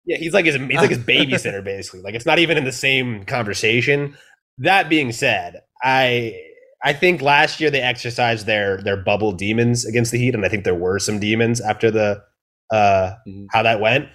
yeah, 0.05 0.19
he's 0.19 0.33
like 0.33 0.45
his 0.45 0.55
he's 0.55 0.75
like 0.77 0.91
his 0.91 0.99
babysitter 1.01 1.65
basically. 1.65 2.01
Like 2.01 2.15
it's 2.15 2.27
not 2.27 2.39
even 2.39 2.57
in 2.57 2.65
the 2.65 2.73
same 2.73 3.25
conversation. 3.25 4.17
That 4.59 4.89
being 4.89 5.11
said, 5.11 5.63
I 5.83 6.41
I 6.85 6.93
think 6.93 7.21
last 7.23 7.61
year 7.61 7.71
they 7.73 7.81
exercised 7.81 8.47
their 8.47 8.81
their 8.83 8.97
bubble 8.97 9.33
demons 9.33 9.85
against 9.85 10.13
the 10.13 10.19
Heat, 10.19 10.35
and 10.35 10.45
I 10.45 10.49
think 10.49 10.63
there 10.63 10.77
were 10.77 11.01
some 11.01 11.19
demons 11.19 11.61
after 11.61 11.91
the 11.91 12.23
uh 12.71 13.13
how 13.53 13.63
that 13.63 13.81
went. 13.81 14.09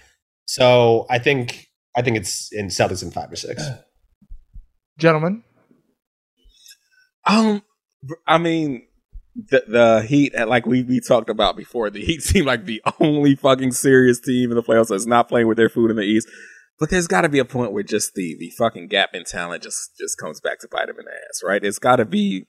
So 0.46 1.06
I 1.10 1.20
think 1.20 1.68
I 1.96 2.02
think 2.02 2.18
it's 2.18 2.52
in 2.52 2.68
Celtics 2.68 3.04
in 3.04 3.12
five 3.12 3.32
or 3.32 3.36
six. 3.36 3.64
Gentlemen, 4.98 5.44
Um, 7.26 7.64
I 8.28 8.38
mean, 8.38 8.84
the 9.36 9.64
the 9.68 10.02
Heat, 10.08 10.34
like 10.48 10.66
we 10.66 10.84
we 10.84 11.00
talked 11.00 11.30
about 11.30 11.56
before, 11.56 11.90
the 11.90 12.04
Heat 12.04 12.22
seem 12.24 12.46
like 12.46 12.66
the 12.66 12.82
only 13.00 13.36
fucking 13.36 13.72
serious 13.72 14.20
team 14.20 14.52
in 14.52 14.56
the 14.56 14.64
playoffs 14.64 14.90
that's 14.90 15.06
not 15.06 15.28
playing 15.30 15.48
with 15.48 15.58
their 15.58 15.70
food 15.70 15.92
in 15.92 15.98
the 15.98 16.04
East. 16.04 16.28
But 16.80 16.90
there's 16.90 17.08
got 17.08 17.22
to 17.22 17.30
be 17.30 17.40
a 17.40 17.46
point 17.46 17.74
where 17.74 17.84
just 17.84 18.14
the 18.16 18.36
the 18.40 18.50
fucking 18.58 18.88
gap 18.88 19.10
in 19.14 19.24
talent 19.24 19.64
just 19.64 19.92
just 20.00 20.18
comes 20.18 20.42
back 20.42 20.60
to 20.60 20.68
bite 20.72 20.88
them 20.88 20.98
in 21.00 21.06
the 21.06 21.12
ass, 21.12 21.42
right? 21.46 21.64
It's 21.64 21.80
got 21.80 21.98
to 21.98 22.06
be. 22.06 22.48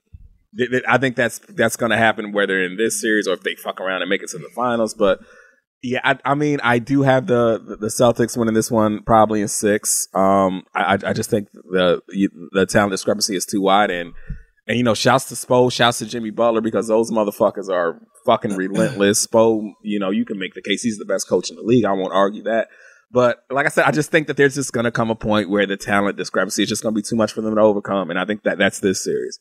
th- 0.57 0.71
th- 0.71 0.85
I 0.89 0.99
think 0.99 1.17
that's 1.17 1.39
that's 1.51 1.77
going 1.77 1.91
to 1.91 1.99
happen 1.99 2.33
whether 2.33 2.63
in 2.63 2.77
this 2.77 3.01
series 3.01 3.29
or 3.29 3.35
if 3.35 3.43
they 3.43 3.55
fuck 3.55 3.81
around 3.81 4.03
and 4.03 4.09
make 4.09 4.23
it 4.23 4.31
to 4.31 4.39
the 4.39 4.51
finals. 4.55 4.95
But 4.95 5.21
yeah, 5.83 6.01
I, 6.05 6.19
I 6.25 6.35
mean, 6.35 6.61
I 6.63 6.79
do 6.79 7.03
have 7.03 7.27
the 7.27 7.77
the 7.81 7.89
Celtics 7.89 8.37
winning 8.37 8.55
this 8.55 8.71
one 8.71 9.03
probably 9.05 9.41
in 9.43 9.49
six. 9.49 10.07
Um, 10.15 10.65
I 10.75 10.95
I- 10.95 11.11
I 11.11 11.13
just 11.13 11.29
think 11.31 11.49
the 11.53 12.01
the 12.53 12.67
talent 12.67 12.93
discrepancy 12.93 13.35
is 13.37 13.45
too 13.47 13.61
wide, 13.61 13.91
and 13.91 14.13
and 14.69 14.79
you 14.79 14.85
know, 14.85 14.95
shouts 14.95 15.25
to 15.31 15.35
Spo, 15.35 15.73
shouts 15.73 15.99
to 15.99 16.07
Jimmy 16.07 16.31
Butler 16.31 16.61
because 16.61 16.87
those 16.89 17.11
motherfuckers 17.11 17.69
are 17.69 18.01
fucking 18.25 18.55
relentless. 18.57 19.27
Spo, 19.33 19.73
you 19.83 19.99
know, 19.99 20.11
you 20.11 20.25
can 20.25 20.39
make 20.39 20.55
the 20.55 20.63
case 20.63 20.83
he's 20.83 20.99
the 20.99 21.05
best 21.05 21.29
coach 21.29 21.51
in 21.51 21.57
the 21.57 21.63
league. 21.63 21.85
I 21.85 21.93
won't 21.93 22.13
argue 22.15 22.45
that. 22.45 22.69
But 23.11 23.45
like 23.51 23.67
I 23.67 23.69
said, 23.69 23.85
I 23.85 23.91
just 23.91 24.11
think 24.11 24.29
that 24.29 24.37
there's 24.39 24.55
just 24.55 24.73
going 24.73 24.85
to 24.85 24.91
come 24.91 25.11
a 25.11 25.15
point 25.15 25.51
where 25.51 25.67
the 25.67 25.77
talent 25.77 26.17
discrepancy 26.17 26.63
is 26.63 26.69
just 26.69 26.83
going 26.83 26.95
to 26.95 26.99
be 26.99 27.07
too 27.07 27.17
much 27.17 27.33
for 27.33 27.43
them 27.43 27.55
to 27.57 27.61
overcome, 27.61 28.09
and 28.09 28.19
I 28.19 28.25
think 28.25 28.45
that 28.45 28.57
that's 28.57 28.79
this 28.81 29.03
series. 29.05 29.39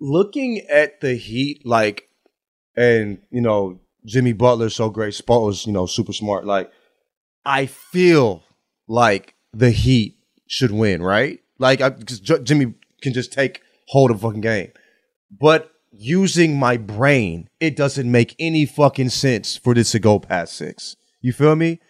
looking 0.00 0.62
at 0.70 1.00
the 1.00 1.14
Heat, 1.14 1.62
like, 1.64 2.08
and 2.76 3.18
you 3.30 3.40
know, 3.40 3.80
Jimmy 4.06 4.32
Butler's 4.32 4.74
so 4.74 4.88
great. 4.88 5.14
Spo's, 5.14 5.66
you 5.66 5.72
know, 5.72 5.86
super 5.86 6.12
smart. 6.12 6.46
Like, 6.46 6.70
I 7.44 7.66
feel 7.66 8.44
like 8.88 9.34
the 9.52 9.70
Heat 9.70 10.16
should 10.46 10.70
win, 10.70 11.02
right? 11.02 11.40
Like, 11.58 11.80
because 11.98 12.20
Jimmy 12.20 12.74
can 13.02 13.12
just 13.12 13.32
take 13.32 13.62
hold 13.88 14.10
of 14.10 14.20
fucking 14.20 14.40
game. 14.40 14.72
But 15.30 15.70
using 15.90 16.58
my 16.58 16.76
brain, 16.76 17.48
it 17.60 17.74
doesn't 17.74 18.10
make 18.10 18.34
any 18.38 18.64
fucking 18.64 19.08
sense 19.08 19.56
for 19.56 19.74
this 19.74 19.92
to 19.92 19.98
go 19.98 20.18
past 20.18 20.54
six. 20.54 20.96
You 21.20 21.32
feel 21.32 21.56
me? 21.56 21.80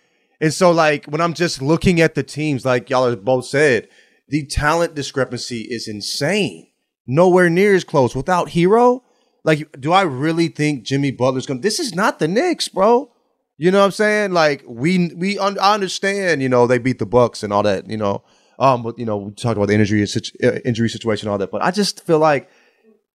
And 0.40 0.52
so, 0.52 0.70
like, 0.70 1.06
when 1.06 1.20
I'm 1.20 1.34
just 1.34 1.60
looking 1.60 2.00
at 2.00 2.14
the 2.14 2.22
teams, 2.22 2.64
like 2.64 2.88
y'all 2.90 3.10
have 3.10 3.24
both 3.24 3.46
said, 3.46 3.88
the 4.28 4.46
talent 4.46 4.94
discrepancy 4.94 5.62
is 5.62 5.88
insane. 5.88 6.68
Nowhere 7.06 7.48
near 7.48 7.74
as 7.74 7.84
close. 7.84 8.14
Without 8.14 8.48
Herro, 8.48 9.02
like, 9.47 9.80
do 9.80 9.92
I 9.92 10.03
really 10.03 10.49
think 10.49 10.82
Jimmy 10.82 11.12
Butler's 11.12 11.47
going 11.47 11.61
to? 11.61 11.62
This 11.62 11.78
is 11.78 11.94
not 11.94 12.18
the 12.18 12.26
Knicks, 12.26 12.66
bro. 12.66 13.12
You 13.57 13.70
know 13.70 13.78
what 13.78 13.86
I'm 13.86 13.90
saying? 13.92 14.32
Like, 14.32 14.64
we 14.66 15.14
we 15.14 15.38
un- 15.38 15.59
I 15.61 15.72
understand, 15.72 16.42
you 16.42 16.49
know, 16.49 16.66
they 16.66 16.78
beat 16.78 16.99
the 16.99 17.07
Bucks 17.07 17.44
and 17.44 17.53
all 17.53 17.62
that, 17.62 17.88
you 17.88 17.97
know. 17.97 18.24
Um, 18.59 18.82
but 18.82 18.99
you 18.99 19.07
know, 19.07 19.16
we 19.16 19.30
talked 19.32 19.57
about 19.57 19.68
the 19.68 19.74
injury 19.74 20.05
situ- 20.07 20.36
uh, 20.42 20.59
injury 20.64 20.88
situation, 20.88 21.28
all 21.28 21.38
that. 21.38 21.53
But 21.53 21.62
I 21.62 21.70
just 21.70 22.05
feel 22.05 22.18
like 22.18 22.51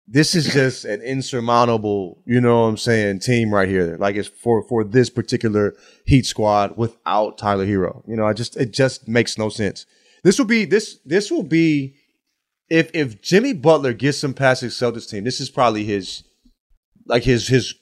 this 0.06 0.36
is 0.36 0.52
just 0.54 0.84
an 0.84 1.02
insurmountable, 1.02 2.22
you 2.26 2.42
know 2.42 2.62
what 2.62 2.68
I'm 2.68 2.78
saying, 2.78 3.20
team 3.20 3.54
right 3.54 3.70
here. 3.70 3.96
Like 3.98 4.18
it's 4.18 4.28
for 4.28 4.64
for 4.64 4.84
this 4.84 5.10
particular 5.10 5.76
Heat 6.06 6.26
squad 6.26 6.78
without 6.78 7.38
Tyler 7.38 7.66
Herro. 7.66 8.04
You 8.06 8.18
know, 8.18 8.28
I 8.28 8.34
just 8.34 8.58
it 8.58 8.74
just 8.74 9.08
makes 9.08 9.38
no 9.38 9.48
sense. 9.48 9.86
This 10.24 10.38
will 10.38 10.46
be 10.46 10.66
this 10.66 11.00
this 11.06 11.32
will 11.32 11.44
be 11.44 11.96
if 12.70 12.90
if 12.94 13.22
Jimmy 13.22 13.54
Butler 13.54 13.94
gets 13.94 14.18
some 14.18 14.34
past 14.34 14.62
his 14.62 14.74
Celtics 14.74 15.10
team, 15.10 15.24
this 15.24 15.40
is 15.40 15.50
probably 15.50 15.84
his 15.84 16.24
like 17.06 17.24
his 17.24 17.48
his 17.48 17.74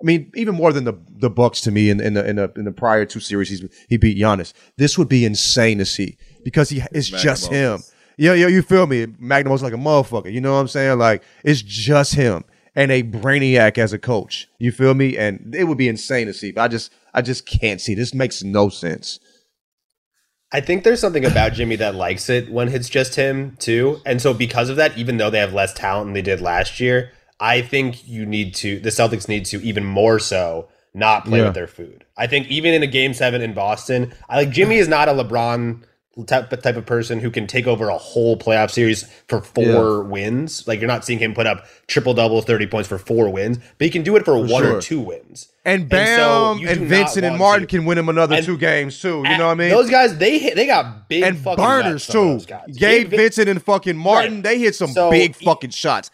I 0.00 0.04
mean, 0.06 0.32
even 0.34 0.54
more 0.54 0.72
than 0.72 0.84
the 0.84 0.94
the 1.08 1.30
Bucks 1.30 1.60
to 1.62 1.70
me 1.70 1.90
in, 1.90 2.00
in 2.00 2.14
the 2.14 2.28
in 2.28 2.36
the 2.36 2.52
in 2.56 2.64
the 2.64 2.72
prior 2.72 3.04
two 3.04 3.20
series 3.20 3.50
he's, 3.50 3.62
he 3.88 3.96
beat 3.96 4.18
Giannis. 4.18 4.52
This 4.76 4.96
would 4.96 5.08
be 5.08 5.24
insane 5.24 5.78
to 5.78 5.84
see 5.84 6.16
because 6.44 6.70
he 6.70 6.82
it's 6.92 7.08
just 7.08 7.48
him. 7.48 7.82
Yeah, 8.16 8.34
yeah, 8.34 8.48
you 8.48 8.62
feel 8.62 8.86
me? 8.86 9.06
Magnum's 9.18 9.62
like 9.62 9.72
a 9.72 9.76
motherfucker. 9.76 10.32
You 10.32 10.40
know 10.40 10.52
what 10.54 10.60
I'm 10.60 10.68
saying? 10.68 10.98
Like 10.98 11.22
it's 11.44 11.62
just 11.62 12.14
him 12.14 12.44
and 12.74 12.90
a 12.90 13.02
brainiac 13.02 13.78
as 13.78 13.92
a 13.92 13.98
coach. 13.98 14.48
You 14.58 14.72
feel 14.72 14.94
me? 14.94 15.18
And 15.18 15.54
it 15.54 15.64
would 15.64 15.78
be 15.78 15.88
insane 15.88 16.26
to 16.26 16.34
see. 16.34 16.52
But 16.52 16.62
I 16.62 16.68
just 16.68 16.92
I 17.12 17.22
just 17.22 17.46
can't 17.46 17.80
see. 17.80 17.94
This 17.94 18.14
makes 18.14 18.42
no 18.42 18.68
sense. 18.70 19.20
I 20.52 20.60
think 20.60 20.82
there's 20.84 21.00
something 21.00 21.24
about 21.24 21.52
Jimmy 21.52 21.76
that 21.76 21.94
likes 21.94 22.28
it 22.28 22.50
when 22.50 22.68
it's 22.68 22.88
just 22.88 23.14
him 23.14 23.56
too. 23.60 24.00
And 24.04 24.20
so 24.20 24.34
because 24.34 24.68
of 24.68 24.76
that, 24.76 24.96
even 24.98 25.16
though 25.16 25.30
they 25.30 25.38
have 25.38 25.52
less 25.54 25.72
talent 25.72 26.06
than 26.08 26.14
they 26.14 26.22
did 26.22 26.40
last 26.40 26.80
year, 26.80 27.12
I 27.38 27.62
think 27.62 28.06
you 28.08 28.26
need 28.26 28.54
to 28.56 28.80
the 28.80 28.90
Celtics 28.90 29.28
need 29.28 29.44
to 29.46 29.62
even 29.62 29.84
more 29.84 30.18
so 30.18 30.68
not 30.92 31.24
play 31.24 31.38
Yeah. 31.38 31.44
with 31.46 31.54
their 31.54 31.68
food. 31.68 32.04
I 32.16 32.26
think 32.26 32.48
even 32.48 32.74
in 32.74 32.82
a 32.82 32.86
game 32.88 33.14
seven 33.14 33.42
in 33.42 33.54
Boston, 33.54 34.12
I 34.28 34.36
like 34.38 34.50
Jimmy 34.50 34.76
is 34.78 34.88
not 34.88 35.08
a 35.08 35.12
LeBron 35.12 35.82
type, 36.26 36.50
type 36.50 36.76
of 36.76 36.84
person 36.86 37.20
who 37.20 37.30
can 37.30 37.46
take 37.46 37.66
over 37.66 37.88
a 37.88 37.96
whole 37.96 38.36
playoff 38.36 38.70
series 38.70 39.04
for 39.28 39.40
four 39.40 40.02
wins. 40.02 40.66
Like 40.66 40.80
you're 40.80 40.88
not 40.88 41.04
seeing 41.04 41.18
him 41.18 41.34
put 41.34 41.46
up 41.46 41.66
triple 41.86 42.14
double 42.14 42.42
30 42.42 42.66
points 42.66 42.88
for 42.88 42.98
four 42.98 43.30
wins, 43.30 43.58
but 43.78 43.84
he 43.84 43.90
can 43.90 44.02
do 44.02 44.16
it 44.16 44.24
for, 44.24 44.36
one 44.38 44.62
sure. 44.64 44.76
or 44.78 44.80
two 44.82 45.00
wins. 45.00 45.48
And 45.64 45.88
Bam 45.88 46.58
and, 46.58 46.60
do 46.60 46.66
not 46.80 46.88
Vincent 46.88 47.24
and 47.24 47.38
Martin 47.38 47.66
to- 47.68 47.76
can 47.76 47.84
win 47.84 47.96
him 47.98 48.08
another 48.08 48.36
And- 48.36 48.44
two 48.44 48.58
games 48.58 49.00
too. 49.00 49.22
You 49.26 49.38
know 49.38 49.46
what 49.46 49.52
I 49.52 49.54
mean? 49.54 49.70
Those 49.70 49.90
guys, 49.90 50.16
they 50.18 50.38
hit, 50.38 50.56
they 50.56 50.66
got 50.66 51.08
big 51.08 51.22
and 51.22 51.38
fucking 51.38 51.64
burners 51.64 51.92
guts, 51.92 52.04
some 52.06 52.18
of 52.20 52.24
too. 52.26 52.32
those 52.32 52.46
guys. 52.46 52.76
Gabe 52.76 53.08
Vin- 53.08 53.18
Vincent 53.20 53.48
and 53.48 53.62
fucking 53.62 53.96
Martin, 53.96 54.34
Right. 54.36 54.42
they 54.42 54.58
hit 54.58 54.74
some 54.74 54.90
So, 54.90 55.10
big 55.10 55.36
fucking 55.36 55.70
shots. 55.70 56.10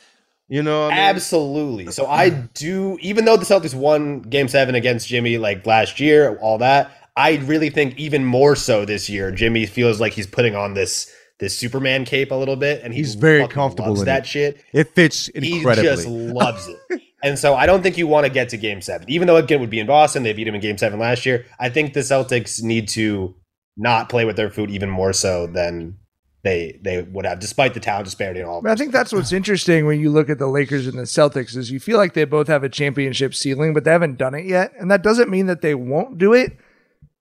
You 0.49 0.63
know 0.63 0.83
what 0.85 0.93
I 0.93 0.97
mean? 0.97 1.05
Absolutely. 1.17 1.91
So 1.91 2.07
I 2.07 2.31
do, 2.31 2.97
even 3.01 3.25
though 3.25 3.37
the 3.37 3.45
Celtics 3.45 3.75
won 3.75 4.21
Game 4.21 4.47
Seven 4.47 4.75
against 4.77 5.09
Jimmy 5.09 5.39
like 5.39 5.67
last 5.67 5.99
year, 5.99 6.37
all 6.41 6.59
that, 6.59 6.91
I 7.17 7.37
really 7.37 7.71
think 7.71 7.99
even 7.99 8.25
more 8.25 8.55
so 8.57 8.85
this 8.85 9.09
year, 9.09 9.31
Jimmy 9.31 9.67
feels 9.67 10.01
like 10.01 10.13
he's 10.13 10.27
putting 10.27 10.55
on 10.55 10.75
this 10.75 11.11
this 11.39 11.57
Superman 11.57 12.05
cape 12.07 12.31
a 12.31 12.35
little 12.35 12.57
bit, 12.57 12.83
and 12.83 12.95
he 12.95 13.01
He's 13.01 13.15
very 13.15 13.47
comfortable 13.49 13.91
loves 13.91 14.01
in 14.01 14.07
that 14.07 14.21
it. 14.25 14.27
shit. 14.27 14.65
It 14.73 14.95
fits 14.95 15.29
incredibly. 15.29 15.89
He 15.91 15.97
just 15.97 16.07
loves 16.07 16.69
it. 16.69 17.03
And 17.23 17.39
so 17.39 17.55
I 17.55 17.67
don't 17.67 17.83
think 17.83 17.99
you 17.99 18.07
want 18.07 18.25
to 18.25 18.31
get 18.31 18.51
to 18.51 18.57
game 18.57 18.81
seven. 18.81 19.09
Even 19.11 19.27
though 19.27 19.37
again 19.37 19.61
would 19.61 19.71
be 19.71 19.81
in 19.81 19.87
Boston, 19.87 20.23
they 20.23 20.33
beat 20.33 20.47
him 20.47 20.55
in 20.55 20.61
game 20.61 20.79
seven 20.79 20.99
last 20.99 21.27
year. 21.27 21.45
I 21.59 21.69
think 21.71 21.93
the 21.93 22.01
Celtics 22.01 22.63
need 22.63 22.89
to 22.91 23.35
not 23.77 24.09
play 24.09 24.25
with 24.25 24.37
their 24.37 24.51
food 24.51 24.71
even 24.71 24.89
more 24.89 25.13
so 25.13 25.47
than 25.47 25.97
they 26.43 26.79
they 26.83 27.03
would 27.03 27.27
have, 27.27 27.41
despite 27.41 27.75
the 27.75 27.81
talent 27.81 28.05
disparity 28.05 28.41
and 28.41 28.49
all. 28.49 28.63
But 28.63 28.71
I 28.71 28.77
think 28.77 28.93
that's 28.93 29.13
what's 29.13 29.33
interesting 29.33 29.87
when 29.87 30.01
you 30.01 30.11
look 30.11 30.31
at 30.31 30.39
the 30.39 30.47
Lakers 30.47 30.87
and 30.87 30.99
the 30.99 31.03
Celtics 31.03 31.57
is 31.57 31.71
you 31.71 31.81
feel 31.81 31.99
like 31.99 32.15
they 32.15 32.25
both 32.25 32.47
have 32.47 32.63
a 32.63 32.69
championship 32.69 33.35
ceiling, 33.35 33.75
but 33.75 33.85
they 33.85 33.91
haven't 33.91 34.17
done 34.17 34.35
it 34.35 34.47
yet. 34.47 34.73
And 34.79 34.91
that 34.91 35.03
doesn't 35.03 35.29
mean 35.29 35.47
that 35.47 35.61
they 35.63 35.75
won't 35.75 36.19
do 36.19 36.33
it. 36.33 36.57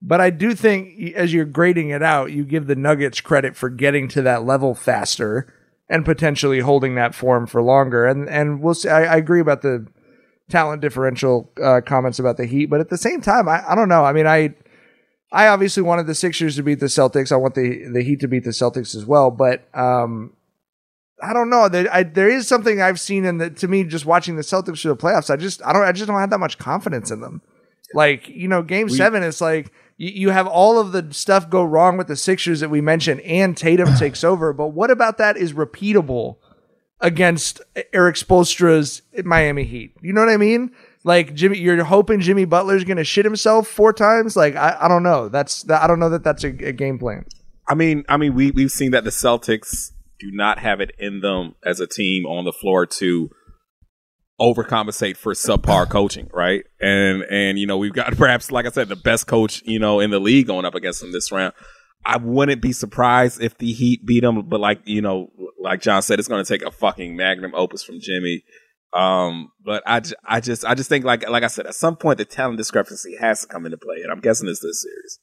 But 0.08 0.22
I 0.22 0.30
do 0.30 0.53
think 0.53 1.16
as 1.16 1.34
you're 1.34 1.45
grading 1.45 1.89
it 1.89 2.03
out, 2.03 2.32
you 2.32 2.45
give 2.45 2.68
the 2.68 2.76
Nuggets 2.76 3.22
credit 3.22 3.56
for 3.56 3.70
getting 3.70 4.08
to 4.10 4.22
that 4.22 4.45
level 4.45 4.76
faster 4.76 5.51
and 5.89 6.06
potentially 6.06 6.60
holding 6.60 6.93
that 6.93 7.16
form 7.16 7.47
for 7.47 7.60
longer. 7.60 8.06
And 8.06 8.30
and 8.30 8.62
we'll 8.62 8.76
see. 8.76 8.88
I, 8.88 9.06
I 9.06 9.18
agree 9.18 9.39
about 9.41 9.64
the 9.64 9.88
talent 10.47 10.84
differential 10.84 11.51
uh, 11.62 11.82
comments 11.84 12.20
about 12.20 12.38
the 12.38 12.45
Heat, 12.45 12.68
but 12.68 12.80
at 12.80 12.89
the 12.89 12.99
same 12.99 13.20
time, 13.20 13.49
I, 13.49 13.68
I 13.68 13.74
don't 13.74 13.89
know. 13.89 14.06
I 14.06 14.14
mean, 14.14 14.28
I 14.28 14.53
I 15.32 15.47
obviously 15.47 15.82
wanted 15.82 16.06
the 16.06 16.14
Sixers 16.14 16.56
to 16.58 16.64
beat 16.64 16.80
the 16.80 16.86
Celtics. 16.86 17.32
I 17.32 17.38
want 17.38 17.56
the 17.56 17.88
the 17.91 18.03
Heat 18.03 18.20
to 18.20 18.28
beat 18.28 18.43
the 18.43 18.51
Celtics 18.51 18.95
as 18.95 19.08
well, 19.08 19.32
but 19.32 19.68
um, 19.76 20.34
I 21.20 21.34
don't 21.34 21.49
know. 21.49 21.68
There, 21.68 21.91
I, 21.91 22.03
there 22.03 22.30
is 22.30 22.47
something 22.47 22.80
I've 22.80 22.99
seen 22.99 23.26
in 23.26 23.39
the 23.39 23.49
to 23.49 23.68
me 23.68 23.84
just 23.86 24.06
watching 24.06 24.36
the 24.36 24.43
Celtics 24.43 24.84
for 24.84 24.89
the 24.89 24.95
playoffs. 24.95 25.32
I 25.32 25.36
just 25.36 25.66
I 25.66 25.74
don't 25.74 25.82
I 25.82 25.93
just 25.93 26.06
don't 26.06 26.20
have 26.20 26.30
that 26.30 26.39
much 26.39 26.60
confidence 26.60 27.10
in 27.10 27.22
them. 27.22 27.41
Like 27.93 28.27
you 28.27 28.47
know, 28.47 28.61
Game 28.61 28.88
We- 28.88 28.97
Seven, 28.97 29.23
it's 29.23 29.41
like 29.41 29.71
you, 29.97 30.09
you 30.09 30.29
have 30.29 30.47
all 30.47 30.79
of 30.79 30.91
the 30.91 31.13
stuff 31.13 31.49
go 31.49 31.63
wrong 31.63 31.97
with 31.97 32.07
the 32.07 32.15
Sixers 32.15 32.59
that 32.59 32.69
we 32.69 32.81
mentioned, 32.81 33.21
and 33.21 33.55
Tatum 33.55 33.95
takes 33.99 34.23
over. 34.23 34.53
But 34.53 34.69
what 34.69 34.91
about 34.91 35.17
that 35.17 35.38
is 35.38 35.53
repeatable 35.53 36.38
against 37.01 37.61
Erik 37.93 38.15
Spoelstra's 38.15 39.01
Miami 39.23 39.63
Heat. 39.63 39.93
You 40.01 40.13
know 40.13 40.21
what 40.21 40.29
I 40.29 40.38
mean? 40.38 40.71
Like 41.03 41.33
Jimmy, 41.36 41.59
you're 41.59 41.83
hoping 41.83 42.19
Jimmy 42.19 42.45
Butler's 42.45 42.83
going 42.83 42.97
to 42.97 43.03
shit 43.03 43.25
himself 43.25 43.67
four 43.67 43.93
times. 43.93 44.36
Like 44.36 44.55
I, 44.55 44.77
I 44.81 44.88
don't 44.88 45.03
know. 45.03 45.29
That's 45.29 45.63
that, 45.63 45.83
I 45.83 45.88
don't 45.88 45.99
know 45.99 46.09
that 46.09 46.23
that's 46.23 46.43
a, 46.43 46.47
a 46.47 46.71
game 46.71 46.97
plan. 46.97 47.25
I 47.67 47.75
mean, 47.75 48.05
I 48.09 48.17
mean, 48.17 48.33
we 48.33 48.51
we've 48.51 48.71
seen 48.71 48.91
that 48.91 49.03
the 49.03 49.09
Celtics 49.09 49.91
do 50.19 50.31
not 50.31 50.59
have 50.59 50.79
it 50.79 50.91
in 50.97 51.19
them 51.21 51.55
as 51.63 51.79
a 51.79 51.88
team 51.88 52.25
on 52.25 52.45
the 52.45 52.53
floor 52.53 52.86
to 52.86 53.29
overcompensate 54.39 55.17
for 55.17 55.33
subpar 55.33 55.89
coaching, 55.89 56.29
right? 56.33 56.63
And 56.79 57.23
and 57.23 57.57
you 57.57 57.67
know 57.67 57.77
we've 57.77 57.93
got 57.93 58.15
perhaps, 58.17 58.51
like 58.51 58.65
I 58.65 58.69
said, 58.69 58.89
the 58.89 58.95
best 58.95 59.27
coach 59.27 59.61
you 59.65 59.79
know 59.79 59.99
in 59.99 60.11
the 60.11 60.19
league 60.19 60.47
going 60.47 60.65
up 60.65 60.75
against 60.75 61.01
them 61.01 61.11
this 61.11 61.31
round. 61.31 61.53
I 62.07 62.17
wouldn't 62.17 62.61
be 62.61 62.71
surprised 62.71 63.41
if 63.41 63.57
the 63.57 63.73
Heat 63.73 64.05
beat 64.05 64.21
them, 64.21 64.47
but 64.47 64.59
like 64.59 64.81
you 64.86 65.01
know, 65.01 65.31
like 65.59 65.81
John 65.81 66.01
said, 66.01 66.19
it's 66.19 66.27
going 66.27 66.43
to 66.43 66.47
take 66.47 66.65
a 66.65 66.71
fucking 66.71 67.15
magnum 67.15 67.55
opus 67.55 67.83
from 67.83 67.99
Jimmy. 67.99 68.43
Um, 68.93 69.49
but 69.63 69.83
I, 69.86 69.99
j- 69.99 70.15
I 70.23 70.39
just 70.39 70.63
I 70.63 70.75
just 70.75 70.88
think 70.88 71.03
like 71.03 71.27
like 71.27 71.43
I 71.43 71.47
said, 71.47 71.65
at 71.65 71.75
some 71.75 71.95
point 71.95 72.17
the 72.17 72.25
talent 72.25 72.57
discrepancy 72.57 73.15
has 73.19 73.41
to 73.41 73.47
come 73.47 73.65
into 73.65 73.77
play, 73.77 73.97
and 74.03 74.11
I'm 74.11 74.21
guessing 74.21 74.47
it's 74.47 74.61
this 74.61 74.83
series. 74.83 75.19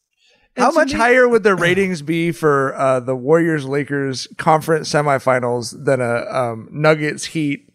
How 0.56 0.70
much 0.70 0.92
higher 0.92 1.26
would 1.26 1.44
the 1.44 1.54
ratings 1.56 2.02
be 2.02 2.32
for 2.32 2.74
uh, 2.74 3.00
the 3.00 3.16
Warriors 3.16 3.64
Lakers 3.64 4.28
conference 4.36 4.92
semifinals 4.92 5.74
than 5.84 6.02
a 6.02 6.26
um, 6.30 6.68
Nuggets 6.70 7.24
Heat 7.26 7.70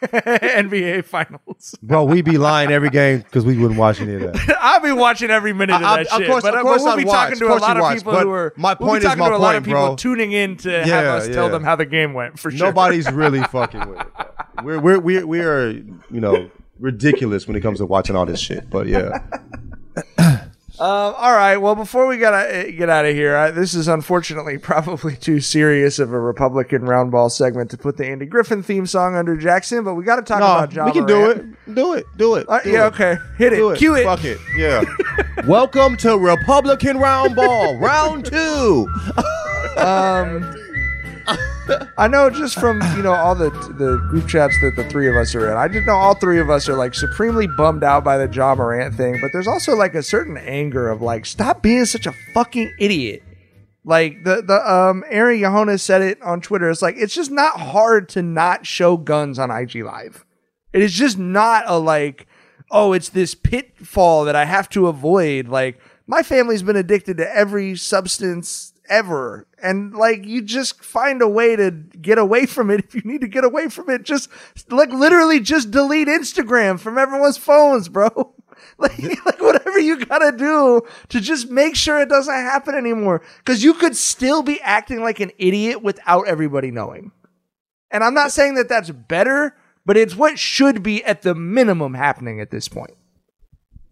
NBA 0.02 1.04
finals? 1.04 1.74
Bro, 1.82 2.04
we 2.04 2.22
be 2.22 2.38
lying 2.38 2.70
every 2.70 2.90
game 2.90 3.18
because 3.20 3.44
we 3.44 3.56
wouldn't 3.58 3.78
watch 3.78 4.00
any 4.00 4.14
of 4.14 4.20
that. 4.20 4.56
I'll 4.60 4.80
be 4.80 4.92
watching 4.92 5.30
every 5.30 5.52
minute 5.52 5.74
of 5.76 5.82
I- 5.82 6.04
that 6.04 6.12
I- 6.12 6.16
shit. 6.18 6.22
of 6.26 6.30
course- 6.32 6.42
but, 6.44 6.54
of 6.54 6.60
uh, 6.60 6.62
course 6.62 6.82
but 6.82 6.84
we'll 6.84 6.92
I'd 6.94 6.96
be 6.98 7.04
watch. 7.04 7.14
talking 7.30 7.38
to 7.40 7.46
a 7.46 7.56
lot 7.56 7.76
of 7.76 7.80
watch, 7.82 7.96
people 7.98 8.14
who 8.18 8.30
are. 8.30 8.52
my 8.56 8.76
we'll 8.78 8.88
point 8.88 8.98
is 9.02 9.04
talking 9.08 9.18
my 9.20 9.28
to 9.30 9.36
a 9.36 9.38
lot 9.38 9.54
of 9.56 9.62
point, 9.62 9.64
people 9.66 9.86
bro. 9.88 9.96
tuning 9.96 10.32
in 10.32 10.56
to 10.58 10.70
have 10.70 10.86
Yeah, 10.86 11.14
us 11.14 11.28
tell 11.28 11.48
them 11.48 11.64
how 11.64 11.76
the 11.76 11.86
game 11.86 12.14
went 12.14 12.38
for 12.38 12.50
sure. 12.50 12.66
Nobody's 12.68 13.10
really 13.10 13.42
fucking 13.42 13.88
with 13.88 14.00
it. 14.00 14.06
We're 14.64 14.78
we're 14.80 14.98
we 14.98 15.22
we 15.24 15.40
are 15.40 15.70
you 15.70 15.94
know 16.10 16.50
ridiculous 16.78 17.46
when 17.48 17.56
it 17.56 17.60
comes 17.60 17.78
to 17.78 17.86
watching 17.86 18.16
all 18.16 18.26
this 18.26 18.40
shit. 18.40 18.68
But 18.70 18.86
yeah, 18.86 19.18
Um, 20.80 21.14
all 21.16 21.32
right. 21.32 21.56
Well, 21.56 21.74
before 21.74 22.06
we 22.06 22.18
gotta 22.18 22.68
uh, 22.68 22.70
get 22.70 22.88
out 22.88 23.04
of 23.04 23.14
here, 23.14 23.36
I, 23.36 23.50
this 23.50 23.74
is 23.74 23.88
unfortunately 23.88 24.58
probably 24.58 25.16
too 25.16 25.40
serious 25.40 25.98
of 25.98 26.12
a 26.12 26.20
Republican 26.20 26.82
roundball 26.82 27.32
segment 27.32 27.70
to 27.72 27.76
put 27.76 27.96
the 27.96 28.06
Andy 28.06 28.26
Griffith 28.26 28.64
theme 28.64 28.86
song 28.86 29.16
under 29.16 29.36
Jackson. 29.36 29.82
But 29.82 29.94
we 29.94 30.04
got 30.04 30.16
to 30.16 30.22
talk 30.22 30.38
no, 30.38 30.46
about 30.46 30.70
John. 30.70 30.86
we 30.86 30.92
can 30.92 31.06
do 31.06 31.30
it. 31.30 31.74
Do 31.74 31.94
it. 31.94 32.06
Do 32.16 32.34
it. 32.36 32.48
Uh, 32.48 32.60
do 32.60 32.70
yeah. 32.70 32.86
it. 32.86 32.94
Okay. 32.94 33.16
Hit 33.38 33.52
it. 33.52 33.56
Do 33.56 33.70
it. 33.70 33.78
Cue 33.78 33.96
it. 33.96 34.04
Fuck 34.04 34.24
it. 34.24 34.38
Yeah. 34.56 34.84
Welcome 35.48 35.96
to 35.98 36.16
Republican 36.16 36.98
roundball 36.98 37.80
round 37.80 38.26
two. 38.26 38.86
Um, 39.76 40.67
I 41.98 42.08
know 42.08 42.30
just 42.30 42.58
from 42.58 42.80
you 42.96 43.02
know 43.02 43.12
all 43.12 43.34
the 43.34 43.50
the 43.50 43.98
group 44.08 44.28
chats 44.28 44.58
that 44.62 44.76
the 44.76 44.88
three 44.88 45.08
of 45.08 45.16
us 45.16 45.34
are 45.34 45.50
in. 45.50 45.56
I 45.56 45.68
just 45.68 45.86
know 45.86 45.94
all 45.94 46.14
three 46.14 46.40
of 46.40 46.48
us 46.48 46.68
are 46.68 46.76
like 46.76 46.94
supremely 46.94 47.46
bummed 47.46 47.84
out 47.84 48.04
by 48.04 48.16
the 48.16 48.32
Ja 48.32 48.54
Morant 48.54 48.94
thing. 48.94 49.18
But 49.20 49.32
there's 49.32 49.46
also 49.46 49.74
like 49.74 49.94
a 49.94 50.02
certain 50.02 50.36
anger 50.36 50.88
of 50.88 51.02
like, 51.02 51.26
stop 51.26 51.62
being 51.62 51.84
such 51.84 52.06
a 52.06 52.14
fucking 52.32 52.72
idiot. 52.78 53.22
Like 53.84 54.24
the 54.24 54.42
the 54.42 54.72
um 54.72 55.04
Aaron 55.08 55.38
Yahonas 55.38 55.80
said 55.80 56.02
it 56.02 56.20
on 56.22 56.40
Twitter. 56.40 56.70
It's 56.70 56.82
like 56.82 56.96
it's 56.96 57.14
just 57.14 57.30
not 57.30 57.60
hard 57.60 58.08
to 58.10 58.22
not 58.22 58.66
show 58.66 58.96
guns 58.96 59.38
on 59.38 59.50
IG 59.50 59.76
Live. 59.84 60.24
It 60.72 60.82
is 60.82 60.92
just 60.92 61.18
not 61.18 61.64
a 61.66 61.78
like, 61.78 62.26
oh, 62.70 62.92
it's 62.92 63.08
this 63.10 63.34
pitfall 63.34 64.24
that 64.24 64.36
I 64.36 64.44
have 64.44 64.68
to 64.70 64.88
avoid. 64.88 65.48
Like 65.48 65.78
my 66.06 66.22
family's 66.22 66.62
been 66.62 66.76
addicted 66.76 67.18
to 67.18 67.34
every 67.34 67.76
substance 67.76 68.72
ever. 68.88 69.46
And 69.62 69.94
like 69.94 70.24
you 70.24 70.42
just 70.42 70.82
find 70.82 71.22
a 71.22 71.28
way 71.28 71.56
to 71.56 71.70
get 71.70 72.18
away 72.18 72.46
from 72.46 72.70
it. 72.70 72.84
If 72.88 72.94
you 72.94 73.02
need 73.04 73.20
to 73.20 73.28
get 73.28 73.44
away 73.44 73.68
from 73.68 73.90
it, 73.90 74.02
just 74.02 74.30
like 74.70 74.90
literally 74.90 75.40
just 75.40 75.70
delete 75.70 76.08
Instagram 76.08 76.80
from 76.80 76.96
everyone's 76.96 77.38
phones, 77.38 77.88
bro. 77.88 78.34
Like, 78.76 78.98
like 79.24 79.40
whatever 79.40 79.78
you 79.78 80.04
gotta 80.04 80.36
do 80.36 80.82
to 81.08 81.20
just 81.20 81.48
make 81.48 81.74
sure 81.76 82.00
it 82.00 82.08
doesn't 82.08 82.32
happen 82.32 82.74
anymore. 82.74 83.22
Cause 83.44 83.62
you 83.62 83.74
could 83.74 83.96
still 83.96 84.42
be 84.42 84.60
acting 84.60 85.00
like 85.00 85.20
an 85.20 85.30
idiot 85.38 85.82
without 85.82 86.26
everybody 86.26 86.70
knowing. 86.70 87.12
And 87.90 88.04
I'm 88.04 88.14
not 88.14 88.32
saying 88.32 88.54
that 88.54 88.68
that's 88.68 88.90
better, 88.90 89.56
but 89.86 89.96
it's 89.96 90.16
what 90.16 90.38
should 90.38 90.82
be 90.82 91.04
at 91.04 91.22
the 91.22 91.34
minimum 91.34 91.94
happening 91.94 92.40
at 92.40 92.50
this 92.50 92.68
point. 92.68 92.94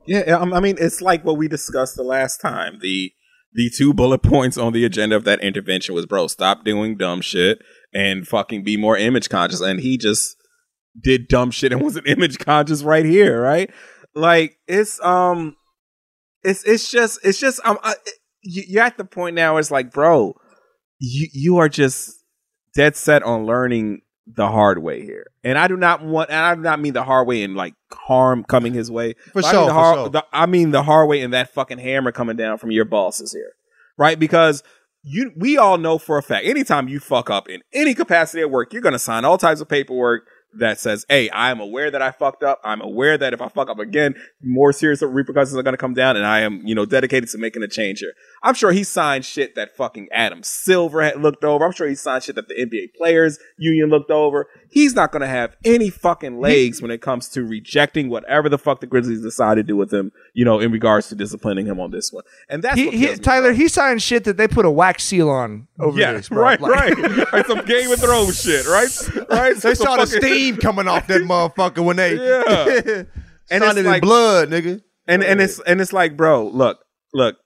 Yeah, 0.06 0.38
I 0.38 0.60
mean, 0.60 0.76
it's 0.78 1.00
like 1.00 1.24
what 1.24 1.36
we 1.36 1.48
discussed 1.48 1.96
the 1.96 2.04
last 2.04 2.40
time. 2.40 2.78
The 2.80 3.12
the 3.56 3.70
two 3.76 3.92
bullet 3.94 4.22
points 4.22 4.56
on 4.58 4.72
the 4.72 4.84
agenda 4.84 5.16
of 5.16 5.24
that 5.24 5.40
intervention 5.40 5.94
was, 5.94 6.06
bro, 6.06 6.26
stop 6.28 6.64
doing 6.64 6.96
dumb 6.96 7.20
shit 7.22 7.58
and 7.92 8.28
fucking 8.28 8.62
be 8.62 8.76
more 8.76 8.96
image 8.96 9.28
conscious. 9.30 9.60
And 9.60 9.80
he 9.80 9.96
just 9.98 10.36
did 11.02 11.26
dumb 11.28 11.50
shit 11.50 11.72
and 11.72 11.82
was 11.82 11.96
an 11.96 12.04
image 12.06 12.38
conscious 12.38 12.82
right 12.82 13.04
here, 13.04 13.40
right? 13.40 13.70
Like 14.14 14.58
it's 14.68 15.00
um, 15.02 15.56
it's 16.42 16.62
it's 16.64 16.90
just 16.90 17.18
it's 17.24 17.40
just 17.40 17.60
um, 17.64 17.78
I, 17.82 17.94
you- 18.42 18.64
you're 18.68 18.84
at 18.84 18.96
the 18.98 19.04
point 19.04 19.34
now. 19.34 19.56
It's 19.56 19.70
like, 19.70 19.90
bro, 19.92 20.34
you 20.98 21.28
you 21.32 21.56
are 21.58 21.68
just 21.68 22.12
dead 22.74 22.94
set 22.96 23.22
on 23.22 23.46
learning 23.46 24.02
the 24.26 24.48
hard 24.48 24.78
way 24.82 25.02
here. 25.02 25.26
And 25.44 25.56
I 25.56 25.68
do 25.68 25.76
not 25.76 26.04
want, 26.04 26.30
and 26.30 26.38
I 26.38 26.54
do 26.54 26.60
not 26.60 26.80
mean 26.80 26.92
the 26.94 27.04
hard 27.04 27.28
way 27.28 27.42
in 27.42 27.54
like 27.54 27.74
harm 27.92 28.44
coming 28.44 28.72
his 28.74 28.90
way. 28.90 29.14
For 29.32 29.34
But 29.34 29.44
I 29.46 29.50
sure, 29.52 29.60
mean 29.60 29.68
the 29.68 29.74
hard, 29.74 29.96
sure. 29.96 30.08
the- 30.10 30.26
I 30.32 30.46
mean 30.46 30.70
the 30.72 30.82
hard 30.82 31.08
way 31.08 31.20
in 31.20 31.30
that 31.30 31.52
fucking 31.54 31.78
hammer 31.78 32.10
coming 32.12 32.36
down 32.36 32.58
from 32.58 32.70
your 32.72 32.84
bosses 32.84 33.32
here, 33.32 33.52
right? 33.96 34.18
Because 34.18 34.62
you, 35.04 35.30
we 35.36 35.56
all 35.56 35.78
know 35.78 35.98
for 35.98 36.18
a 36.18 36.22
fact, 36.22 36.44
anytime 36.44 36.88
you 36.88 36.98
fuck 36.98 37.30
up 37.30 37.48
in 37.48 37.62
any 37.72 37.94
capacity 37.94 38.40
at 38.40 38.50
work, 38.50 38.72
you're 38.72 38.82
going 38.82 38.92
to 38.92 38.98
sign 38.98 39.24
all 39.24 39.38
types 39.38 39.60
of 39.60 39.68
paperwork 39.68 40.26
that 40.58 40.78
says, 40.80 41.04
"Hey, 41.08 41.28
I 41.30 41.50
am 41.50 41.60
aware 41.60 41.90
that 41.90 42.02
I 42.02 42.10
fucked 42.10 42.42
up. 42.42 42.60
I'm 42.64 42.80
aware 42.80 43.16
that 43.18 43.32
if 43.32 43.40
I 43.40 43.48
fuck 43.48 43.68
up 43.68 43.78
again, 43.78 44.14
more 44.42 44.72
serious 44.72 45.02
repercussions 45.02 45.56
are 45.56 45.62
going 45.62 45.74
to 45.74 45.78
come 45.78 45.94
down, 45.94 46.16
and 46.16 46.26
I 46.26 46.40
am, 46.40 46.62
you 46.66 46.74
know, 46.74 46.84
dedicated 46.86 47.28
to 47.30 47.38
making 47.38 47.62
a 47.62 47.68
change 47.68 48.00
here." 48.00 48.12
I'm 48.42 48.54
sure 48.54 48.72
he 48.72 48.84
signed 48.84 49.24
shit 49.24 49.54
that 49.56 49.76
fucking 49.76 50.08
Adam 50.12 50.42
Silver 50.42 51.02
had 51.02 51.20
looked 51.20 51.44
over. 51.44 51.64
I'm 51.64 51.72
sure 51.72 51.88
he 51.88 51.94
signed 51.94 52.22
shit 52.24 52.36
that 52.36 52.48
the 52.48 52.54
NBA 52.54 52.94
Players 52.96 53.38
Union 53.58 53.90
looked 53.90 54.10
over. 54.10 54.46
He's 54.70 54.94
not 54.94 55.10
going 55.12 55.22
to 55.22 55.26
have 55.28 55.56
any 55.64 55.90
fucking 55.90 56.40
legs 56.40 56.82
when 56.82 56.90
it 56.90 57.00
comes 57.00 57.28
to 57.30 57.42
rejecting 57.42 58.08
whatever 58.08 58.48
the 58.48 58.58
fuck 58.58 58.80
the 58.80 58.86
Grizzlies 58.86 59.22
decide 59.22 59.54
to 59.56 59.62
do 59.62 59.76
with 59.76 59.92
him, 59.92 60.12
you 60.34 60.44
know, 60.44 60.60
in 60.60 60.70
regards 60.70 61.08
to 61.08 61.14
disciplining 61.14 61.66
him 61.66 61.80
on 61.80 61.90
this 61.90 62.12
one. 62.12 62.24
And 62.48 62.62
that's 62.62 62.76
He, 62.76 62.86
what 62.86 62.94
he. 62.94 63.16
Tyler, 63.16 63.52
he 63.52 63.68
signed 63.68 64.02
shit 64.02 64.24
that 64.24 64.36
they 64.36 64.46
put 64.48 64.64
a 64.66 64.70
wax 64.70 65.04
seal 65.04 65.28
on 65.30 65.66
over 65.80 65.98
Yeah, 65.98 66.20
bro. 66.28 66.42
right, 66.42 66.60
Like- 66.60 66.72
right. 66.72 67.26
Like 67.32 67.46
some 67.46 67.64
Game 67.64 67.90
of 67.90 67.98
Thrones 68.00 68.40
shit, 68.42 68.66
right? 68.66 68.88
Right. 69.30 69.56
They 69.56 69.74
saw 69.74 69.96
the 69.96 70.06
fucking- 70.06 70.20
steam 70.22 70.56
coming 70.56 70.88
off 70.88 71.06
that 71.08 71.20
motherfucker 71.22 71.84
when 71.84 71.96
they 71.96 72.14
Yeah. 72.16 73.02
and 73.50 73.64
it's 73.64 73.80
like- 73.86 74.02
blood, 74.02 74.50
nigga. 74.50 74.80
And 75.08 75.22
and 75.22 75.40
it's 75.40 75.60
and 75.60 75.80
it's 75.80 75.92
like, 75.92 76.16
bro, 76.16 76.48
look, 76.48 76.78
look, 77.14 77.36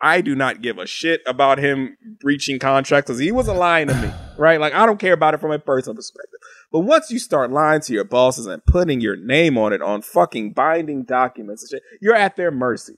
I 0.00 0.22
do 0.22 0.34
not 0.34 0.62
give 0.62 0.78
a 0.78 0.86
shit 0.86 1.20
about 1.26 1.58
him 1.58 1.96
breaching 2.20 2.58
contracts 2.58 3.10
because 3.10 3.20
he 3.20 3.30
wasn't 3.30 3.58
lying 3.58 3.88
to 3.88 3.94
me, 3.94 4.10
right? 4.38 4.58
Like 4.58 4.72
I 4.72 4.86
don't 4.86 4.98
care 4.98 5.12
about 5.12 5.34
it 5.34 5.40
from 5.40 5.50
a 5.52 5.58
personal 5.58 5.94
perspective. 5.96 6.38
But 6.72 6.80
once 6.80 7.10
you 7.10 7.18
start 7.18 7.50
lying 7.50 7.80
to 7.82 7.92
your 7.92 8.04
bosses 8.04 8.46
and 8.46 8.64
putting 8.64 9.00
your 9.02 9.16
name 9.16 9.58
on 9.58 9.72
it 9.74 9.82
on 9.82 10.00
fucking 10.02 10.52
binding 10.54 11.02
documents 11.04 11.62
and 11.64 11.70
shit, 11.70 11.82
you're 12.00 12.14
at 12.14 12.36
their 12.36 12.50
mercy. 12.50 12.94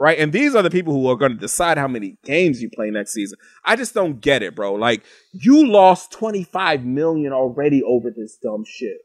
Right? 0.00 0.18
And 0.18 0.32
these 0.32 0.54
are 0.54 0.62
the 0.62 0.70
people 0.70 0.94
who 0.94 1.08
are 1.10 1.16
going 1.16 1.32
to 1.32 1.38
decide 1.38 1.76
how 1.76 1.86
many 1.86 2.16
games 2.24 2.62
you 2.62 2.70
play 2.70 2.90
next 2.90 3.12
season. 3.12 3.38
I 3.66 3.76
just 3.76 3.92
don't 3.92 4.18
get 4.18 4.42
it, 4.42 4.56
bro. 4.56 4.72
Like, 4.72 5.04
you 5.32 5.66
lost 5.70 6.10
25 6.12 6.86
million 6.86 7.34
already 7.34 7.82
over 7.82 8.10
this 8.10 8.38
dumb 8.42 8.64
shit. 8.66 8.96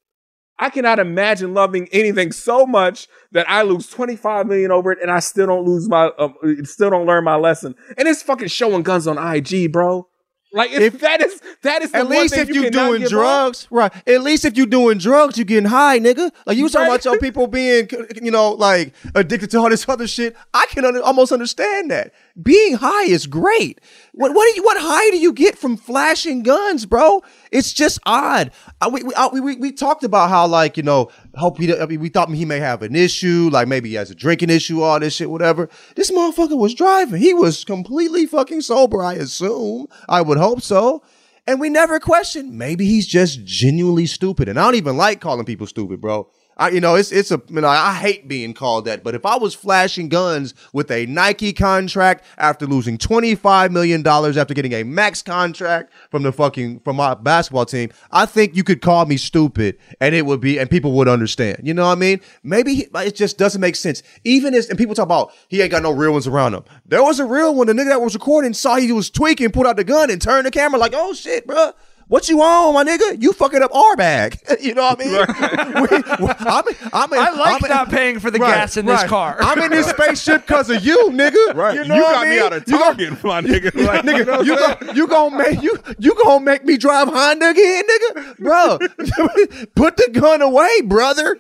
I 0.58 0.70
cannot 0.70 1.00
imagine 1.00 1.54
loving 1.54 1.90
anything 1.92 2.32
so 2.32 2.66
much 2.66 3.10
that 3.34 3.50
I 3.50 3.64
lose 3.64 3.90
25 3.90 4.48
million 4.48 4.72
over 4.72 4.90
it 4.90 5.00
and 5.02 5.12
I 5.12 5.20
still 5.20 5.48
don't 5.48 5.66
lose 5.66 5.90
my, 5.90 6.06
uh, 6.06 6.30
still 6.64 6.92
don't 6.92 7.06
learn 7.06 7.26
my 7.26 7.36
lesson. 7.36 7.76
And 7.98 8.08
it's 8.08 8.24
fucking 8.24 8.48
showing 8.48 8.84
guns 8.84 9.06
on 9.06 9.18
IG, 9.18 9.74
bro. 9.74 10.08
Like 10.56 10.72
if, 10.72 11.00
that 11.02 11.22
is 11.22 11.42
that 11.64 11.82
is 11.82 11.92
the 11.92 11.98
At 11.98 12.10
least 12.10 12.38
if 12.38 12.48
you 12.48 12.64
you 12.64 12.72
doing 12.72 13.04
drugs, 13.04 13.68
right? 13.70 13.92
At 14.08 14.22
least 14.22 14.46
if 14.46 14.56
you're 14.56 14.66
doing 14.66 14.98
drugs, 14.98 15.38
you're 15.38 15.44
getting 15.44 15.70
high, 15.70 16.00
nigga. 16.00 16.32
Like 16.46 16.56
you 16.56 16.64
was 16.64 16.72
talking 16.72 16.88
about 16.88 17.04
your 17.04 17.20
people 17.20 17.48
being, 17.48 17.90
you 18.22 18.32
know, 18.32 18.52
like 18.52 18.94
addicted 19.14 19.52
to 19.52 19.58
all 19.58 19.70
this 19.70 19.88
other 19.88 20.08
shit. 20.08 20.34
I 20.54 20.66
can 20.68 20.86
under, 20.86 21.02
almost 21.04 21.34
understand 21.34 21.92
that. 21.92 22.14
Being 22.42 22.76
high 22.76 23.06
is 23.06 23.28
great. 23.28 23.80
What 24.14 24.34
what 24.34 24.54
you 24.58 24.64
what 24.64 24.76
high 24.78 25.10
do 25.10 25.18
you 25.18 25.32
get 25.32 25.58
from 25.58 25.78
flashing 25.78 26.44
guns, 26.44 26.86
bro? 26.86 27.24
It's 27.50 27.72
just 27.72 27.98
odd. 28.06 28.52
I, 28.82 28.90
we, 28.90 29.04
we, 29.04 29.14
I- 29.16 29.30
we, 29.32 29.40
we 29.40 29.56
we 29.56 29.72
talked 29.72 30.04
about 30.04 30.30
how 30.30 30.46
like 30.46 30.76
you 30.76 30.84
know 30.84 31.10
hope 31.36 31.58
he 31.60 31.74
I 31.74 31.86
mean, 31.86 32.02
we 32.02 32.10
thought 32.10 32.30
he 32.30 32.44
may 32.44 32.60
have 32.60 32.82
an 32.82 32.94
issue, 32.94 33.50
like 33.54 33.70
maybe 33.70 33.88
he 33.90 33.96
has 33.96 34.12
a 34.12 34.16
drinking 34.16 34.50
issue, 34.50 34.82
all 34.82 35.00
this 35.00 35.14
shit, 35.16 35.30
whatever. 35.30 35.70
This 35.96 36.12
motherfucker 36.12 36.58
was 36.58 36.74
driving. 36.74 37.22
He 37.22 37.34
was 37.34 37.64
completely 37.64 38.26
fucking 38.26 38.62
sober. 38.62 39.02
I 39.02 39.14
assume. 39.14 39.88
I 40.10 40.22
would 40.22 40.38
hope 40.38 40.62
so. 40.62 41.04
And 41.48 41.60
we 41.62 41.70
never 41.70 42.00
questioned. 42.00 42.58
Maybe 42.58 42.86
he's 42.86 43.08
just 43.08 43.46
genuinely 43.46 44.08
stupid. 44.08 44.50
And 44.50 44.60
I 44.60 44.64
don't 44.66 44.76
even 44.76 44.98
like 44.98 45.22
calling 45.22 45.46
people 45.46 45.68
stupid, 45.68 46.02
bro. 46.02 46.30
I, 46.58 46.70
you 46.70 46.80
know, 46.80 46.96
it's 46.96 47.12
it's 47.12 47.32
a. 47.32 47.42
You 47.50 47.62
know, 47.62 47.68
I 47.68 47.94
hate 47.94 48.28
being 48.28 48.54
called 48.54 48.86
that, 48.86 49.04
but 49.04 49.14
if 49.14 49.26
I 49.26 49.38
was 49.38 49.54
flashing 49.54 50.08
guns 50.08 50.54
with 50.72 50.90
a 50.90 51.06
Nike 51.06 51.52
contract 51.52 52.24
after 52.38 52.66
losing 52.66 52.98
twenty 52.98 53.36
five 53.36 53.72
million 53.72 54.02
dollars 54.02 54.38
after 54.38 54.54
getting 54.54 54.74
a 54.74 54.84
max 54.84 55.22
contract 55.22 55.92
from 56.10 56.24
the 56.24 56.32
fucking 56.32 56.80
from 56.80 56.96
my 56.96 57.14
basketball 57.14 57.66
team, 57.66 57.90
I 58.12 58.26
think 58.26 58.56
you 58.56 58.64
could 58.64 58.82
call 58.82 59.06
me 59.06 59.18
stupid, 59.18 59.78
and 60.00 60.16
it 60.16 60.26
would 60.26 60.40
be, 60.40 60.58
and 60.58 60.70
people 60.70 60.94
would 60.94 61.10
understand. 61.10 61.62
You 61.64 61.74
know 61.74 61.86
what 61.86 61.92
I 61.92 61.96
mean? 61.96 62.22
Maybe 62.44 62.76
he, 62.76 62.88
it 62.96 63.16
just 63.16 63.38
doesn't 63.38 63.60
make 63.60 63.76
sense. 63.76 64.02
Even 64.24 64.54
as 64.54 64.70
and 64.70 64.78
people 64.78 64.96
talk 64.96 65.04
about 65.04 65.34
he 65.50 65.62
ain't 65.62 65.72
got 65.72 65.84
no 65.84 65.92
real 65.92 66.14
ones 66.14 66.28
around 66.28 66.54
him. 66.54 66.64
There 66.86 67.04
was 67.04 67.20
a 67.20 67.26
real 67.26 67.54
one. 67.54 67.68
The 67.68 67.74
nigga 67.74 67.90
that 67.90 68.02
was 68.02 68.14
recording 68.14 68.54
saw 68.54 68.78
he 68.78 68.92
was 68.94 69.10
tweaking, 69.10 69.52
pulled 69.52 69.68
out 69.68 69.76
the 69.76 69.84
gun, 69.84 70.10
and 70.10 70.22
turned 70.22 70.46
the 70.46 70.52
camera 70.52 70.80
like, 70.80 70.94
"Oh 70.96 71.14
shit, 71.14 71.46
bruh. 71.46 71.74
What 72.08 72.30
you 72.30 72.40
on, 72.42 72.74
my 72.76 72.84
nigga? 72.84 73.22
You 73.22 73.34
fucking 73.34 73.64
up 73.64 73.74
our 73.74 73.96
bag. 73.96 74.40
you 74.62 74.76
know 74.76 74.84
what 74.84 75.02
I 75.02 75.04
mean? 75.04 75.86
We- 75.86 76.26
we- 76.26 76.32
I'm 76.40 76.64
I'm 76.94 77.14
in, 77.14 77.20
I 77.20 77.30
like 77.32 77.56
I'm 77.64 77.66
in- 77.66 77.70
not 77.76 77.90
paying 77.90 78.20
for 78.20 78.30
the 78.32 78.38
Right, 78.40 78.54
gas 78.56 78.78
in 78.78 78.86
this 78.86 79.04
car. 79.06 79.38
I'm 79.40 79.60
in 79.62 79.72
this 79.72 79.88
spaceship 79.90 80.46
because 80.46 80.70
of 80.70 80.86
you, 80.86 81.10
nigga. 81.12 81.54
Right. 81.56 81.76
You, 81.76 81.82
You, 81.82 81.88
know 81.88 81.96
what 81.96 82.14
got 82.14 82.26
I 82.26 82.30
me 82.30 82.40
out 82.40 82.54
of 82.54 82.64
You 82.68 82.78
gon- 82.78 82.96
Target, 82.98 83.24
my 83.24 83.42
nigga. 83.42 83.86
Like, 83.86 84.02
nigga, 84.04 84.46
you 84.46 84.56
gon' 84.56 84.96
you 84.96 85.08
gonna 85.08 85.38
make 85.38 85.62
you 85.64 85.78
you 86.00 86.16
gonna 86.24 86.44
make 86.46 86.64
me 86.64 86.78
drive 86.78 87.08
Honda 87.08 87.50
again, 87.50 87.84
nigga, 87.86 88.38
bro? 88.38 88.78
put 89.76 89.98
the 89.98 90.10
gun 90.12 90.42
away, 90.42 90.82
brother. 90.82 91.38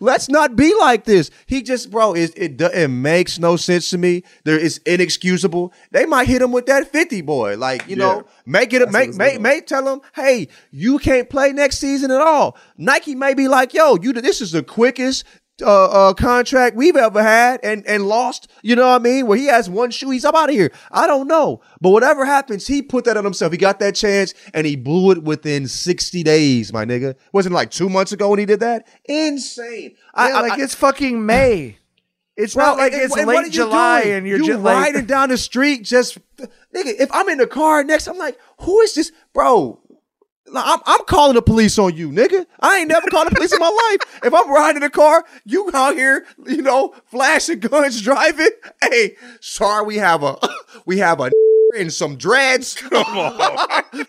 Let's 0.00 0.28
not 0.28 0.56
be 0.56 0.74
like 0.74 1.04
this. 1.04 1.30
He 1.46 1.62
just, 1.62 1.90
bro, 1.90 2.14
it 2.14 2.32
it 2.36 2.56
do- 2.56 2.66
it 2.66 2.88
makes 2.88 3.38
no 3.38 3.56
sense 3.56 3.90
to 3.90 3.98
me. 3.98 4.24
There 4.44 4.58
is 4.58 4.78
inexcusable. 4.86 5.72
They 5.92 6.04
might 6.06 6.26
hit 6.28 6.42
him 6.42 6.52
with 6.52 6.66
that 6.66 6.88
fifty 6.90 7.22
boy, 7.22 7.56
like 7.56 7.88
you 7.88 7.96
know, 7.96 8.24
make 8.46 8.72
it 8.72 8.90
make 8.90 9.14
make 9.14 9.40
make 9.40 9.66
tell 9.66 9.86
him, 9.92 10.00
hey, 10.14 10.48
you 10.70 10.98
can't 10.98 11.28
play 11.30 11.52
next 11.52 11.78
season 11.78 12.10
at 12.10 12.20
all. 12.20 12.56
Nike 12.76 13.14
may 13.14 13.34
be 13.34 13.48
like, 13.48 13.74
yo, 13.74 13.96
you 14.00 14.12
this 14.12 14.40
is 14.40 14.52
the 14.52 14.62
quickest 14.62 15.24
uh, 15.62 16.08
uh, 16.08 16.14
contract 16.14 16.74
we've 16.74 16.96
ever 16.96 17.22
had 17.22 17.60
and 17.62 17.86
and 17.86 18.08
lost. 18.08 18.50
You 18.62 18.74
know 18.74 18.88
what 18.90 19.00
I 19.00 19.04
mean? 19.04 19.26
Where 19.26 19.38
he 19.38 19.46
has 19.46 19.70
one 19.70 19.90
shoe, 19.92 20.10
he's 20.10 20.24
up 20.24 20.34
out 20.34 20.48
of 20.48 20.54
here. 20.54 20.72
I 20.90 21.06
don't 21.06 21.28
know, 21.28 21.60
but 21.80 21.90
whatever 21.90 22.24
happens, 22.24 22.66
he 22.66 22.82
put 22.82 23.04
that 23.04 23.16
on 23.16 23.24
himself. 23.24 23.52
He 23.52 23.58
got 23.58 23.78
that 23.78 23.94
chance 23.94 24.34
and 24.52 24.66
he 24.66 24.74
blew 24.76 25.12
it 25.12 25.22
within 25.22 25.68
sixty 25.68 26.22
days. 26.24 26.72
My 26.72 26.84
nigga, 26.84 27.14
wasn't 27.32 27.54
like 27.54 27.70
two 27.70 27.88
months 27.88 28.10
ago 28.12 28.30
when 28.30 28.40
he 28.40 28.46
did 28.46 28.60
that. 28.60 28.86
Insane. 29.04 29.94
I, 30.12 30.28
Yeah, 30.30 30.36
I- 30.36 30.40
like 30.40 30.52
I- 30.58 30.62
it's 30.62 30.74
fucking 30.74 31.24
May. 31.24 31.78
It's 32.36 32.56
not 32.56 32.76
like 32.76 32.92
and- 32.92 33.02
it's 33.02 33.16
and 33.16 33.26
what 33.28 33.36
late 33.36 33.44
you 33.46 33.52
July 33.52 34.02
doing? 34.02 34.14
and 34.16 34.26
you're 34.26 34.38
you 34.38 34.46
just 34.46 34.60
like 34.60 34.74
riding 34.86 35.06
down 35.06 35.28
the 35.28 35.38
street 35.38 35.84
just 35.84 36.18
nigga. 36.74 36.94
If 36.98 37.10
I'm 37.12 37.28
in 37.28 37.38
the 37.38 37.46
car 37.46 37.84
next, 37.84 38.06
I'm 38.06 38.18
like, 38.18 38.38
who 38.60 38.80
is 38.80 38.94
this, 38.94 39.12
bro? 39.32 39.80
Like, 40.46 40.64
I'm, 40.66 40.80
I'm 40.84 41.04
calling 41.06 41.34
the 41.34 41.42
police 41.42 41.78
on 41.78 41.96
you, 41.96 42.10
nigga. 42.10 42.46
I 42.60 42.78
ain't 42.78 42.88
never 42.88 43.08
called 43.08 43.28
the 43.28 43.34
police 43.34 43.52
in 43.52 43.60
my 43.60 43.66
life. 44.00 44.20
If 44.24 44.34
I'm 44.34 44.50
riding 44.50 44.82
in 44.82 44.82
a 44.82 44.90
car, 44.90 45.24
you 45.44 45.70
out 45.72 45.94
here, 45.94 46.26
you 46.46 46.62
know, 46.62 46.94
flashing 47.06 47.60
guns, 47.60 48.00
driving. 48.02 48.50
Hey, 48.82 49.16
sorry, 49.40 49.86
we 49.86 49.96
have 49.96 50.22
a 50.22 50.36
we 50.86 50.98
have 50.98 51.20
a 51.20 51.30
and 51.76 51.92
some 51.92 52.16
dreads. 52.16 52.74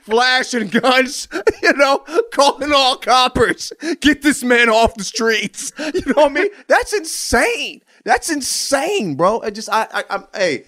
flashing 0.02 0.68
guns, 0.68 1.28
you 1.64 1.74
know, 1.74 1.98
calling 2.32 2.72
all 2.72 2.96
coppers. 2.96 3.74
Get 4.02 4.22
this 4.22 4.44
man 4.44 4.70
off 4.70 4.94
the 4.94 5.04
streets. 5.04 5.72
You 5.80 6.02
know 6.06 6.14
what 6.16 6.32
I 6.32 6.34
mean? 6.34 6.50
That's 6.68 6.94
insane. 6.94 7.82
That's 8.04 8.30
insane, 8.30 9.16
bro. 9.16 9.42
I 9.42 9.50
just, 9.50 9.70
I, 9.72 9.88
I, 9.92 10.04
I'm, 10.12 10.26
hey, 10.36 10.66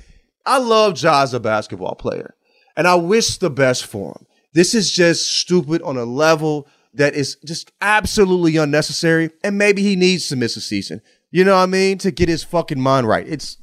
I 0.48 0.58
love 0.60 1.00
Ja 1.02 1.22
as 1.24 1.34
a 1.34 1.40
basketball 1.40 1.96
player, 1.96 2.36
and 2.76 2.88
I 2.88 2.96
wish 2.96 3.38
the 3.38 3.50
best 3.50 3.86
for 3.86 4.12
him. 4.12 4.26
This 4.54 4.74
is 4.74 4.92
just 4.92 5.32
stupid 5.32 5.82
on 5.84 5.98
a 5.98 6.06
level 6.06 6.68
that 6.94 7.14
is 7.14 7.36
just 7.46 7.72
absolutely 7.82 8.58
unnecessary, 8.58 9.30
and 9.44 9.58
maybe 9.58 9.84
he 9.84 9.96
needs 9.96 10.28
to 10.30 10.36
miss 10.36 10.56
a 10.56 10.62
season. 10.62 11.02
You 11.32 11.44
know 11.44 11.56
what 11.56 11.64
I 11.64 11.66
mean? 11.68 11.98
To 12.00 12.12
get 12.12 12.30
his 12.30 12.44
fucking 12.44 12.80
mind 12.80 13.08
right. 13.08 13.28
It's 13.28 13.58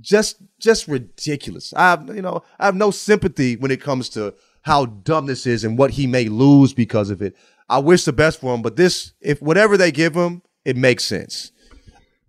just 0.00 0.36
just 0.60 0.86
ridiculous. 0.86 1.74
I 1.74 1.90
have 1.90 2.14
you 2.14 2.22
know 2.22 2.44
I 2.58 2.66
have 2.66 2.76
no 2.76 2.90
sympathy 2.92 3.56
when 3.56 3.70
it 3.72 3.80
comes 3.80 4.08
to 4.10 4.32
how 4.62 4.86
dumb 4.86 5.26
this 5.26 5.44
is 5.46 5.64
and 5.64 5.76
what 5.76 5.92
he 5.92 6.06
may 6.06 6.26
lose 6.28 6.72
because 6.72 7.10
of 7.10 7.20
it. 7.20 7.36
I 7.68 7.78
wish 7.78 8.04
the 8.04 8.12
best 8.12 8.40
for 8.40 8.54
him, 8.54 8.62
but 8.62 8.76
this 8.76 9.12
if 9.20 9.42
whatever 9.42 9.76
they 9.76 9.90
give 9.90 10.14
him, 10.14 10.42
it 10.64 10.76
makes 10.76 11.04
sense. 11.04 11.50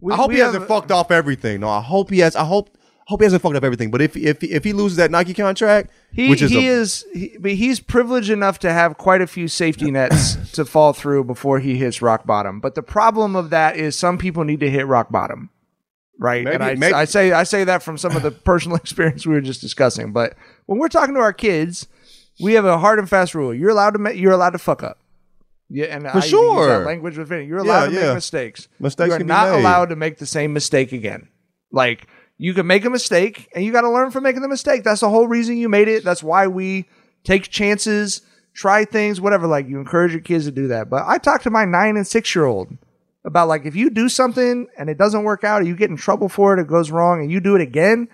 We- 0.02 0.14
I 0.14 0.16
hope 0.16 0.32
he 0.32 0.40
hasn't 0.40 0.68
fucked 0.68 0.92
off 0.92 1.12
everything. 1.12 1.60
No, 1.60 1.70
I 1.70 1.82
hope 1.82 2.10
he 2.10 2.20
has. 2.20 2.36
I 2.36 2.46
hope 2.46 2.76
hope 3.10 3.20
he 3.22 3.26
hasn't 3.26 3.42
fucked 3.42 3.56
up 3.56 3.64
everything. 3.64 3.92
But 3.92 4.02
if 4.02 4.16
if 4.16 4.44
if 4.44 4.64
he 4.64 4.72
loses 4.72 4.98
that 4.98 5.10
Nike 5.12 5.34
contract, 5.34 5.92
He, 6.14 6.30
which 6.30 6.42
is 6.42 6.52
he 6.52 6.68
a- 6.68 6.72
is 6.72 7.06
he, 7.14 7.36
but 7.40 7.52
he's 7.52 7.80
privileged 7.80 8.30
enough 8.30 8.60
to 8.60 8.72
have 8.72 8.98
quite 8.98 9.22
a 9.22 9.28
few 9.28 9.48
safety 9.48 9.92
nets 9.92 10.52
to 10.54 10.64
fall 10.64 10.94
through 10.94 11.24
before 11.26 11.60
he 11.60 11.78
hits 11.78 12.02
rock 12.02 12.26
bottom. 12.26 12.60
But 12.60 12.76
the 12.76 12.84
problem 12.84 13.36
of 13.36 13.50
that 13.50 13.76
is 13.78 13.96
some 13.98 14.18
people 14.18 14.44
need 14.44 14.60
to 14.62 14.70
hit 14.70 14.86
rock 14.88 15.12
bottom, 15.12 15.50
right? 16.20 16.46
and 16.48 16.64
I, 16.64 16.76
maybe- 16.76 16.94
I 16.94 17.06
say 17.06 17.32
I 17.32 17.44
say 17.44 17.64
that 17.64 17.84
from 17.84 17.98
some 17.98 18.16
of 18.16 18.22
the 18.24 18.32
personal 18.32 18.78
experience 18.84 19.26
we 19.26 19.34
were 19.34 19.42
just 19.42 19.62
discussing. 19.62 20.14
But 20.14 20.36
when 20.68 20.80
we're 20.80 20.88
talking 20.90 21.16
to 21.16 21.22
our 21.22 21.34
kids, 21.34 21.88
we 22.40 22.54
have 22.54 22.66
a 22.66 22.78
hard 22.78 23.00
and 23.00 23.10
fast 23.10 23.34
rule: 23.36 23.54
you're 23.54 23.72
allowed 23.72 23.92
to 23.98 24.16
you're 24.18 24.34
allowed 24.34 24.52
to 24.52 24.60
fuck 24.60 24.84
up. 24.84 25.00
Yeah, 25.72 25.86
and 25.86 26.04
For 26.04 26.08
I 26.08 26.12
even 26.12 26.22
use 26.22 26.24
that 26.24 26.30
sure. 26.30 26.86
language 26.86 27.18
with 27.18 27.28
Vinny. 27.28 27.46
You're 27.46 27.58
Yeah, 27.60 27.72
allowed 27.72 27.86
to 27.88 27.94
yeah. 27.94 28.06
make 28.08 28.16
mistakes. 28.16 28.68
Mistakes 28.80 29.08
you 29.10 29.14
are 29.14 29.18
can 29.18 29.28
be 29.28 29.34
not 29.34 29.52
made. 29.52 29.60
allowed 29.60 29.90
to 29.90 29.96
make 29.96 30.18
the 30.18 30.26
same 30.26 30.52
mistake 30.54 30.92
again. 30.92 31.28
Like 31.72 32.08
you 32.42 32.54
can 32.54 32.66
make 32.66 32.86
a 32.86 32.90
mistake 32.90 33.50
and 33.54 33.64
you 33.66 33.72
got 33.72 33.82
to 33.82 33.92
learn 33.92 34.12
from 34.12 34.24
making 34.24 34.42
the 34.42 34.48
mistake. 34.48 34.84
That's 34.84 35.02
the 35.02 35.10
whole 35.10 35.28
reason 35.28 35.58
you 35.58 35.68
made 35.68 35.90
it. 35.90 36.06
That's 36.06 36.24
why 36.24 36.48
we 36.48 36.86
take 37.26 37.50
chances, 37.50 38.22
try 38.54 38.86
things, 38.86 39.20
whatever. 39.20 39.46
Like 39.46 39.68
you 39.68 39.78
encourage 39.78 40.14
your 40.14 40.22
kids 40.22 40.46
to 40.46 40.52
do 40.52 40.70
that. 40.70 40.90
But 40.90 41.04
I 41.06 41.18
talk 41.18 41.44
to 41.44 41.50
my 41.50 41.66
nine 41.66 41.98
and 41.98 42.08
six 42.08 42.34
year 42.34 42.46
old 42.46 42.76
about 43.26 43.50
like 43.50 43.66
if 43.66 43.76
you 43.76 43.90
do 43.90 44.08
something 44.08 44.68
and 44.78 44.90
it 44.90 44.98
doesn't 44.98 45.24
work 45.24 45.44
out, 45.44 45.62
or 45.62 45.66
you 45.66 45.76
get 45.76 45.90
in 45.90 45.98
trouble 45.98 46.30
for 46.30 46.58
it, 46.58 46.62
it 46.62 46.68
goes 46.68 46.92
wrong, 46.92 47.22
and 47.22 47.30
you 47.30 47.42
do 47.42 47.56
it 47.56 47.62
again, 47.62 48.08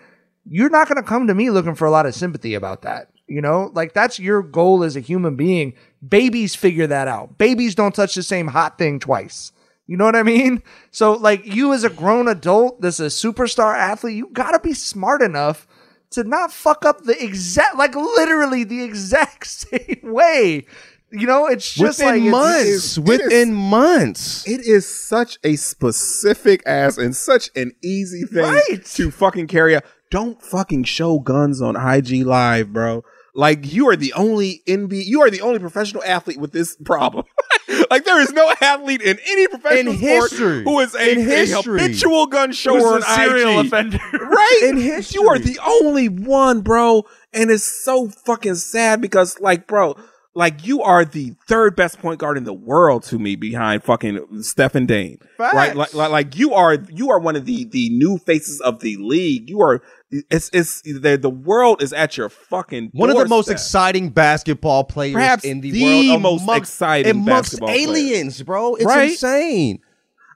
you're 0.44 0.72
not 0.72 0.88
going 0.88 1.02
to 1.02 1.08
come 1.08 1.28
to 1.28 1.36
me 1.36 1.52
looking 1.52 1.76
for 1.76 1.86
a 1.86 1.92
lot 1.92 2.08
of 2.08 2.16
sympathy 2.16 2.56
about 2.56 2.82
that. 2.82 3.12
You 3.28 3.42
know, 3.42 3.72
like 3.74 3.94
that's 3.94 4.20
your 4.20 4.42
goal 4.42 4.84
as 4.84 4.96
a 4.96 5.02
human 5.02 5.36
being. 5.36 5.74
Babies 6.08 6.56
figure 6.56 6.88
that 6.88 7.08
out. 7.08 7.38
Babies 7.38 7.76
don't 7.76 7.94
touch 7.94 8.16
the 8.16 8.24
same 8.24 8.48
hot 8.48 8.80
thing 8.80 9.00
twice. 9.00 9.52
You 9.88 9.98
know 9.98 10.06
what 10.06 10.16
I 10.16 10.24
mean? 10.24 10.64
So, 10.92 11.14
like, 11.14 11.46
you 11.46 11.74
as 11.74 11.84
a 11.84 11.90
grown 11.90 12.28
adult 12.28 12.82
that's 12.82 13.00
a 13.00 13.06
superstar 13.08 13.76
athlete, 13.76 14.16
you 14.18 14.30
gotta 14.34 14.60
be 14.60 14.74
smart 14.74 15.22
enough 15.22 15.68
to 16.12 16.24
not 16.24 16.52
fuck 16.52 16.86
up 16.86 17.04
the 17.04 17.22
exact, 17.24 17.78
like, 17.78 17.96
literally 17.96 18.64
the 18.64 18.82
exact 18.84 19.46
same 19.48 20.00
way. 20.04 20.66
You 21.12 21.28
know, 21.28 21.46
it's 21.48 21.72
just 21.72 22.00
within 22.00 22.32
like 22.32 22.58
it's- 22.68 22.98
months. 22.98 23.00
within 23.00 23.54
months. 23.54 24.48
It 24.48 24.62
is 24.66 24.88
such 24.88 25.38
a 25.44 25.56
specific 25.56 26.64
ass 26.66 26.98
and 26.98 27.16
such 27.16 27.52
an 27.56 27.72
easy 27.84 28.24
thing 28.24 28.60
to 28.96 29.12
fucking 29.12 29.48
carry 29.48 29.76
out. 29.76 29.84
Don't 30.12 30.42
fucking 30.42 30.84
show 30.86 31.20
guns 31.20 31.62
on 31.62 31.76
IG 31.76 32.26
Live, 32.26 32.74
bro. 32.74 33.04
Like 33.38 33.74
you 33.74 33.90
are 33.90 33.98
the 33.98 34.14
only 34.14 34.64
NB, 34.66 35.06
you 35.06 35.22
are 35.22 35.30
the 35.30 35.42
only 35.42 35.60
professional 35.60 36.02
athlete 36.06 36.38
with 36.40 36.54
this 36.54 36.78
problem. 36.86 37.26
like 37.92 38.06
there 38.06 38.22
is 38.22 38.32
no 38.32 38.54
athlete 38.62 39.02
in 39.02 39.20
any 39.28 39.48
professional 39.48 39.94
In 39.94 40.00
sport 40.00 40.32
history. 40.32 40.64
who 40.64 40.80
is 40.80 40.96
a, 40.96 41.12
In 41.12 41.30
a 41.30 41.46
habitual 41.62 42.28
gun 42.28 42.50
Who's 42.50 42.58
shower 42.58 42.78
a 42.78 42.96
on 42.96 43.02
serial 43.02 43.60
IG. 43.60 43.66
offender. 43.68 44.00
right? 44.14 44.60
In 44.64 44.78
history, 44.78 45.22
You 45.22 45.28
are 45.28 45.38
the 45.38 45.60
only 45.66 46.08
one, 46.08 46.62
bro. 46.62 47.04
And 47.34 47.52
it's 47.52 47.66
so 47.84 48.08
fucking 48.08 48.56
sad 48.56 49.02
because, 49.02 49.38
like, 49.42 49.68
bro, 49.68 49.98
like 50.38 50.66
you 50.66 50.82
are 50.84 51.06
the 51.06 51.34
third 51.48 51.76
best 51.76 52.00
point 52.00 52.20
guard 52.20 52.38
in 52.38 52.44
the 52.44 52.54
world 52.54 53.04
to 53.04 53.18
me 53.18 53.36
behind 53.38 53.84
fucking 53.84 54.42
Stephen 54.44 54.86
Dane. 54.86 55.18
Right? 55.40 55.76
Like, 55.76 55.94
like, 55.94 56.12
like 56.12 56.38
you 56.38 56.54
are 56.54 56.76
you 56.90 57.10
are 57.10 57.20
one 57.20 57.36
of 57.38 57.46
the 57.46 57.66
the 57.66 57.90
new 57.92 58.18
faces 58.18 58.60
of 58.62 58.82
the 58.82 58.98
league. 58.98 59.50
You 59.50 59.62
are 59.62 59.82
it's 60.12 60.50
it's 60.54 60.82
the 60.82 61.18
the 61.18 61.30
world 61.30 61.82
is 61.82 61.94
at 61.94 62.18
your 62.18 62.30
fucking 62.30 62.90
One 62.94 63.10
of 63.10 63.18
the 63.18 63.28
most 63.28 63.50
exciting 63.50 64.10
basketball 64.10 64.84
players 64.84 65.14
Perhaps 65.16 65.46
in 65.46 65.62
the, 65.62 65.72
the 65.72 65.84
world. 66.10 66.22
most 66.22 66.42
amongst- 66.44 66.62
exciting 66.62 67.12
amongst 67.12 67.62
aliens, 67.64 68.42
bro. 68.44 68.76
It's 68.76 68.86
Right? 68.86 69.12
insane. 69.12 69.80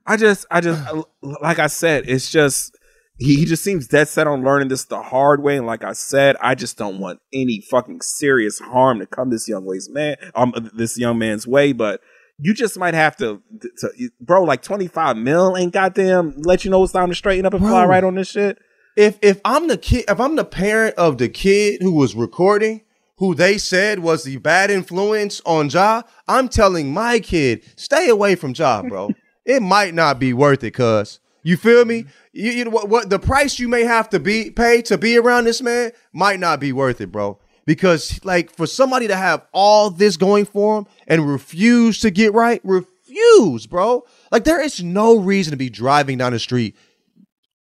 I 0.08 0.18
just, 0.18 0.48
I 0.50 0.60
just, 0.62 0.82
like 1.22 1.60
I 1.60 1.68
said, 1.68 2.10
it's 2.10 2.32
just 2.32 2.76
he, 3.20 3.36
he 3.36 3.46
just 3.46 3.64
seems 3.64 3.88
dead 3.88 4.08
set 4.08 4.28
on 4.28 4.44
learning 4.44 4.70
this 4.70 4.86
the 4.86 5.02
hard 5.02 5.44
way. 5.44 5.58
And 5.58 5.68
like 5.68 5.84
I 5.84 5.94
said, 5.94 6.38
I 6.42 6.56
just 6.56 6.78
don't 6.78 7.00
want 7.00 7.20
any 7.34 7.62
fucking 7.70 8.02
serious 8.02 8.60
harm 8.60 9.00
to 9.00 9.06
come 9.06 9.30
this 9.30 9.48
young 9.48 9.66
way's 9.66 9.90
man, 9.90 10.16
um, 10.36 10.54
this 10.74 10.98
young 10.98 11.20
man's 11.20 11.46
way. 11.46 11.74
But 11.74 12.02
you 12.40 12.54
just 12.54 12.80
might 12.80 12.94
have 12.94 13.18
to, 13.18 13.42
to 13.80 14.10
bro, 14.22 14.44
like 14.44 14.62
twenty 14.62 14.88
five 14.88 15.18
mil 15.18 15.58
ain't 15.58 15.74
goddamn 15.74 16.34
let 16.38 16.64
you 16.64 16.72
know 16.72 16.84
it's 16.84 16.94
time 16.94 17.10
to 17.10 17.16
straighten 17.16 17.46
up 17.46 17.54
and 17.54 17.62
fly 17.64 17.86
right 17.86 18.04
on 18.04 18.16
this 18.16 18.30
shit. 18.30 18.58
If 18.96 19.20
if 19.22 19.42
I'm 19.44 19.68
the 19.68 19.78
kid, 19.78 20.06
if 20.08 20.20
I'm 20.20 20.36
the 20.38 20.46
parent 20.46 20.96
of 20.96 21.18
the 21.18 21.28
kid 21.30 21.82
who 21.82 21.94
was 21.94 22.16
recording, 22.16 22.82
who 23.18 23.36
they 23.36 23.58
said 23.58 24.00
was 24.00 24.24
the 24.24 24.38
bad 24.38 24.72
influence 24.72 25.42
on 25.46 25.70
Ja, 25.70 26.04
I'm 26.28 26.48
telling 26.48 26.94
my 26.94 27.20
kid, 27.20 27.64
stay 27.76 28.08
away 28.08 28.36
from 28.36 28.54
Ja, 28.56 28.82
bro. 28.82 29.12
it 29.46 29.62
might 29.62 29.94
not 29.94 30.20
be 30.20 30.32
worth 30.34 30.64
it, 30.64 30.72
cuz. 30.72 31.20
You 31.44 31.58
feel 31.58 31.86
me? 31.86 32.04
Mm-hmm. 32.04 32.10
You, 32.34 32.52
you 32.52 32.66
know 32.66 32.72
what, 32.72 32.90
what 32.90 33.10
the 33.10 33.20
price 33.20 33.60
you 33.60 33.68
may 33.68 33.84
have 33.84 34.10
to 34.10 34.20
be 34.20 34.52
pay 34.52 34.82
to 34.84 34.98
be 34.98 35.18
around 35.18 35.46
this 35.46 35.62
man 35.62 35.92
might 36.14 36.40
not 36.40 36.60
be 36.60 36.72
worth 36.72 37.02
it, 37.02 37.12
bro. 37.12 37.40
Because 37.66 38.24
like 38.26 38.52
for 38.52 38.66
somebody 38.66 39.08
to 39.08 39.16
have 39.16 39.46
all 39.52 39.92
this 39.92 40.18
going 40.18 40.46
for 40.46 40.80
him 40.80 40.88
and 41.08 41.30
refuse 41.30 42.00
to 42.00 42.10
get 42.10 42.34
right, 42.34 42.62
refuse, 42.64 43.68
bro. 43.68 44.06
Like 44.32 44.44
there 44.44 44.62
is 44.62 44.84
no 44.84 45.18
reason 45.18 45.52
to 45.52 45.58
be 45.58 45.70
driving 45.70 46.18
down 46.18 46.34
the 46.34 46.40
street. 46.40 46.76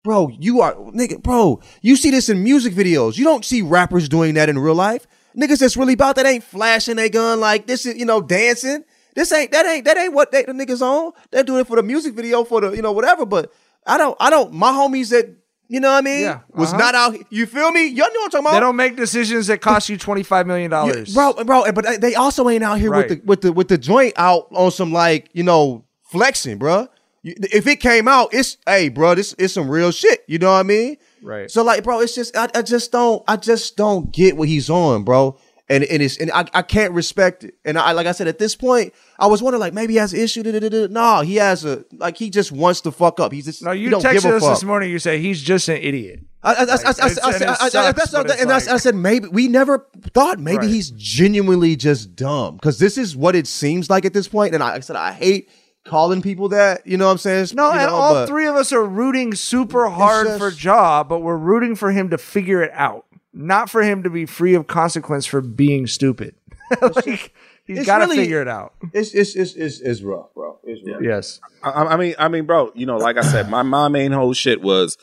Bro, 0.02 0.32
you 0.38 0.60
are 0.60 0.74
nigga, 0.74 1.22
bro. 1.22 1.62
You 1.80 1.96
see 1.96 2.10
this 2.10 2.28
in 2.28 2.44
music 2.44 2.74
videos. 2.74 3.16
You 3.16 3.24
don't 3.24 3.44
see 3.44 3.62
rappers 3.62 4.08
doing 4.08 4.34
that 4.34 4.50
in 4.50 4.58
real 4.58 4.74
life. 4.74 5.06
Niggas 5.34 5.58
that's 5.58 5.76
really 5.76 5.94
about 5.94 6.16
that 6.16 6.26
ain't 6.26 6.44
flashing 6.44 6.96
their 6.96 7.08
gun 7.08 7.40
like 7.40 7.66
this 7.66 7.86
is, 7.86 7.96
you 7.96 8.04
know, 8.04 8.20
dancing. 8.20 8.84
This 9.14 9.32
ain't 9.32 9.52
that 9.52 9.64
ain't 9.64 9.84
that 9.84 9.96
ain't 9.96 10.12
what 10.12 10.32
they, 10.32 10.42
the 10.42 10.52
niggas 10.52 10.82
on. 10.82 11.12
They're 11.30 11.44
doing 11.44 11.60
it 11.60 11.66
for 11.66 11.76
the 11.76 11.82
music 11.82 12.14
video 12.14 12.44
for 12.44 12.60
the, 12.60 12.72
you 12.72 12.82
know, 12.82 12.92
whatever. 12.92 13.24
But 13.24 13.52
I 13.86 13.98
don't 13.98 14.16
I 14.20 14.30
don't 14.30 14.52
my 14.52 14.70
homies 14.72 15.10
that 15.10 15.28
you 15.68 15.80
know 15.80 15.90
what 15.90 15.98
I 15.98 16.00
mean? 16.02 16.22
Yeah, 16.22 16.40
Was 16.50 16.70
uh-huh. 16.70 16.78
not 16.78 16.94
out. 16.94 17.14
here. 17.14 17.22
You 17.30 17.46
feel 17.46 17.70
me? 17.72 17.86
Y'all 17.86 18.06
know 18.08 18.20
what 18.20 18.24
I'm 18.26 18.30
talking 18.30 18.46
about? 18.46 18.52
They 18.54 18.60
don't 18.60 18.76
make 18.76 18.96
decisions 18.96 19.46
that 19.46 19.60
cost 19.60 19.88
you 19.88 19.96
twenty 19.96 20.22
five 20.22 20.46
million 20.46 20.70
dollars, 20.70 21.14
bro, 21.14 21.32
bro. 21.44 21.70
But 21.72 22.00
they 22.00 22.14
also 22.14 22.48
ain't 22.48 22.62
out 22.62 22.78
here 22.78 22.90
Right. 22.90 23.08
with 23.08 23.18
the 23.20 23.24
with 23.26 23.40
the 23.40 23.52
with 23.52 23.68
the 23.68 23.78
joint 23.78 24.12
out 24.16 24.46
on 24.52 24.70
some 24.70 24.92
like 24.92 25.30
you 25.32 25.42
know 25.42 25.84
flexing, 26.10 26.58
bro. 26.58 26.88
If 27.24 27.66
it 27.66 27.80
came 27.80 28.06
out, 28.06 28.34
it's 28.34 28.58
hey, 28.66 28.90
bro, 28.90 29.14
this 29.14 29.32
is 29.34 29.54
some 29.54 29.70
real 29.70 29.90
shit. 29.90 30.22
You 30.28 30.38
know 30.38 30.52
what 30.52 30.58
I 30.58 30.62
mean? 30.64 30.98
Right. 31.22 31.50
So 31.50 31.62
like, 31.64 31.82
bro, 31.82 32.00
it's 32.00 32.14
just 32.14 32.36
I, 32.36 32.50
I 32.54 32.60
just 32.60 32.92
don't 32.92 33.24
I 33.26 33.36
just 33.36 33.76
don't 33.78 34.12
get 34.12 34.36
what 34.36 34.48
he's 34.48 34.68
on, 34.68 35.04
bro. 35.04 35.38
And 35.66 35.82
and 35.84 36.02
it's 36.02 36.18
and 36.18 36.30
I, 36.32 36.44
I 36.52 36.60
can't 36.60 36.92
respect 36.92 37.44
it. 37.44 37.54
And 37.64 37.78
I 37.78 37.92
like 37.92 38.06
I 38.06 38.12
said 38.12 38.28
at 38.28 38.38
this 38.38 38.54
point, 38.54 38.92
I 39.18 39.26
was 39.28 39.42
wondering 39.42 39.60
like 39.60 39.72
maybe 39.72 39.94
he 39.94 39.98
has 39.98 40.12
an 40.12 40.20
issue. 40.20 40.42
da, 40.42 40.52
da, 40.58 40.68
da. 40.68 40.86
No, 40.88 41.22
he 41.22 41.36
has 41.36 41.64
a 41.64 41.84
like 41.92 42.18
he 42.18 42.28
just 42.28 42.52
wants 42.52 42.82
to 42.82 42.92
fuck 42.92 43.18
up. 43.18 43.32
He's 43.32 43.46
just 43.46 43.62
No, 43.62 43.70
you 43.70 43.88
he 43.88 43.94
texted 43.96 44.30
us 44.32 44.46
this 44.46 44.62
morning. 44.62 44.90
You 44.90 44.98
say 44.98 45.18
he's 45.20 45.40
just 45.42 45.68
an 45.70 45.78
idiot. 45.78 46.20
I, 46.42 46.64
it's- 46.64 46.84
it's 46.84 48.82
said 48.82 48.94
maybe 48.94 49.28
we 49.28 49.48
never 49.48 49.86
thought 50.12 50.38
maybe 50.38 50.58
Right. 50.58 50.68
he's 50.68 50.90
genuinely 50.90 51.76
just 51.76 52.14
dumb 52.14 52.56
because 52.56 52.78
this 52.78 52.98
is 52.98 53.16
what 53.16 53.34
it 53.34 53.46
seems 53.46 53.88
like 53.88 54.04
at 54.04 54.12
this 54.12 54.28
point. 54.28 54.52
And 54.54 54.62
I, 54.62 54.74
I 54.74 54.80
said 54.80 54.96
I 54.96 55.12
hate 55.12 55.48
calling 55.86 56.20
people 56.20 56.50
that. 56.50 56.86
You 56.86 56.98
know 56.98 57.06
what 57.06 57.12
I'm 57.12 57.18
saying? 57.18 57.46
No, 57.54 57.70
and 57.70 57.80
know, 57.80 57.94
all 57.96 58.26
three 58.26 58.46
of 58.46 58.56
us 58.56 58.70
are 58.72 58.84
rooting 58.84 59.34
super 59.34 59.88
hard 59.88 60.26
just- 60.26 60.38
for 60.38 60.50
Ja, 60.50 61.04
but 61.04 61.20
we're 61.20 61.38
rooting 61.38 61.74
for 61.74 61.90
him 61.90 62.10
to 62.10 62.18
figure 62.18 62.62
it 62.62 62.70
out, 62.74 63.06
not 63.34 63.68
for 63.68 63.82
him 63.82 64.02
to 64.04 64.10
be 64.10 64.26
free 64.26 64.54
of 64.54 64.66
consequence 64.66 65.26
for 65.26 65.40
being 65.40 65.86
stupid. 65.86 66.34
like 66.80 67.32
he's 67.66 67.78
It's 67.78 67.86
got 67.86 67.98
to 67.98 68.04
really- 68.04 68.16
figure 68.16 68.40
it 68.40 68.48
out. 68.48 68.74
It's 68.92 69.14
it's 69.14 69.34
it's 69.36 69.54
it's, 69.54 69.80
it's 69.80 70.02
rough, 70.02 70.32
bro. 70.34 70.58
It's 70.64 70.80
rough. 70.88 71.02
Yes. 71.02 71.40
I, 71.62 71.70
I 71.70 71.96
mean, 71.96 72.14
I 72.18 72.28
mean, 72.28 72.46
bro, 72.46 72.72
you 72.74 72.86
know, 72.86 72.96
like 72.96 73.16
I 73.18 73.22
said, 73.22 73.50
my 73.50 73.62
my 73.62 73.88
main 73.88 74.12
whole 74.12 74.32
shit 74.32 74.62
was, 74.62 74.96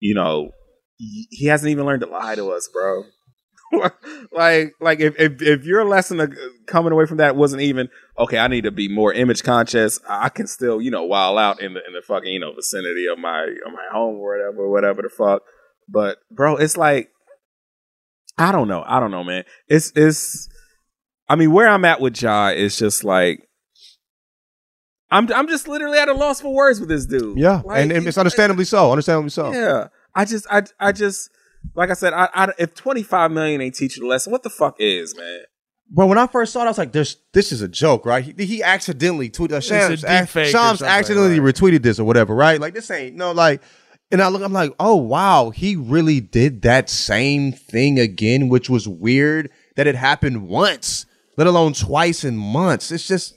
you 0.00 0.14
know, 0.14 0.50
he 0.98 1.26
he 1.30 1.46
hasn't 1.46 1.70
even 1.70 1.86
learned 1.86 2.02
to 2.02 2.06
lie 2.08 2.34
to 2.34 2.50
us, 2.52 2.68
bro. 2.72 3.04
like, 4.32 4.74
like 4.80 5.00
if, 5.00 5.18
if 5.18 5.42
if 5.42 5.64
your 5.64 5.84
lesson 5.84 6.20
of 6.20 6.30
uh, 6.30 6.34
coming 6.66 6.92
away 6.92 7.06
from 7.06 7.16
that 7.16 7.34
wasn't 7.34 7.62
even 7.62 7.88
okay, 8.18 8.38
I 8.38 8.46
need 8.46 8.62
to 8.64 8.70
be 8.70 8.88
more 8.88 9.12
image 9.12 9.42
conscious. 9.42 9.98
I 10.08 10.28
can 10.28 10.46
still, 10.46 10.80
you 10.80 10.90
know, 10.92 11.04
while 11.04 11.38
out 11.38 11.60
in 11.60 11.74
the 11.74 11.80
in 11.86 11.92
the 11.92 12.02
fucking 12.02 12.32
you 12.32 12.38
know 12.38 12.52
vicinity 12.54 13.06
of 13.10 13.18
my 13.18 13.42
of 13.66 13.72
my 13.72 13.86
home 13.92 14.16
or 14.16 14.36
whatever, 14.38 14.70
whatever 14.70 15.02
the 15.02 15.08
fuck. 15.08 15.42
But 15.88 16.18
bro, 16.30 16.56
it's 16.56 16.76
like, 16.76 17.10
I 18.38 18.52
don't 18.52 18.68
know, 18.68 18.82
I 18.86 19.00
don't 19.00 19.10
know, 19.10 19.24
man. 19.24 19.44
It's 19.68 19.92
it's. 19.94 20.48
I 21.28 21.36
mean, 21.36 21.52
where 21.52 21.68
I'm 21.68 21.84
at 21.84 22.00
with 22.00 22.20
Ja 22.20 22.48
is 22.48 22.76
just 22.78 23.04
like 23.04 23.48
I'm 25.10 25.30
I'm 25.32 25.48
just 25.48 25.68
literally 25.68 25.98
at 25.98 26.08
a 26.08 26.14
loss 26.14 26.40
for 26.40 26.52
words 26.52 26.80
with 26.80 26.88
this 26.88 27.06
dude. 27.06 27.38
Yeah, 27.38 27.62
Like, 27.64 27.82
and, 27.82 27.92
and 27.92 28.06
it's 28.06 28.18
understandably 28.18 28.64
so. 28.64 28.90
Understandably 28.90 29.30
so. 29.30 29.52
yeah. 29.52 29.88
I 30.14 30.24
just 30.24 30.46
I 30.50 30.62
I 30.80 30.92
just 30.92 31.30
like 31.74 31.90
I 31.90 31.94
said, 31.94 32.12
I, 32.12 32.28
I 32.34 32.52
if 32.58 32.74
25 32.74 33.30
million 33.30 33.60
ain't 33.60 33.74
teaching 33.74 34.04
a 34.04 34.06
lesson, 34.06 34.32
what 34.32 34.42
the 34.42 34.50
fuck 34.50 34.76
is, 34.78 35.16
man? 35.16 35.40
Bro, 35.90 36.06
when 36.06 36.18
I 36.18 36.26
first 36.26 36.52
saw 36.52 36.62
it, 36.62 36.64
I 36.64 36.68
was 36.68 36.78
like, 36.78 36.92
"This, 36.92 37.16
this 37.34 37.52
is 37.52 37.60
a 37.60 37.68
joke, 37.68 38.06
right?" 38.06 38.24
He, 38.24 38.46
he 38.46 38.62
accidentally 38.62 39.28
tweeted. 39.30 39.52
Uh, 39.52 39.56
It's 39.56 39.66
Shams, 39.66 40.02
a 40.04 40.20
deep 40.20 40.28
fake 40.28 40.46
Shams 40.46 40.78
something, 40.80 40.86
accidentally 40.86 41.38
retweeted 41.38 41.82
this 41.82 42.00
or 42.00 42.04
whatever, 42.04 42.34
right? 42.34 42.60
Like 42.60 42.74
this 42.74 42.90
ain't 42.90 43.16
no 43.16 43.32
like. 43.32 43.62
And 44.14 44.22
I 44.22 44.28
look, 44.28 44.42
I'm 44.42 44.52
like, 44.52 44.72
"Oh 44.78 44.94
wow, 44.94 45.50
he 45.50 45.74
really 45.74 46.20
did 46.20 46.62
that 46.62 46.88
same 46.88 47.50
thing 47.50 47.98
again," 47.98 48.48
which 48.48 48.70
was 48.70 48.86
weird 48.86 49.50
that 49.74 49.88
it 49.88 49.96
happened 49.96 50.46
once, 50.46 51.04
let 51.36 51.48
alone 51.48 51.72
twice 51.72 52.22
in 52.22 52.36
months. 52.36 52.92
It's 52.92 53.08
just, 53.08 53.34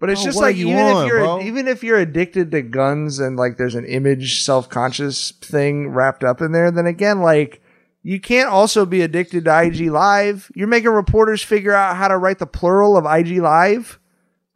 But 0.00 0.10
it's 0.10 0.22
bro, 0.22 0.28
just 0.32 0.40
like 0.40 0.56
you 0.56 0.66
even 0.70 0.80
on, 0.80 1.04
if 1.04 1.08
you're 1.08 1.20
bro? 1.20 1.40
even 1.42 1.68
if 1.68 1.84
you're 1.84 1.98
addicted 2.00 2.50
to 2.50 2.62
guns 2.62 3.20
and 3.20 3.36
like 3.36 3.56
there's 3.56 3.76
an 3.76 3.84
image 3.84 4.42
self 4.42 4.68
conscious 4.68 5.30
thing 5.30 5.90
wrapped 5.90 6.24
up 6.24 6.40
in 6.40 6.50
there, 6.50 6.72
then 6.72 6.86
again, 6.86 7.20
like 7.22 7.62
you 8.02 8.18
can't 8.20 8.48
also 8.48 8.84
be 8.84 9.02
addicted 9.02 9.44
to 9.44 9.60
IG 9.62 9.92
Live. 9.92 10.50
You're 10.56 10.66
making 10.66 10.90
reporters 10.90 11.40
figure 11.40 11.72
out 11.72 11.94
how 11.94 12.08
to 12.08 12.18
write 12.18 12.40
the 12.40 12.46
plural 12.48 12.96
of 12.96 13.06
IG 13.06 13.38
Live 13.40 14.00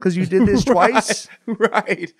because 0.00 0.16
you 0.16 0.26
did 0.26 0.46
this 0.48 0.64
twice, 0.74 1.28
right? 1.46 2.12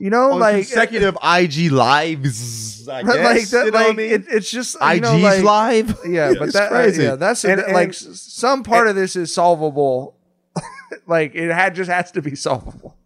You 0.00 0.10
know, 0.10 0.32
On 0.32 0.40
like 0.40 0.56
consecutive 0.66 1.16
IG 1.22 1.72
lives, 1.72 2.88
I 2.88 3.02
guess. 3.04 3.16
like 3.16 3.48
that, 3.48 3.64
you 3.66 3.70
know 3.72 3.78
what 3.78 3.84
I 3.84 3.88
like 3.88 3.96
mean? 3.96 4.10
it, 4.12 4.24
it's 4.28 4.50
just 4.50 4.76
you 4.80 4.86
IG's 4.86 5.00
know, 5.02 5.16
like- 5.18 5.42
live. 5.42 5.98
Yeah, 6.06 6.32
but 6.38 6.44
It's 6.44 6.52
that 6.54 6.66
uh, 6.72 6.74
crazy. 6.76 7.02
yeah, 7.02 7.16
that's 7.16 7.44
And- 7.44 7.60
like 7.72 7.86
and- 7.88 7.94
s- 7.94 8.22
some 8.32 8.62
part 8.62 8.86
of 8.88 8.94
this 8.96 9.16
is 9.16 9.32
solvable. 9.32 10.16
like 11.06 11.34
it 11.34 11.50
had 11.52 11.74
just 11.74 11.90
has 11.90 12.10
to 12.12 12.22
be 12.22 12.34
solvable. 12.34 12.96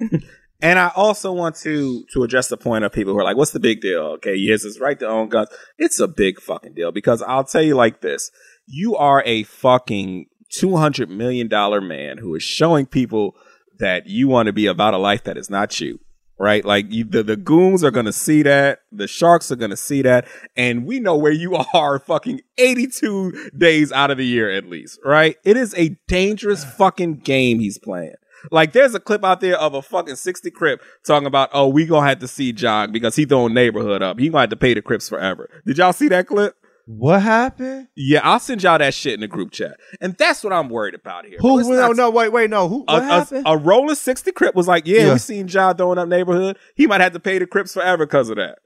And 0.61 0.79
I 0.79 0.93
also 0.95 1.33
want 1.33 1.57
to 1.57 2.05
to 2.13 2.23
address 2.23 2.49
the 2.49 2.57
point 2.57 2.85
of 2.85 2.93
people 2.93 3.13
who 3.13 3.19
are 3.19 3.25
like, 3.25 3.37
"What's 3.37 3.51
the 3.51 3.59
big 3.61 3.81
deal?" 3.81 4.03
Okay, 4.17 4.35
yes, 4.37 4.65
it's 4.65 4.79
right 4.79 4.99
to 5.01 5.07
own 5.09 5.29
guns. 5.29 5.49
It's 5.79 5.99
a 5.99 6.07
big 6.07 6.41
fucking 6.41 6.75
deal 6.75 6.93
because 6.93 7.21
I'll 7.23 7.43
tell 7.45 7.63
you 7.63 7.75
like 7.75 8.01
this: 8.01 8.31
you 8.67 8.95
are 8.97 9.23
a 9.27 9.43
fucking 9.43 10.27
two 10.51 10.77
hundred 10.77 11.11
million 11.11 11.49
dollar 11.49 11.81
man 11.81 12.19
who 12.19 12.35
is 12.37 12.43
showing 12.45 12.87
people 12.87 13.35
that 13.81 14.07
you 14.07 14.29
want 14.29 14.47
to 14.47 14.53
be 14.53 14.67
about 14.67 14.95
a 14.95 14.99
life 14.99 15.25
that 15.25 15.37
is 15.37 15.51
not 15.51 15.81
you. 15.81 15.99
Right, 16.39 16.65
like 16.65 16.91
you, 16.91 17.05
the 17.05 17.23
the 17.23 17.37
goons 17.37 17.85
are 17.85 17.93
gonna 17.93 18.13
see 18.13 18.43
that, 18.43 18.81
the 18.91 19.07
sharks 19.07 19.53
are 19.53 19.57
gonna 19.57 19.77
see 19.77 20.03
that, 20.03 20.27
and 20.57 20.85
we 20.85 20.99
know 20.99 21.17
where 21.17 21.33
you 21.33 21.55
are. 21.75 21.99
Fucking 22.01 22.41
eighty 22.59 22.89
two 22.89 23.51
days 23.57 23.93
out 23.93 24.11
of 24.11 24.19
the 24.19 24.27
year, 24.27 24.51
at 24.51 24.69
least. 24.69 24.99
Right, 25.05 25.37
it 25.45 25.57
is 25.57 25.73
a 25.77 25.97
dangerous 26.09 26.65
fucking 26.65 27.19
game 27.19 27.61
he's 27.61 27.79
playing. 27.79 28.15
Like 28.51 28.73
there's 28.73 28.95
a 28.95 29.01
clip 29.01 29.25
out 29.25 29.41
there 29.41 29.57
of 29.57 29.75
a 29.75 29.83
fucking 29.83 30.17
60 30.17 30.51
Crip 30.51 30.83
talking 31.07 31.27
about, 31.27 31.51
oh, 31.53 31.69
we 31.69 31.87
gonna 31.87 32.09
have 32.09 32.19
to 32.21 32.29
see 32.29 32.53
John 32.53 32.91
because 32.91 33.15
he 33.15 33.25
throwing 33.25 33.55
neighborhood 33.55 34.03
up. 34.03 34.19
He 34.19 34.29
gonna 34.29 34.41
have 34.41 34.51
to 34.51 34.57
pay 34.57 34.75
the 34.75 34.83
Crips 34.83 35.09
forever. 35.09 35.49
Did 35.65 35.79
y'all 35.79 35.93
see 35.93 36.09
that 36.09 36.27
clip? 36.27 36.57
What 36.87 37.23
happened? 37.23 37.89
Yeah, 37.97 38.21
I'll 38.25 38.41
send 38.41 38.63
y'all 38.63 38.79
that 38.79 38.93
shit 38.95 39.15
in 39.15 39.21
the 39.21 39.29
group 39.29 39.53
chat. 39.53 39.79
And 40.01 40.17
that's 40.17 40.43
what 40.43 40.53
I'm 40.53 40.69
worried 40.69 40.95
about 40.95 41.25
here. 41.27 41.39
Who? 41.41 41.63
No, 41.63 41.89
not- 41.89 41.97
no, 41.97 42.11
wait, 42.11 42.33
wait, 42.33 42.51
no. 42.51 42.69
Who? 42.69 42.85
a, 42.89 42.93
What 42.95 43.03
a, 43.03 43.05
happened? 43.05 43.43
a 43.47 43.57
rolling 43.57 43.95
60 43.95 44.33
Crip 44.33 44.55
was 44.55 44.67
like, 44.69 44.87
yeah, 44.87 45.07
Yeah. 45.07 45.13
we 45.13 45.19
seen 45.19 45.47
John 45.49 45.77
throwing 45.77 45.99
up 45.99 46.09
neighborhood. 46.09 46.59
He 46.75 46.87
might 46.87 47.01
have 47.01 47.13
to 47.13 47.21
pay 47.21 47.39
the 47.39 47.47
Crips 47.47 47.75
forever 47.75 48.05
because 48.07 48.31
of 48.31 48.37
that. 48.37 48.59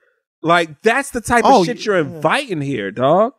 Like, 0.43 0.81
that's 0.83 1.11
the 1.11 1.21
type 1.21 1.45
Oh, 1.47 1.61
of 1.61 1.67
shit 1.67 1.85
you're 1.85 1.99
inviting 1.99 2.61
here, 2.61 2.91
dog. 2.91 3.33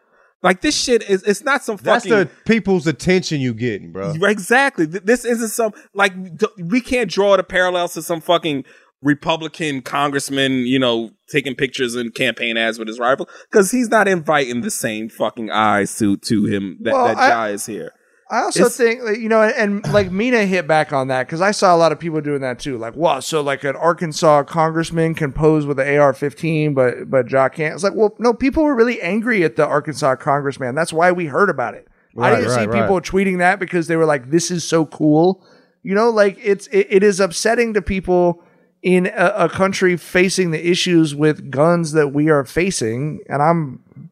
Like, 0.43 0.61
this 0.61 0.75
shit 0.79 1.09
is, 1.09 1.23
it's 1.23 1.43
not 1.43 1.63
some 1.63 1.77
That's 1.77 2.05
fucking. 2.05 2.17
That's 2.17 2.29
the 2.31 2.43
people's 2.45 2.85
attention 2.85 3.41
you 3.41 3.55
getting, 3.55 3.91
bro. 3.91 4.13
Exactly. 4.21 4.85
This 4.85 5.25
isn't 5.25 5.49
some 5.49 5.71
like 5.95 6.13
we 6.59 6.79
can't 6.79 7.09
draw 7.09 7.35
the 7.37 7.43
parallels 7.43 7.95
to 7.95 8.03
some 8.03 8.21
fucking 8.21 8.63
Republican 9.01 9.81
congressman, 9.81 10.65
you 10.65 10.79
know, 10.79 11.11
taking 11.29 11.55
pictures 11.55 11.95
and 11.95 12.13
campaign 12.13 12.57
ads 12.57 12.79
with 12.79 12.87
his 12.87 12.99
rival 12.99 13.27
because 13.51 13.71
he's 13.71 13.89
not 13.89 14.07
inviting 14.07 14.61
the 14.61 14.71
same 14.71 15.09
fucking 15.09 15.51
eyes 15.51 15.97
to 15.99 16.17
to 16.17 16.45
him 16.45 16.77
that, 16.81 16.93
Well, 16.93 17.07
that 17.07 17.17
I- 17.17 17.29
Jai 17.29 17.49
is 17.49 17.65
here. 17.65 17.91
I 18.29 18.41
also 18.41 18.65
It's- 18.65 18.75
think, 18.75 19.05
that, 19.05 19.21
you 19.21 19.29
know, 19.29 19.41
and 19.41 19.81
like 19.93 20.11
Mina 20.11 20.45
hit 20.45 20.67
back 20.67 20.91
on 20.91 21.07
that 21.07 21.27
because 21.27 21.39
I 21.39 21.51
saw 21.51 21.73
a 21.73 21.77
lot 21.77 21.93
of 21.93 21.99
people 21.99 22.19
doing 22.19 22.41
that 22.41 22.59
too. 22.59 22.77
Like, 22.77 22.93
wow, 22.93 23.21
so 23.21 23.39
like 23.39 23.63
an 23.63 23.77
Arkansas 23.77 24.43
congressman 24.43 25.15
can 25.15 25.31
pose 25.31 25.65
with 25.65 25.79
an 25.79 25.87
AR-15, 25.87 26.73
but 26.75 27.09
but 27.09 27.27
Jock 27.27 27.55
can't. 27.55 27.73
It's 27.73 27.83
like, 27.85 27.95
well, 27.95 28.15
no, 28.19 28.33
people 28.33 28.63
were 28.63 28.75
really 28.75 29.01
angry 29.01 29.45
at 29.45 29.55
the 29.55 29.65
Arkansas 29.65 30.15
congressman. 30.17 30.75
That's 30.75 30.91
why 30.91 31.13
we 31.13 31.27
heard 31.27 31.49
about 31.49 31.73
it. 31.75 31.87
I 32.19 32.31
didn't 32.35 32.49
see 32.49 32.57
right, 32.57 32.69
right. 32.69 32.81
people 32.81 32.99
tweeting 32.99 33.37
that 33.37 33.59
because 33.59 33.87
they 33.87 33.95
were 33.95 34.05
like, 34.05 34.31
"This 34.31 34.49
is 34.49 34.63
so 34.63 34.85
cool." 34.87 35.45
You 35.83 35.93
know, 35.95 36.09
like 36.09 36.37
it's 36.43 36.67
it, 36.67 36.87
it 36.89 37.03
is 37.03 37.19
upsetting 37.21 37.75
to 37.75 37.81
people 37.81 38.43
in 38.81 39.07
a, 39.07 39.33
a 39.35 39.49
country 39.49 39.97
facing 39.97 40.51
the 40.51 40.69
issues 40.69 41.15
with 41.15 41.49
guns 41.49 41.91
that 41.93 42.09
we 42.09 42.29
are 42.29 42.45
facing, 42.45 43.21
and 43.29 43.41
I'm 43.41 44.09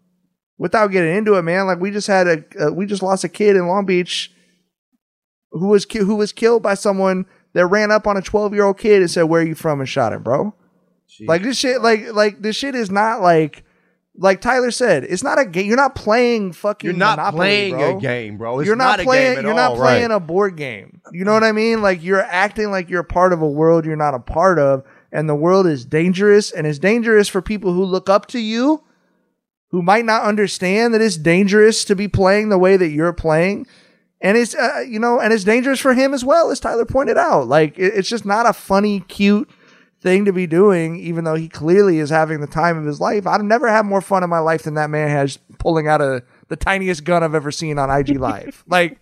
without 0.57 0.87
getting 0.87 1.15
into 1.15 1.35
it, 1.35 1.43
man. 1.43 1.67
Like 1.67 1.79
we 1.79 1.91
just 1.91 2.07
had 2.07 2.27
a 2.27 2.67
uh, 2.67 2.71
we 2.71 2.85
just 2.85 3.03
lost 3.03 3.23
a 3.23 3.29
kid 3.29 3.55
in 3.55 3.67
Long 3.67 3.85
Beach 3.85 4.31
who 5.51 5.67
was 5.67 5.85
ki- 5.85 5.99
who 5.99 6.15
was 6.15 6.31
killed 6.31 6.63
by 6.63 6.73
someone 6.73 7.25
that 7.53 7.67
ran 7.67 7.91
up 7.91 8.07
on 8.07 8.17
a 8.17 8.21
12 8.21 8.53
year 8.53 8.65
old 8.65 8.77
kid 8.77 9.01
and 9.01 9.11
said, 9.11 9.23
"Where 9.23 9.41
are 9.41 9.45
you 9.45 9.55
from?" 9.55 9.79
and 9.79 9.89
shot 9.89 10.13
him, 10.13 10.23
bro. 10.23 10.53
Like 11.27 11.43
this 11.43 11.57
shit, 11.57 11.81
like 11.81 12.13
like 12.13 12.41
this 12.41 12.55
shit 12.55 12.75
is 12.75 12.89
not 12.89 13.21
like 13.21 13.63
like 14.17 14.41
Tyler 14.41 14.71
said, 14.71 15.03
it's 15.03 15.23
not 15.23 15.39
a 15.39 15.45
game. 15.45 15.65
You're 15.67 15.77
not 15.77 15.95
playing 15.95 16.53
fucking. 16.53 16.89
You're 16.89 16.97
not 16.97 17.17
Monopoly, 17.17 17.37
playing 17.37 17.75
bro. 17.75 17.97
a 17.97 18.01
game, 18.01 18.37
bro. 18.37 18.59
It's 18.59 18.67
you're 18.67 18.75
not, 18.75 18.99
not 18.99 19.05
playing. 19.05 19.43
you're 19.43 19.53
not 19.53 19.75
playing 19.75 20.09
right. 20.09 20.15
a 20.15 20.19
board 20.19 20.55
game. 20.55 21.01
You 21.11 21.25
know 21.25 21.33
what 21.33 21.43
I 21.43 21.51
mean? 21.51 21.81
Like 21.81 22.03
you're 22.03 22.21
acting 22.21 22.71
like 22.71 22.89
you're 22.89 23.01
a 23.01 23.05
part 23.05 23.33
of 23.33 23.41
a 23.41 23.49
world 23.49 23.85
you're 23.85 23.95
not 23.95 24.13
a 24.13 24.19
part 24.19 24.59
of, 24.59 24.83
and 25.11 25.27
the 25.27 25.35
world 25.35 25.67
is 25.67 25.85
dangerous, 25.85 26.51
and 26.51 26.65
it's 26.65 26.79
dangerous 26.79 27.27
for 27.27 27.41
people 27.41 27.73
who 27.73 27.83
look 27.83 28.09
up 28.09 28.27
to 28.27 28.39
you, 28.39 28.83
who 29.69 29.81
might 29.81 30.05
not 30.05 30.23
understand 30.23 30.93
that 30.93 31.01
it's 31.01 31.17
dangerous 31.17 31.83
to 31.85 31.95
be 31.95 32.07
playing 32.07 32.49
the 32.49 32.57
way 32.57 32.77
that 32.77 32.89
you're 32.89 33.13
playing. 33.13 33.67
and 34.21 34.37
it's 34.37 34.55
uh, 34.55 34.83
you 34.87 34.99
know, 34.99 35.19
and 35.19 35.33
it's 35.33 35.43
dangerous 35.43 35.79
for 35.79 35.93
him 35.93 36.13
as 36.13 36.23
well, 36.23 36.51
as 36.51 36.59
Tyler 36.59 36.85
pointed 36.85 37.17
out. 37.17 37.47
Like 37.47 37.77
it, 37.77 37.93
it's 37.95 38.09
just 38.09 38.25
not 38.25 38.45
a 38.45 38.53
funny, 38.53 39.01
cute 39.01 39.49
thing 40.05 40.23
to 40.25 40.31
be 40.31 40.45
doing, 40.45 40.97
even 40.97 41.23
though 41.23 41.33
he 41.33 41.49
clearly 41.49 41.97
is 41.97 42.11
having 42.11 42.39
the 42.39 42.45
time 42.45 42.77
of 42.77 42.85
his 42.85 43.01
life. 43.01 43.25
I've 43.25 43.43
never 43.43 43.67
had 43.67 43.87
more 43.87 44.01
fun 44.01 44.23
in 44.23 44.29
my 44.29 44.37
life 44.37 44.61
than 44.61 44.75
that 44.75 44.91
man 44.91 45.09
has 45.09 45.39
pulling 45.57 45.87
out 45.87 45.99
a 45.99 46.23
the 46.47 46.55
tiniest 46.55 47.03
gun 47.03 47.23
I've 47.23 47.33
ever 47.33 47.51
seen 47.51 47.79
on 47.79 47.89
IG 47.89 48.19
Live. 48.19 48.63
like 48.67 48.99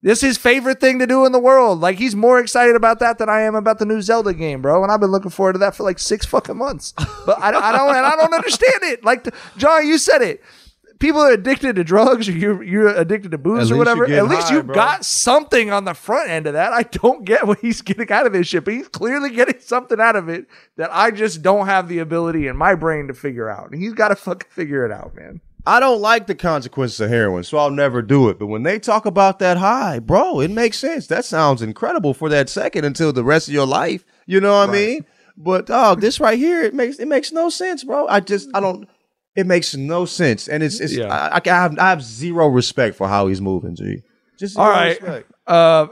this 0.00 0.22
is 0.22 0.30
his 0.30 0.38
favorite 0.38 0.80
thing 0.80 0.98
to 1.00 1.06
do 1.06 1.26
in 1.26 1.32
the 1.32 1.38
world. 1.38 1.80
Like 1.80 1.98
he's 1.98 2.16
more 2.16 2.40
excited 2.40 2.76
about 2.76 2.98
that 3.00 3.18
than 3.18 3.28
I 3.28 3.42
am 3.42 3.54
about 3.54 3.78
the 3.78 3.84
new 3.84 4.00
Zelda 4.00 4.32
game, 4.32 4.62
bro. 4.62 4.82
And 4.82 4.90
I've 4.90 5.00
been 5.00 5.10
looking 5.10 5.30
forward 5.30 5.52
to 5.52 5.58
that 5.58 5.76
for 5.76 5.82
like 5.82 5.98
six 5.98 6.24
fucking 6.24 6.56
months. 6.56 6.94
But 7.26 7.38
I, 7.38 7.48
I 7.48 7.72
don't, 7.72 7.94
and 7.94 8.06
I 8.06 8.16
don't 8.16 8.32
understand 8.32 8.82
it. 8.84 9.04
Like 9.04 9.28
John, 9.58 9.86
you 9.86 9.98
said 9.98 10.22
it. 10.22 10.42
People 11.02 11.20
are 11.20 11.32
addicted 11.32 11.74
to 11.76 11.84
drugs, 11.84 12.28
or 12.28 12.32
you're 12.32 12.62
you're 12.62 12.88
addicted 12.88 13.32
to 13.32 13.38
booze 13.38 13.70
At 13.70 13.74
or 13.74 13.78
whatever. 13.78 14.04
At 14.04 14.28
least 14.28 14.48
high, 14.48 14.54
you 14.54 14.62
bro. 14.62 14.74
got 14.74 15.04
something 15.04 15.72
on 15.72 15.84
the 15.84 15.94
front 15.94 16.30
end 16.30 16.46
of 16.46 16.52
that. 16.52 16.72
I 16.72 16.84
don't 16.84 17.24
get 17.26 17.44
what 17.44 17.58
he's 17.58 17.82
getting 17.82 18.10
out 18.12 18.24
of 18.24 18.32
this 18.32 18.46
shit, 18.46 18.64
but 18.64 18.72
he's 18.74 18.86
clearly 18.86 19.30
getting 19.30 19.58
something 19.58 20.00
out 20.00 20.14
of 20.14 20.28
it 20.28 20.46
that 20.76 20.90
I 20.94 21.10
just 21.10 21.42
don't 21.42 21.66
have 21.66 21.88
the 21.88 21.98
ability 21.98 22.46
in 22.46 22.56
my 22.56 22.76
brain 22.76 23.08
to 23.08 23.14
figure 23.14 23.50
out. 23.50 23.72
And 23.72 23.82
he's 23.82 23.94
got 23.94 24.08
to 24.08 24.16
fucking 24.16 24.48
figure 24.50 24.86
it 24.86 24.92
out, 24.92 25.16
man. 25.16 25.40
I 25.66 25.80
don't 25.80 26.00
like 26.00 26.28
the 26.28 26.34
consequences 26.36 27.00
of 27.00 27.08
heroin, 27.10 27.42
so 27.42 27.58
I'll 27.58 27.70
never 27.70 28.00
do 28.00 28.28
it. 28.28 28.38
But 28.38 28.46
when 28.46 28.62
they 28.62 28.78
talk 28.78 29.04
about 29.04 29.40
that 29.40 29.56
high, 29.56 29.98
bro, 29.98 30.40
it 30.40 30.52
makes 30.52 30.78
sense. 30.78 31.08
That 31.08 31.24
sounds 31.24 31.62
incredible 31.62 32.14
for 32.14 32.28
that 32.28 32.48
second 32.48 32.84
until 32.84 33.12
the 33.12 33.24
rest 33.24 33.48
of 33.48 33.54
your 33.54 33.66
life. 33.66 34.04
You 34.26 34.40
know 34.40 34.56
what 34.58 34.70
I 34.70 34.72
mean? 34.72 35.04
But 35.36 35.66
dog, 35.66 36.00
this 36.00 36.20
right 36.20 36.38
here, 36.38 36.62
it 36.62 36.74
makes 36.74 36.98
it 36.98 37.08
makes 37.08 37.32
no 37.32 37.48
sense, 37.48 37.82
bro. 37.82 38.06
I 38.06 38.20
just 38.20 38.48
I 38.54 38.60
don't. 38.60 38.88
It 39.34 39.46
makes 39.46 39.74
no 39.74 40.04
sense, 40.04 40.48
and 40.48 40.62
it's 40.62 40.78
it's 40.80 40.94
Yeah. 40.94 41.08
I, 41.08 41.40
I 41.44 41.48
have 41.48 41.78
I 41.78 41.88
have 41.90 42.02
zero 42.02 42.48
respect 42.48 42.96
for 42.96 43.08
how 43.08 43.28
he's 43.28 43.40
moving. 43.40 43.74
G. 43.74 44.02
Just 44.38 44.58
All 44.58 44.68
right. 44.68 45.00
respect. 45.00 45.30
Uh, 45.46 45.86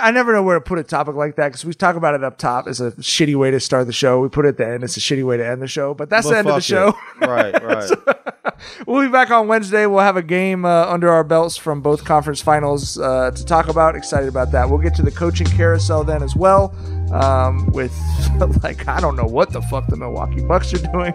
I 0.00 0.10
never 0.10 0.32
know 0.32 0.42
where 0.42 0.58
to 0.58 0.60
put 0.60 0.80
a 0.80 0.82
topic 0.82 1.14
like 1.14 1.36
that 1.36 1.48
because 1.48 1.64
we 1.64 1.74
talk 1.74 1.94
about 1.94 2.14
it 2.14 2.24
up 2.24 2.38
top. 2.38 2.66
It's 2.66 2.80
a 2.80 2.90
shitty 2.92 3.36
way 3.36 3.52
to 3.52 3.60
start 3.60 3.86
the 3.86 3.92
show. 3.92 4.20
We 4.20 4.28
put 4.28 4.46
it 4.46 4.48
at 4.48 4.56
the 4.56 4.66
end. 4.66 4.82
It's 4.82 4.96
a 4.96 5.00
shitty 5.00 5.24
way 5.24 5.36
to 5.36 5.46
end 5.46 5.62
the 5.62 5.68
show. 5.68 5.94
But 5.94 6.10
that's 6.10 6.26
But 6.26 6.32
the 6.32 6.38
end 6.38 6.48
of 6.48 6.54
the 6.56 6.60
show. 6.60 6.88
it. 7.20 7.26
Right, 7.26 7.62
right. 7.62 8.54
we'll 8.86 9.02
be 9.06 9.12
back 9.12 9.30
on 9.30 9.46
Wednesday. 9.46 9.86
We'll 9.86 10.00
have 10.00 10.16
a 10.16 10.22
game 10.22 10.64
uh, 10.64 10.86
under 10.86 11.08
our 11.08 11.22
belts 11.22 11.56
from 11.56 11.82
both 11.82 12.04
conference 12.04 12.40
finals 12.40 12.98
uh, 12.98 13.30
to 13.30 13.44
talk 13.44 13.68
about. 13.68 13.94
Excited 13.94 14.28
about 14.28 14.50
that. 14.50 14.68
We'll 14.68 14.80
get 14.80 14.96
to 14.96 15.02
the 15.02 15.12
coaching 15.12 15.46
carousel 15.46 16.02
then 16.02 16.24
as 16.24 16.34
well. 16.34 16.74
Um, 17.12 17.66
with 17.70 17.96
like 18.64 18.88
I 18.88 19.00
don't 19.00 19.14
know 19.14 19.26
what 19.26 19.52
the 19.52 19.62
fuck 19.62 19.86
the 19.86 19.96
Milwaukee 19.96 20.42
Bucks 20.42 20.74
are 20.74 20.78
doing, 20.90 21.14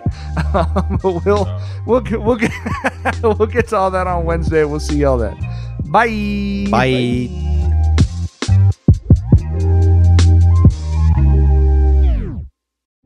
um, 0.53 0.97
but 1.03 1.25
we'll 1.25 1.61
we'll 1.85 1.99
get, 1.99 2.21
we'll 2.21 2.37
get 2.37 2.51
we'll 3.21 3.47
get 3.47 3.67
to 3.69 3.75
all 3.75 3.91
that 3.91 4.07
on 4.07 4.23
Wednesday. 4.23 4.63
We'll 4.63 4.79
see 4.79 4.99
y'all 4.99 5.17
then. 5.17 5.37
Bye. 5.87 6.67
Bye. 6.69 7.49